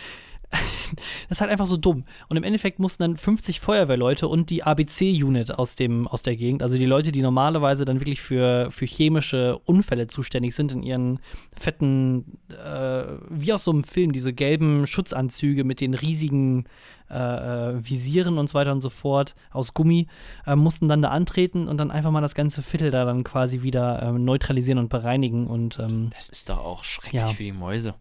das 1.29 1.37
ist 1.37 1.41
halt 1.41 1.51
einfach 1.51 1.65
so 1.65 1.77
dumm. 1.77 2.05
Und 2.29 2.37
im 2.37 2.43
Endeffekt 2.43 2.79
mussten 2.79 3.03
dann 3.03 3.17
50 3.17 3.59
Feuerwehrleute 3.59 4.27
und 4.27 4.49
die 4.49 4.63
ABC-Unit 4.63 5.51
aus, 5.57 5.75
dem, 5.75 6.07
aus 6.07 6.21
der 6.21 6.35
Gegend, 6.35 6.61
also 6.61 6.77
die 6.77 6.85
Leute, 6.85 7.11
die 7.11 7.21
normalerweise 7.21 7.85
dann 7.85 7.99
wirklich 7.99 8.21
für, 8.21 8.69
für 8.71 8.85
chemische 8.85 9.57
Unfälle 9.65 10.07
zuständig 10.07 10.55
sind, 10.55 10.71
in 10.73 10.83
ihren 10.83 11.19
fetten, 11.55 12.37
äh, 12.49 13.03
wie 13.29 13.53
aus 13.53 13.63
so 13.63 13.71
einem 13.71 13.83
Film, 13.83 14.11
diese 14.11 14.33
gelben 14.33 14.85
Schutzanzüge 14.87 15.63
mit 15.63 15.81
den 15.81 15.93
riesigen 15.93 16.65
äh, 17.09 17.15
äh, 17.17 17.89
Visieren 17.89 18.37
und 18.37 18.47
so 18.49 18.53
weiter 18.55 18.71
und 18.71 18.81
so 18.81 18.89
fort 18.89 19.35
aus 19.51 19.73
Gummi, 19.73 20.07
äh, 20.45 20.55
mussten 20.55 20.87
dann 20.87 21.01
da 21.01 21.09
antreten 21.09 21.67
und 21.67 21.77
dann 21.77 21.91
einfach 21.91 22.11
mal 22.11 22.21
das 22.21 22.35
ganze 22.35 22.61
Viertel 22.61 22.91
da 22.91 23.05
dann 23.05 23.23
quasi 23.23 23.61
wieder 23.61 24.01
ähm, 24.03 24.23
neutralisieren 24.23 24.79
und 24.79 24.89
bereinigen. 24.89 25.47
Und 25.47 25.79
ähm, 25.79 26.09
Das 26.15 26.29
ist 26.29 26.49
doch 26.49 26.59
auch 26.59 26.83
schrecklich 26.83 27.21
Ja. 27.21 27.27
für 27.27 27.43
die 27.43 27.51
Mäuse. 27.51 27.95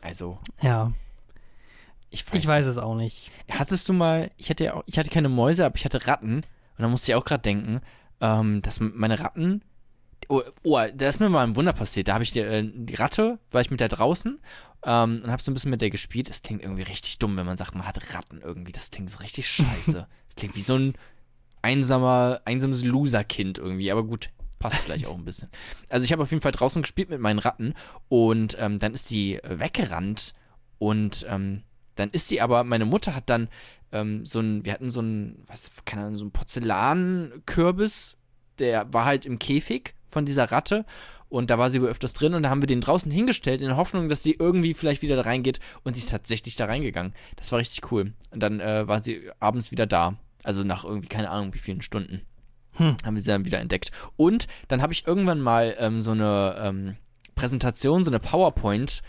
Also, 0.00 0.38
ja, 0.60 0.92
ich 2.14 2.32
weiß, 2.32 2.42
ich 2.42 2.46
weiß 2.46 2.66
es 2.66 2.78
auch 2.78 2.94
nicht. 2.94 3.30
Hattest 3.50 3.88
du 3.88 3.92
mal, 3.92 4.30
ich 4.36 4.48
hatte 4.48 4.64
ja 4.64 4.74
auch, 4.74 4.84
ich 4.86 4.98
hatte 4.98 5.10
keine 5.10 5.28
Mäuse, 5.28 5.66
aber 5.66 5.76
ich 5.76 5.84
hatte 5.84 6.06
Ratten. 6.06 6.36
Und 6.36 6.82
da 6.82 6.88
musste 6.88 7.10
ich 7.10 7.16
auch 7.16 7.24
gerade 7.24 7.42
denken, 7.42 7.80
ähm, 8.20 8.62
dass 8.62 8.80
meine 8.80 9.18
Ratten. 9.18 9.62
Oh, 10.28 10.42
oh, 10.62 10.80
da 10.94 11.08
ist 11.08 11.20
mir 11.20 11.28
mal 11.28 11.44
ein 11.44 11.56
Wunder 11.56 11.72
passiert. 11.72 12.08
Da 12.08 12.14
habe 12.14 12.24
ich 12.24 12.32
die, 12.32 12.40
äh, 12.40 12.70
die 12.72 12.94
Ratte, 12.94 13.38
war 13.50 13.60
ich 13.60 13.70
mit 13.70 13.80
der 13.80 13.88
draußen 13.88 14.40
ähm, 14.84 15.20
und 15.24 15.30
habe 15.30 15.42
so 15.42 15.50
ein 15.50 15.54
bisschen 15.54 15.70
mit 15.70 15.80
der 15.80 15.90
gespielt. 15.90 16.30
Das 16.30 16.42
klingt 16.42 16.62
irgendwie 16.62 16.82
richtig 16.82 17.18
dumm, 17.18 17.36
wenn 17.36 17.46
man 17.46 17.56
sagt, 17.56 17.74
man 17.74 17.86
hat 17.86 18.14
Ratten 18.14 18.40
irgendwie. 18.42 18.72
Das 18.72 18.90
klingt 18.90 19.10
so 19.10 19.18
richtig 19.18 19.48
scheiße. 19.50 20.06
das 20.26 20.36
klingt 20.36 20.56
wie 20.56 20.62
so 20.62 20.76
ein 20.76 20.94
einsamer, 21.62 22.40
einsames 22.44 22.84
Loser-Kind 22.84 23.58
irgendwie. 23.58 23.90
Aber 23.90 24.04
gut, 24.04 24.30
passt 24.58 24.78
vielleicht 24.78 25.06
auch 25.06 25.18
ein 25.18 25.24
bisschen. 25.24 25.50
Also 25.90 26.04
ich 26.04 26.12
habe 26.12 26.22
auf 26.22 26.30
jeden 26.30 26.42
Fall 26.42 26.52
draußen 26.52 26.80
gespielt 26.80 27.10
mit 27.10 27.20
meinen 27.20 27.38
Ratten 27.38 27.74
und 28.08 28.56
ähm, 28.58 28.78
dann 28.78 28.94
ist 28.94 29.10
die 29.10 29.40
weggerannt 29.42 30.32
und 30.78 31.26
ähm, 31.28 31.62
dann 31.96 32.10
ist 32.10 32.28
sie 32.28 32.40
aber, 32.40 32.64
meine 32.64 32.84
Mutter 32.84 33.14
hat 33.14 33.30
dann 33.30 33.48
ähm, 33.92 34.26
so 34.26 34.40
ein, 34.40 34.64
wir 34.64 34.72
hatten 34.72 34.90
so 34.90 35.00
ein, 35.00 35.44
was, 35.46 35.70
keine 35.84 36.02
Ahnung, 36.02 36.16
so 36.16 36.24
ein 36.24 36.32
Porzellankürbis, 36.32 38.16
der 38.58 38.92
war 38.92 39.04
halt 39.04 39.26
im 39.26 39.38
Käfig 39.38 39.94
von 40.08 40.24
dieser 40.24 40.50
Ratte 40.50 40.84
und 41.28 41.50
da 41.50 41.58
war 41.58 41.70
sie 41.70 41.80
wohl 41.80 41.88
öfters 41.88 42.12
drin 42.12 42.34
und 42.34 42.44
da 42.44 42.50
haben 42.50 42.62
wir 42.62 42.66
den 42.66 42.80
draußen 42.80 43.10
hingestellt 43.10 43.60
in 43.60 43.68
der 43.68 43.76
Hoffnung, 43.76 44.08
dass 44.08 44.22
sie 44.22 44.36
irgendwie 44.38 44.74
vielleicht 44.74 45.02
wieder 45.02 45.16
da 45.16 45.22
reingeht 45.22 45.58
und 45.82 45.94
sie 45.94 46.02
ist 46.02 46.10
tatsächlich 46.10 46.56
da 46.56 46.66
reingegangen. 46.66 47.14
Das 47.36 47.50
war 47.50 47.58
richtig 47.58 47.90
cool. 47.90 48.12
Und 48.30 48.40
dann 48.40 48.60
äh, 48.60 48.86
war 48.86 49.02
sie 49.02 49.30
abends 49.40 49.70
wieder 49.72 49.86
da. 49.86 50.16
Also 50.44 50.62
nach 50.62 50.84
irgendwie, 50.84 51.08
keine 51.08 51.30
Ahnung, 51.30 51.54
wie 51.54 51.58
vielen 51.58 51.82
Stunden. 51.82 52.20
Hm. 52.74 52.96
Haben 53.04 53.14
wir 53.14 53.22
sie 53.22 53.30
dann 53.30 53.46
wieder 53.46 53.60
entdeckt. 53.60 53.90
Und 54.16 54.46
dann 54.68 54.82
habe 54.82 54.92
ich 54.92 55.06
irgendwann 55.06 55.40
mal 55.40 55.74
ähm, 55.78 56.00
so 56.00 56.10
eine 56.10 56.56
ähm, 56.58 56.96
Präsentation, 57.34 58.04
so 58.04 58.10
eine 58.10 58.20
PowerPoint 58.20 59.00
äh, 59.00 59.04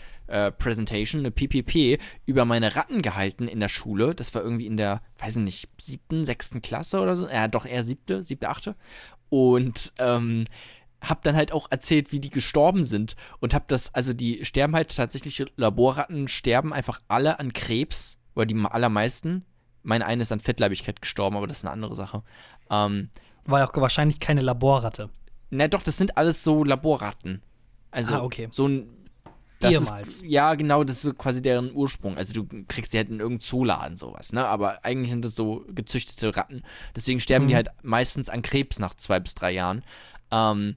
Presentation, 0.50 1.20
eine 1.20 1.30
PPP, 1.30 1.98
über 2.26 2.44
meine 2.44 2.74
Ratten 2.76 3.02
gehalten 3.02 3.48
in 3.48 3.60
der 3.60 3.68
Schule. 3.68 4.14
Das 4.14 4.34
war 4.34 4.42
irgendwie 4.42 4.66
in 4.66 4.76
der, 4.76 5.02
weiß 5.18 5.36
ich 5.36 5.42
nicht, 5.42 5.68
siebten, 5.80 6.24
sechsten 6.24 6.62
Klasse 6.62 7.00
oder 7.00 7.16
so. 7.16 7.28
Ja, 7.28 7.48
doch 7.48 7.66
eher 7.66 7.84
siebte, 7.84 8.22
siebte, 8.22 8.48
achte. 8.48 8.74
Und 9.28 9.92
ähm, 9.98 10.44
hab 11.00 11.22
dann 11.22 11.36
halt 11.36 11.52
auch 11.52 11.70
erzählt, 11.70 12.12
wie 12.12 12.20
die 12.20 12.30
gestorben 12.30 12.84
sind. 12.84 13.16
Und 13.40 13.54
hab 13.54 13.68
das, 13.68 13.94
also 13.94 14.12
die 14.12 14.44
sterben 14.44 14.74
halt 14.74 14.94
tatsächlich, 14.96 15.44
Laborratten 15.56 16.28
sterben 16.28 16.72
einfach 16.72 17.00
alle 17.08 17.38
an 17.38 17.52
Krebs, 17.52 18.18
oder 18.34 18.46
die 18.46 18.54
allermeisten. 18.64 19.44
Meine 19.82 20.06
eine 20.06 20.22
ist 20.22 20.32
an 20.32 20.40
Fettleibigkeit 20.40 21.00
gestorben, 21.00 21.36
aber 21.36 21.46
das 21.46 21.58
ist 21.58 21.64
eine 21.64 21.72
andere 21.72 21.94
Sache. 21.94 22.22
Ähm, 22.70 23.10
War 23.44 23.60
ja 23.60 23.68
auch 23.68 23.76
wahrscheinlich 23.76 24.20
keine 24.20 24.42
Laborratte. 24.42 25.10
na 25.50 25.68
doch, 25.68 25.82
das 25.82 25.96
sind 25.96 26.16
alles 26.18 26.44
so 26.44 26.62
Laborratten. 26.64 27.42
Also 27.90 28.14
Ah, 28.14 28.22
okay. 28.22 28.48
so 28.50 28.66
ein 28.68 28.88
das 29.60 29.72
Ehemals. 29.72 30.14
Ist, 30.16 30.24
ja, 30.24 30.54
genau, 30.54 30.84
das 30.84 31.04
ist 31.04 31.16
quasi 31.18 31.40
deren 31.42 31.72
Ursprung. 31.74 32.16
Also 32.16 32.34
du 32.34 32.64
kriegst 32.68 32.92
die 32.92 32.98
halt 32.98 33.08
in 33.08 33.20
irgendeinem 33.20 33.40
Zooladen 33.40 33.96
sowas, 33.96 34.32
ne? 34.32 34.46
Aber 34.46 34.84
eigentlich 34.84 35.10
sind 35.10 35.24
das 35.24 35.34
so 35.34 35.64
gezüchtete 35.68 36.36
Ratten. 36.36 36.62
Deswegen 36.94 37.20
sterben 37.20 37.46
die 37.48 37.54
Mhm. 37.54 37.56
halt 37.56 37.68
meistens 37.82 38.28
an 38.28 38.42
Krebs 38.42 38.78
nach 38.78 38.94
zwei 38.94 39.20
bis 39.20 39.34
drei 39.34 39.52
Jahren. 39.52 39.82
Ähm, 40.30 40.76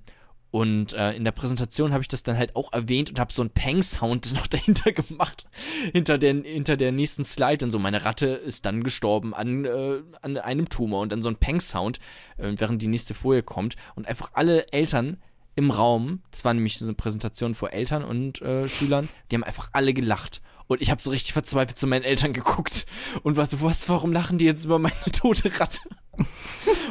und 0.52 0.94
äh, 0.94 1.12
in 1.13 1.26
der 1.26 1.32
Präsentation 1.32 1.92
habe 1.94 2.02
ich 2.02 2.08
das 2.08 2.24
dann 2.24 2.36
halt 2.36 2.56
auch 2.56 2.74
erwähnt 2.74 3.12
und 3.12 3.20
habe 3.20 3.32
so 3.32 3.44
einen 3.44 3.52
Peng-Sound 3.52 4.34
noch 4.34 4.48
dahinter 4.48 4.92
gemacht. 4.92 5.46
hinter, 5.94 6.18
der, 6.18 6.34
hinter 6.34 6.76
der 6.76 6.91
nächsten 6.91 7.24
Slide. 7.24 7.64
Und 7.64 7.70
so, 7.72 7.78
meine 7.78 8.03
Ratte 8.03 8.28
ist 8.28 8.66
dann 8.66 8.84
gestorben 8.84 9.36
an, 9.36 9.66
äh, 9.66 10.01
an 10.24 10.38
einem 10.38 10.68
Tumor. 10.68 11.01
Und 11.01 11.12
dann 11.12 11.22
so 11.22 11.30
ein 11.30 11.36
Peng-Sound, 11.36 11.99
äh, 12.38 12.51
während 12.56 12.82
die 12.82 12.88
nächste 12.88 13.14
Folie 13.14 13.43
kommt. 13.43 13.76
Und 13.93 14.08
einfach 14.08 14.32
alle 14.34 14.68
Eltern 14.72 15.18
im 15.60 15.72
Raum, 15.72 16.22
das 16.32 16.45
war 16.45 16.53
nämlich 16.53 16.78
so 16.78 16.86
eine 16.86 16.93
Präsentation 16.93 17.53
vor 17.53 17.74
Eltern 17.74 18.05
und 18.05 18.41
äh, 18.41 18.70
Schülern, 18.70 19.10
die 19.30 19.36
haben 19.36 19.43
einfach 19.43 19.70
alle 19.74 19.93
gelacht. 19.93 20.41
Und 20.68 20.82
ich 20.82 20.89
habe 20.89 21.01
so 21.01 21.10
richtig 21.10 21.34
verzweifelt 21.34 21.78
zu 21.78 21.86
meinen 21.86 22.03
Eltern 22.03 22.32
geguckt 22.32 22.86
und 23.24 23.36
war 23.36 23.45
so, 23.45 23.60
was, 23.60 23.89
warum 23.89 24.14
lachen 24.14 24.38
die 24.38 24.45
jetzt 24.45 24.64
über 24.64 24.80
meine 24.80 24.95
tote 25.12 25.60
Ratte? 25.60 25.82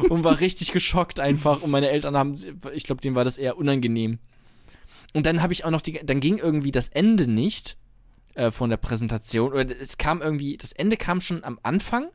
und 0.09 0.23
war 0.25 0.41
richtig 0.41 0.73
geschockt 0.73 1.19
einfach. 1.19 1.62
Und 1.62 1.71
meine 1.71 1.89
Eltern 1.89 2.16
haben, 2.16 2.37
ich 2.75 2.85
glaube, 2.85 3.01
denen 3.01 3.16
war 3.16 3.25
das 3.25 3.39
eher 3.39 3.57
unangenehm. 3.57 4.19
Und 5.14 5.25
dann 5.25 5.43
habe 5.43 5.55
ich 5.55 5.64
auch 5.64 5.71
noch 5.71 5.81
die, 5.81 6.01
dann 6.05 6.21
ging 6.21 6.39
irgendwie 6.39 6.73
das 6.73 6.89
Ende 6.89 7.27
nicht 7.27 7.79
äh, 8.35 8.51
von 8.51 8.69
der 8.69 8.77
Präsentation. 8.77 9.53
Oder 9.53 9.81
es 9.81 9.97
kam 9.97 10.21
irgendwie, 10.21 10.59
das 10.59 10.73
Ende 10.73 10.99
kam 10.99 11.23
schon 11.23 11.43
am 11.43 11.59
Anfang. 11.62 12.09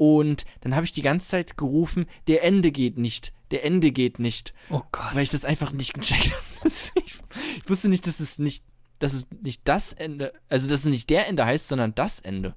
Und 0.00 0.46
dann 0.62 0.74
habe 0.74 0.86
ich 0.86 0.92
die 0.92 1.02
ganze 1.02 1.28
Zeit 1.28 1.58
gerufen, 1.58 2.06
der 2.26 2.42
Ende 2.42 2.72
geht 2.72 2.96
nicht, 2.96 3.34
der 3.50 3.66
Ende 3.66 3.92
geht 3.92 4.18
nicht. 4.18 4.54
Oh 4.70 4.80
Gott. 4.92 5.10
Weil 5.14 5.24
ich 5.24 5.28
das 5.28 5.44
einfach 5.44 5.72
nicht 5.72 5.92
gecheckt 5.92 6.32
habe. 6.32 6.70
Ich, 7.04 7.68
wusste 7.68 7.90
nicht, 7.90 8.06
dass 8.06 8.18
es 8.18 8.38
nicht, 8.38 8.64
dass 8.98 9.12
es 9.12 9.28
nicht 9.42 9.60
das 9.64 9.92
Ende, 9.92 10.32
also 10.48 10.70
dass 10.70 10.80
es 10.80 10.86
nicht 10.86 11.10
der 11.10 11.28
Ende 11.28 11.44
heißt, 11.44 11.68
sondern 11.68 11.94
das 11.94 12.18
Ende. 12.18 12.54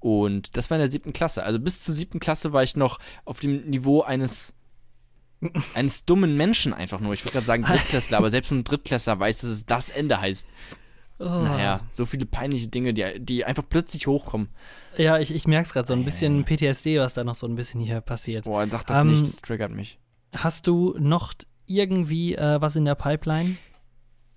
Und 0.00 0.56
das 0.56 0.68
war 0.68 0.76
in 0.76 0.80
der 0.82 0.90
siebten 0.90 1.12
Klasse. 1.12 1.44
Also 1.44 1.60
bis 1.60 1.84
zur 1.84 1.94
siebten 1.94 2.18
Klasse 2.18 2.52
war 2.52 2.64
ich 2.64 2.74
noch 2.74 2.98
auf 3.24 3.38
dem 3.38 3.70
Niveau 3.70 4.02
eines 4.02 4.52
eines 5.74 6.06
dummen 6.06 6.36
Menschen 6.36 6.74
einfach 6.74 6.98
nur. 6.98 7.14
Ich 7.14 7.22
würde 7.24 7.34
gerade 7.34 7.46
sagen 7.46 7.62
Drittklässler, 7.66 8.18
aber 8.18 8.32
selbst 8.32 8.50
ein 8.50 8.64
Drittklässler 8.64 9.20
weiß, 9.20 9.42
dass 9.42 9.50
es 9.50 9.64
das 9.64 9.90
Ende 9.90 10.20
heißt. 10.20 10.48
Oh. 11.18 11.24
Naja, 11.24 11.80
so 11.90 12.06
viele 12.06 12.26
peinliche 12.26 12.68
Dinge, 12.68 12.92
die, 12.92 13.20
die 13.20 13.44
einfach 13.44 13.62
plötzlich 13.68 14.06
hochkommen. 14.06 14.48
Ja, 14.96 15.18
ich, 15.18 15.32
ich 15.34 15.46
merke 15.46 15.66
es 15.66 15.72
gerade, 15.72 15.86
so 15.86 15.94
ein 15.94 16.04
bisschen 16.04 16.44
PTSD, 16.44 16.98
was 16.98 17.14
da 17.14 17.22
noch 17.22 17.36
so 17.36 17.46
ein 17.46 17.54
bisschen 17.54 17.80
hier 17.80 18.00
passiert. 18.00 18.44
Boah, 18.44 18.68
sag 18.68 18.86
das 18.86 19.00
Ähm, 19.00 19.12
nicht, 19.12 19.26
das 19.26 19.36
triggert 19.36 19.70
mich. 19.70 19.98
Hast 20.34 20.66
du 20.66 20.96
noch 20.98 21.32
irgendwie 21.66 22.34
äh, 22.34 22.60
was 22.60 22.76
in 22.76 22.84
der 22.84 22.96
Pipeline? 22.96 23.56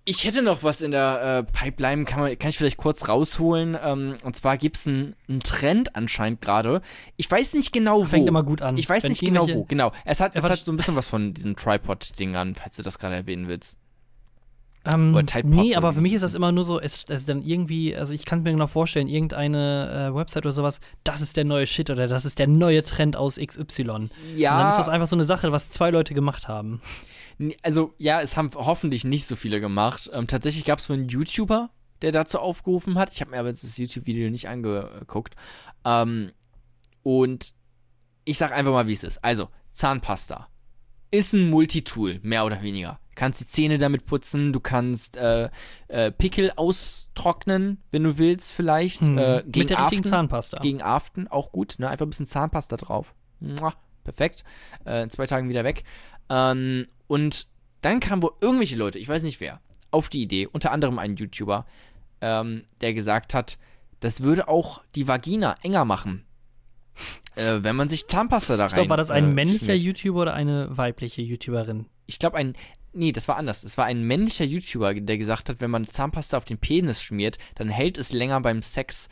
Ich 0.10 0.24
hätte 0.24 0.42
noch 0.42 0.64
was 0.64 0.82
in 0.82 0.92
der 0.92 1.46
äh, 1.46 1.52
Pipeline, 1.52 2.06
kann, 2.06 2.22
man, 2.22 2.40
kann 2.40 2.50
ich 2.50 2.58
vielleicht 2.58 2.78
kurz 2.78 3.10
rausholen. 3.10 3.78
Ähm, 3.82 4.16
und 4.24 4.38
zwar 4.38 4.58
gibt 4.58 4.78
es 4.78 4.88
einen 4.88 5.16
Trend 5.44 5.98
anscheinend 5.98 6.42
gerade. 6.42 6.82
Ich 7.18 7.30
weiß 7.30 7.56
nicht 7.56 7.74
genau 7.74 8.02
wo. 8.02 8.06
Fängt 8.06 8.28
immer 8.28 8.44
gut 8.44 8.62
an. 8.62 8.78
Ich 8.78 8.88
weiß 8.88 9.04
Wenn 9.04 9.12
nicht 9.12 9.20
genau 9.20 9.48
wo, 9.50 9.66
genau. 9.66 9.92
Es 10.06 10.22
hat, 10.22 10.34
es 10.36 10.50
hat 10.50 10.64
so 10.64 10.72
ein 10.72 10.78
bisschen 10.78 10.96
was 10.96 11.10
von 11.10 11.34
diesen 11.34 11.58
Tripod-Ding 11.58 12.38
an, 12.38 12.56
falls 12.56 12.78
du 12.78 12.84
das 12.84 13.00
gerade 13.00 13.16
erwähnen 13.16 13.50
willst. 13.50 13.80
Ähm, 14.94 15.14
Oder 15.14 15.26
Tide 15.26 15.48
nee, 15.48 15.76
aber 15.76 15.94
für 15.94 16.02
mich 16.02 16.14
ist 16.14 16.22
das 16.22 16.36
immer 16.36 16.52
nur 16.52 16.64
so, 16.64 16.80
es, 16.80 17.04
es 17.08 17.22
ist 17.22 17.30
dann 17.30 17.42
irgendwie, 17.42 17.96
also 17.96 18.14
ich 18.14 18.26
kann 18.26 18.40
es 18.40 18.44
mir 18.44 18.52
genau 18.52 18.68
vorstellen, 18.68 19.08
irgendeine 19.08 20.10
äh, 20.12 20.16
Website 20.16 20.46
oder 20.46 20.54
sowas, 20.54 20.80
das 21.04 21.22
ist 21.22 21.38
der 21.38 21.46
neue 21.46 21.68
Shit 21.68 21.90
oder 21.90 22.08
das 22.08 22.26
ist 22.26 22.40
der 22.40 22.48
neue 22.48 22.84
Trend 22.84 23.16
aus 23.16 23.38
XY. 23.38 23.90
Und 23.90 24.12
dann 24.60 24.70
ist 24.70 24.78
das 24.78 24.90
einfach 24.90 25.08
so 25.08 25.16
eine 25.16 25.24
Sache, 25.24 25.52
was 25.52 25.70
zwei 25.70 25.90
Leute 25.90 26.14
gemacht 26.14 26.48
haben. 26.48 26.82
Also, 27.62 27.94
ja, 27.98 28.22
es 28.22 28.36
haben 28.36 28.50
hoffentlich 28.56 29.04
nicht 29.04 29.26
so 29.26 29.36
viele 29.36 29.60
gemacht. 29.60 30.10
Ähm, 30.12 30.28
tatsächlich 30.28 30.66
gab 30.66 30.80
es 30.80 30.90
wohl 30.90 30.96
einen 30.96 31.10
YouTuber, 31.10 31.70
der 32.02 32.12
dazu 32.12 32.40
aufgerufen 32.40 32.98
hat. 32.98 33.12
Ich 33.14 33.22
habe 33.22 33.32
mir 33.32 33.40
aber 33.40 33.50
jetzt 33.50 33.64
das 33.64 33.78
YouTube-Video 33.78 34.30
nicht 34.30 34.50
angeguckt. 34.50 35.36
Ähm, 35.86 36.32
und 37.04 37.54
ich 38.26 38.38
sag 38.38 38.52
einfach 38.52 38.72
mal, 38.72 38.88
wie 38.88 38.94
es 38.94 39.04
ist. 39.04 39.24
Also, 39.24 39.50
Zahnpasta 39.72 40.48
ist 41.12 41.34
ein 41.34 41.50
Multitool, 41.50 42.20
mehr 42.24 42.46
oder 42.46 42.62
weniger. 42.62 43.00
Du 43.18 43.22
kannst 43.22 43.42
die 43.42 43.48
Zähne 43.48 43.80
damit 43.80 44.06
putzen, 44.06 44.54
du 44.54 44.60
kannst 44.60 45.18
äh, 45.18 45.50
äh, 45.88 46.12
Pickel 46.12 46.52
austrocknen, 46.56 47.82
wenn 47.90 48.04
du 48.04 48.20
willst, 48.20 48.54
vielleicht. 48.54 49.02
Hm, 49.02 49.18
Äh, 49.18 49.42
gegen 49.48 49.60
Mit 49.62 49.70
der 49.72 49.80
richtigen 49.80 50.02
Aften. 50.02 50.04
Zahnpasta. 50.04 50.62
Gegen 50.62 50.84
Aften 50.84 51.28
auch 51.28 51.52
gut, 51.52 51.78
ne? 51.80 51.90
Einfach 51.90 52.06
ein 52.06 52.12
bisschen 52.12 52.28
Zahnpasta 52.28 52.78
drauf. 52.78 53.16
Mua, 53.40 53.74
perfekt. 54.04 54.44
Äh, 54.86 55.02
in 55.02 55.10
zwei 55.10 55.26
Tagen 55.26 55.50
wieder 55.50 55.64
weg. 55.64 55.84
Ähm, 56.30 56.86
und 57.08 57.48
dann 57.82 58.00
kamen 58.02 58.22
wohl 58.22 58.34
irgendwelche 58.40 58.76
Leute, 58.76 59.00
ich 59.00 59.10
weiß 59.10 59.24
nicht 59.24 59.40
wer, 59.40 59.62
auf 59.90 60.10
die 60.10 60.22
Idee, 60.22 60.46
unter 60.46 60.72
anderem 60.72 61.00
ein 61.00 61.16
YouTuber, 61.16 61.66
ähm, 62.22 62.66
der 62.82 62.94
gesagt 62.94 63.34
hat, 63.34 63.58
das 64.00 64.22
würde 64.22 64.48
auch 64.48 64.84
die 64.94 65.08
Vagina 65.08 65.56
enger 65.64 65.86
machen. 65.86 66.24
Äh, 67.36 67.64
wenn 67.64 67.76
man 67.76 67.90
sich 67.90 68.08
Zahnpasta 68.08 68.58
da 68.58 68.64
rein. 68.66 68.70
ich 68.70 68.74
glaube, 68.76 68.90
war 68.92 68.98
das 68.98 69.10
ein 69.10 69.24
äh, 69.24 69.34
männlicher 69.34 69.66
schmiert. 69.76 69.82
YouTuber 69.82 70.22
oder 70.22 70.34
eine 70.36 70.78
weibliche 70.78 71.24
YouTuberin? 71.24 71.88
Ich 72.06 72.20
glaube, 72.20 72.38
ein. 72.38 72.56
Nee, 72.94 73.12
das 73.12 73.28
war 73.28 73.38
anders. 73.38 73.64
Es 73.64 73.78
war 73.78 73.86
ein 73.86 74.04
männlicher 74.04 74.46
YouTuber, 74.46 74.94
der 74.96 75.18
gesagt 75.18 75.50
hat, 75.50 75.62
wenn 75.62 75.70
man 75.70 75.90
Zahnpasta 75.90 76.38
auf 76.38 76.46
den 76.46 76.58
Penis 76.58 77.04
schmiert, 77.04 77.38
dann 77.56 77.70
hält 77.70 77.98
es 77.98 78.12
länger 78.12 78.42
beim 78.42 78.62
Sex 78.62 79.10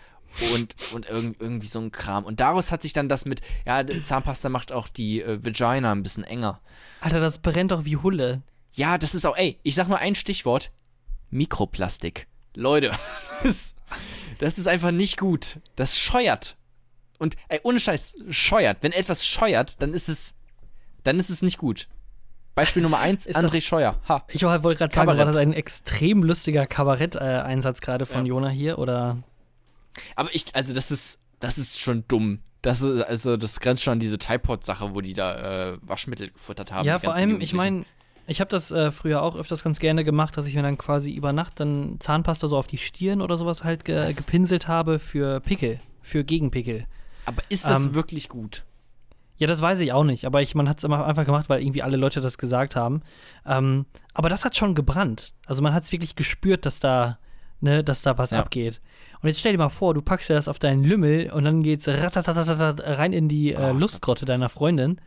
und, 0.53 0.75
und 0.93 1.07
irg 1.07 1.35
irgendwie 1.39 1.67
so 1.67 1.79
ein 1.79 1.91
Kram. 1.91 2.25
Und 2.25 2.39
daraus 2.39 2.71
hat 2.71 2.81
sich 2.81 2.93
dann 2.93 3.09
das 3.09 3.25
mit, 3.25 3.41
ja, 3.65 3.85
Zahnpasta 3.85 4.49
macht 4.49 4.71
auch 4.71 4.89
die 4.89 5.21
äh, 5.21 5.43
Vagina 5.43 5.91
ein 5.91 6.03
bisschen 6.03 6.23
enger. 6.23 6.61
Alter, 7.01 7.19
das 7.19 7.39
brennt 7.39 7.71
doch 7.71 7.85
wie 7.85 7.97
Hulle. 7.97 8.41
Ja, 8.73 8.97
das 8.97 9.15
ist 9.15 9.25
auch, 9.25 9.37
ey, 9.37 9.59
ich 9.63 9.75
sag 9.75 9.87
nur 9.87 9.99
ein 9.99 10.15
Stichwort: 10.15 10.71
Mikroplastik. 11.29 12.27
Leute, 12.55 12.91
das, 13.43 13.75
das 14.39 14.57
ist 14.57 14.67
einfach 14.67 14.91
nicht 14.91 15.17
gut. 15.17 15.59
Das 15.75 15.97
scheuert. 15.97 16.57
Und, 17.17 17.37
ey, 17.47 17.59
ohne 17.63 17.79
Scheiß, 17.79 18.17
scheuert. 18.29 18.79
Wenn 18.81 18.91
etwas 18.91 19.25
scheuert, 19.25 19.81
dann 19.81 19.93
ist 19.93 20.09
es, 20.09 20.35
dann 21.03 21.19
ist 21.19 21.29
es 21.29 21.41
nicht 21.41 21.57
gut. 21.57 21.87
Beispiel 22.55 22.81
Nummer 22.81 22.99
eins, 22.99 23.25
Ist 23.25 23.35
das- 23.35 23.51
André 23.53 23.61
Scheuer. 23.61 23.99
Ha. 24.07 24.23
Ich 24.29 24.41
wollte 24.41 24.77
gerade 24.79 24.93
sagen, 24.93 25.07
war 25.07 25.15
das 25.15 25.35
ein 25.37 25.53
extrem 25.53 26.23
lustiger 26.23 26.65
Kabarett-Einsatz 26.65 27.81
gerade 27.81 28.05
von 28.05 28.25
Ja. 28.25 28.29
Jona 28.29 28.49
hier? 28.49 28.79
Oder? 28.79 29.17
Aber 30.15 30.29
ich, 30.33 30.45
also 30.53 30.73
das 30.73 30.89
ist, 30.91 31.19
das 31.39 31.57
ist 31.57 31.79
schon 31.79 32.05
dumm. 32.07 32.39
Das 32.61 32.81
ist, 32.81 33.03
also 33.03 33.37
das 33.37 33.59
grenzt 33.59 33.83
schon 33.83 33.93
an 33.93 33.99
diese 33.99 34.17
Typod-Sache, 34.17 34.95
wo 34.95 35.01
die 35.01 35.13
da 35.13 35.73
äh, 35.73 35.77
Waschmittel 35.81 36.31
gefuttert 36.31 36.71
haben. 36.71 36.85
ja, 36.87 36.97
vor 36.97 37.13
allem, 37.13 37.39
ich 37.41 37.53
meine, 37.53 37.85
ich 38.25 38.39
habe 38.39 38.49
das 38.49 38.71
äh, 38.71 38.91
früher 38.91 39.21
auch 39.21 39.35
öfters 39.35 39.63
ganz 39.63 39.79
gerne 39.79 40.03
gemacht, 40.03 40.35
dass 40.35 40.47
ich 40.47 40.55
mir 40.55 40.63
dann 40.63 40.77
quasi 40.77 41.11
über 41.13 41.31
Nacht 41.31 41.59
dann 41.59 41.97
Zahnpasta 41.99 42.47
so 42.47 42.57
auf 42.57 42.65
die 42.67 42.79
Stirn 42.79 43.21
oder 43.21 43.37
sowas 43.37 43.63
halt 43.63 43.85
ge 43.85 43.97
Was? 44.05 44.15
gepinselt 44.15 44.67
habe 44.67 44.97
für 44.97 45.41
Pickel, 45.41 45.79
für 46.01 46.23
Gegenpickel. 46.23 46.87
Aber 47.25 47.41
ist 47.49 47.65
das 47.69 47.85
ähm, 47.85 47.93
wirklich 47.95 48.29
gut? 48.29 48.63
Ja, 49.37 49.47
das 49.47 49.61
weiß 49.61 49.79
ich 49.81 49.91
auch 49.91 50.05
nicht, 50.05 50.25
aber 50.25 50.41
ich, 50.41 50.55
man 50.55 50.69
hat 50.69 50.77
es 50.77 50.83
immer 50.85 51.05
einfach 51.05 51.25
gemacht, 51.25 51.49
weil 51.49 51.61
irgendwie 51.61 51.83
alle 51.83 51.97
Leute 51.97 52.21
das 52.21 52.37
gesagt 52.37 52.75
haben. 52.75 53.01
Ähm, 53.45 53.85
aber 54.13 54.29
das 54.29 54.45
hat 54.45 54.55
schon 54.55 54.75
gebrannt. 54.75 55.33
Also 55.45 55.61
man 55.61 55.73
hat 55.73 55.83
es 55.83 55.91
wirklich 55.91 56.15
gespürt, 56.15 56.65
dass 56.65 56.79
da, 56.79 57.19
ne, 57.59 57.83
dass 57.83 58.01
da 58.01 58.17
was 58.17 58.31
Ja. 58.31 58.39
abgeht. 58.39 58.79
Und 59.21 59.27
jetzt 59.27 59.39
stell 59.39 59.51
dir 59.51 59.57
mal 59.57 59.69
vor, 59.69 59.93
du 59.93 60.01
packst 60.01 60.29
dir 60.29 60.35
das 60.35 60.47
auf 60.47 60.59
deinen 60.59 60.83
Lümmel 60.83 61.31
und 61.31 61.43
dann 61.43 61.63
geht's 61.63 61.85
rein 61.87 63.11
in 63.13 63.27
die 63.27 63.53
äh. 63.53 63.71
Lustgrotte 63.73 64.23
deiner 64.25 64.47
Freundin. 64.49 65.01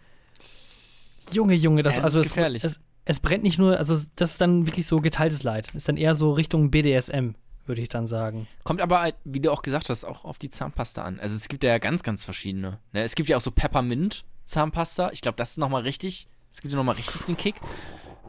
Junge, 1.33 1.55
Junge, 1.55 1.83
das 1.83 1.95
Ja, 1.95 1.99
es 2.01 2.05
also 2.07 2.21
ist 2.21 2.27
es, 2.27 2.33
gefährlich. 2.35 2.65
Es, 2.65 2.81
es 3.05 3.21
brennt 3.21 3.43
nicht 3.45 3.59
nur, 3.59 3.79
also 3.79 3.95
das 4.17 4.33
ist 4.33 4.41
dann 4.41 4.67
wirklich 4.67 4.87
so 4.87 4.97
geteiltes 4.97 5.43
Leid. 5.43 5.75
Ist 5.75 5.89
dann 5.89 5.97
eher 5.97 6.15
so 6.15 6.33
Richtung 6.33 6.71
BDSM, 6.71 7.31
würde 7.69 7.81
ich 7.83 7.89
dann 7.89 8.07
sagen. 8.07 8.49
Kommt 8.65 8.81
aber, 8.81 9.01
halt, 9.01 9.17
wie 9.25 9.41
du 9.41 9.53
auch 9.53 9.63
gesagt 9.63 9.89
hast, 9.91 10.05
auch 10.05 10.25
auf 10.25 10.39
die 10.39 10.51
Zahnpasta 10.51 11.03
an. 11.03 11.21
Also 11.21 11.35
es 11.37 11.49
gibt 11.49 11.63
ja 11.65 11.79
ganz, 11.79 12.03
ganz 12.03 12.25
verschiedene. 12.25 12.79
Ne? 12.93 13.03
Es 13.03 13.15
gibt 13.15 13.29
ja 13.29 13.37
auch 13.37 13.41
so 13.43 13.51
Peppermint-Zahnpasta. 13.51 15.11
Ich 15.13 15.21
glaube, 15.21 15.37
das 15.37 15.51
ist 15.53 15.59
nochmal 15.59 15.83
richtig. 15.83 16.29
Es 16.53 16.61
gibt 16.61 16.73
ja 16.73 16.77
nochmal 16.77 16.97
richtig 16.97 17.23
den 17.23 17.37
Kick. 17.37 17.57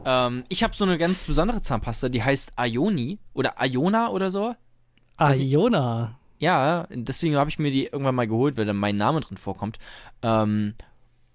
Ähm, 0.04 0.44
ich 0.48 0.62
habe 0.62 0.74
so 0.74 0.84
eine 0.84 0.98
ganz 0.98 1.24
besondere 1.24 1.60
Zahnpasta, 1.60 2.08
die 2.08 2.22
heißt 2.22 2.52
Ioni 2.58 3.18
oder 3.34 3.54
Iona 3.60 4.08
oder 4.10 4.30
so. 4.30 4.54
Jona. 5.44 6.18
Ja, 6.38 6.86
deswegen 6.90 7.36
habe 7.36 7.50
ich 7.50 7.58
mir 7.58 7.70
die 7.70 7.86
irgendwann 7.86 8.14
mal 8.14 8.26
geholt, 8.26 8.56
weil 8.56 8.64
da 8.64 8.72
mein 8.72 8.96
Name 8.96 9.20
drin 9.20 9.36
vorkommt. 9.36 9.78
Ähm, 10.22 10.74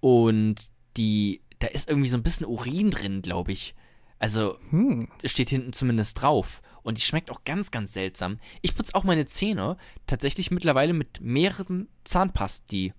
und 0.00 0.56
die, 0.96 1.42
da 1.60 1.68
ist 1.68 1.88
irgendwie 1.88 2.08
so 2.08 2.16
ein 2.16 2.24
bisschen 2.24 2.46
Urin 2.46 2.90
drin, 2.90 3.22
glaube 3.22 3.52
ich. 3.52 3.74
Also, 4.18 4.58
Hm. 4.70 5.08
es 5.22 5.30
steht 5.30 5.48
hinten 5.50 5.72
zumindest 5.72 6.20
drauf. 6.20 6.60
Und 6.86 6.98
die 6.98 7.02
schmeckt 7.02 7.32
auch 7.32 7.42
ganz, 7.42 7.72
ganz 7.72 7.92
seltsam. 7.92 8.38
Ich 8.62 8.76
putze 8.76 8.94
auch 8.94 9.02
meine 9.02 9.26
Zähne 9.26 9.76
tatsächlich 10.06 10.52
mittlerweile 10.52 10.92
mit 10.92 11.20
mehreren 11.20 11.88
Zahnpasti. 12.04 12.94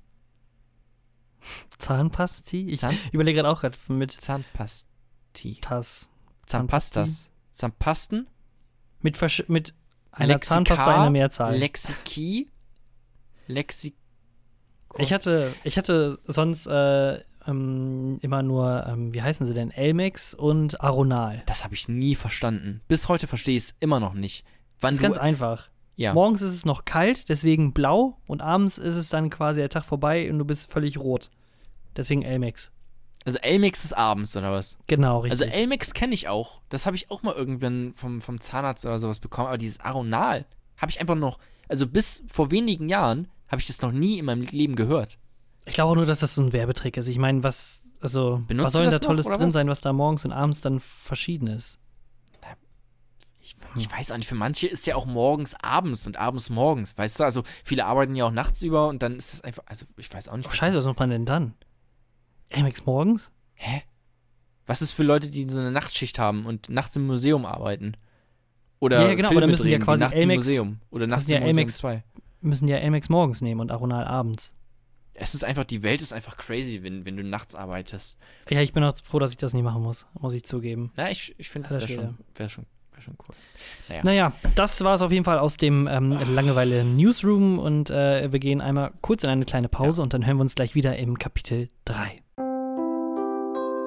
Zahnpasti? 1.80 2.70
Ich 2.70 2.82
Zahn 2.82 2.98
überlege 3.14 3.38
gerade 3.38 3.50
auch 3.50 3.62
gerade 3.62 3.78
mit 3.88 4.12
Zahnpasti. 4.12 5.60
Tas. 5.62 6.10
Zahnpastas. 6.46 7.32
Zahnpasten? 7.52 8.28
Mit, 9.00 9.16
Versch 9.16 9.46
mit 9.48 9.74
einer 10.12 10.34
Lexika, 10.34 10.56
Zahnpasta 10.56 10.96
in 10.96 11.02
der 11.04 11.12
Mehrzahl. 11.12 11.56
Lexiki. 11.56 12.52
Lexi. 13.48 13.96
ich 14.98 15.14
hatte, 15.14 15.56
ich 15.64 15.78
hatte 15.78 16.20
sonst 16.26 16.68
äh, 16.68 17.24
ähm, 17.48 18.20
immer 18.22 18.44
nur, 18.44 18.86
ähm, 18.88 19.14
wie 19.14 19.22
heißen 19.22 19.46
sie 19.46 19.54
denn? 19.54 19.72
Elmex 19.72 20.34
und 20.34 20.82
Aronal. 20.82 21.44
Das 21.46 21.64
habe 21.64 21.74
ich 21.74 21.88
nie 21.88 22.16
verstanden. 22.16 22.82
Bis 22.88 23.10
heute 23.10 23.28
verstehe 23.28 23.58
ich 23.58 23.64
es 23.64 23.76
immer 23.80 24.00
noch 24.00 24.14
nicht. 24.14 24.46
Wann 24.80 24.92
Das 24.92 24.98
ist 24.98 25.04
ganz 25.04 25.18
einfach. 25.18 25.70
ja. 25.96 26.14
Morgens 26.14 26.42
ist 26.42 26.54
es 26.54 26.66
noch 26.66 26.86
kalt, 26.86 27.30
deswegen 27.30 27.74
blau 27.74 28.18
und 28.28 28.42
abends 28.42 28.78
ist 28.78 28.96
es 28.96 29.10
dann 29.10 29.30
quasi 29.30 29.62
der 29.62 29.70
Tag 29.70 29.86
vorbei 29.86 30.30
und 30.32 30.38
du 30.40 30.46
bist 30.46 30.72
völlig 30.72 31.00
rot. 31.00 31.32
Deswegen 31.96 32.22
Elmex. 32.22 32.70
Also 33.26 33.40
Elmex 33.40 33.84
ist 33.84 33.94
abends 33.94 34.38
oder 34.38 34.52
was? 34.54 34.78
Genau, 34.88 35.20
richtig. 35.20 35.42
Also 35.42 35.54
Elmex 35.54 35.94
kenne 35.94 36.14
ich 36.14 36.28
auch. 36.30 36.62
Das 36.70 36.86
habe 36.86 36.96
ich 36.96 37.12
auch 37.12 37.24
mal 37.24 37.34
irgendwann 37.36 37.94
vom, 37.96 38.22
vom 38.22 38.40
Zahnarzt 38.40 38.86
oder 38.86 39.00
sowas 39.00 39.20
bekommen. 39.20 39.48
Aber 39.48 39.58
dieses 39.58 39.82
Aronal 39.82 40.46
habe 40.78 40.92
ich 40.92 41.02
einfach 41.02 41.16
noch, 41.16 41.40
also 41.68 41.88
bis 41.88 42.24
vor 42.32 42.52
wenigen 42.52 42.88
Jahren 42.88 43.28
habe 43.50 43.60
ich 43.60 43.68
das 43.68 43.82
noch 43.82 43.92
nie 43.92 44.20
in 44.20 44.26
meinem 44.26 44.44
Leben 44.44 44.76
gehört. 44.76 45.18
Ich 45.68 45.74
glaube 45.76 45.96
nur, 45.96 46.06
dass 46.06 46.20
das 46.22 46.36
so 46.36 46.42
ein 46.44 46.54
Werbetrick 46.54 46.98
ist. 46.98 47.08
Ich 47.08 47.18
meine, 47.20 47.44
was, 47.44 47.80
also, 48.00 48.42
Benutzt 48.48 48.66
was 48.68 48.74
soll 48.74 48.82
denn 48.84 48.92
da 48.92 48.98
noch, 48.98 49.06
Tolles 49.06 49.26
drin 49.28 49.48
was? 49.48 49.54
sein, 49.54 49.68
was 49.68 49.82
da 49.82 49.94
morgens 49.94 50.26
und 50.26 50.32
abends 50.32 50.62
dann 50.62 50.80
verschieden 50.80 51.48
ist? 51.48 51.80
Ich, 53.40 53.56
ich 53.78 53.90
weiß 53.90 54.12
auch 54.12 54.18
nicht, 54.18 54.28
für 54.28 54.36
manche 54.36 54.68
ist 54.68 54.86
ja 54.88 54.96
auch 54.96 55.06
morgens 55.06 55.56
abends 55.64 56.06
und 56.06 56.18
abends 56.18 56.50
morgens, 56.50 56.98
weißt 56.98 57.20
du? 57.22 57.24
Also 57.24 57.44
viele 57.64 57.86
arbeiten 57.86 58.14
ja 58.14 58.26
auch 58.26 58.32
nachts 58.32 58.62
über 58.62 58.90
und 58.90 59.02
dann 59.02 59.16
ist 59.16 59.32
das 59.32 59.42
einfach, 59.42 59.64
also 59.68 59.86
ich 59.96 60.14
weiß 60.14 60.28
auch 60.28 60.36
nicht. 60.36 60.48
Oh, 60.48 60.50
was- 60.50 60.58
scheiße, 60.58 60.78
was 60.78 60.86
macht 60.86 61.00
man 61.00 61.10
denn 61.12 61.24
dann? 61.26 61.54
Elmex 62.50 62.86
morgens? 62.86 63.32
Hä? 63.54 63.84
Was 64.66 64.82
ist 64.82 64.92
für 64.92 65.04
Leute, 65.04 65.30
die 65.30 65.48
so 65.50 65.62
eine 65.62 65.72
Nachtschicht 65.72 66.20
haben 66.20 66.46
und 66.46 66.68
nachts 66.68 66.96
im 66.98 67.08
Museum 67.08 67.46
arbeiten? 67.46 67.94
Oder 68.80 69.02
Ja, 69.04 69.08
ja, 69.10 69.14
genau, 69.16 69.28
aber 69.30 69.36
Filme 69.36 69.42
dann 69.42 69.50
müssen 69.52 69.64
ja 69.68 69.70
drehen, 69.78 69.82
wie 69.82 69.86
quasi 69.86 70.04
nachts 70.04 70.22
im 70.22 70.30
Museum 70.30 70.80
oder 70.90 71.08
nachts 71.08 71.26
müssen 71.28 71.32
ja 71.32 71.38
im 71.38 71.44
Museum 71.46 71.68
Elmex- 71.68 71.78
2. 71.78 72.04
Müssen 72.42 72.68
ja 72.68 72.78
Elmex 72.78 73.10
morgens 73.10 73.42
nehmen 73.42 73.62
und 73.62 73.72
Aronal 73.72 74.06
abends. 74.06 74.52
Es 75.20 75.34
ist 75.34 75.44
einfach, 75.44 75.64
die 75.64 75.84
Welt 75.84 76.02
ist 76.02 76.14
einfach 76.14 76.38
crazy, 76.38 76.84
wenn, 76.84 77.06
wenn 77.06 77.18
du 77.18 77.24
nachts 77.24 77.56
arbeitest. 77.56 78.18
Ja, 78.50 78.62
ich 78.62 78.72
bin 78.72 78.84
auch 78.84 78.94
froh, 79.04 79.20
dass 79.20 79.32
ich 79.32 79.38
das 79.38 79.54
nicht 79.54 79.64
machen 79.64 79.82
muss, 79.82 80.06
muss 80.20 80.34
ich 80.34 80.44
zugeben. 80.46 80.92
Ja, 80.98 81.10
ich, 81.10 81.36
ich 81.38 81.50
finde, 81.50 81.70
das 81.70 81.80
wäre 81.80 81.88
schon, 81.88 82.18
wär 82.36 82.50
schon, 82.50 82.66
wär 82.94 83.02
schon 83.02 83.18
cool. 83.28 83.36
Naja. 83.90 84.02
Naja, 84.04 84.34
das 84.56 84.84
war 84.84 84.94
es 84.94 85.02
auf 85.02 85.12
jeden 85.12 85.26
Fall 85.26 85.40
aus 85.40 85.58
dem 85.58 85.88
ähm, 85.88 86.12
Langeweile 86.34 86.84
Newsroom 86.86 87.58
und 87.58 87.90
äh, 87.90 88.32
wir 88.32 88.40
gehen 88.40 88.62
einmal 88.62 88.92
kurz 89.02 89.24
in 89.24 89.30
eine 89.32 89.46
kleine 89.46 89.70
Pause 89.70 90.04
und 90.04 90.14
dann 90.14 90.26
hören 90.26 90.38
wir 90.38 90.42
uns 90.42 90.56
gleich 90.56 90.76
wieder 90.76 90.96
im 90.98 91.18
Kapitel 91.18 91.70
3. 91.86 92.22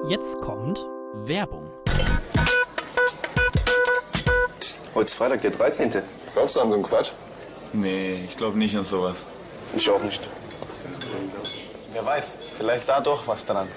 Jetzt 0.09 0.37
kommt 0.41 0.85
Werbung. 1.25 1.69
Heute 4.93 5.05
ist 5.05 5.13
Freitag, 5.13 5.41
der 5.41 5.51
13. 5.51 5.91
Glaubst 6.33 6.57
du 6.57 6.59
an 6.59 6.69
so 6.71 6.75
einen 6.75 6.83
Quatsch? 6.83 7.13
Nee, 7.71 8.25
ich 8.25 8.35
glaube 8.35 8.57
nicht 8.57 8.75
an 8.75 8.83
sowas. 8.83 9.25
Ich 9.73 9.89
auch 9.89 10.03
nicht. 10.03 10.29
Wer 11.93 12.05
weiß, 12.05 12.33
vielleicht 12.57 12.81
ist 12.81 12.89
da 12.89 12.99
doch 13.01 13.27
was 13.27 13.45
dran. 13.45 13.67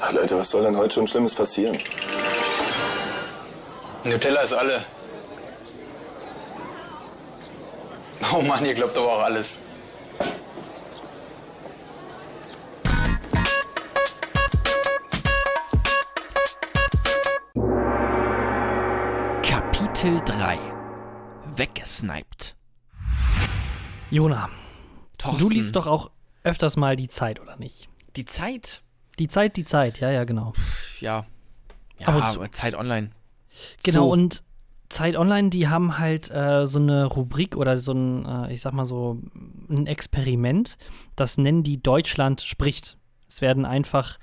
Ach 0.00 0.12
Leute, 0.12 0.38
was 0.38 0.50
soll 0.50 0.64
denn 0.64 0.76
heute 0.76 0.94
schon 0.94 1.06
Schlimmes 1.06 1.34
passieren? 1.34 1.78
Nutella 4.04 4.40
ist 4.40 4.52
alle. 4.52 4.80
Oh 8.34 8.42
Mann, 8.42 8.64
ihr 8.64 8.74
glaubt 8.74 8.96
aber 8.98 9.12
auch 9.12 9.22
alles. 9.22 9.58
Kapitel 19.42 20.20
3. 20.24 20.58
Weggesniped. 21.56 22.56
Jona. 24.10 24.48
Thorsten, 25.18 25.40
Du 25.40 25.50
liest 25.50 25.76
doch 25.76 25.86
auch 25.86 26.10
öfters 26.44 26.76
mal 26.76 26.96
die 26.96 27.08
Zeit, 27.08 27.40
oder 27.40 27.56
nicht? 27.56 27.88
die 28.16 28.24
Zeit. 28.26 28.82
Die 29.18 29.28
Zeit, 29.28 29.56
die 29.56 29.64
Zeit, 29.64 30.00
ja, 30.00 30.10
ja, 30.10 30.24
genau. 30.24 30.52
Ja. 31.00 31.26
Ja, 31.98 32.06
Ab 32.08 32.14
und 32.16 32.28
zu. 32.30 32.38
aber 32.40 32.50
Zeit 32.52 32.74
online. 32.74 33.10
Genau, 33.84 34.06
So. 34.06 34.10
und 34.10 34.42
Zeit 34.88 35.16
Online, 35.16 35.48
die 35.48 35.68
haben 35.68 35.98
halt 35.98 36.30
äh, 36.30 36.66
so 36.66 36.78
eine 36.78 37.06
Rubrik 37.06 37.56
oder 37.56 37.78
so 37.78 37.92
ein, 37.92 38.26
äh, 38.26 38.52
ich 38.52 38.60
sag 38.60 38.74
mal 38.74 38.84
so, 38.84 39.18
ein 39.70 39.86
Experiment. 39.86 40.76
Das 41.16 41.38
nennen 41.38 41.62
die 41.62 41.82
Deutschland 41.82 42.42
spricht. 42.42 42.98
Es 43.28 43.40
werden 43.40 43.64
einfach 43.64 44.18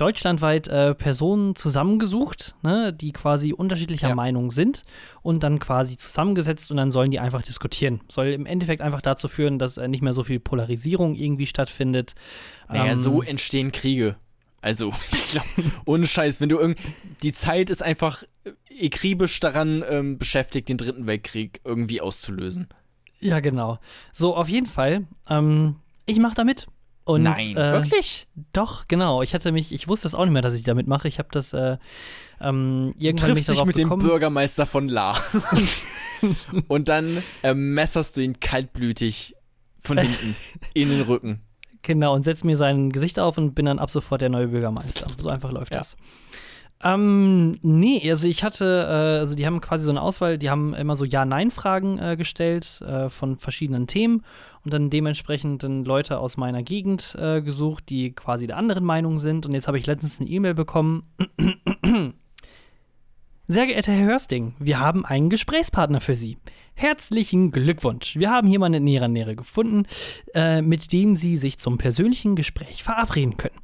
deutschlandweit 0.00 0.68
äh, 0.68 0.94
Personen 0.94 1.54
zusammengesucht, 1.56 2.54
ne, 2.62 2.92
die 2.92 3.12
quasi 3.12 3.52
unterschiedlicher 3.52 4.08
Ja. 4.08 4.14
Meinung 4.14 4.50
sind 4.50 4.82
und 5.22 5.42
dann 5.42 5.58
quasi 5.58 5.96
zusammengesetzt 5.96 6.70
und 6.70 6.76
dann 6.76 6.90
sollen 6.90 7.10
die 7.10 7.18
einfach 7.20 7.42
diskutieren. 7.42 8.00
Soll 8.08 8.28
im 8.28 8.46
Endeffekt 8.46 8.82
einfach 8.82 9.02
dazu 9.02 9.28
führen, 9.28 9.58
dass 9.58 9.76
äh, 9.76 9.88
nicht 9.88 10.02
mehr 10.02 10.12
so 10.12 10.24
viel 10.24 10.40
Polarisierung 10.40 11.14
irgendwie 11.14 11.46
stattfindet. 11.46 12.14
Naja, 12.68 12.92
Ähm, 12.92 12.98
so 12.98 13.22
entstehen 13.22 13.72
Kriege. 13.72 14.16
Also, 14.62 14.92
ich 15.12 15.30
glaube, 15.30 15.46
ohne 15.84 16.06
Scheiß, 16.06 16.40
wenn 16.40 16.48
du 16.48 16.58
irgend. 16.58 16.78
Die 17.22 17.32
Zeit 17.32 17.70
ist 17.70 17.82
einfach 17.82 18.22
äh, 18.44 18.86
akribisch 18.86 19.40
daran 19.40 19.84
ähm, 19.88 20.18
beschäftigt, 20.18 20.68
den 20.68 20.76
Dritten 20.78 21.06
Weltkrieg 21.06 21.60
irgendwie 21.64 22.00
auszulösen. 22.00 22.68
Ja, 23.20 23.40
genau. 23.40 23.78
So, 24.12 24.34
auf 24.34 24.48
jeden 24.48 24.66
Fall. 24.66 25.06
Ähm, 25.28 25.76
ich 26.06 26.18
mache 26.18 26.34
da 26.34 26.44
mit. 26.44 26.66
Und, 27.04 27.22
Nein, 27.24 27.56
äh, 27.56 27.72
wirklich? 27.72 28.26
Doch, 28.52 28.86
genau. 28.86 29.22
Ich 29.22 29.34
hatte 29.34 29.50
mich, 29.52 29.72
ich 29.72 29.88
wusste 29.88 30.06
es 30.06 30.14
auch 30.14 30.24
nicht 30.24 30.32
mehr, 30.32 30.42
dass 30.42 30.54
ich 30.54 30.62
da 30.62 30.74
mitmache. 30.74 31.08
Ich 31.08 31.18
habe 31.18 31.28
das 31.32 31.52
äh, 31.52 31.76
ähm, 32.40 32.94
irgendwann 32.98 33.30
triffst 33.30 33.48
dich 33.48 33.54
darauf 33.56 33.66
mit 33.66 33.76
dem 33.78 33.84
gekommen. 33.84 34.02
Bürgermeister 34.06 34.66
von 34.66 34.88
La. 34.88 35.16
Und 36.68 36.88
dann 36.88 37.22
messerst 37.54 38.16
du 38.16 38.20
ihn 38.20 38.38
kaltblütig 38.40 39.34
von 39.80 39.98
hinten 39.98 40.36
in 40.74 40.90
den 40.90 41.00
Rücken. 41.02 41.40
Genau, 41.82 42.14
und 42.14 42.24
setze 42.24 42.46
mir 42.46 42.58
sein 42.58 42.90
Gesicht 42.92 43.18
auf 43.18 43.38
und 43.38 43.54
bin 43.54 43.64
dann 43.64 43.78
ab 43.78 43.90
sofort 43.90 44.20
der 44.20 44.28
neue 44.28 44.48
Bürgermeister. 44.48 45.06
So 45.18 45.30
einfach 45.30 45.50
läuft 45.50 45.72
Ja. 45.72 45.78
das. 45.78 45.96
Ähm, 46.82 47.58
nee, 47.60 48.08
also 48.08 48.26
ich 48.26 48.42
hatte, 48.42 48.64
äh, 48.64 49.18
also 49.18 49.34
die 49.34 49.44
haben 49.44 49.60
quasi 49.60 49.84
so 49.84 49.90
eine 49.90 50.00
Auswahl, 50.00 50.38
die 50.38 50.48
haben 50.48 50.72
immer 50.72 50.96
so 50.96 51.04
Ja-Nein-Fragen 51.04 51.98
äh, 51.98 52.16
gestellt 52.16 52.80
äh, 52.80 53.10
von 53.10 53.36
verschiedenen 53.36 53.86
Themen 53.86 54.24
und 54.64 54.72
dann 54.72 54.88
dementsprechend 54.88 55.62
dann 55.62 55.84
Leute 55.84 56.18
aus 56.18 56.38
meiner 56.38 56.62
Gegend 56.62 57.14
äh, 57.20 57.42
gesucht, 57.42 57.90
die 57.90 58.12
quasi 58.12 58.46
der 58.46 58.56
anderen 58.56 58.84
Meinung 58.84 59.18
sind. 59.18 59.44
Und 59.44 59.52
jetzt 59.52 59.68
habe 59.68 59.78
ich 59.78 59.86
letztens 59.86 60.20
eine 60.20 60.30
E-Mail 60.30 60.54
bekommen. 60.54 61.02
Sehr 63.46 63.66
geehrter 63.66 63.92
Herr 63.92 64.06
Hörsting, 64.06 64.54
wir 64.58 64.78
haben 64.80 65.04
einen 65.04 65.28
Gesprächspartner 65.28 66.00
für 66.00 66.14
Sie. 66.14 66.38
Herzlichen 66.80 67.50
Glückwunsch. 67.50 68.16
Wir 68.16 68.30
haben 68.30 68.48
jemanden 68.48 68.78
in 68.78 68.86
Ihrer 68.86 69.08
Nähe 69.08 69.36
gefunden, 69.36 69.86
äh, 70.32 70.62
mit 70.62 70.94
dem 70.94 71.14
Sie 71.14 71.36
sich 71.36 71.58
zum 71.58 71.76
persönlichen 71.76 72.36
Gespräch 72.36 72.82
verabreden 72.82 73.36
können. 73.36 73.58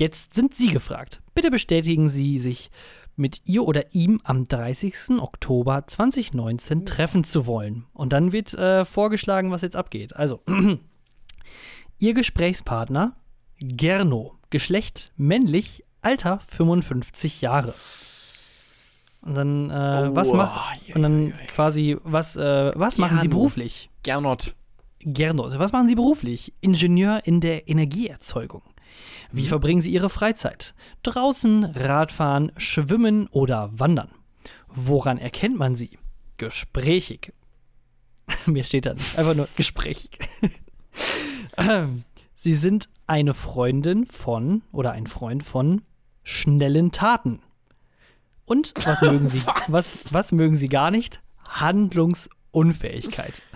Jetzt 0.00 0.32
sind 0.32 0.54
Sie 0.54 0.70
gefragt. 0.70 1.20
Bitte 1.34 1.50
bestätigen 1.50 2.08
Sie 2.08 2.38
sich 2.38 2.70
mit 3.14 3.42
ihr 3.44 3.64
oder 3.64 3.94
ihm 3.94 4.22
am 4.24 4.44
30. 4.48 5.20
Oktober 5.20 5.86
2019 5.86 6.86
treffen 6.86 7.24
zu 7.24 7.44
wollen. 7.44 7.84
Und 7.92 8.14
dann 8.14 8.32
wird 8.32 8.54
äh, 8.54 8.86
vorgeschlagen, 8.86 9.50
was 9.50 9.60
jetzt 9.60 9.76
abgeht. 9.76 10.16
Also, 10.16 10.40
Ihr 11.98 12.14
Gesprächspartner 12.14 13.16
Gerno, 13.58 14.38
Geschlecht 14.48 15.12
männlich, 15.18 15.84
Alter 16.00 16.40
55 16.48 17.42
Jahre. 17.42 17.74
Und 19.22 19.34
dann, 19.36 19.70
äh, 19.70 20.08
Oh, 20.10 20.16
was 20.16 20.32
macht, 20.32 20.72
oi, 20.88 20.92
und 20.94 20.98
oi, 20.98 21.02
dann 21.02 21.26
oi. 21.26 21.46
quasi, 21.54 21.96
was, 22.02 22.36
äh, 22.36 22.72
was 22.74 22.98
machen 22.98 23.18
Sie 23.20 23.28
beruflich? 23.28 23.90
Gernot. 24.02 24.54
Gernot, 25.00 25.58
was 25.58 25.72
machen 25.72 25.88
Sie 25.88 25.94
beruflich? 25.94 26.52
Ingenieur 26.60 27.20
in 27.24 27.40
der 27.40 27.68
Energieerzeugung. 27.68 28.62
Wie 29.32 29.46
verbringen 29.46 29.80
Sie 29.80 29.90
Ihre 29.92 30.10
Freizeit? 30.10 30.74
Draußen, 31.02 31.64
Radfahren, 31.64 32.52
Schwimmen 32.56 33.26
oder 33.28 33.70
Wandern? 33.72 34.10
Woran 34.68 35.18
erkennt 35.18 35.56
man 35.58 35.74
Sie? 35.76 35.98
Gesprächig. 36.36 37.32
Mir 38.46 38.64
steht 38.64 38.86
da 38.86 38.94
nicht, 38.94 39.18
einfach 39.18 39.34
nur 39.34 39.48
gesprächig. 39.56 40.18
Ähm, 41.56 42.04
Sie 42.36 42.54
sind 42.54 42.88
eine 43.06 43.34
Freundin 43.34 44.04
von 44.06 44.62
oder 44.72 44.92
ein 44.92 45.06
Freund 45.06 45.42
von 45.44 45.82
schnellen 46.24 46.90
Taten. 46.90 47.40
Und 48.52 48.74
was 48.84 49.00
mögen 49.00 49.28
Sie? 49.28 49.40
was, 49.68 50.12
was 50.12 50.30
mögen 50.30 50.56
Sie 50.56 50.68
gar 50.68 50.90
nicht? 50.90 51.22
Handlungsunfähigkeit. 51.48 53.40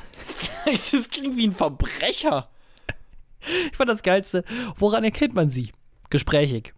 Das 0.65 1.11
klingt 1.11 1.37
wie 1.37 1.47
ein 1.47 1.53
Verbrecher. 1.53 2.49
Ich 3.71 3.77
fand 3.77 3.89
das 3.91 4.03
Geilste. 4.03 4.43
Woran 4.77 5.05
erkennt 5.05 5.35
man 5.35 5.49
sie? 5.51 5.71
Gesprächig. 6.11 6.75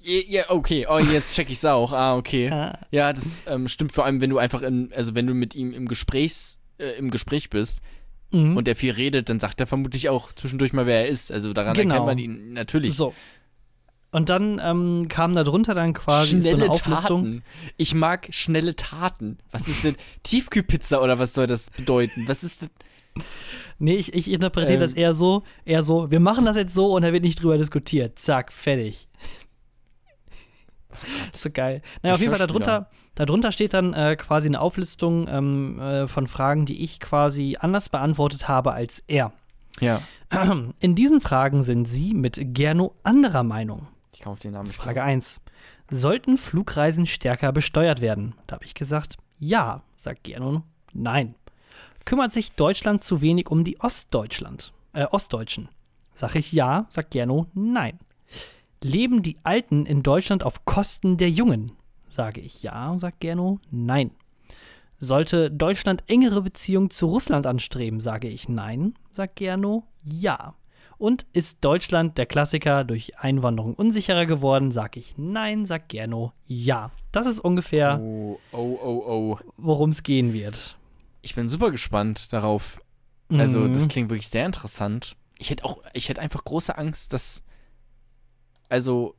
Ja, 0.00 0.44
okay. 0.48 0.86
Oh, 0.88 0.98
jetzt 0.98 1.34
check 1.34 1.50
ich's 1.50 1.64
auch. 1.66 1.92
Ah, 1.92 2.16
okay. 2.16 2.48
Ah. 2.50 2.78
Ja, 2.90 3.12
das 3.12 3.42
ähm, 3.46 3.68
stimmt 3.68 3.92
vor 3.92 4.06
allem, 4.06 4.22
wenn 4.22 4.30
du 4.30 4.38
einfach 4.38 4.62
in, 4.62 4.90
also 4.94 5.14
wenn 5.14 5.26
du 5.26 5.34
mit 5.34 5.54
ihm 5.54 5.72
im 5.74 5.86
Gesprächs, 5.86 6.60
äh, 6.78 6.96
im 6.96 7.10
Gespräch 7.10 7.50
bist 7.50 7.82
Mhm. 8.30 8.56
und 8.56 8.66
der 8.66 8.76
viel 8.76 8.92
redet, 8.92 9.28
dann 9.28 9.38
sagt 9.38 9.60
er 9.60 9.66
vermutlich 9.66 10.08
auch 10.08 10.32
zwischendurch 10.32 10.72
mal, 10.72 10.86
wer 10.86 11.00
er 11.02 11.08
ist. 11.08 11.30
Also 11.30 11.52
daran 11.52 11.74
Genau. 11.74 11.92
erkennt 11.94 12.06
man 12.06 12.18
ihn 12.18 12.52
natürlich. 12.54 12.94
So. 12.94 13.12
Und 14.12 14.28
dann 14.28 14.60
ähm, 14.62 15.08
kam 15.08 15.34
da 15.34 15.42
drunter 15.42 15.74
dann 15.74 15.94
quasi 15.94 16.40
so 16.40 16.48
Schnelle 16.50 16.64
eine 16.64 16.70
Auflistung. 16.70 17.24
Taten. 17.24 17.42
Ich 17.78 17.94
mag 17.94 18.28
schnelle 18.30 18.76
Taten. 18.76 19.38
Was 19.50 19.68
ist 19.68 19.84
denn 19.84 19.96
Tiefkühlpizza 20.22 21.00
oder 21.00 21.18
was 21.18 21.32
soll 21.32 21.46
das 21.46 21.70
bedeuten? 21.70 22.28
Was 22.28 22.44
ist 22.44 22.62
denn? 22.62 22.70
Nee, 23.78 23.96
ich, 23.96 24.12
ich 24.12 24.30
interpretiere 24.30 24.74
Ähm. 24.74 24.80
das 24.80 24.92
eher 24.92 25.14
so, 25.14 25.44
eher 25.64 25.82
so, 25.82 26.10
wir 26.10 26.20
machen 26.20 26.44
das 26.44 26.56
jetzt 26.56 26.74
so 26.74 26.94
und 26.94 27.02
da 27.02 27.12
wird 27.12 27.24
nicht 27.24 27.42
drüber 27.42 27.56
diskutiert. 27.56 28.18
Zack, 28.18 28.52
fertig. 28.52 29.08
ist 31.32 31.42
so 31.42 31.50
geil. 31.50 31.80
Naja, 32.02 32.14
auf 32.14 32.20
jeden 32.20 32.36
Fall 32.36 32.46
darunter, 32.46 32.90
darunter 33.14 33.50
steht 33.50 33.72
dann 33.72 33.94
äh, 33.94 34.16
quasi 34.16 34.46
eine 34.46 34.60
Auflistung 34.60 35.26
ähm, 35.26 35.80
äh, 35.80 36.06
von 36.06 36.26
Fragen, 36.26 36.66
die 36.66 36.82
ich 36.82 37.00
quasi 37.00 37.56
anders 37.58 37.88
beantwortet 37.88 38.46
habe 38.46 38.72
als 38.72 39.02
er. 39.06 39.32
Ja. 39.80 40.02
In 40.80 40.94
diesen 40.94 41.22
Fragen 41.22 41.62
sind 41.62 41.86
Sie 41.86 42.12
mit 42.12 42.38
Gerno 42.54 42.94
anderer 43.04 43.42
Meinung. 43.42 43.88
Ich 44.14 44.20
kaufe 44.20 44.40
den 44.40 44.52
Namen. 44.52 44.70
Frage 44.70 45.02
1. 45.02 45.40
Sollten 45.90 46.38
Flugreisen 46.38 47.06
stärker 47.06 47.52
besteuert 47.52 48.00
werden? 48.00 48.34
Da 48.46 48.54
habe 48.54 48.64
ich 48.64 48.74
gesagt, 48.74 49.16
ja, 49.38 49.82
sagt 49.96 50.24
Gerno. 50.24 50.62
Nein. 50.92 51.34
Kümmert 52.04 52.32
sich 52.32 52.52
Deutschland 52.52 53.04
zu 53.04 53.20
wenig 53.20 53.50
um 53.50 53.64
die 53.64 53.80
Ostdeutschland, 53.80 54.72
äh, 54.92 55.04
Ostdeutschen? 55.04 55.68
Sag 56.14 56.34
ich 56.34 56.52
ja, 56.52 56.86
sagt 56.90 57.12
Gerno, 57.12 57.46
nein. 57.54 57.98
Leben 58.82 59.22
die 59.22 59.38
Alten 59.44 59.86
in 59.86 60.02
Deutschland 60.02 60.42
auf 60.42 60.64
Kosten 60.64 61.16
der 61.16 61.30
Jungen? 61.30 61.72
Sage 62.08 62.40
ich 62.40 62.62
ja, 62.62 62.98
sagt 62.98 63.20
Gerno, 63.20 63.60
nein. 63.70 64.10
Sollte 64.98 65.50
Deutschland 65.50 66.04
engere 66.06 66.42
Beziehungen 66.42 66.90
zu 66.90 67.06
Russland 67.06 67.46
anstreben? 67.46 68.00
Sage 68.00 68.28
ich 68.28 68.48
nein, 68.48 68.94
sagt 69.10 69.36
Gerno, 69.36 69.84
ja. 70.02 70.54
Und 71.02 71.26
ist 71.32 71.58
Deutschland 71.62 72.16
der 72.16 72.26
Klassiker 72.26 72.84
durch 72.84 73.18
Einwanderung 73.18 73.74
unsicherer 73.74 74.24
geworden? 74.24 74.70
Sag 74.70 74.96
ich 74.96 75.14
nein, 75.18 75.66
sagt 75.66 75.88
Gerno, 75.88 76.32
ja. 76.46 76.92
Das 77.10 77.26
ist 77.26 77.40
ungefähr, 77.40 77.98
Oh, 78.00 78.38
oh, 78.52 78.78
oh, 78.80 79.02
oh. 79.08 79.38
worum 79.56 79.90
es 79.90 80.04
gehen 80.04 80.32
wird. 80.32 80.76
Ich 81.20 81.34
bin 81.34 81.48
super 81.48 81.72
gespannt 81.72 82.32
darauf. 82.32 82.80
Also, 83.32 83.58
Mhm. 83.58 83.72
das 83.72 83.88
klingt 83.88 84.10
wirklich 84.10 84.28
sehr 84.28 84.46
interessant. 84.46 85.16
ich 85.38 85.50
hätte 85.50 85.64
auch, 85.64 85.82
ich 85.92 86.08
hätte 86.08 86.20
einfach 86.20 86.44
große 86.44 86.78
Angst, 86.78 87.12
dass, 87.12 87.44
also, 88.68 89.16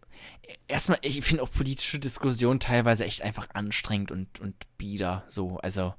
erstmal, 0.69 0.99
ich 1.01 1.21
finde 1.21 1.43
auch 1.43 1.51
politische 1.51 1.99
Diskussionen 1.99 2.61
teilweise 2.61 3.03
echt 3.03 3.21
einfach 3.23 3.49
anstrengend 3.53 4.09
und, 4.09 4.39
und 4.39 4.55
bieder, 4.77 5.25
so, 5.27 5.57
also, 5.57 5.93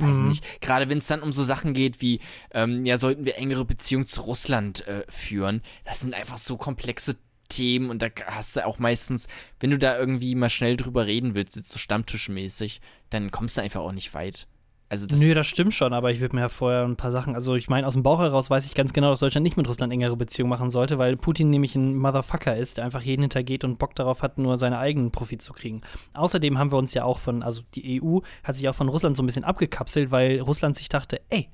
weiß 0.00 0.18
Mhm. 0.18 0.28
nicht. 0.28 0.44
Gerade 0.60 0.88
wenn 0.88 0.98
es 0.98 1.06
dann 1.06 1.22
um 1.22 1.32
so 1.32 1.42
Sachen 1.42 1.74
geht 1.74 2.00
wie, 2.00 2.20
ähm, 2.52 2.84
ja, 2.84 2.98
sollten 2.98 3.24
wir 3.24 3.36
engere 3.36 3.64
Beziehungen 3.64 4.06
zu 4.06 4.22
Russland 4.22 4.86
äh, 4.86 5.04
führen, 5.08 5.62
das 5.84 6.00
sind 6.00 6.14
einfach 6.14 6.38
so 6.38 6.56
komplexe 6.56 7.16
Themen 7.48 7.88
und 7.88 8.02
da 8.02 8.08
hast 8.26 8.56
du 8.56 8.66
auch 8.66 8.78
meistens, 8.78 9.26
wenn 9.60 9.70
du 9.70 9.78
da 9.78 9.98
irgendwie 9.98 10.34
mal 10.34 10.50
schnell 10.50 10.76
drüber 10.76 11.06
reden 11.06 11.34
willst, 11.34 11.56
jetzt 11.56 11.70
so 11.70 11.78
stammtischmäßig, 11.78 12.80
dann 13.10 13.30
kommst 13.30 13.56
du 13.56 13.62
einfach 13.62 13.80
auch 13.80 13.92
nicht 13.92 14.12
weit. 14.12 14.46
Also 14.90 15.06
das, 15.06 15.20
Nö, 15.20 15.34
das 15.34 15.46
stimmt 15.46 15.74
schon, 15.74 15.92
aber 15.92 16.10
ich 16.12 16.20
würde 16.20 16.34
mir 16.34 16.40
ja 16.42 16.48
vorher 16.48 16.82
ein 16.84 16.96
paar 16.96 17.10
Sachen, 17.10 17.34
also 17.34 17.54
ich 17.56 17.68
meine, 17.68 17.86
aus 17.86 17.92
dem 17.92 18.02
Bauch 18.02 18.20
heraus 18.20 18.48
weiß 18.48 18.64
ich 18.64 18.74
ganz 18.74 18.94
genau, 18.94 19.10
dass 19.10 19.20
Deutschland 19.20 19.42
nicht 19.44 19.58
mit 19.58 19.68
Russland 19.68 19.92
engere 19.92 20.16
Beziehungen 20.16 20.48
machen 20.48 20.70
sollte, 20.70 20.96
weil 20.96 21.14
Putin 21.18 21.50
nämlich 21.50 21.76
ein 21.76 21.94
Motherfucker 21.94 22.56
ist, 22.56 22.78
der 22.78 22.86
einfach 22.86 23.02
jeden 23.02 23.20
hintergeht 23.20 23.64
und 23.64 23.78
Bock 23.78 23.94
darauf 23.94 24.22
hat, 24.22 24.38
nur 24.38 24.56
seine 24.56 24.78
eigenen 24.78 25.10
Profit 25.10 25.42
zu 25.42 25.52
kriegen. 25.52 25.82
Außerdem 26.14 26.56
haben 26.56 26.72
wir 26.72 26.78
uns 26.78 26.94
ja 26.94 27.04
auch 27.04 27.18
von, 27.18 27.42
also 27.42 27.60
die 27.74 28.02
EU 28.02 28.20
hat 28.42 28.56
sich 28.56 28.66
auch 28.66 28.74
von 28.74 28.88
Russland 28.88 29.14
so 29.14 29.22
ein 29.22 29.26
bisschen 29.26 29.44
abgekapselt, 29.44 30.10
weil 30.10 30.40
Russland 30.40 30.74
sich 30.74 30.88
dachte, 30.88 31.20
ey, 31.28 31.50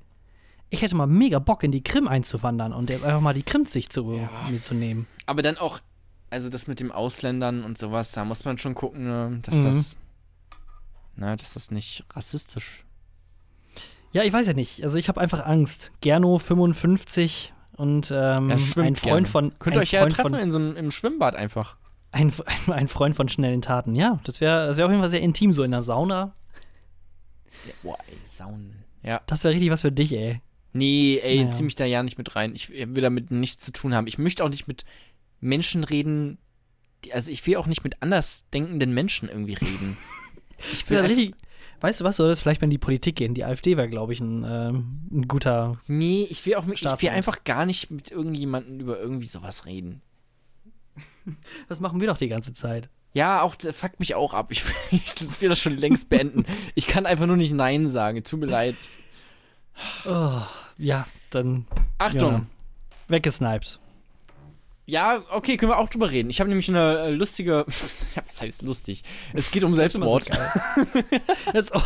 ich 0.70 0.82
hätte 0.82 0.94
mal 0.94 1.06
mega 1.08 1.40
Bock 1.40 1.64
in 1.64 1.72
die 1.72 1.82
Krim 1.82 2.06
einzuwandern 2.06 2.72
und 2.72 2.88
einfach 2.88 3.20
mal 3.20 3.34
die 3.34 3.42
Krim 3.42 3.64
sich 3.64 3.90
zu, 3.90 4.04
mir 4.48 4.60
zu 4.60 4.74
nehmen. 4.74 5.08
aber 5.26 5.42
dann 5.42 5.58
auch, 5.58 5.80
also 6.30 6.50
das 6.50 6.68
mit 6.68 6.78
den 6.78 6.92
Ausländern 6.92 7.64
und 7.64 7.78
sowas, 7.78 8.12
da 8.12 8.24
muss 8.24 8.44
man 8.44 8.58
schon 8.58 8.74
gucken, 8.76 9.04
ne, 9.06 9.40
dass 9.42 9.56
Mhm. 9.56 9.64
das, 9.64 9.96
na, 11.16 11.34
dass 11.34 11.54
das 11.54 11.72
nicht 11.72 12.04
rassistisch 12.10 12.83
Ja, 14.14 14.22
ich 14.22 14.32
weiß 14.32 14.46
ja 14.46 14.52
nicht. 14.52 14.82
Also 14.84 14.96
ich 14.96 15.08
habe 15.08 15.20
einfach 15.20 15.44
Angst. 15.44 15.90
Gerno 16.00 16.38
55 16.38 17.52
und 17.76 18.12
ähm, 18.14 18.50
ein 18.50 18.58
Freund 18.58 19.02
gerne. 19.02 19.26
von 19.26 19.58
Könnt 19.58 19.76
ihr 19.76 19.82
euch 19.82 19.90
ja 19.90 20.00
Freund 20.02 20.12
treffen 20.12 20.30
von, 20.34 20.40
in 20.40 20.52
so 20.52 20.58
einem 20.58 20.76
im 20.76 20.90
Schwimmbad 20.92 21.34
einfach. 21.34 21.76
ein, 22.12 22.32
ein 22.68 22.86
Freund 22.88 23.16
von 23.16 23.28
schnellen 23.28 23.60
Taten. 23.60 23.96
Ja, 23.96 24.20
das 24.24 24.40
wäre 24.40 24.68
das 24.68 24.76
wär 24.76 24.84
auf 24.86 24.90
jeden 24.92 25.00
Fall 25.02 25.08
sehr 25.10 25.20
intim, 25.20 25.52
so 25.52 25.64
in 25.64 25.72
der 25.72 25.82
Sauna. 25.82 26.32
Boah, 27.82 27.98
ey, 28.06 28.18
Saunen. 28.24 28.84
Ja. 29.02 29.20
Das 29.26 29.42
wäre 29.42 29.52
richtig 29.52 29.70
was 29.70 29.80
für 29.80 29.92
dich, 29.92 30.12
ey. 30.12 30.40
Nee, 30.72 31.18
ey, 31.22 31.38
Naja. 31.40 31.50
zieh 31.50 31.62
mich 31.64 31.74
da 31.74 31.84
ja 31.84 32.02
nicht 32.02 32.18
mit 32.18 32.36
rein. 32.36 32.54
Ich 32.54 32.68
will 32.70 33.02
damit 33.02 33.30
nichts 33.30 33.64
zu 33.64 33.72
tun 33.72 33.94
haben. 33.94 34.06
Ich 34.06 34.18
möchte 34.18 34.44
auch 34.44 34.48
nicht 34.48 34.68
mit 34.68 34.84
Menschen 35.40 35.82
reden, 35.84 36.38
die, 37.04 37.12
also 37.12 37.30
ich 37.30 37.44
will 37.46 37.56
auch 37.56 37.66
nicht 37.66 37.84
mit 37.84 38.00
andersdenkenden 38.02 38.92
Menschen 38.94 39.28
irgendwie 39.28 39.54
reden. 39.54 39.96
Ich 40.72 40.88
will 40.88 40.98
wär 40.98 41.04
einfach, 41.04 41.16
richtig, 41.16 41.34
weißt 41.80 42.00
du 42.00 42.04
was, 42.04 42.16
du 42.16 42.22
solltest 42.22 42.42
vielleicht 42.42 42.60
mal 42.60 42.66
in 42.66 42.70
die 42.70 42.78
Politik 42.78 43.16
gehen. 43.16 43.34
Die 43.34 43.44
AfD 43.44 43.76
wäre, 43.76 43.88
glaube 43.88 44.12
ich, 44.12 44.20
ein, 44.20 44.44
ähm, 44.48 45.08
ein 45.12 45.28
guter. 45.28 45.78
nee, 45.86 46.26
ich 46.30 46.44
will 46.46 46.54
auch 46.56 46.64
mit, 46.64 46.80
ich 46.80 47.02
will 47.02 47.08
einfach 47.10 47.44
gar 47.44 47.66
nicht 47.66 47.90
mit 47.90 48.10
irgendjemandem 48.10 48.80
über 48.80 48.98
irgendwie 48.98 49.28
sowas 49.28 49.66
reden. 49.66 50.02
Das 51.68 51.80
machen 51.80 52.00
wir 52.02 52.06
doch 52.08 52.18
die 52.18 52.28
ganze 52.28 52.52
Zeit. 52.52 52.90
Ja, 53.14 53.40
auch, 53.40 53.54
das 53.54 53.74
fuckt 53.74 53.98
mich 53.98 54.14
auch 54.14 54.34
ab. 54.34 54.48
Ich 54.50 54.66
will, 54.66 54.74
ich 54.90 55.40
will 55.40 55.48
das 55.48 55.58
schon 55.58 55.78
längst 55.78 56.10
beenden. 56.10 56.44
Ich 56.74 56.86
kann 56.86 57.06
einfach 57.06 57.26
nur 57.26 57.36
nicht 57.36 57.54
Nein 57.54 57.88
sagen. 57.88 58.22
Tut 58.24 58.40
mir 58.40 58.46
leid. 58.46 58.76
Oh, 60.04 60.42
ja, 60.76 61.06
dann 61.30 61.66
Achtung. 61.98 62.32
Ja. 62.32 62.46
weggesniped. 63.08 63.80
Ja, 64.86 65.24
okay, 65.30 65.56
können 65.56 65.72
wir 65.72 65.78
auch 65.78 65.88
drüber 65.88 66.10
reden. 66.10 66.28
Ich 66.30 66.40
habe 66.40 66.48
nämlich 66.48 66.68
eine 66.68 66.98
äh, 66.98 67.10
lustige. 67.10 67.64
Ja, 68.16 68.22
was 68.28 68.40
heißt 68.40 68.62
lustig? 68.62 69.02
Es 69.32 69.50
geht 69.50 69.64
um 69.64 69.74
Selbstmord. 69.74 70.28
Jetzt, 71.54 71.74
oh. 71.74 71.80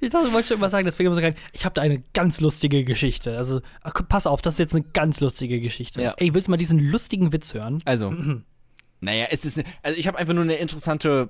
Ich 0.00 0.10
dachte, 0.10 0.26
du 0.26 0.32
wolltest 0.32 0.48
schon 0.48 0.58
immer 0.58 0.70
sagen, 0.70 0.84
deswegen 0.84 1.06
immer 1.06 1.14
so 1.14 1.20
geil. 1.20 1.36
Ich 1.52 1.64
habe 1.64 1.74
da 1.74 1.82
eine 1.82 2.02
ganz 2.12 2.40
lustige 2.40 2.82
Geschichte. 2.82 3.36
Also, 3.36 3.60
pass 4.08 4.26
auf, 4.26 4.42
das 4.42 4.54
ist 4.54 4.58
jetzt 4.58 4.74
eine 4.74 4.84
ganz 4.92 5.20
lustige 5.20 5.60
Geschichte. 5.60 6.02
Ja. 6.02 6.14
Ey, 6.16 6.34
willst 6.34 6.48
du 6.48 6.50
mal 6.50 6.56
diesen 6.56 6.80
lustigen 6.80 7.32
Witz 7.32 7.54
hören? 7.54 7.80
Also, 7.84 8.12
naja, 9.00 9.26
es 9.30 9.44
ist. 9.44 9.62
Also, 9.82 9.96
ich 9.96 10.08
habe 10.08 10.18
einfach 10.18 10.34
nur 10.34 10.42
eine 10.42 10.56
interessante. 10.56 11.28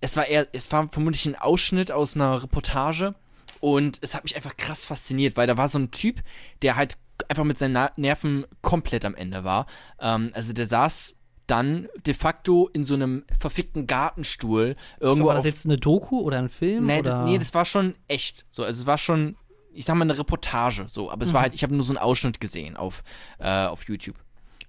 Es 0.00 0.16
war 0.16 0.26
eher. 0.26 0.46
Es 0.52 0.70
war 0.70 0.88
vermutlich 0.90 1.26
ein 1.26 1.34
Ausschnitt 1.34 1.90
aus 1.90 2.14
einer 2.14 2.42
Reportage. 2.42 3.16
Und 3.60 3.98
es 4.00 4.14
hat 4.14 4.24
mich 4.24 4.34
einfach 4.36 4.56
krass 4.56 4.84
fasziniert, 4.84 5.36
weil 5.36 5.46
da 5.46 5.56
war 5.56 5.68
so 5.68 5.78
ein 5.78 5.90
Typ, 5.90 6.22
der 6.62 6.76
halt 6.76 6.96
einfach 7.28 7.44
mit 7.44 7.58
seinen 7.58 7.88
Nerven 7.96 8.46
komplett 8.62 9.04
am 9.04 9.14
Ende 9.14 9.44
war. 9.44 9.66
Ähm, 10.00 10.30
also, 10.34 10.52
der 10.52 10.66
saß 10.66 11.16
dann 11.46 11.88
de 12.06 12.14
facto 12.14 12.68
in 12.72 12.84
so 12.84 12.94
einem 12.94 13.24
verfickten 13.38 13.86
Gartenstuhl 13.86 14.76
irgendwo 15.00 15.28
War 15.28 15.34
das 15.34 15.44
jetzt 15.44 15.66
eine 15.66 15.78
Doku 15.78 16.20
oder 16.20 16.38
ein 16.38 16.48
Film? 16.48 16.86
Nee, 16.86 17.00
oder? 17.00 17.12
das, 17.16 17.24
nee, 17.24 17.38
das 17.38 17.52
war 17.54 17.64
schon 17.64 17.94
echt. 18.08 18.46
So, 18.50 18.62
also 18.64 18.80
es 18.82 18.86
war 18.86 18.98
schon, 18.98 19.36
ich 19.74 19.84
sag 19.84 19.96
mal, 19.96 20.04
eine 20.04 20.16
Reportage. 20.16 20.84
So, 20.88 21.10
aber 21.10 21.22
es 21.24 21.34
war 21.34 21.42
halt, 21.42 21.52
ich 21.54 21.62
habe 21.64 21.74
nur 21.74 21.84
so 21.84 21.92
einen 21.92 21.98
Ausschnitt 21.98 22.40
gesehen 22.40 22.76
auf, 22.76 23.02
äh, 23.40 23.66
auf 23.66 23.86
YouTube. 23.88 24.16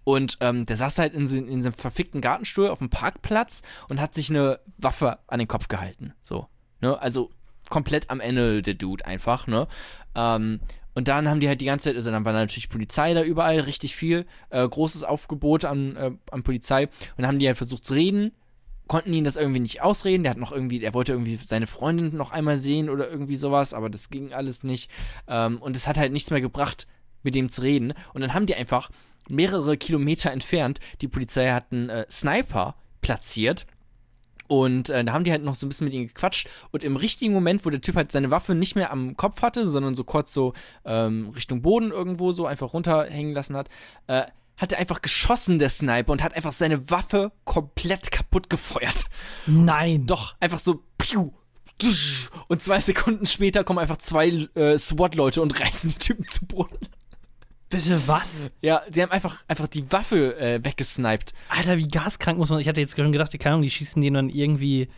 Und 0.04 0.38
ähm, 0.42 0.66
der 0.66 0.76
saß 0.76 0.98
halt 0.98 1.14
in, 1.14 1.28
so- 1.28 1.36
in 1.38 1.62
seinem 1.62 1.74
verfickten 1.74 2.20
Gartenstuhl 2.22 2.68
auf 2.70 2.80
dem 2.80 2.90
Parkplatz 2.90 3.62
und 3.88 4.02
hat 4.02 4.16
sich 4.16 4.32
eine 4.32 4.60
Waffe 4.80 5.20
an 5.28 5.38
den 5.38 5.48
Kopf 5.48 5.68
gehalten. 5.68 6.14
So. 6.24 6.48
Ne? 6.82 7.00
Also 7.00 7.30
komplett 7.72 8.12
am 8.12 8.20
Ende 8.20 8.62
der 8.62 8.76
Dude 8.76 9.04
einfach, 9.06 9.48
ne? 9.48 9.68
Ähm, 10.14 10.60
und 10.94 11.08
dann 11.08 11.30
haben 11.30 11.40
die 11.40 11.48
halt 11.48 11.62
die 11.62 11.66
ganze 11.66 11.86
Zeit, 11.86 11.96
also 11.96 12.12
dann 12.12 12.26
war 12.26 12.34
natürlich 12.34 12.70
Polizei 12.70 13.14
da 13.14 13.24
überall, 13.24 13.62
richtig 13.62 13.96
viel, 13.96 14.26
äh, 14.50 14.68
großes 14.68 15.04
Aufgebot 15.04 15.66
an, 15.66 15.96
äh, 15.96 16.12
an 16.30 16.44
Polizei. 16.44 16.84
Und 16.84 16.92
dann 17.18 17.28
haben 17.28 17.40
die 17.40 17.48
halt 17.48 17.58
versucht 17.58 17.86
zu 17.86 17.94
reden, 17.94 18.34
konnten 18.88 19.14
ihn 19.14 19.24
das 19.24 19.38
irgendwie 19.38 19.62
nicht 19.62 19.82
ausreden. 19.82 20.24
Der 20.24 20.32
hat 20.32 20.38
noch 20.38 20.52
irgendwie, 20.52 20.80
der 20.80 20.94
wollte 20.94 21.14
irgendwie 21.14 21.40
seine 21.42 21.66
Freundin 21.66 22.16
noch 22.18 22.32
einmal 22.32 22.58
sehen 22.58 22.90
oder 22.90 23.10
irgendwie 23.10 23.38
sowas, 23.38 23.74
aber 23.74 23.90
das 23.90 24.10
ging 24.10 24.34
alles 24.34 24.64
nicht. 24.64 24.92
Ähm, 25.28 25.60
und 25.60 25.78
es 25.78 25.88
hat 25.88 25.98
halt 25.98 26.12
nichts 26.12 26.30
mehr 26.30 26.42
gebracht, 26.42 26.88
mit 27.24 27.36
dem 27.36 27.48
zu 27.48 27.62
reden. 27.62 27.94
Und 28.14 28.20
dann 28.20 28.34
haben 28.34 28.46
die 28.46 28.56
einfach 28.56 28.90
mehrere 29.30 29.78
Kilometer 29.78 30.32
entfernt, 30.32 30.82
die 31.00 31.08
Polizei 31.08 31.52
hat 31.52 31.72
einen 31.72 31.90
äh, 31.90 32.06
Sniper 32.10 32.76
platziert. 33.00 33.66
Und 34.52 34.90
äh, 34.90 35.06
da 35.06 35.14
haben 35.14 35.24
die 35.24 35.32
halt 35.32 35.46
noch 35.46 35.56
so 35.56 35.66
ein 35.66 35.70
bisschen 35.70 35.86
mit 35.86 35.94
ihm 35.94 36.08
gequatscht. 36.08 36.50
Und 36.72 36.84
im 36.84 36.98
richtigen 36.98 37.32
Moment, 37.32 37.66
wo 37.66 37.70
der 37.70 37.80
Typ 37.80 37.96
halt 37.96 38.12
seine 38.12 38.32
Waffe 38.32 38.54
nicht 38.54 38.76
mehr 38.76 38.92
am 38.92 39.16
Kopf 39.16 39.42
hatte, 39.42 39.66
sondern 39.66 39.96
so 39.96 40.04
kurz 40.04 40.34
so 40.34 40.52
ähm, 40.84 41.30
Richtung 41.30 41.62
Boden 41.62 41.92
irgendwo 41.92 42.34
so 42.34 42.48
einfach 42.48 42.74
runterhängen 42.74 43.34
lassen 43.34 43.56
hat, 43.56 43.70
äh, 44.08 44.24
hat 44.58 44.74
er 44.74 44.80
einfach 44.80 45.02
geschossen, 45.02 45.58
der 45.58 45.70
Sniper, 45.70 46.12
und 46.12 46.22
hat 46.22 46.34
einfach 46.34 46.52
seine 46.52 46.90
Waffe 46.90 47.32
komplett 47.46 48.12
kaputt 48.12 48.50
gefeuert. 48.50 49.06
Nein. 49.48 50.06
Doch, 50.06 50.36
einfach 50.42 50.60
so. 50.60 50.84
Piu, 50.98 51.32
und 52.50 52.62
zwei 52.62 52.82
Sekunden 52.82 53.28
später 53.28 53.64
kommen 53.64 53.80
einfach 53.80 53.98
zwei 53.98 54.50
äh, 54.56 54.78
SWAT-Leute 54.78 55.42
und 55.42 55.58
reißen 55.62 55.92
die 55.92 55.98
Typen 55.98 56.28
zu 56.28 56.46
Boden. 56.46 56.78
Bitte 57.72 58.02
was? 58.06 58.52
Ja, 58.62 58.82
sie 58.92 59.02
haben 59.02 59.12
einfach, 59.12 59.44
einfach 59.48 59.68
die 59.68 59.92
Waffe 59.92 60.38
äh, 60.38 60.64
weggesniped. 60.64 61.34
Alter, 61.50 61.78
wie 61.78 61.88
gaskrank 61.88 62.38
muss 62.38 62.50
man. 62.50 62.60
Ich 62.60 62.68
hatte 62.68 62.82
jetzt 62.82 62.96
schon 62.96 63.12
gedacht, 63.12 63.32
keine 63.40 63.54
Ahnung, 63.56 63.64
die 63.64 63.70
schießen 63.72 64.02
den 64.02 64.14
dann 64.14 64.30
irgendwie. 64.30 64.90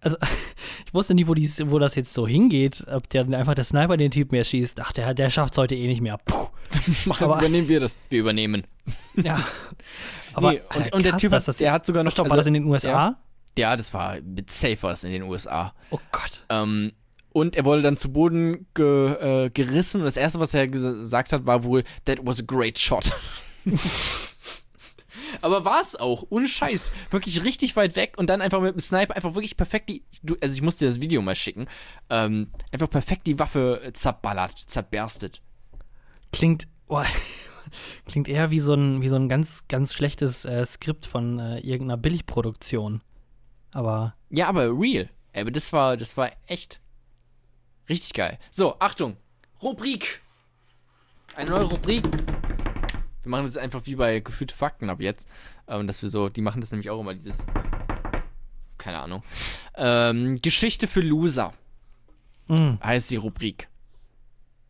Also, 0.00 0.16
ich 0.86 0.94
wusste 0.94 1.14
nie, 1.14 1.26
wo, 1.26 1.34
dies, 1.34 1.60
wo 1.66 1.78
das 1.78 1.94
jetzt 1.96 2.14
so 2.14 2.26
hingeht. 2.26 2.84
Ob 2.90 3.08
der 3.10 3.22
einfach 3.28 3.54
der 3.54 3.64
Sniper 3.64 3.96
den 3.96 4.10
Typ 4.10 4.32
mehr 4.32 4.44
schießt. 4.44 4.80
Ach, 4.80 4.92
der, 4.92 5.14
der 5.14 5.30
schafft 5.30 5.54
es 5.54 5.58
heute 5.58 5.74
eh 5.74 5.86
nicht 5.86 6.00
mehr. 6.00 6.18
Puh. 6.24 6.48
Aber- 7.20 7.38
übernehmen 7.38 7.68
wir 7.68 7.80
das. 7.80 7.98
Wir 8.08 8.20
übernehmen. 8.20 8.64
Ja. 9.22 9.44
Aber 10.34 10.52
Nee, 10.52 10.60
und, 10.60 10.76
Alter, 10.76 10.96
und 10.96 11.04
der 11.04 11.12
krass, 11.12 11.20
Typ 11.20 11.32
hat, 11.32 11.60
der 11.60 11.72
hat 11.72 11.84
sogar 11.86 12.02
noch. 12.04 12.12
Stopp, 12.12 12.26
war 12.26 12.32
also- 12.32 12.40
das 12.40 12.46
in 12.46 12.54
den 12.54 12.64
USA? 12.64 12.88
Ja, 12.88 13.16
ja, 13.58 13.76
das 13.76 13.92
war 13.92 14.18
mit 14.22 14.50
Safe 14.50 14.78
war 14.82 14.90
das 14.90 15.04
in 15.04 15.12
den 15.12 15.22
USA. 15.24 15.74
Oh 15.90 15.98
Gott. 16.10 16.44
Ähm, 16.48 16.92
und 17.32 17.56
er 17.56 17.64
wurde 17.64 17.82
dann 17.82 17.96
zu 17.96 18.12
Boden 18.12 18.66
ge, 18.74 19.44
äh, 19.46 19.50
gerissen 19.50 20.00
und 20.00 20.04
das 20.06 20.16
erste, 20.16 20.40
was 20.40 20.54
er 20.54 20.64
ges- 20.64 21.00
gesagt 21.00 21.32
hat, 21.32 21.46
war 21.46 21.64
wohl, 21.64 21.84
that 22.04 22.18
was 22.22 22.40
a 22.40 22.44
great 22.46 22.78
shot. 22.78 23.12
Aber 25.42 25.64
war 25.64 25.80
es 25.80 25.96
auch, 25.96 26.24
ohne 26.30 26.46
Scheiß. 26.48 26.92
Wirklich 27.10 27.44
richtig 27.44 27.76
weit 27.76 27.96
weg 27.96 28.14
und 28.16 28.28
dann 28.30 28.40
einfach 28.40 28.60
mit 28.60 28.74
dem 28.74 28.80
Sniper 28.80 29.14
einfach 29.16 29.34
wirklich 29.34 29.56
perfekt 29.56 29.88
die. 29.88 30.04
Also 30.40 30.54
ich 30.54 30.62
musste 30.62 30.84
dir 30.84 30.90
das 30.90 31.00
Video 31.00 31.20
mal 31.22 31.34
schicken. 31.34 31.66
Ähm, 32.10 32.48
einfach 32.70 32.88
perfekt 32.88 33.26
die 33.26 33.38
Waffe 33.38 33.80
äh, 33.82 33.92
zerballert, 33.92 34.58
zerberstet. 34.58 35.42
Klingt. 36.32 36.66
Oh, 36.88 37.02
klingt 38.06 38.28
eher 38.28 38.50
wie 38.50 38.60
so 38.60 38.74
ein, 38.74 39.02
wie 39.02 39.08
so 39.08 39.16
ein 39.16 39.28
ganz, 39.28 39.64
ganz 39.68 39.92
schlechtes 39.94 40.44
äh, 40.44 40.64
Skript 40.64 41.06
von 41.06 41.38
äh, 41.38 41.58
irgendeiner 41.58 41.96
Billigproduktion. 41.98 43.02
Aber. 43.72 44.14
Ja, 44.30 44.48
aber 44.48 44.66
real. 44.78 45.08
Aber 45.34 45.50
das 45.50 45.72
war, 45.72 45.96
das 45.96 46.16
war 46.16 46.30
echt 46.46 46.80
richtig 47.88 48.14
geil. 48.14 48.38
So, 48.50 48.76
Achtung. 48.78 49.16
Rubrik. 49.62 50.20
Eine 51.36 51.50
neue 51.50 51.64
Rubrik. 51.64 52.04
Wir 53.22 53.30
machen 53.30 53.44
das 53.44 53.56
einfach 53.56 53.82
wie 53.84 53.94
bei 53.94 54.20
gefühlte 54.20 54.54
Fakten 54.54 54.90
ab 54.90 55.00
jetzt. 55.00 55.28
Ähm, 55.68 55.86
dass 55.86 56.02
wir 56.02 56.08
so, 56.08 56.28
die 56.28 56.42
machen 56.42 56.60
das 56.60 56.72
nämlich 56.72 56.90
auch 56.90 57.00
immer 57.00 57.14
dieses. 57.14 57.44
Keine 58.78 58.98
Ahnung. 58.98 59.22
Ähm, 59.76 60.36
Geschichte 60.42 60.88
für 60.88 61.00
Loser 61.00 61.54
Mh. 62.48 62.78
heißt 62.82 63.10
die 63.10 63.16
Rubrik. 63.16 63.68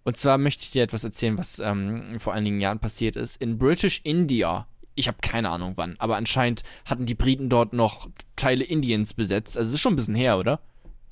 Und 0.05 0.17
zwar 0.17 0.37
möchte 0.37 0.65
ich 0.65 0.71
dir 0.71 0.83
etwas 0.83 1.05
erzählen, 1.05 1.39
was 1.39 1.59
ähm, 1.61 2.19
vor 2.21 2.35
einigen 2.35 2.61
Jahren 2.61 2.79
passiert 2.79 3.17
ist. 3.17 3.37
In 3.41 3.59
British 3.59 4.01
India. 4.05 4.67
Ich 4.95 5.09
habe 5.09 5.19
keine 5.23 5.49
Ahnung 5.49 5.73
wann, 5.77 5.97
aber 5.99 6.17
anscheinend 6.17 6.65
hatten 6.85 7.07
die 7.07 7.15
Briten 7.15 7.49
dort 7.49 7.73
noch 7.73 8.11
Teile 8.37 8.63
Indiens 8.63 9.15
besetzt. 9.15 9.57
Also 9.57 9.69
es 9.69 9.75
ist 9.77 9.81
schon 9.81 9.95
ein 9.95 9.97
bisschen 9.97 10.15
her, 10.15 10.37
oder? 10.39 10.61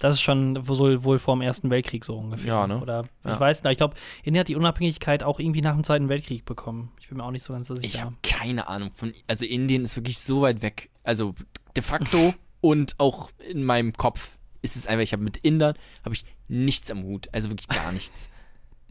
Das 0.01 0.15
ist 0.17 0.23
schon 0.23 0.67
wohl, 0.67 1.05
wohl 1.05 1.19
vor 1.19 1.37
dem 1.37 1.43
Ersten 1.43 1.71
Weltkrieg 1.71 2.05
so 2.05 2.17
ungefähr. 2.17 2.47
Ja, 2.49 2.67
ne? 2.67 2.81
Oder 2.81 3.05
Ja. 3.25 3.35
ich 3.35 3.41
weiß 3.41 3.63
nicht, 3.63 3.71
ich 3.73 3.79
glaube, 3.79 3.95
Indien 4.25 4.41
hat 4.41 4.49
die 4.49 4.57
Unabhängigkeit 4.57 5.23
auch 5.23 5.39
irgendwie 5.39 5.61
nach 5.61 5.75
dem 5.75 5.85
Zweiten 5.85 6.09
Weltkrieg 6.09 6.45
bekommen. 6.45 6.91
Ich 7.01 7.09
bin 7.09 7.19
mir 7.19 7.25
auch 7.25 7.31
nicht 7.31 7.45
so 7.45 7.53
ganz 7.53 7.69
sicher. 7.69 7.81
Ich 7.85 8.01
habe 8.01 8.17
keine 8.23 8.67
Ahnung 8.69 8.91
von. 8.95 9.13
Also 9.29 9.47
Indien 9.47 9.83
ist 9.83 9.97
wirklich 9.97 10.19
so 10.19 10.41
weit 10.43 10.63
weg. 10.63 10.91
Also 11.05 11.35
de 11.77 11.83
facto 11.85 12.35
und 12.61 12.95
auch 12.99 13.31
in 13.49 13.63
meinem 13.65 13.93
Kopf 13.93 14.39
ist 14.63 14.75
es 14.77 14.87
einfach, 14.87 15.03
ich 15.03 15.13
habe 15.13 15.23
mit 15.23 15.37
Indern 15.39 15.75
habe 16.05 16.15
ich 16.15 16.25
nichts 16.49 16.91
am 16.91 17.05
Hut. 17.05 17.29
Also 17.33 17.49
wirklich 17.51 17.69
gar 17.69 17.93
nichts. 17.93 18.31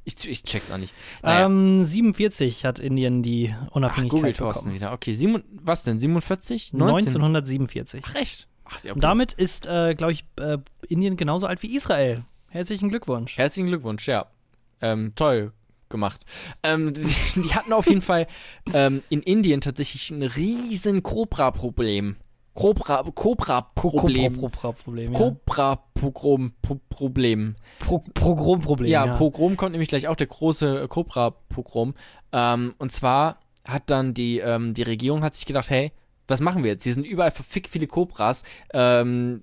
Ich, 0.05 0.27
ich 0.27 0.43
check's 0.43 0.71
auch 0.71 0.77
nicht. 0.77 0.93
Naja. 1.21 1.45
Ähm, 1.45 1.83
47 1.83 2.65
hat 2.65 2.79
Indien 2.79 3.21
die 3.21 3.53
Ach, 3.53 3.71
Unabhängigkeit 3.75 4.09
Google 4.11 4.33
Thorsten 4.33 4.65
bekommen. 4.69 4.75
wieder. 4.75 4.93
Okay, 4.93 5.13
sieben, 5.13 5.43
was 5.61 5.83
denn? 5.83 5.99
47? 5.99 6.73
19? 6.73 7.07
1947. 7.07 8.03
Ach, 8.07 8.15
echt? 8.15 8.47
Ach, 8.69 8.83
ja, 8.83 8.91
Und 8.91 8.99
okay. 8.99 9.07
damit 9.07 9.33
ist, 9.33 9.65
äh, 9.67 9.95
glaube 9.95 10.13
ich, 10.13 10.23
äh, 10.39 10.57
Indien 10.87 11.17
genauso 11.17 11.47
alt 11.47 11.61
wie 11.63 11.75
Israel. 11.75 12.23
Herzlichen 12.49 12.89
Glückwunsch. 12.89 13.37
Herzlichen 13.37 13.67
Glückwunsch, 13.67 14.07
ja. 14.07 14.27
Ähm, 14.81 15.13
toll 15.15 15.51
gemacht. 15.89 16.23
Ähm, 16.63 16.93
die, 16.93 17.01
die 17.41 17.53
hatten 17.53 17.73
auf 17.73 17.87
jeden 17.87 18.01
Fall 18.01 18.27
ähm, 18.73 19.03
in 19.09 19.21
Indien 19.21 19.59
tatsächlich 19.61 20.09
ein 20.11 20.23
riesen 20.23 21.03
Cobra-Problem. 21.03 22.15
Cobra, 22.53 23.03
Cobra-Problem. 23.15 24.35
Problem. 24.35 25.13
Ja. 25.13 25.17
Cobra-Pogrom-Problem. 25.17 27.55
Pro 27.79 27.99
Pogromproblem. 28.13 28.89
Ja, 28.89 29.05
Ja, 29.05 29.15
Pogrom 29.15 29.55
kommt 29.55 29.71
nämlich 29.71 29.87
gleich 29.89 30.07
auch, 30.07 30.15
der 30.15 30.27
große 30.27 30.81
äh, 30.81 30.87
Cobra-Pogrom. 30.87 31.93
Ähm, 32.33 32.73
und 32.77 32.91
zwar 32.91 33.39
hat 33.67 33.89
dann 33.89 34.13
die, 34.13 34.39
ähm, 34.39 34.73
die 34.73 34.83
Regierung 34.83 35.23
hat 35.23 35.33
sich 35.35 35.45
gedacht, 35.45 35.69
hey, 35.69 35.91
was 36.29 36.41
machen 36.41 36.63
wir 36.63 36.71
jetzt? 36.71 36.83
Hier 36.83 36.93
sind 36.93 37.05
überall 37.05 37.31
verfickt 37.31 37.69
viele 37.69 37.87
Cobras. 37.87 38.43
Ähm, 38.73 39.41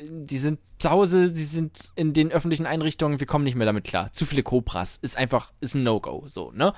die 0.00 0.38
sind 0.38 0.60
zu 0.78 0.90
Hause, 0.90 1.28
sie 1.28 1.44
sind 1.44 1.90
in 1.96 2.12
den 2.12 2.30
öffentlichen 2.30 2.66
Einrichtungen, 2.66 3.20
wir 3.20 3.26
kommen 3.26 3.44
nicht 3.44 3.56
mehr 3.56 3.66
damit 3.66 3.84
klar. 3.84 4.12
Zu 4.12 4.26
viele 4.26 4.42
Cobras 4.42 4.96
ist 4.96 5.16
einfach, 5.16 5.52
ist 5.60 5.74
ein 5.74 5.82
No-Go, 5.82 6.24
so, 6.26 6.52
ne? 6.52 6.72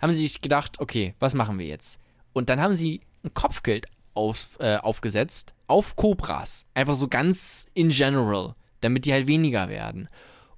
Haben 0.00 0.12
sie 0.12 0.22
sich 0.22 0.40
gedacht, 0.40 0.80
okay, 0.80 1.14
was 1.18 1.34
machen 1.34 1.58
wir 1.58 1.66
jetzt? 1.66 2.00
Und 2.32 2.50
dann 2.50 2.60
haben 2.60 2.74
sie 2.74 3.02
ein 3.24 3.34
Kopfgeld 3.34 3.86
auf, 4.14 4.48
äh, 4.58 4.76
aufgesetzt 4.76 5.54
auf 5.66 5.96
Cobras. 5.96 6.66
Einfach 6.74 6.94
so 6.94 7.08
ganz 7.08 7.68
in 7.74 7.90
general, 7.90 8.54
damit 8.80 9.04
die 9.04 9.12
halt 9.12 9.26
weniger 9.26 9.68
werden. 9.68 10.08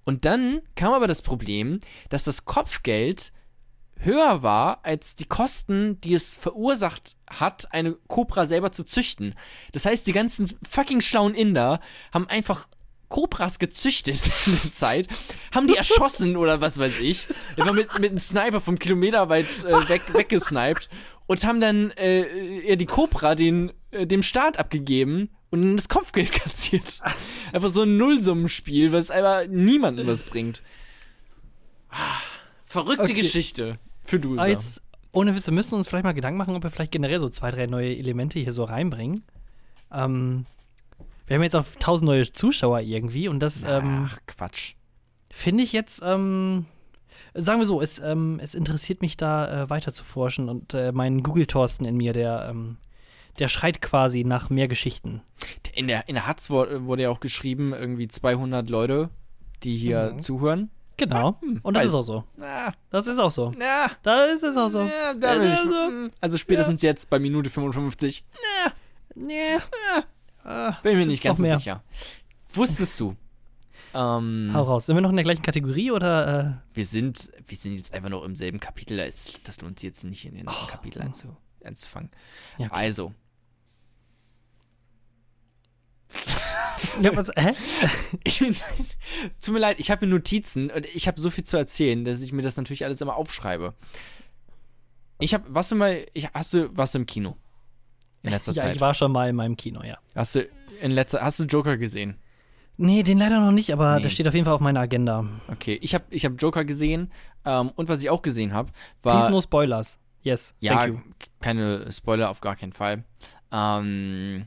Und 0.04 0.24
dann 0.24 0.62
kam 0.76 0.92
aber 0.92 1.06
das 1.06 1.22
Problem, 1.22 1.80
dass 2.08 2.24
das 2.24 2.44
Kopfgeld 2.44 3.32
höher 4.00 4.42
war 4.42 4.80
als 4.82 5.16
die 5.16 5.26
Kosten, 5.26 6.00
die 6.00 6.14
es 6.14 6.34
verursacht 6.34 7.16
hat, 7.28 7.72
eine 7.72 7.94
Cobra 8.08 8.46
selber 8.46 8.72
zu 8.72 8.84
züchten. 8.84 9.34
Das 9.72 9.86
heißt, 9.86 10.06
die 10.06 10.12
ganzen 10.12 10.52
fucking 10.68 11.00
schlauen 11.00 11.34
Inder 11.34 11.80
haben 12.12 12.28
einfach 12.28 12.68
Cobras 13.08 13.58
gezüchtet 13.58 14.20
in 14.46 14.58
der 14.62 14.70
Zeit, 14.70 15.08
haben 15.52 15.66
die 15.66 15.76
erschossen 15.76 16.36
oder 16.36 16.60
was 16.60 16.78
weiß 16.78 17.00
ich, 17.00 17.26
einfach 17.56 17.74
mit, 17.74 17.98
mit 17.98 18.10
einem 18.10 18.20
Sniper 18.20 18.60
vom 18.60 18.78
Kilometer 18.78 19.28
weit 19.28 19.64
äh, 19.64 19.88
weg, 19.88 20.14
weggesniped 20.14 20.88
und 21.26 21.44
haben 21.44 21.60
dann 21.60 21.90
äh, 21.92 22.68
ja, 22.68 22.76
die 22.76 22.86
Cobra 22.86 23.34
den, 23.34 23.72
äh, 23.90 24.06
dem 24.06 24.22
Staat 24.22 24.58
abgegeben 24.58 25.28
und 25.50 25.76
das 25.76 25.88
Kopfgeld 25.88 26.32
kassiert. 26.32 27.00
Einfach 27.52 27.68
so 27.68 27.82
ein 27.82 27.96
Nullsummenspiel, 27.96 28.92
was 28.92 29.10
einfach 29.10 29.46
niemandem 29.48 30.06
was 30.06 30.22
bringt. 30.22 30.62
Ah, 31.90 32.20
Verrückte 32.64 33.02
Okay. 33.02 33.14
Geschichte 33.14 33.80
für 34.10 34.20
du. 34.20 34.34
Aber 34.34 34.48
jetzt, 34.48 34.82
ohne 35.12 35.34
Witz, 35.34 35.46
wir 35.46 35.54
müssen 35.54 35.76
uns 35.76 35.88
vielleicht 35.88 36.04
mal 36.04 36.12
Gedanken 36.12 36.38
machen, 36.38 36.54
ob 36.54 36.62
wir 36.62 36.70
vielleicht 36.70 36.92
generell 36.92 37.20
so 37.20 37.28
zwei, 37.28 37.50
drei 37.50 37.66
neue 37.66 37.96
Elemente 37.96 38.38
hier 38.38 38.52
so 38.52 38.64
reinbringen. 38.64 39.22
Ähm, 39.92 40.46
wir 41.26 41.36
haben 41.36 41.42
jetzt 41.42 41.56
auch 41.56 41.64
tausend 41.78 42.08
neue 42.08 42.30
Zuschauer 42.30 42.80
irgendwie 42.80 43.28
und 43.28 43.40
das 43.40 43.64
ähm, 43.64 44.08
Ach, 44.08 44.18
Quatsch. 44.26 44.74
finde 45.30 45.62
ich 45.62 45.72
jetzt, 45.72 46.02
ähm, 46.04 46.66
sagen 47.34 47.60
wir 47.60 47.66
so, 47.66 47.80
es, 47.80 48.00
ähm, 48.00 48.40
es 48.42 48.54
interessiert 48.54 49.00
mich 49.00 49.16
da 49.16 49.62
äh, 49.62 49.70
weiter 49.70 49.92
zu 49.92 50.04
forschen 50.04 50.48
und 50.48 50.74
äh, 50.74 50.92
mein 50.92 51.22
Google-Thorsten 51.22 51.86
in 51.86 51.96
mir, 51.96 52.12
der, 52.12 52.48
ähm, 52.50 52.78
der 53.38 53.48
schreit 53.48 53.80
quasi 53.80 54.24
nach 54.24 54.50
mehr 54.50 54.66
Geschichten. 54.66 55.22
In 55.72 55.86
der, 55.86 56.08
in 56.08 56.16
der 56.16 56.26
Hatz 56.26 56.50
wurde, 56.50 56.84
wurde 56.84 57.04
ja 57.04 57.10
auch 57.10 57.20
geschrieben, 57.20 57.72
irgendwie 57.72 58.08
200 58.08 58.68
Leute, 58.68 59.10
die 59.62 59.76
hier 59.76 60.16
zuhören. 60.18 60.70
Genau. 61.00 61.38
Und 61.62 61.74
das 61.74 61.84
weiß- 61.84 61.88
ist 61.88 61.94
auch 61.94 62.02
so. 62.02 62.24
Ah, 62.40 62.72
Das 62.90 63.06
ist 63.06 63.18
auch 63.18 63.30
so. 63.30 63.52
na, 63.58 63.90
Das 64.02 64.34
ist 64.36 64.42
es 64.42 64.56
auch 64.56 64.68
so. 64.68 64.80
ja, 64.80 65.14
da 65.14 65.34
bin 65.38 65.52
ich. 65.52 65.58
Also- 65.58 66.08
Also 66.20 66.38
spätestens 66.38 66.82
jetzt 66.82 67.08
bei 67.10 67.18
Minute 67.18 67.48
55. 67.50 68.24
Nee. 69.14 69.58
Ah, 70.44 70.72
Bin 70.82 70.98
mir 70.98 71.06
nicht 71.06 71.22
ganz 71.22 71.38
so 71.38 71.42
mehr. 71.42 71.58
sicher. 71.58 71.82
Wusstest 72.52 72.98
du? 73.00 73.16
Ähm, 73.92 74.50
Hau 74.54 74.62
raus. 74.62 74.86
Sind 74.86 74.94
wir 74.96 75.00
noch 75.02 75.10
in 75.10 75.16
der 75.16 75.24
gleichen 75.24 75.42
Kategorie 75.42 75.90
oder? 75.90 76.60
Äh? 76.72 76.76
wir 76.76 76.86
sind, 76.86 77.30
wir 77.46 77.56
sind 77.56 77.76
jetzt 77.76 77.92
einfach 77.92 78.08
noch 78.08 78.24
im 78.24 78.36
selben 78.36 78.60
Kapitel. 78.60 78.96
Da 78.96 79.04
ist- 79.04 79.46
Das 79.48 79.60
lohnt 79.60 79.80
sich 79.80 79.88
jetzt 79.88 80.04
nicht, 80.04 80.24
in 80.26 80.36
den 80.36 80.46
Kapitel 80.46 81.02
einzu, 81.02 81.36
anzufangen. 81.64 82.10
Ja, 82.58 82.66
okay. 82.66 82.74
Also, 82.76 83.12
Ja, 87.00 87.16
was, 87.16 87.30
hä? 87.36 87.52
ich, 88.24 88.38
tut 88.38 89.54
mir 89.54 89.58
leid, 89.60 89.80
ich 89.80 89.90
habe 89.90 90.06
mir 90.06 90.12
Notizen 90.12 90.70
und 90.70 90.86
ich 90.86 91.06
habe 91.06 91.20
so 91.20 91.30
viel 91.30 91.44
zu 91.44 91.56
erzählen, 91.56 92.04
dass 92.04 92.22
ich 92.22 92.32
mir 92.32 92.42
das 92.42 92.56
natürlich 92.56 92.84
alles 92.84 93.00
immer 93.00 93.16
aufschreibe. 93.16 93.74
Ich 95.18 95.34
habe, 95.34 95.54
warst 95.54 95.70
du 95.70 95.76
mal, 95.76 96.06
ich, 96.14 96.28
hast 96.32 96.54
du, 96.54 96.68
du 96.68 96.98
im 96.98 97.06
Kino? 97.06 97.36
In 98.22 98.30
letzter 98.30 98.52
Ja, 98.54 98.62
Zeit. 98.64 98.74
ich 98.76 98.80
war 98.80 98.94
schon 98.94 99.12
mal 99.12 99.28
in 99.28 99.36
meinem 99.36 99.56
Kino, 99.56 99.82
ja. 99.82 99.98
Hast 100.14 100.34
du 100.34 100.48
in 100.80 100.90
letzter, 100.90 101.20
hast 101.22 101.38
du 101.40 101.44
Joker 101.44 101.76
gesehen? 101.76 102.16
Nee, 102.76 103.02
den 103.02 103.18
leider 103.18 103.40
noch 103.40 103.52
nicht, 103.52 103.72
aber 103.72 103.96
Nee. 103.96 104.02
der 104.04 104.10
steht 104.10 104.26
auf 104.26 104.32
jeden 104.32 104.46
Fall 104.46 104.54
auf 104.54 104.60
meiner 104.62 104.80
Agenda. 104.80 105.26
Okay, 105.48 105.78
ich 105.82 105.94
habe 105.94 106.04
ich 106.08 106.24
hab 106.24 106.40
Joker 106.40 106.64
gesehen 106.64 107.12
ähm, 107.44 107.70
und 107.76 107.90
was 107.90 108.02
ich 108.02 108.08
auch 108.08 108.22
gesehen 108.22 108.54
habe, 108.54 108.72
war 109.02 109.18
Please 109.18 109.30
no 109.30 109.40
spoilers. 109.42 109.98
Yes, 110.22 110.54
ja 110.60 110.74
thank 110.74 110.94
you. 110.94 111.00
keine 111.40 111.92
Spoiler 111.92 112.30
auf 112.30 112.40
gar 112.40 112.56
keinen 112.56 112.72
Fall. 112.72 113.04
Ähm, 113.52 114.46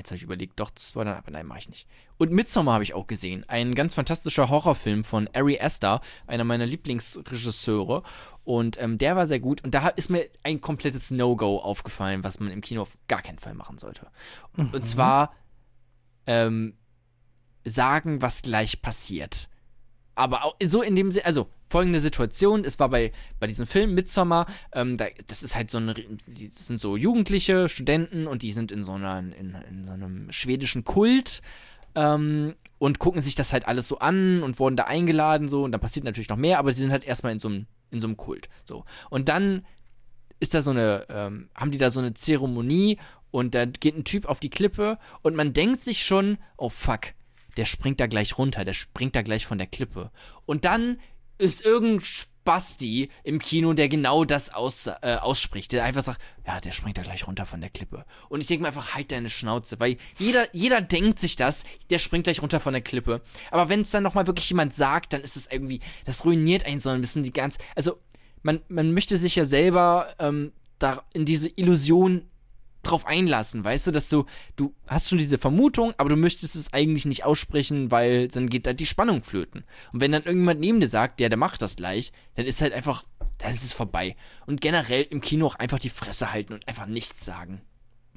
jetzt 0.00 0.10
habe 0.10 0.16
ich 0.16 0.22
überlegt, 0.22 0.58
doch 0.58 0.70
zu 0.70 0.86
spoilern, 0.86 1.16
aber 1.16 1.30
nein, 1.30 1.46
mache 1.46 1.60
ich 1.60 1.68
nicht. 1.68 1.86
Und 2.18 2.32
Midsommar 2.32 2.74
habe 2.74 2.84
ich 2.84 2.94
auch 2.94 3.06
gesehen, 3.06 3.44
ein 3.48 3.74
ganz 3.74 3.94
fantastischer 3.94 4.48
Horrorfilm 4.48 5.04
von 5.04 5.28
Ari 5.32 5.60
Aster, 5.60 6.00
einer 6.26 6.44
meiner 6.44 6.66
Lieblingsregisseure. 6.66 8.02
Und 8.44 8.80
ähm, 8.80 8.98
der 8.98 9.16
war 9.16 9.26
sehr 9.26 9.40
gut. 9.40 9.62
Und 9.62 9.74
da 9.74 9.88
ist 9.88 10.08
mir 10.08 10.26
ein 10.42 10.60
komplettes 10.60 11.10
No-Go 11.10 11.58
aufgefallen, 11.58 12.24
was 12.24 12.40
man 12.40 12.50
im 12.50 12.62
Kino 12.62 12.82
auf 12.82 12.96
gar 13.06 13.22
keinen 13.22 13.38
Fall 13.38 13.54
machen 13.54 13.78
sollte. 13.78 14.08
Und 14.56 14.86
zwar 14.86 15.34
ähm, 16.26 16.78
sagen, 17.64 18.22
was 18.22 18.42
gleich 18.42 18.80
passiert. 18.80 19.49
Aber 20.14 20.44
auch 20.44 20.56
so 20.62 20.82
in 20.82 20.96
dem 20.96 21.10
Sinne, 21.10 21.24
also 21.24 21.48
folgende 21.68 22.00
Situation, 22.00 22.64
es 22.64 22.78
war 22.78 22.88
bei, 22.88 23.12
bei 23.38 23.46
diesem 23.46 23.66
Film 23.66 23.94
Midsommar, 23.94 24.46
ähm, 24.72 24.96
da, 24.96 25.06
das 25.28 25.42
ist 25.42 25.54
halt 25.54 25.70
so 25.70 25.78
eine, 25.78 25.94
das 25.94 26.66
sind 26.66 26.78
so 26.78 26.96
Jugendliche, 26.96 27.68
Studenten 27.68 28.26
und 28.26 28.42
die 28.42 28.52
sind 28.52 28.72
in 28.72 28.82
so, 28.82 28.92
einer, 28.92 29.18
in, 29.18 29.56
in 29.68 29.84
so 29.84 29.92
einem 29.92 30.30
schwedischen 30.32 30.84
Kult 30.84 31.42
ähm, 31.94 32.54
und 32.78 32.98
gucken 32.98 33.22
sich 33.22 33.34
das 33.34 33.52
halt 33.52 33.66
alles 33.66 33.88
so 33.88 33.98
an 33.98 34.42
und 34.42 34.58
wurden 34.58 34.76
da 34.76 34.84
eingeladen 34.84 35.48
so 35.48 35.62
und 35.62 35.72
dann 35.72 35.80
passiert 35.80 36.04
natürlich 36.04 36.28
noch 36.28 36.36
mehr, 36.36 36.58
aber 36.58 36.72
sie 36.72 36.80
sind 36.80 36.92
halt 36.92 37.04
erstmal 37.04 37.32
in 37.32 37.38
so 37.38 37.48
einem, 37.48 37.66
in 37.90 38.00
so 38.00 38.06
einem 38.06 38.16
Kult. 38.16 38.48
So. 38.64 38.84
Und 39.08 39.28
dann 39.28 39.64
ist 40.40 40.54
da 40.54 40.62
so 40.62 40.70
eine, 40.72 41.06
ähm, 41.08 41.50
haben 41.54 41.70
die 41.70 41.78
da 41.78 41.90
so 41.90 42.00
eine 42.00 42.14
Zeremonie 42.14 42.98
und 43.30 43.54
da 43.54 43.64
geht 43.64 43.96
ein 43.96 44.04
Typ 44.04 44.26
auf 44.26 44.40
die 44.40 44.50
Klippe 44.50 44.98
und 45.22 45.36
man 45.36 45.52
denkt 45.52 45.82
sich 45.82 46.04
schon, 46.04 46.38
oh 46.56 46.68
fuck, 46.68 47.12
der 47.56 47.64
springt 47.64 48.00
da 48.00 48.06
gleich 48.06 48.38
runter, 48.38 48.64
der 48.64 48.74
springt 48.74 49.16
da 49.16 49.22
gleich 49.22 49.46
von 49.46 49.58
der 49.58 49.66
Klippe. 49.66 50.10
Und 50.46 50.64
dann 50.64 50.98
ist 51.38 51.64
irgendein 51.64 52.00
Spasti 52.02 53.10
im 53.24 53.38
Kino, 53.38 53.72
der 53.72 53.88
genau 53.88 54.24
das 54.24 54.52
aus, 54.52 54.86
äh, 54.86 55.16
ausspricht, 55.20 55.72
der 55.72 55.84
einfach 55.84 56.02
sagt, 56.02 56.20
ja, 56.46 56.60
der 56.60 56.72
springt 56.72 56.98
da 56.98 57.02
gleich 57.02 57.26
runter 57.26 57.46
von 57.46 57.60
der 57.60 57.70
Klippe. 57.70 58.04
Und 58.28 58.40
ich 58.40 58.46
denke 58.46 58.62
mir 58.62 58.68
einfach, 58.68 58.94
halt 58.94 59.10
deine 59.10 59.30
Schnauze, 59.30 59.80
weil 59.80 59.96
jeder, 60.18 60.54
jeder 60.54 60.80
denkt 60.80 61.18
sich 61.18 61.36
das, 61.36 61.64
der 61.88 61.98
springt 61.98 62.24
gleich 62.24 62.42
runter 62.42 62.60
von 62.60 62.74
der 62.74 62.82
Klippe. 62.82 63.22
Aber 63.50 63.68
wenn 63.68 63.80
es 63.80 63.90
dann 63.90 64.02
nochmal 64.02 64.26
wirklich 64.26 64.50
jemand 64.50 64.74
sagt, 64.74 65.12
dann 65.12 65.22
ist 65.22 65.36
es 65.36 65.50
irgendwie, 65.50 65.80
das 66.04 66.24
ruiniert 66.24 66.66
einen 66.66 66.80
so 66.80 66.90
ein 66.90 67.00
bisschen 67.00 67.22
die 67.22 67.32
ganz, 67.32 67.58
also 67.74 67.98
man, 68.42 68.60
man 68.68 68.92
möchte 68.92 69.16
sich 69.16 69.36
ja 69.36 69.44
selber 69.44 70.14
ähm, 70.18 70.52
da 70.78 71.04
in 71.12 71.24
diese 71.24 71.48
Illusion 71.48 72.29
drauf 72.82 73.06
einlassen, 73.06 73.62
weißt 73.62 73.88
du, 73.88 73.90
dass 73.90 74.08
du, 74.08 74.24
du 74.56 74.74
hast 74.86 75.08
schon 75.08 75.18
diese 75.18 75.38
Vermutung, 75.38 75.92
aber 75.98 76.08
du 76.08 76.16
möchtest 76.16 76.56
es 76.56 76.72
eigentlich 76.72 77.04
nicht 77.04 77.24
aussprechen, 77.24 77.90
weil 77.90 78.28
dann 78.28 78.48
geht 78.48 78.66
da 78.66 78.72
die 78.72 78.86
Spannung 78.86 79.22
flöten. 79.22 79.64
Und 79.92 80.00
wenn 80.00 80.12
dann 80.12 80.22
irgendjemand 80.22 80.60
neben 80.60 80.80
dir 80.80 80.86
sagt, 80.86 81.20
ja, 81.20 81.28
der 81.28 81.38
macht 81.38 81.62
das 81.62 81.76
gleich, 81.76 82.12
dann 82.36 82.46
ist 82.46 82.62
halt 82.62 82.72
einfach, 82.72 83.04
das 83.38 83.56
ist 83.56 83.64
es 83.64 83.72
vorbei. 83.72 84.16
Und 84.46 84.60
generell 84.60 85.06
im 85.10 85.20
Kino 85.20 85.46
auch 85.46 85.56
einfach 85.56 85.78
die 85.78 85.90
Fresse 85.90 86.32
halten 86.32 86.54
und 86.54 86.66
einfach 86.68 86.86
nichts 86.86 87.24
sagen. 87.24 87.60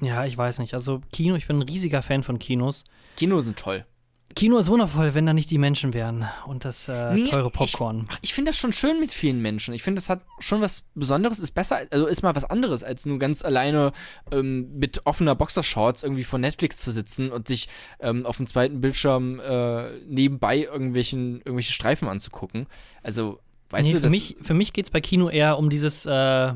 Ja, 0.00 0.24
ich 0.24 0.36
weiß 0.36 0.58
nicht. 0.58 0.74
Also 0.74 1.00
Kino, 1.12 1.36
ich 1.36 1.46
bin 1.46 1.58
ein 1.58 1.68
riesiger 1.68 2.02
Fan 2.02 2.22
von 2.22 2.38
Kinos. 2.38 2.84
Kino 3.16 3.40
sind 3.40 3.58
toll. 3.58 3.86
Kino 4.34 4.58
ist 4.58 4.68
wundervoll, 4.68 5.14
wenn 5.14 5.26
da 5.26 5.32
nicht 5.32 5.50
die 5.50 5.58
Menschen 5.58 5.94
wären 5.94 6.28
und 6.46 6.64
das 6.64 6.88
äh, 6.88 7.14
Nee, 7.14 7.28
teure 7.28 7.50
Popcorn. 7.50 8.08
Ich, 8.10 8.30
ich 8.30 8.34
finde 8.34 8.50
das 8.50 8.58
schon 8.58 8.72
schön 8.72 8.98
mit 8.98 9.12
vielen 9.12 9.40
Menschen. 9.40 9.74
Ich 9.74 9.84
finde, 9.84 10.00
das 10.00 10.08
hat 10.08 10.22
schon 10.40 10.60
was 10.60 10.82
Besonderes, 10.94 11.38
ist 11.38 11.52
besser, 11.52 11.82
also 11.90 12.06
ist 12.06 12.22
mal 12.22 12.34
was 12.34 12.44
anderes, 12.44 12.82
als 12.82 13.06
nur 13.06 13.20
ganz 13.20 13.44
alleine 13.44 13.92
ähm, 14.32 14.76
mit 14.76 15.06
offener 15.06 15.36
Boxershorts 15.36 16.02
irgendwie 16.02 16.24
vor 16.24 16.40
Netflix 16.40 16.78
zu 16.78 16.90
sitzen 16.90 17.30
und 17.30 17.46
sich 17.46 17.68
ähm, 18.00 18.26
auf 18.26 18.38
dem 18.38 18.48
zweiten 18.48 18.80
Bildschirm 18.80 19.38
äh, 19.38 20.00
nebenbei 20.00 20.58
irgendwelchen, 20.64 21.36
irgendwelche 21.38 21.72
Streifen 21.72 22.08
anzugucken. 22.08 22.66
Also, 23.04 23.38
weißt 23.70 23.86
nee, 23.86 23.92
du, 23.92 23.98
für, 23.98 24.02
das. 24.02 24.10
mich, 24.10 24.36
für 24.42 24.54
mich 24.54 24.72
geht 24.72 24.86
es 24.86 24.90
bei 24.90 25.00
Kino 25.00 25.28
eher 25.28 25.58
um 25.58 25.70
dieses, 25.70 26.06
äh, 26.06 26.54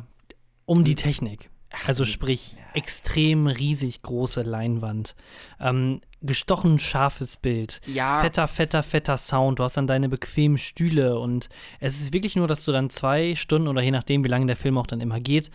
um 0.64 0.79
Hm. 0.79 0.85
die 0.85 0.95
Technik. 0.97 1.49
Also 1.87 2.05
sprich, 2.05 2.57
extrem 2.75 3.47
riesig 3.47 4.03
große 4.03 4.43
Leinwand. 4.43 5.14
Ähm, 5.61 6.01
gestochen 6.23 6.79
scharfes 6.79 7.37
Bild. 7.37 7.81
Ja. 7.87 8.21
Fetter, 8.21 8.49
fetter, 8.49 8.83
fetter 8.83 9.16
Sound. 9.16 9.59
Du 9.59 9.64
hast 9.64 9.77
dann 9.77 9.87
deine 9.87 10.09
bequemen 10.09 10.59
Stühle 10.59 11.19
und 11.19 11.49
es 11.81 12.01
ist 12.01 12.12
wirklich 12.12 12.37
nur, 12.37 12.49
dass 12.49 12.64
du 12.64 12.73
dann 12.73 12.91
zwei 12.91 13.35
Stunden 13.35 13.69
oder 13.69 13.83
je 13.83 13.91
nachdem, 13.91 14.25
wie 14.25 14.29
lange 14.29 14.47
der 14.47 14.57
Film 14.57 14.79
auch 14.79 14.87
dann 14.87 15.01
immer 15.01 15.21
geht, 15.21 15.51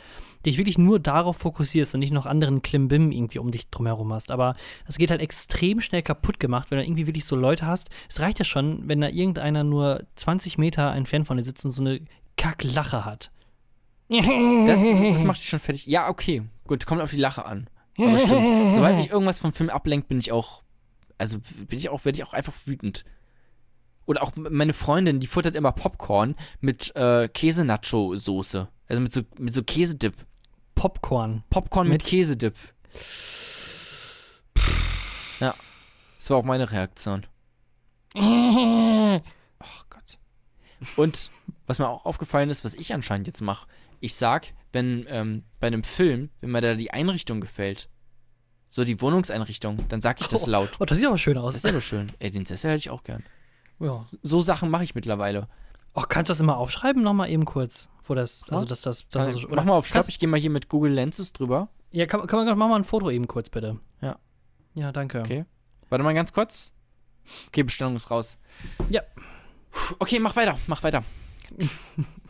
dich 0.45 0.57
wirklich 0.57 0.77
nur 0.77 0.99
darauf 0.99 1.37
fokussierst 1.37 1.93
und 1.93 1.99
nicht 1.99 2.13
noch 2.13 2.25
anderen 2.25 2.61
Klimbim 2.61 3.11
irgendwie 3.11 3.39
um 3.39 3.51
dich 3.51 3.69
drumherum 3.69 4.13
hast. 4.13 4.31
Aber 4.31 4.55
das 4.85 4.97
geht 4.97 5.09
halt 5.09 5.21
extrem 5.21 5.81
schnell 5.81 6.01
kaputt 6.01 6.39
gemacht, 6.39 6.69
wenn 6.69 6.77
du 6.77 6.85
irgendwie 6.85 7.07
wirklich 7.07 7.25
so 7.25 7.35
Leute 7.35 7.65
hast. 7.65 7.89
Es 8.09 8.19
reicht 8.19 8.39
ja 8.39 8.45
schon, 8.45 8.87
wenn 8.87 9.01
da 9.01 9.09
irgendeiner 9.09 9.63
nur 9.63 10.03
20 10.15 10.57
Meter 10.57 10.93
entfernt 10.93 11.27
von 11.27 11.37
dir 11.37 11.43
sitzt 11.43 11.65
und 11.65 11.71
so 11.71 11.81
eine 11.81 12.01
Kacklache 12.37 13.05
hat. 13.05 13.31
Das, 14.09 14.25
das 15.15 15.23
macht 15.23 15.39
dich 15.41 15.49
schon 15.49 15.59
fertig. 15.59 15.85
Ja, 15.87 16.09
okay. 16.09 16.43
Gut, 16.67 16.85
kommt 16.85 17.01
auf 17.01 17.11
die 17.11 17.17
Lache 17.17 17.45
an. 17.45 17.69
Aber 17.97 18.17
stimmt. 18.19 18.73
Sobald 18.75 18.97
mich 18.97 19.09
irgendwas 19.09 19.39
vom 19.39 19.53
Film 19.53 19.69
ablenkt, 19.69 20.07
bin 20.07 20.19
ich 20.19 20.31
auch. 20.31 20.61
Also 21.17 21.37
bin 21.67 21.77
ich 21.79 21.89
auch, 21.89 22.05
werde 22.05 22.17
ich 22.17 22.23
auch 22.23 22.33
einfach 22.33 22.53
wütend. 22.65 23.05
Oder 24.05 24.21
auch 24.23 24.31
meine 24.35 24.73
Freundin, 24.73 25.19
die 25.19 25.27
futtert 25.27 25.55
immer 25.55 25.71
Popcorn 25.71 26.35
mit 26.59 26.93
äh, 26.95 27.29
Käse-Nacho-Soße. 27.29 28.67
Also 28.87 29.01
mit 29.01 29.13
so, 29.13 29.21
mit 29.39 29.53
so 29.53 29.63
Käsedip. 29.63 30.13
Popcorn. 30.75 31.43
Popcorn 31.49 31.87
mit, 31.87 32.01
Mit- 32.03 32.09
Käsedip. 32.09 32.55
Ja. 35.39 35.55
Das 36.17 36.29
war 36.29 36.37
auch 36.37 36.43
meine 36.43 36.71
Reaktion. 36.71 37.25
Oh 39.65 39.83
Gott. 39.89 40.17
Und 40.97 41.31
was 41.67 41.79
mir 41.79 41.87
auch 41.87 42.05
aufgefallen 42.05 42.49
ist, 42.49 42.65
was 42.65 42.73
ich 42.73 42.93
anscheinend 42.93 43.27
jetzt 43.27 43.41
mache, 43.41 43.67
ich 44.03 44.15
sag, 44.15 44.53
wenn 44.73 45.05
ähm, 45.07 45.43
bei 45.61 45.67
einem 45.67 45.83
Film, 45.83 46.29
wenn 46.41 46.51
mir 46.51 46.59
da 46.59 46.73
die 46.75 46.91
Einrichtung 46.91 47.39
gefällt, 47.39 47.89
so 48.67 48.83
die 48.83 48.99
Wohnungseinrichtung, 48.99 49.77
dann 49.87 50.01
sag 50.01 50.19
ich 50.19 50.27
das 50.27 50.45
laut. 50.45 50.71
Oh, 50.79 50.85
das 50.85 50.97
sieht 50.97 51.07
aber 51.07 51.17
schön 51.17 51.35
Das 51.35 51.43
aus. 51.43 51.55
ist 51.55 51.65
aber 51.65 51.79
schön. 51.79 52.11
Ey, 52.19 52.29
den 52.29 52.45
Sessel 52.45 52.71
hätte 52.71 52.79
ich 52.79 52.89
auch 52.89 53.03
gern. 53.03 53.23
Ja. 53.79 54.01
So 54.21 54.41
Sachen 54.41 54.69
mache 54.69 54.83
ich 54.83 54.93
mittlerweile. 54.93 55.47
Oh, 55.93 56.01
kannst 56.01 56.29
du 56.29 56.31
das 56.31 56.41
immer 56.41 56.57
aufschreiben? 56.57 57.01
Nochmal 57.01 57.29
eben 57.29 57.45
kurz. 57.45 57.89
Wo 58.03 58.13
das, 58.13 58.43
also 58.49 58.65
dass 58.65 58.81
das, 58.81 59.07
das, 59.09 59.47
Mach 59.47 59.63
mal 59.63 59.77
auf 59.77 59.87
Stopp, 59.87 60.09
ich 60.09 60.19
gehe 60.19 60.27
mal 60.27 60.39
hier 60.39 60.49
mit 60.49 60.67
Google 60.67 60.91
Lenses 60.91 61.31
drüber. 61.31 61.69
Ja, 61.91 62.05
kann, 62.05 62.27
kann 62.27 62.43
man, 62.43 62.57
mach 62.57 62.67
mal 62.67 62.75
ein 62.75 62.83
Foto 62.83 63.09
eben 63.09 63.27
kurz, 63.27 63.49
bitte. 63.49 63.79
Ja. 64.01 64.19
Ja, 64.73 64.91
danke. 64.91 65.21
Okay. 65.21 65.45
Warte 65.87 66.03
mal 66.03 66.13
ganz 66.13 66.33
kurz. 66.33 66.73
Okay, 67.47 67.63
Bestellung 67.63 67.95
ist 67.95 68.11
raus. 68.11 68.37
Ja. 68.89 69.01
Okay, 69.99 70.19
mach 70.19 70.35
weiter, 70.35 70.57
mach 70.67 70.83
weiter. 70.83 71.03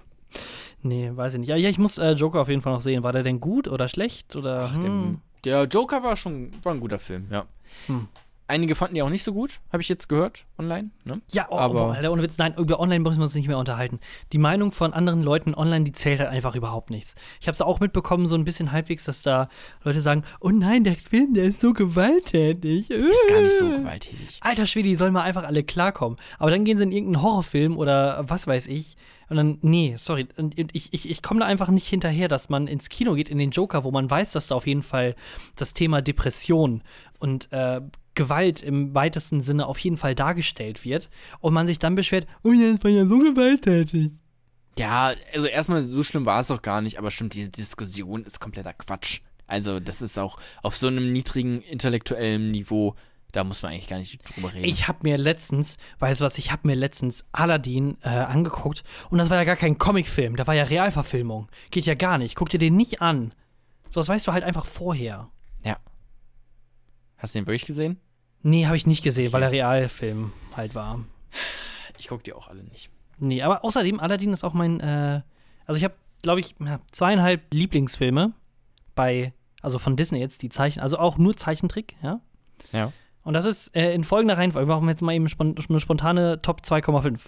Nee, 0.84 1.12
weiß 1.14 1.34
ich 1.34 1.40
nicht. 1.40 1.50
Ja, 1.50 1.56
ja 1.56 1.70
ich 1.70 1.78
muss 1.78 1.98
äh, 1.98 2.12
Joker 2.12 2.42
auf 2.42 2.50
jeden 2.50 2.62
Fall 2.62 2.74
noch 2.74 2.82
sehen. 2.82 3.04
War 3.04 3.14
der 3.14 3.24
denn 3.24 3.40
gut 3.40 3.68
oder 3.68 3.88
schlecht? 3.88 4.36
Oder, 4.36 4.70
Ach, 4.70 4.76
hm? 4.76 4.82
dem, 4.82 5.22
der 5.46 5.64
Joker 5.64 6.04
war 6.04 6.16
schon 6.16 6.52
war 6.62 6.74
ein 6.74 6.80
guter 6.80 7.00
Film, 7.00 7.28
ja. 7.32 7.46
Hm. 7.88 8.08
Einige 8.46 8.76
fanden 8.76 8.96
die 8.96 9.02
auch 9.02 9.10
nicht 9.10 9.24
so 9.24 9.32
gut, 9.32 9.62
habe 9.72 9.82
ich 9.82 9.88
jetzt 9.88 10.10
gehört 10.10 10.46
online. 10.60 10.90
Ne? 11.06 11.22
Ja, 11.32 11.48
oh, 11.50 11.58
aber- 11.58 11.82
aber, 11.82 11.94
Alter, 11.94 12.12
ohne 12.12 12.22
Witz, 12.22 12.38
nein, 12.38 12.54
über 12.58 12.78
online 12.80 13.00
müssen 13.00 13.18
wir 13.18 13.24
uns 13.24 13.34
nicht 13.36 13.48
mehr 13.48 13.58
unterhalten. 13.58 14.02
Die 14.34 14.38
Meinung 14.38 14.74
von 14.74 14.92
anderen 14.94 15.24
Leuten 15.24 15.56
online, 15.56 15.86
die 15.86 15.94
zählt 15.94 16.20
halt 16.20 16.30
einfach 16.30 16.54
überhaupt 16.54 16.90
nichts. 16.90 17.16
Ich 17.40 17.48
habe 17.48 17.54
es 17.54 17.62
auch 17.62 17.80
mitbekommen, 17.80 18.28
so 18.28 18.36
ein 18.36 18.44
bisschen 18.44 18.74
halbwegs, 18.74 19.06
dass 19.06 19.24
da 19.24 19.48
Leute 19.86 20.02
sagen, 20.02 20.24
oh 20.42 20.50
nein, 20.50 20.84
der 20.84 20.96
Film, 20.96 21.34
der 21.34 21.46
ist 21.46 21.62
so 21.62 21.72
gewalttätig. 21.72 22.92
Ist 22.92 23.30
gar 23.30 23.42
nicht 23.42 23.58
so 23.58 23.70
gewalttätig. 23.70 24.40
Alter 24.42 24.66
Schwede, 24.66 24.90
die 24.90 24.96
sollen 24.96 25.14
mal 25.14 25.24
einfach 25.24 25.44
alle 25.46 25.64
klarkommen. 25.64 26.20
Aber 26.38 26.52
dann 26.52 26.66
gehen 26.66 26.78
sie 26.78 26.84
in 26.84 26.92
irgendeinen 26.92 27.24
Horrorfilm 27.24 27.78
oder 27.78 28.26
was 28.28 28.46
weiß 28.46 28.68
ich. 28.68 28.98
Und 29.34 29.38
dann, 29.38 29.58
nee, 29.64 29.96
sorry, 29.98 30.28
und 30.38 30.54
ich, 30.76 30.94
ich, 30.94 31.10
ich 31.10 31.24
komme 31.24 31.40
da 31.40 31.48
einfach 31.48 31.70
nicht 31.70 31.88
hinterher, 31.88 32.28
dass 32.28 32.50
man 32.50 32.68
ins 32.68 32.90
Kino 32.90 33.16
geht, 33.16 33.30
in 33.30 33.40
den 33.40 33.50
Joker, 33.50 33.84
wo 33.84 33.90
man 33.90 34.08
weiß, 34.08 34.32
dass 34.34 34.50
da 34.50 34.54
auf 34.54 34.68
jeden 34.68 34.84
Fall 34.84 35.16
das 35.56 35.74
Thema 35.74 36.04
Depression 36.04 36.84
und 37.18 37.52
äh, 37.52 37.82
Gewalt 38.14 38.62
im 38.62 38.94
weitesten 38.94 39.42
Sinne 39.42 39.66
auf 39.66 39.80
jeden 39.80 39.98
Fall 39.98 40.14
dargestellt 40.14 40.86
wird. 40.86 41.10
Und 41.40 41.56
man 41.56 41.66
sich 41.66 41.80
dann 41.80 41.96
beschwert, 41.96 42.28
oh 42.44 42.52
ja, 42.52 42.74
das 42.74 42.84
war 42.84 42.92
ja 42.92 43.08
so 43.08 43.18
gewalttätig. 43.18 44.12
Ja, 44.78 45.14
also 45.34 45.48
erstmal 45.48 45.82
so 45.82 46.04
schlimm 46.04 46.28
war 46.28 46.42
es 46.42 46.52
auch 46.52 46.62
gar 46.62 46.82
nicht, 46.82 47.00
aber 47.00 47.10
stimmt, 47.10 47.34
diese 47.34 47.50
Diskussion 47.50 48.26
ist 48.26 48.40
kompletter 48.40 48.74
Quatsch. 48.74 49.22
Also, 49.48 49.80
das 49.80 50.04
ist 50.04 50.20
auch 50.20 50.38
auf 50.62 50.78
so 50.78 50.86
einem 50.86 51.12
niedrigen 51.12 51.64
intellektuellen 51.64 52.52
Niveau, 52.52 52.94
da 53.34 53.44
muss 53.44 53.64
man 53.64 53.74
eigentlich 53.74 53.88
gar 53.88 53.98
nicht 53.98 54.18
drüber 54.24 54.54
reden. 54.54 54.64
Ich 54.64 54.88
habe 54.88 55.00
mir 55.02 55.18
letztens, 55.18 55.78
weißt 56.00 56.22
du 56.22 56.26
was, 56.26 56.38
ich 56.38 56.52
habe 56.52 56.68
mir 56.68 56.76
letztens 56.76 57.26
Aladdin 57.32 57.98
äh, 58.04 58.10
angeguckt 58.10 58.84
und 59.10 59.18
das 59.18 59.30
war 59.30 59.38
ja 59.38 59.44
gar 59.44 59.56
kein 59.56 59.78
Comicfilm, 59.78 60.36
da 60.36 60.48
war 60.48 60.54
ja 60.54 60.64
Realverfilmung. 60.64 61.50
Geht 61.72 61.86
ja 61.86 61.96
gar 61.96 62.18
nicht. 62.18 62.36
Guck 62.36 62.50
dir 62.50 62.60
den 62.60 62.78
nicht 62.78 63.02
an. 63.02 63.32
So, 63.90 64.00
das 64.00 64.08
weißt 64.08 64.28
du 64.28 64.34
halt 64.34 64.44
einfach 64.44 64.66
vorher. 64.66 65.30
ja. 65.64 65.78
Hast 67.18 67.36
du 67.36 67.40
den 67.40 67.48
wirklich 67.48 67.66
gesehen? 67.66 68.00
Nee, 68.44 68.66
habe 68.66 68.76
ich 68.78 68.86
nicht 68.86 69.04
gesehen, 69.04 69.34
weil 69.34 69.44
er 69.44 69.52
Realfilm 69.52 70.32
halt 70.56 70.76
war. 70.76 71.04
Ich 71.98 72.08
guck 72.08 72.24
die 72.24 72.34
auch 72.34 72.50
alle 72.50 72.64
nicht. 72.64 72.90
Nee, 73.18 73.42
aber 73.42 73.64
außerdem, 73.64 74.00
Aladdin 74.00 74.34
ist 74.34 74.44
auch 74.44 74.54
mein, 74.54 74.80
äh, 74.80 75.22
also 75.66 75.78
ich 75.78 75.84
habe, 75.84 75.96
glaube 76.22 76.40
ich, 76.42 76.56
zweieinhalb 76.92 77.42
Lieblingsfilme 77.54 78.34
bei, 78.96 79.34
also 79.62 79.80
von 79.80 79.96
Disney 79.96 80.20
jetzt, 80.20 80.42
die 80.42 80.50
Zeichen, 80.50 80.82
also 80.82 81.00
auch 81.00 81.18
nur 81.18 81.38
Zeichentrick, 81.38 81.96
ja. 82.04 82.20
Ja. 82.74 82.92
Und 83.24 83.34
das 83.34 83.46
ist 83.46 83.76
äh, 83.76 83.94
in 83.94 84.04
folgender 84.04 84.38
Reihenfolge. 84.38 84.68
Wir 84.70 84.76
machen 84.76 84.90
jetzt 84.90 85.02
mal 85.02 85.14
eben 85.14 85.28
eine 85.40 85.80
spontane 85.80 86.42
Top 86.42 86.62
2,5. 86.62 87.20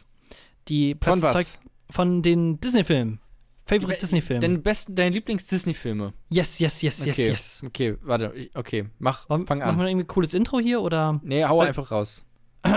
Die 0.67 0.95
Platz 0.95 1.21
Von 1.21 1.33
was? 1.33 1.59
von 1.89 2.21
den 2.21 2.59
Disney-Filmen. 2.59 3.19
Favorite 3.67 3.99
Disney-Film. 3.99 4.41
Deine 4.41 4.59
besten, 4.59 4.93
deine 4.95 5.09
Lieblings-Disney-Filme. 5.15 6.13
Yes, 6.29 6.59
yes, 6.59 6.81
yes, 6.83 7.03
yes, 7.05 7.15
okay. 7.15 7.27
yes. 7.29 7.63
Okay, 7.65 7.97
warte, 8.03 8.33
okay, 8.53 8.89
mach, 8.99 9.27
Wollen- 9.29 9.47
fang 9.47 9.57
Machen 9.59 9.77
wir 9.77 9.83
an. 9.83 9.87
irgendwie 9.87 10.03
ein 10.05 10.07
cooles 10.07 10.33
Intro 10.35 10.59
hier 10.59 10.81
oder? 10.81 11.19
Nee, 11.23 11.43
hau 11.45 11.57
Weil- 11.59 11.69
einfach 11.69 11.91
raus. 11.91 12.25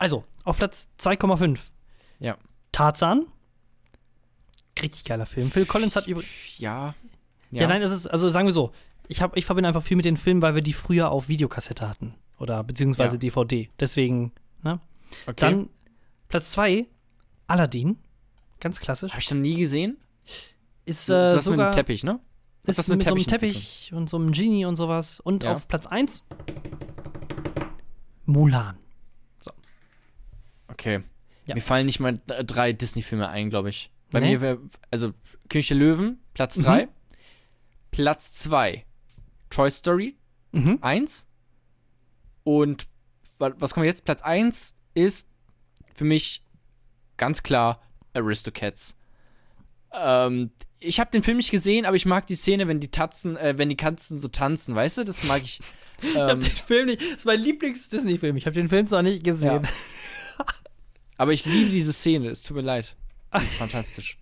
Also, 0.00 0.22
auf 0.44 0.56
Platz 0.58 0.86
2,5. 1.00 1.58
Ja. 2.20 2.36
Tarzan. 2.70 3.26
Richtig 4.80 5.04
geiler 5.04 5.26
Film. 5.26 5.50
Phil 5.50 5.66
Collins 5.66 5.96
hat 5.96 6.06
übrigens. 6.06 6.30
Ja. 6.58 6.94
Ja. 7.50 7.66
nein, 7.66 7.82
es 7.82 7.90
ist, 7.90 8.06
also 8.06 8.28
sagen 8.28 8.46
wir 8.46 8.52
so, 8.52 8.70
ich, 9.08 9.22
hab, 9.22 9.36
ich 9.36 9.44
verbinde 9.44 9.66
einfach 9.66 9.82
viel 9.82 9.96
mit 9.96 10.04
den 10.06 10.16
Filmen, 10.16 10.40
weil 10.42 10.54
wir 10.54 10.62
die 10.62 10.72
früher 10.74 11.10
auf 11.10 11.28
Videokassette 11.28 11.88
hatten. 11.88 12.14
Oder 12.38 12.62
beziehungsweise 12.64 13.16
Ja. 13.16 13.18
DVD. 13.18 13.68
Deswegen, 13.80 14.32
ne? 14.62 14.80
okay. 15.26 15.34
Dann 15.36 15.68
Platz 16.28 16.50
2, 16.52 16.86
Aladdin. 17.46 17.98
Ganz 18.60 18.80
klassisch. 18.80 19.10
Habe 19.12 19.20
ich 19.20 19.30
noch 19.30 19.38
nie 19.38 19.56
gesehen. 19.56 19.96
Ist, 20.84 21.08
Das 21.08 21.28
äh, 21.28 21.30
ist 21.30 21.34
mit 21.36 21.42
sogar 21.44 21.70
dem 21.70 21.74
Teppich, 21.74 22.04
ne? 22.04 22.12
Hat 22.12 22.20
ist 22.70 22.78
was 22.78 22.88
mit, 22.88 22.98
mit 22.98 23.08
so 23.08 23.14
einem 23.14 23.26
Teppich 23.26 23.92
und 23.94 24.08
so 24.10 24.16
einem 24.16 24.32
Genie 24.32 24.64
und 24.66 24.76
sowas. 24.76 25.20
Und 25.20 25.42
Ja. 25.44 25.52
auf 25.54 25.68
Platz 25.68 25.86
1 25.86 26.26
Mulan. 28.26 28.76
Okay. 30.68 31.02
Ja. 31.46 31.54
Mir 31.54 31.60
fallen 31.62 31.86
nicht 31.86 31.98
mal 32.00 32.20
drei 32.26 32.72
Disney-Filme 32.72 33.28
ein, 33.28 33.48
glaube 33.50 33.70
ich. 33.70 33.90
Bei 34.10 34.20
Nee? 34.20 34.32
mir 34.32 34.40
wäre, 34.40 34.58
also 34.90 35.12
König 35.48 35.68
der 35.68 35.76
Löwen, 35.78 36.18
Platz 36.34 36.56
Mhm. 36.58 36.62
3. 36.64 36.88
Platz 37.90 38.32
2, 38.32 38.84
Toy 39.50 39.70
Story 39.70 40.16
Mhm. 40.52 40.78
1. 40.82 41.26
Und 42.48 42.86
wa- 43.36 43.52
was 43.58 43.74
kommt 43.74 43.84
jetzt? 43.84 44.06
Platz 44.06 44.22
1 44.22 44.74
ist 44.94 45.28
für 45.94 46.04
mich 46.04 46.42
ganz 47.18 47.42
klar 47.42 47.82
Aristocats. 48.14 48.96
Ähm, 49.92 50.50
ich 50.78 50.98
habe 50.98 51.10
den 51.10 51.22
Film 51.22 51.36
nicht 51.36 51.50
gesehen, 51.50 51.84
aber 51.84 51.96
ich 51.96 52.06
mag 52.06 52.26
die 52.26 52.36
Szene, 52.36 52.66
wenn 52.66 52.80
die 52.80 52.90
Tatzen, 52.90 53.36
äh, 53.36 53.58
wenn 53.58 53.68
die 53.68 53.76
Katzen 53.76 54.18
so 54.18 54.28
tanzen, 54.28 54.74
weißt 54.74 54.96
du? 54.96 55.04
Das 55.04 55.24
mag 55.24 55.42
ich. 55.42 55.60
Ich 56.00 56.14
hab 56.16 56.30
Ähm, 56.30 56.40
den 56.40 56.48
Film 56.50 56.86
nicht. 56.86 57.00
Das 57.02 57.08
ist 57.18 57.26
mein 57.26 57.40
Lieblings-Disney-Film. 57.40 58.36
Ich 58.36 58.46
habe 58.46 58.54
den 58.54 58.68
Film 58.68 58.86
zwar 58.86 59.02
nicht 59.02 59.24
gesehen. 59.24 59.64
Ja. 59.64 60.44
aber 61.16 61.32
ich 61.32 61.44
liebe 61.44 61.70
diese 61.70 61.92
Szene, 61.92 62.28
es 62.30 62.44
tut 62.44 62.56
mir 62.56 62.62
leid. 62.62 62.94
Die 63.36 63.42
ist 63.42 63.54
fantastisch. 63.54 64.16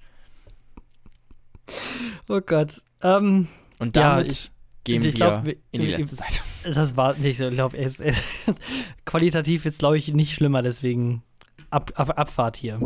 Oh 2.30 2.40
Gott. 2.40 2.82
Ähm, 3.02 3.48
Und 3.78 3.94
Ja, 3.94 4.16
damit 4.16 4.32
ich- 4.32 4.50
gehen 4.84 5.00
ich 5.02 5.04
wir 5.08 5.12
glaub, 5.12 5.46
in 5.46 5.80
die 5.82 5.86
letzte 5.88 6.16
Seite. 6.16 6.40
Das 6.74 6.96
war 6.96 7.14
nicht 7.14 7.38
so. 7.38 7.48
Ich 7.48 7.54
glaube, 7.54 7.76
qualitativ 9.04 9.64
jetzt, 9.64 9.78
glaube 9.78 9.98
ich, 9.98 10.12
nicht 10.12 10.34
schlimmer. 10.34 10.62
Deswegen 10.62 11.22
Ab, 11.70 11.92
Ab, 11.96 12.12
Abfahrt 12.18 12.56
hier. 12.56 12.78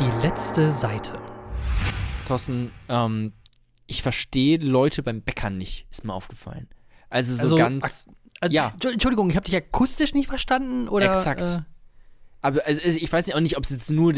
Die 0.00 0.26
letzte 0.26 0.70
Seite. 0.70 1.18
Thorsten, 2.26 2.70
ähm, 2.88 3.32
ich 3.86 4.02
verstehe 4.02 4.58
Leute 4.58 5.02
beim 5.02 5.20
Bäcker 5.22 5.50
nicht, 5.50 5.86
ist 5.90 6.04
mir 6.04 6.14
aufgefallen. 6.14 6.68
Also 7.10 7.34
so 7.34 7.42
Also, 7.42 7.56
ganz. 7.56 8.08
Äh, 8.40 8.48
Ja. 8.50 8.68
Entschu- 8.76 8.92
Entschuldigung, 8.92 9.30
ich 9.30 9.36
habe 9.36 9.44
dich 9.46 9.54
akustisch 9.56 10.14
nicht 10.14 10.28
verstanden 10.28 10.88
oder? 10.88 11.06
Exakt. 11.06 11.42
Äh, 11.42 11.58
Aber 12.42 12.62
also, 12.66 12.82
also 12.82 12.98
ich 12.98 13.12
weiß 13.12 13.26
nicht 13.26 13.36
auch 13.36 13.40
nicht, 13.40 13.56
ob 13.56 13.64
es 13.64 13.70
jetzt 13.70 13.90
nur, 13.90 14.12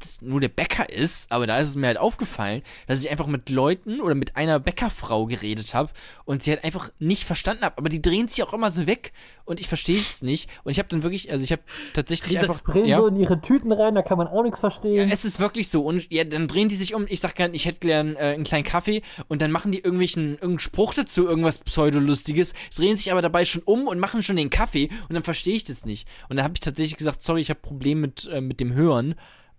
das, 0.00 0.22
nur 0.22 0.40
der 0.40 0.48
Bäcker 0.48 0.90
ist, 0.90 1.30
aber 1.32 1.46
da 1.46 1.58
ist 1.58 1.68
es 1.68 1.76
mir 1.76 1.88
halt 1.88 1.98
aufgefallen, 1.98 2.62
dass 2.86 3.02
ich 3.02 3.10
einfach 3.10 3.26
mit 3.26 3.50
Leuten 3.50 4.00
oder 4.00 4.14
mit 4.14 4.36
einer 4.36 4.58
Bäckerfrau 4.58 5.26
geredet 5.26 5.74
habe 5.74 5.90
und 6.24 6.42
sie 6.42 6.50
halt 6.50 6.64
einfach 6.64 6.90
nicht 6.98 7.24
verstanden 7.24 7.64
habe. 7.64 7.78
Aber 7.78 7.88
die 7.88 8.02
drehen 8.02 8.28
sich 8.28 8.42
auch 8.42 8.52
immer 8.52 8.70
so 8.70 8.86
weg 8.86 9.12
und 9.48 9.60
ich 9.60 9.68
verstehe 9.68 9.96
es 9.96 10.22
nicht. 10.22 10.50
Und 10.62 10.72
ich 10.72 10.78
habe 10.78 10.88
dann 10.88 11.02
wirklich, 11.02 11.32
also 11.32 11.42
ich 11.42 11.52
habe 11.52 11.62
tatsächlich 11.94 12.38
einfach. 12.38 12.62
ja. 12.86 13.06
in 13.08 13.16
ihre 13.16 13.40
Tüten 13.40 13.72
rein, 13.72 13.94
da 13.94 14.02
kann 14.02 14.18
man 14.18 14.26
auch 14.26 14.42
nichts 14.42 14.60
verstehen. 14.60 15.10
Es 15.10 15.24
ist 15.24 15.40
wirklich 15.40 15.68
so. 15.68 15.82
Und 15.82 16.10
ja, 16.12 16.24
dann 16.24 16.48
drehen 16.48 16.68
die 16.68 16.76
sich 16.76 16.94
um. 16.94 17.06
Ich 17.08 17.20
sag 17.20 17.34
gern, 17.34 17.54
ich 17.54 17.64
hätte 17.64 17.80
gern 17.80 18.14
äh, 18.16 18.34
einen 18.34 18.44
kleinen 18.44 18.64
Kaffee. 18.64 19.02
Und 19.28 19.40
dann 19.40 19.50
machen 19.50 19.72
die 19.72 19.78
irgendwelchen, 19.78 20.32
irgendeinen 20.32 20.58
Spruch 20.58 20.94
dazu, 20.94 21.26
irgendwas 21.26 21.58
Pseudolustiges, 21.58 22.52
drehen 22.76 22.96
sich 22.96 23.10
aber 23.10 23.22
dabei 23.22 23.44
schon 23.44 23.62
um 23.62 23.86
und 23.86 23.98
machen 23.98 24.22
schon 24.22 24.36
den 24.36 24.50
Kaffee. 24.50 24.90
Und 25.08 25.14
dann 25.14 25.22
verstehe 25.22 25.54
ich 25.54 25.64
das 25.64 25.86
nicht. 25.86 26.06
Und 26.28 26.36
dann 26.36 26.44
habe 26.44 26.54
ich 26.54 26.60
tatsächlich 26.60 26.96
gesagt, 26.96 27.22
sorry, 27.22 27.40
ich 27.40 27.50
habe 27.50 27.60
Probleme 27.60 28.02
mit, 28.02 28.28
äh, 28.30 28.40
mit 28.40 28.60
dem 28.60 28.74
Hören. 28.74 29.14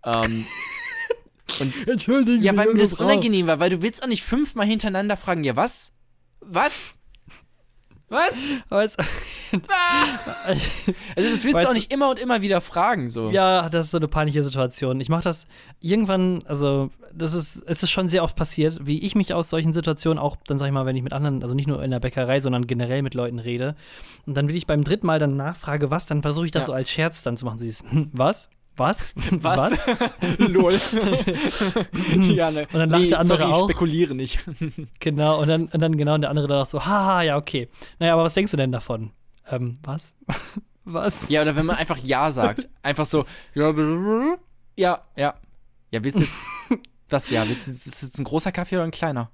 Ähm, 0.06 0.46
und 1.60 1.88
Entschuldigung. 1.88 2.44
ja, 2.44 2.56
weil 2.56 2.74
mir 2.74 2.80
das 2.80 2.94
unangenehm 2.94 3.48
war, 3.48 3.60
weil 3.60 3.70
du 3.70 3.82
willst 3.82 4.04
auch 4.04 4.08
nicht 4.08 4.24
fünfmal 4.24 4.66
hintereinander 4.68 5.18
fragen, 5.18 5.44
ja 5.44 5.56
was? 5.56 5.92
Was? 6.42 7.00
Was? 8.08 8.34
Weißt, 8.70 8.98
Also 10.44 10.62
das 11.16 11.44
willst 11.44 11.54
Weißt 11.54 11.66
du 11.66 11.70
auch 11.70 11.74
nicht 11.74 11.92
immer 11.94 12.10
und 12.10 12.18
immer 12.20 12.42
wieder 12.42 12.60
fragen, 12.62 13.10
so. 13.10 13.30
ja, 13.30 13.70
das 13.70 13.86
ist 13.88 13.92
so 13.92 13.98
eine 13.98 14.08
peinliche 14.08 14.44
Situation. 14.44 15.00
Ich 15.00 15.10
mache 15.10 15.24
das 15.24 15.46
irgendwann, 15.80 16.44
also 16.48 16.90
das 17.14 17.34
ist, 17.34 17.62
es 17.68 17.84
ist 17.84 17.92
schon 17.92 18.08
sehr 18.08 18.24
oft 18.24 18.36
passiert, 18.36 18.80
wie 18.86 19.00
ich 19.04 19.14
mich 19.16 19.34
aus 19.34 19.50
solchen 19.50 19.74
Situationen 19.74 20.18
auch, 20.20 20.38
dann 20.48 20.58
sag 20.58 20.68
ich 20.68 20.74
mal, 20.74 20.86
wenn 20.88 20.96
ich 20.96 21.04
mit 21.04 21.14
anderen, 21.14 21.42
also 21.44 21.54
nicht 21.54 21.68
nur 21.68 21.84
in 21.84 21.92
der 21.92 22.00
Bäckerei, 22.00 22.40
sondern 22.40 22.66
generell 22.68 23.02
mit 23.04 23.14
Leuten 23.14 23.38
rede. 23.40 23.76
Und 24.26 24.36
dann 24.36 24.48
will 24.50 24.56
ich 24.56 24.66
beim 24.68 24.84
dritten 24.84 25.06
Mal 25.06 25.20
dann 25.20 25.36
nachfrage, 25.36 25.92
was, 25.92 26.06
dann 26.08 26.22
versuche 26.24 26.46
ich 26.48 26.52
das 26.52 26.64
Ja. 26.64 26.68
so 26.68 26.74
als 26.74 26.90
Scherz 26.90 27.22
dann 27.24 27.38
zu 27.38 27.46
machen. 27.46 27.60
Sie 27.60 27.68
ist, 27.68 27.84
hm, 27.92 28.10
was? 28.86 29.14
Was? 29.32 29.72
Was? 29.88 30.08
Lol. 30.40 30.74
ja, 32.36 32.52
ne. 32.52 32.68
Und 32.72 32.80
dann 32.80 32.90
lacht 32.90 33.12
der 33.12 33.20
andere 33.20 33.38
sorry, 33.38 33.52
ich 33.52 33.58
auch. 33.58 33.70
spekuliere 33.70 34.16
nicht. 34.16 34.40
Genau, 35.00 35.42
und 35.42 35.48
dann, 35.48 35.68
und 35.68 35.80
dann 35.80 35.98
genau, 35.98 36.16
und 36.16 36.22
der 36.22 36.30
andere 36.30 36.48
dann 36.48 36.62
auch 36.62 36.66
so, 36.66 36.86
haha, 36.86 37.22
ja, 37.22 37.38
okay. 37.38 37.70
Naja, 38.00 38.14
aber 38.14 38.24
was 38.24 38.34
denkst 38.34 38.52
du 38.52 38.58
denn 38.58 38.72
davon? 38.72 39.12
Ähm, 39.50 39.76
was? 39.84 40.14
was? 40.86 41.30
ja, 41.30 41.42
oder 41.42 41.56
wenn 41.56 41.66
man 41.66 41.76
einfach 41.78 41.98
Ja 41.98 42.32
sagt. 42.32 42.70
Einfach 42.84 43.06
so, 43.06 43.26
ja, 43.54 43.74
ja, 44.76 45.02
ja. 45.16 45.34
Ja, 45.92 46.04
willst 46.04 46.20
du 46.20 46.24
jetzt, 46.24 46.44
was, 47.10 47.30
ja, 47.30 47.48
willst 47.48 47.68
du, 47.68 47.72
ist 47.72 47.88
es 47.88 48.02
jetzt 48.02 48.20
ein 48.20 48.24
großer 48.24 48.52
Kaffee 48.52 48.76
oder 48.76 48.84
ein 48.86 48.92
kleiner? 48.92 49.32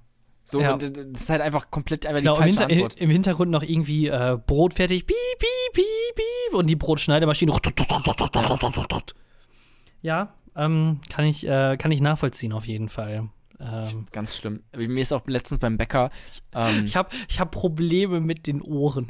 So, 0.48 0.60
Ja. 0.60 0.76
das 0.76 0.90
ist 0.90 1.28
halt 1.28 1.40
einfach 1.40 1.70
komplett 1.72 2.06
einfach 2.06 2.20
Genau, 2.20 2.40
die 2.40 2.48
im, 2.48 2.54
falsche 2.54 2.68
Hinter, 2.68 2.84
Antwort. 2.84 3.00
im 3.00 3.10
Hintergrund 3.10 3.50
noch 3.50 3.62
irgendwie 3.64 4.06
äh, 4.06 4.38
Brot 4.46 4.74
fertig, 4.74 5.04
piep, 5.06 5.16
piep, 5.38 5.72
piep, 5.74 5.84
piep, 6.14 6.54
und 6.58 6.68
die 6.68 6.76
Brotschneidemaschine. 6.76 7.52
Ja, 7.52 7.58
ähm, 10.54 11.00
kann 11.08 11.24
ich, 11.24 11.46
äh, 11.46 11.76
kann 11.76 11.90
ich 11.90 12.00
nachvollziehen 12.00 12.52
auf 12.52 12.66
jeden 12.66 12.88
Fall. 12.88 13.28
Ähm, 13.58 14.06
Ganz 14.12 14.36
schlimm. 14.36 14.62
Mir 14.76 15.00
ist 15.00 15.12
auch 15.12 15.26
letztens 15.26 15.60
beim 15.60 15.76
Bäcker, 15.78 16.10
ähm, 16.54 16.84
ich 16.84 16.94
habe 16.96 17.08
ich 17.28 17.40
hab 17.40 17.50
Probleme 17.50 18.20
mit 18.20 18.46
den 18.46 18.60
Ohren. 18.62 19.06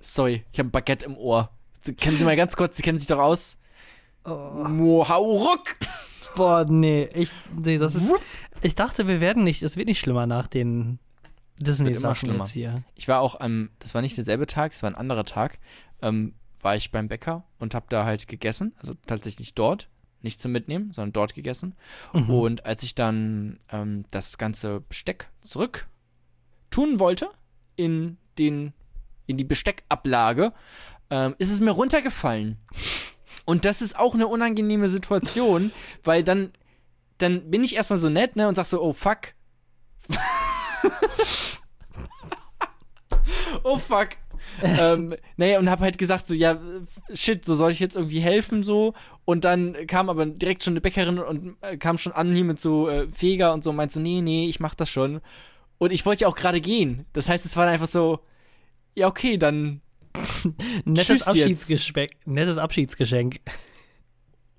sorry, 0.00 0.44
ich 0.52 0.58
habe 0.58 0.68
ein 0.68 0.72
Baguette 0.72 1.06
im 1.06 1.16
Ohr. 1.16 1.50
Sie- 1.80 1.94
Kennen 1.94 2.18
Sie 2.18 2.24
mal 2.24 2.36
ganz 2.36 2.56
kurz, 2.56 2.76
Sie 2.76 2.82
kennen 2.82 2.98
sich 2.98 3.06
doch 3.08 3.18
aus. 3.18 3.58
Oh. 4.24 4.30
Mohauruck! 4.68 5.76
Boah, 6.36 6.64
nee, 6.68 7.08
ich, 7.14 7.30
nee, 7.54 7.78
das 7.78 7.94
ist. 7.94 8.10
Ich 8.62 8.74
dachte, 8.74 9.06
wir 9.06 9.20
werden 9.20 9.44
nicht, 9.44 9.62
es 9.62 9.76
wird 9.76 9.86
nicht 9.88 10.00
schlimmer 10.00 10.26
nach 10.26 10.46
den 10.46 10.98
Disney-Sachen 11.58 12.34
jetzt 12.38 12.50
hier. 12.52 12.82
Ich 12.94 13.06
war 13.06 13.20
auch 13.20 13.38
am, 13.38 13.70
das 13.78 13.94
war 13.94 14.02
nicht 14.02 14.16
derselbe 14.16 14.46
Tag, 14.46 14.72
es 14.72 14.82
war 14.82 14.90
ein 14.90 14.96
anderer 14.96 15.24
Tag, 15.24 15.58
ähm, 16.02 16.34
war 16.64 16.76
ich 16.76 16.90
beim 16.90 17.08
Bäcker 17.08 17.44
und 17.58 17.74
habe 17.74 17.86
da 17.88 18.04
halt 18.04 18.26
gegessen, 18.26 18.74
also 18.78 18.94
tatsächlich 19.06 19.54
dort, 19.54 19.88
nicht 20.22 20.40
zum 20.40 20.52
Mitnehmen, 20.52 20.92
sondern 20.92 21.12
dort 21.12 21.34
gegessen. 21.34 21.74
Mhm. 22.12 22.30
Und 22.30 22.66
als 22.66 22.82
ich 22.82 22.94
dann 22.94 23.60
ähm, 23.70 24.06
das 24.10 24.38
ganze 24.38 24.80
Besteck 24.80 25.28
zurück 25.42 25.86
tun 26.70 26.98
wollte 26.98 27.30
in 27.76 28.16
den, 28.38 28.72
in 29.26 29.36
die 29.36 29.44
Besteckablage, 29.44 30.54
ähm, 31.10 31.34
ist 31.38 31.52
es 31.52 31.60
mir 31.60 31.72
runtergefallen. 31.72 32.56
Und 33.44 33.66
das 33.66 33.82
ist 33.82 33.98
auch 33.98 34.14
eine 34.14 34.26
unangenehme 34.26 34.88
Situation, 34.88 35.70
weil 36.02 36.24
dann, 36.24 36.50
dann 37.18 37.50
bin 37.50 37.62
ich 37.62 37.76
erstmal 37.76 37.98
so 37.98 38.08
nett, 38.08 38.36
ne, 38.36 38.48
und 38.48 38.54
sag 38.54 38.64
so, 38.64 38.80
oh 38.82 38.94
fuck. 38.94 39.34
oh 43.62 43.76
fuck. 43.76 44.08
ähm, 44.62 45.14
naja, 45.36 45.58
und 45.58 45.70
hab 45.70 45.80
halt 45.80 45.98
gesagt, 45.98 46.26
so, 46.26 46.34
ja, 46.34 46.58
shit, 47.12 47.44
so 47.44 47.54
soll 47.54 47.72
ich 47.72 47.80
jetzt 47.80 47.96
irgendwie 47.96 48.20
helfen, 48.20 48.62
so. 48.64 48.94
Und 49.24 49.44
dann 49.44 49.86
kam 49.86 50.08
aber 50.08 50.26
direkt 50.26 50.64
schon 50.64 50.72
eine 50.72 50.80
Bäckerin 50.80 51.18
und 51.18 51.56
äh, 51.60 51.76
kam 51.76 51.98
schon 51.98 52.12
an 52.12 52.34
hier 52.34 52.44
mit 52.44 52.60
so 52.60 52.88
äh, 52.88 53.08
Feger 53.10 53.52
und 53.52 53.64
so 53.64 53.70
und 53.70 53.76
meint 53.76 53.92
so, 53.92 54.00
nee, 54.00 54.20
nee, 54.20 54.48
ich 54.48 54.60
mach 54.60 54.74
das 54.74 54.90
schon. 54.90 55.20
Und 55.78 55.92
ich 55.92 56.06
wollte 56.06 56.22
ja 56.22 56.28
auch 56.28 56.36
gerade 56.36 56.60
gehen. 56.60 57.06
Das 57.12 57.28
heißt, 57.28 57.44
es 57.44 57.56
war 57.56 57.64
dann 57.64 57.74
einfach 57.74 57.88
so, 57.88 58.20
ja, 58.94 59.06
okay, 59.08 59.36
dann 59.36 59.80
Nettes. 60.84 61.26
Abschiedsgeschenk. 61.26 62.10
Nettes 62.24 62.58
Abschiedsgeschenk. 62.58 63.40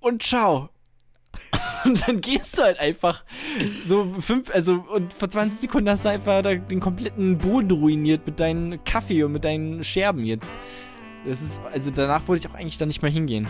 und 0.02 0.24
ciao. 0.24 0.70
Und 1.86 2.08
dann 2.08 2.20
gehst 2.20 2.58
du 2.58 2.64
halt 2.64 2.80
einfach 2.80 3.24
so 3.84 4.06
fünf, 4.20 4.54
also 4.54 4.84
und 4.92 5.14
vor 5.14 5.30
20 5.30 5.60
Sekunden 5.60 5.90
hast 5.90 6.06
du 6.06 6.10
einfach 6.10 6.42
den 6.42 6.80
kompletten 6.80 7.38
Boden 7.38 7.72
ruiniert 7.72 8.26
mit 8.26 8.40
deinem 8.40 8.84
Kaffee 8.84 9.24
und 9.24 9.34
mit 9.34 9.44
deinen 9.46 9.84
Scherben 9.84 10.26
jetzt. 10.26 10.54
Das 11.26 11.42
ist, 11.42 11.62
also 11.72 11.92
danach 11.92 12.28
wollte 12.28 12.48
ich 12.48 12.54
auch 12.54 12.58
eigentlich 12.58 12.78
da 12.78 12.86
nicht 12.86 13.02
mehr 13.02 13.12
hingehen. 13.12 13.48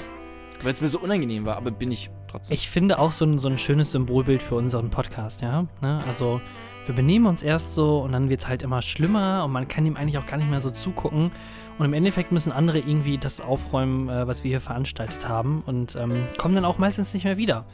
Weil 0.64 0.72
es 0.72 0.82
mir 0.82 0.88
so 0.88 1.00
unangenehm 1.00 1.46
war, 1.46 1.58
aber 1.58 1.72
bin 1.72 1.92
ich 1.92 2.10
trotzdem. 2.28 2.56
Ich 2.56 2.70
finde 2.70 3.00
auch 3.00 3.12
so 3.12 3.26
ein, 3.26 3.40
so 3.40 3.50
ein 3.50 3.58
schönes 3.58 3.92
Symbolbild 3.92 4.42
für 4.42 4.56
unseren 4.56 4.90
Podcast, 4.90 5.42
ja. 5.42 5.66
Ne? 5.82 6.00
Also, 6.08 6.40
wir 6.86 6.96
benehmen 6.96 7.26
uns 7.26 7.44
erst 7.44 7.74
so 7.74 8.00
und 8.00 8.14
dann 8.14 8.30
wird 8.30 8.42
es 8.42 8.48
halt 8.48 8.64
immer 8.64 8.82
schlimmer 8.82 9.44
und 9.44 9.52
man 9.52 9.68
kann 9.68 9.86
ihm 9.86 9.98
eigentlich 9.98 10.18
auch 10.18 10.28
gar 10.28 10.38
nicht 10.38 10.50
mehr 10.50 10.62
so 10.62 10.72
zugucken. 10.72 11.32
Und 11.78 11.86
im 11.86 11.94
Endeffekt 11.94 12.32
müssen 12.32 12.54
andere 12.54 12.80
irgendwie 12.80 13.18
das 13.18 13.42
aufräumen, 13.42 14.08
äh, 14.08 14.28
was 14.28 14.44
wir 14.44 14.50
hier 14.50 14.62
veranstaltet 14.62 15.28
haben 15.28 15.62
und 15.66 15.96
ähm, 15.96 16.12
kommen 16.38 16.56
dann 16.56 16.64
auch 16.64 16.78
meistens 16.78 17.14
nicht 17.14 17.26
mehr 17.26 17.38
wieder. 17.38 17.66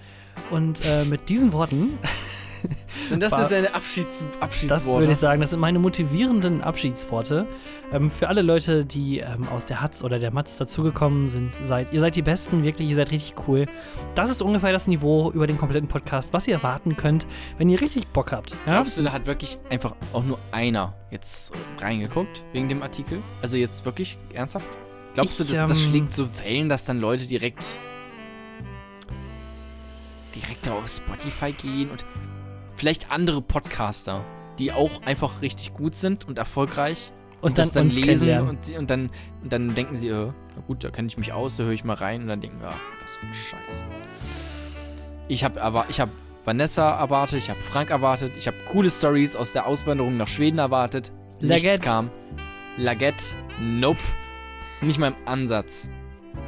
Und 0.49 0.85
äh, 0.85 1.05
mit 1.05 1.29
diesen 1.29 1.53
Worten, 1.53 1.97
Sind 3.09 3.21
das 3.23 3.37
jetzt 3.37 3.51
deine 3.51 3.73
Abschieds 3.73 4.25
das 4.33 4.41
Abschiedsworte? 4.41 5.01
würde 5.01 5.13
ich 5.13 5.17
sagen, 5.19 5.41
das 5.41 5.51
sind 5.51 5.59
meine 5.59 5.79
motivierenden 5.79 6.61
Abschiedsworte. 6.61 7.47
Ähm, 7.91 8.09
für 8.09 8.27
alle 8.29 8.41
Leute, 8.41 8.85
die 8.85 9.19
ähm, 9.19 9.47
aus 9.49 9.65
der 9.65 9.81
Hatz 9.81 10.03
oder 10.03 10.19
der 10.19 10.31
Matz 10.31 10.57
dazugekommen 10.57 11.29
sind, 11.29 11.51
seid, 11.65 11.91
ihr 11.93 11.99
seid 11.99 12.15
die 12.15 12.21
Besten, 12.21 12.63
wirklich, 12.63 12.89
ihr 12.89 12.95
seid 12.95 13.11
richtig 13.11 13.35
cool. 13.47 13.65
Das 14.15 14.29
ist 14.29 14.41
ungefähr 14.41 14.71
das 14.71 14.87
Niveau 14.87 15.31
über 15.31 15.47
den 15.47 15.57
kompletten 15.57 15.89
Podcast, 15.89 16.31
was 16.33 16.47
ihr 16.47 16.55
erwarten 16.55 16.95
könnt, 16.95 17.27
wenn 17.57 17.69
ihr 17.69 17.81
richtig 17.81 18.07
Bock 18.07 18.31
habt. 18.31 18.51
Ja? 18.65 18.73
Glaubst 18.73 18.97
du, 18.97 19.03
da 19.03 19.11
hat 19.11 19.25
wirklich 19.25 19.57
einfach 19.69 19.95
auch 20.13 20.23
nur 20.23 20.39
einer 20.51 20.93
jetzt 21.09 21.51
reingeguckt 21.79 22.43
wegen 22.53 22.69
dem 22.69 22.81
Artikel? 22.81 23.21
Also 23.41 23.57
jetzt 23.57 23.85
wirklich 23.85 24.17
ernsthaft? 24.33 24.65
Glaubst 25.13 25.39
Ich, 25.39 25.47
du, 25.47 25.53
dass 25.53 25.67
das 25.69 25.83
ähm, 25.83 25.89
schlägt 25.89 26.13
so 26.13 26.27
Wellen, 26.39 26.69
dass 26.69 26.85
dann 26.85 26.99
Leute 26.99 27.27
direkt 27.27 27.65
direkt 30.35 30.67
auf 30.69 30.87
Spotify 30.87 31.51
gehen 31.51 31.89
und 31.89 32.05
vielleicht 32.75 33.11
andere 33.11 33.41
Podcaster, 33.41 34.23
die 34.59 34.71
auch 34.71 35.01
einfach 35.03 35.41
richtig 35.41 35.73
gut 35.73 35.95
sind 35.95 36.27
und 36.27 36.37
erfolgreich 36.37 37.11
Und 37.41 37.57
das 37.57 37.73
dann 37.73 37.89
dann 37.89 37.97
lesen 37.97 38.29
und, 38.41 38.77
und 38.77 38.89
dann 38.89 39.09
und 39.43 39.51
dann 39.51 39.73
denken 39.73 39.97
sie, 39.97 40.09
äh, 40.09 40.31
na 40.55 40.61
gut, 40.67 40.83
da 40.83 40.89
kenne 40.89 41.07
ich 41.07 41.17
mich 41.17 41.33
aus, 41.33 41.57
da 41.57 41.63
höre 41.63 41.71
ich 41.71 41.83
mal 41.83 41.95
rein 41.95 42.21
und 42.21 42.27
dann 42.27 42.41
denken 42.41 42.59
wir, 42.59 42.69
ah, 42.69 42.75
was 43.01 43.15
für 43.15 43.25
ein 43.25 43.33
Scheiß. 43.33 43.83
Ich 45.27 45.43
habe 45.43 45.61
aber 45.61 45.85
ich 45.89 45.99
habe 45.99 46.11
Vanessa 46.43 46.97
erwartet, 46.99 47.39
ich 47.39 47.49
habe 47.49 47.59
Frank 47.59 47.89
erwartet, 47.89 48.31
ich 48.37 48.47
habe 48.47 48.57
coole 48.71 48.89
Stories 48.89 49.35
aus 49.35 49.53
der 49.53 49.67
Auswanderung 49.67 50.17
nach 50.17 50.27
Schweden 50.27 50.59
erwartet. 50.59 51.11
Nichts 51.39 51.63
Laget. 51.63 51.81
kam. 51.81 52.09
Laget, 52.77 53.35
nope. 53.59 53.99
Nicht 54.81 54.97
mal 54.97 55.09
im 55.09 55.27
Ansatz. 55.27 55.91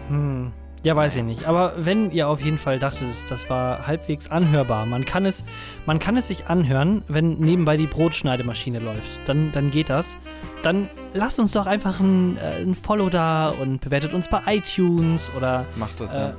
Hm. 0.09 0.51
Ja, 0.83 0.97
weiß 0.97 1.15
ich 1.15 1.23
nicht. 1.23 1.45
Aber 1.47 1.73
wenn 1.77 2.11
ihr 2.11 2.27
auf 2.27 2.41
jeden 2.41 2.57
Fall 2.57 2.77
dachtet, 2.77 3.07
das 3.29 3.49
war 3.49 3.87
halbwegs 3.87 4.29
anhörbar, 4.29 4.85
man 4.85 5.05
kann 5.05 5.25
es, 5.25 5.43
man 5.85 5.97
kann 5.97 6.17
es 6.17 6.27
sich 6.27 6.47
anhören, 6.47 7.03
wenn 7.07 7.37
nebenbei 7.39 7.77
die 7.77 7.87
Brotschneidemaschine 7.87 8.79
läuft. 8.79 9.19
Dann, 9.25 9.51
dann 9.53 9.71
geht 9.71 9.89
das. 9.89 10.17
Dann 10.61 10.89
lasst 11.13 11.39
uns 11.39 11.53
doch 11.53 11.67
einfach 11.67 12.01
ein, 12.01 12.37
äh, 12.37 12.61
ein 12.61 12.75
Follow 12.75 13.09
da 13.09 13.47
und 13.49 13.79
bewertet 13.79 14.13
uns 14.13 14.27
bei 14.27 14.41
iTunes 14.47 15.31
oder, 15.37 15.65
Macht 15.77 16.01
das, 16.01 16.15
äh, 16.15 16.19
ja. 16.19 16.33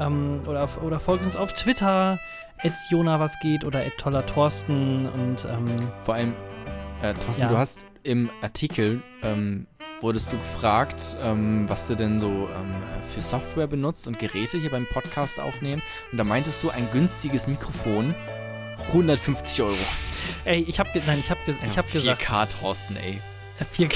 ähm, 0.00 0.40
oder, 0.46 0.68
oder 0.84 0.98
folgt 0.98 1.24
uns 1.24 1.36
auf 1.36 1.52
Twitter, 1.52 2.18
at 2.64 2.72
Jona 2.90 3.20
was 3.20 3.38
geht 3.40 3.64
oder 3.64 3.78
at 3.78 3.96
toller 3.98 4.26
Thorsten 4.26 5.06
und 5.08 5.44
ähm, 5.44 5.64
Vor 6.04 6.14
allem, 6.14 6.32
äh, 7.00 7.14
Thorsten, 7.14 7.42
Ja. 7.44 7.48
du 7.48 7.58
hast 7.58 7.86
im 8.02 8.28
Artikel, 8.42 9.00
ähm, 9.22 9.66
wurdest 10.04 10.30
du 10.30 10.36
gefragt, 10.36 11.16
ähm, 11.22 11.64
was 11.66 11.88
du 11.88 11.96
denn 11.96 12.20
so 12.20 12.28
ähm, 12.28 12.74
für 13.14 13.22
Software 13.22 13.66
benutzt 13.66 14.06
und 14.06 14.18
Geräte 14.18 14.58
hier 14.58 14.70
beim 14.70 14.86
Podcast 14.86 15.40
aufnehmen. 15.40 15.82
Und 16.12 16.18
da 16.18 16.24
meintest 16.24 16.62
du, 16.62 16.68
ein 16.68 16.86
günstiges 16.92 17.46
Mikrofon, 17.46 18.14
150 18.88 19.62
Euro. 19.62 19.74
ey, 20.44 20.62
ich 20.68 20.78
hab, 20.78 20.94
nein, 21.06 21.18
ich 21.20 21.30
hab, 21.30 21.38
ich 21.48 21.78
hab 21.78 21.90
gesagt, 21.90 22.22
4K, 22.22 22.48
Thorsten, 22.60 22.96
ey. 22.96 23.20
Vier, 23.70 23.88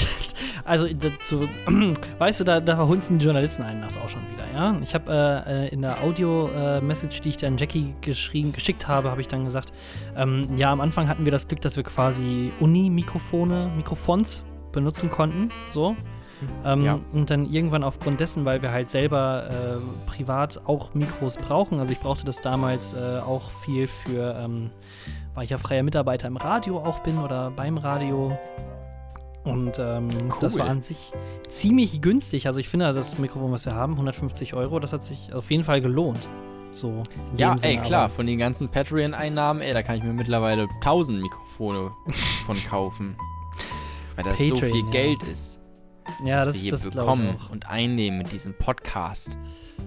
also 0.63 0.87
dazu, 0.87 1.47
weißt 2.17 2.39
du, 2.39 2.43
da, 2.43 2.59
da 2.59 2.77
verhunzen 2.77 3.19
die 3.19 3.25
Journalisten 3.25 3.61
einen 3.61 3.81
das 3.81 3.97
auch 3.97 4.09
schon 4.09 4.21
wieder, 4.31 4.45
ja. 4.53 4.79
Ich 4.81 4.95
habe 4.95 5.43
äh, 5.45 5.67
in 5.67 5.81
der 5.83 6.01
Audio-Message, 6.01 7.21
die 7.21 7.29
ich 7.29 7.37
dann 7.37 7.57
Jackie 7.57 7.93
geschrieben, 8.01 8.51
geschickt 8.51 8.87
habe, 8.87 9.11
habe 9.11 9.21
ich 9.21 9.27
dann 9.27 9.43
gesagt, 9.43 9.73
ähm, 10.15 10.47
ja, 10.55 10.71
am 10.71 10.81
Anfang 10.81 11.07
hatten 11.07 11.25
wir 11.25 11.31
das 11.31 11.47
Glück, 11.47 11.61
dass 11.61 11.75
wir 11.75 11.83
quasi 11.83 12.51
Uni-Mikrofone, 12.59 13.69
Mikrofons 13.75 14.45
benutzen 14.71 15.09
konnten, 15.11 15.49
so. 15.69 15.95
Ähm, 16.63 16.83
Ja. 16.85 16.99
Und 17.11 17.29
dann 17.29 17.45
irgendwann 17.45 17.83
aufgrund 17.83 18.19
dessen, 18.21 18.45
weil 18.45 18.61
wir 18.61 18.71
halt 18.71 18.89
selber 18.89 19.49
äh, 19.49 20.09
privat 20.09 20.61
auch 20.65 20.93
Mikros 20.93 21.35
brauchen, 21.37 21.79
also 21.79 21.91
ich 21.91 21.99
brauchte 21.99 22.23
das 22.25 22.39
damals 22.41 22.93
äh, 22.93 23.19
auch 23.19 23.51
viel 23.65 23.87
für, 23.87 24.35
ähm, 24.41 24.69
weil 25.35 25.43
ich 25.43 25.49
ja 25.49 25.57
freier 25.57 25.83
Mitarbeiter 25.83 26.27
im 26.27 26.37
Radio 26.37 26.79
auch 26.79 26.99
bin 26.99 27.17
oder 27.17 27.51
beim 27.51 27.77
Radio. 27.77 28.37
Und 29.43 29.79
ähm, 29.79 30.07
das 30.41 30.53
Cool. 30.55 30.61
war 30.61 30.69
an 30.69 30.81
sich 30.81 31.11
ziemlich 31.47 32.01
günstig. 32.01 32.45
Also 32.45 32.59
ich 32.59 32.67
finde, 32.69 32.91
das 32.93 33.17
Mikrofon, 33.17 33.51
was 33.51 33.65
wir 33.65 33.73
haben, 33.73 33.93
150 33.93 34.53
Euro, 34.53 34.79
das 34.79 34.93
hat 34.93 35.03
sich 35.03 35.33
auf 35.33 35.49
jeden 35.49 35.63
Fall 35.63 35.81
gelohnt. 35.81 36.27
So. 36.71 37.01
Ja, 37.37 37.55
ey, 37.61 37.77
klar, 37.77 38.03
aber- 38.05 38.13
von 38.13 38.27
den 38.27 38.37
ganzen 38.37 38.69
Patreon-Einnahmen, 38.69 39.61
ey, 39.61 39.73
da 39.73 39.81
kann 39.81 39.97
ich 39.97 40.03
mir 40.03 40.13
mittlerweile 40.13 40.67
1000 40.81 41.21
Mikrofone 41.21 41.91
von 42.45 42.55
kaufen. 42.69 43.17
Weil 44.19 44.25
das 44.25 44.37
so 44.37 44.55
Patreon, 44.55 44.71
viel 44.73 44.83
ja. 44.83 44.91
Geld 44.91 45.23
ist, 45.23 45.59
Ja, 46.25 46.37
was 46.39 46.45
das, 46.47 46.53
wir 46.55 46.61
hier 46.61 46.71
das 46.71 46.89
bekommen 46.89 47.37
und 47.53 47.69
einnehmen 47.69 48.17
mit 48.17 48.33
diesem 48.33 48.53
Podcast. 48.53 49.37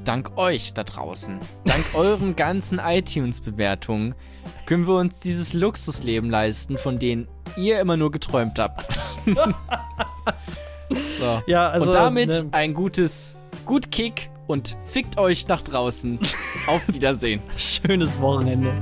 Dank 0.07 0.39
euch 0.39 0.72
da 0.72 0.85
draußen, 0.85 1.39
dank 1.66 1.85
euren 1.95 2.35
ganzen 2.35 2.78
iTunes-Bewertungen, 2.78 4.14
können 4.64 4.87
wir 4.87 4.97
uns 4.97 5.20
dieses 5.20 5.53
Luxusleben 5.53 6.30
leisten, 6.30 6.78
von 6.78 6.99
denen 6.99 7.28
ihr 7.59 7.78
immer 7.78 7.99
nur 7.99 8.11
geträumt 8.11 8.59
habt. 8.59 8.89
so. 11.18 11.43
Ja, 11.47 11.68
also, 11.68 11.89
und 11.89 11.95
damit 11.95 12.28
ne- 12.30 12.49
ein 12.53 12.72
gutes 12.72 13.37
Gut 13.66 13.93
Kick 13.93 14.30
und 14.47 14.78
fickt 14.87 15.18
euch 15.18 15.47
nach 15.47 15.61
draußen. 15.61 16.18
Auf 16.66 16.89
Wiedersehen. 16.89 17.43
Schönes 17.59 18.18
Wochenende. 18.18 18.72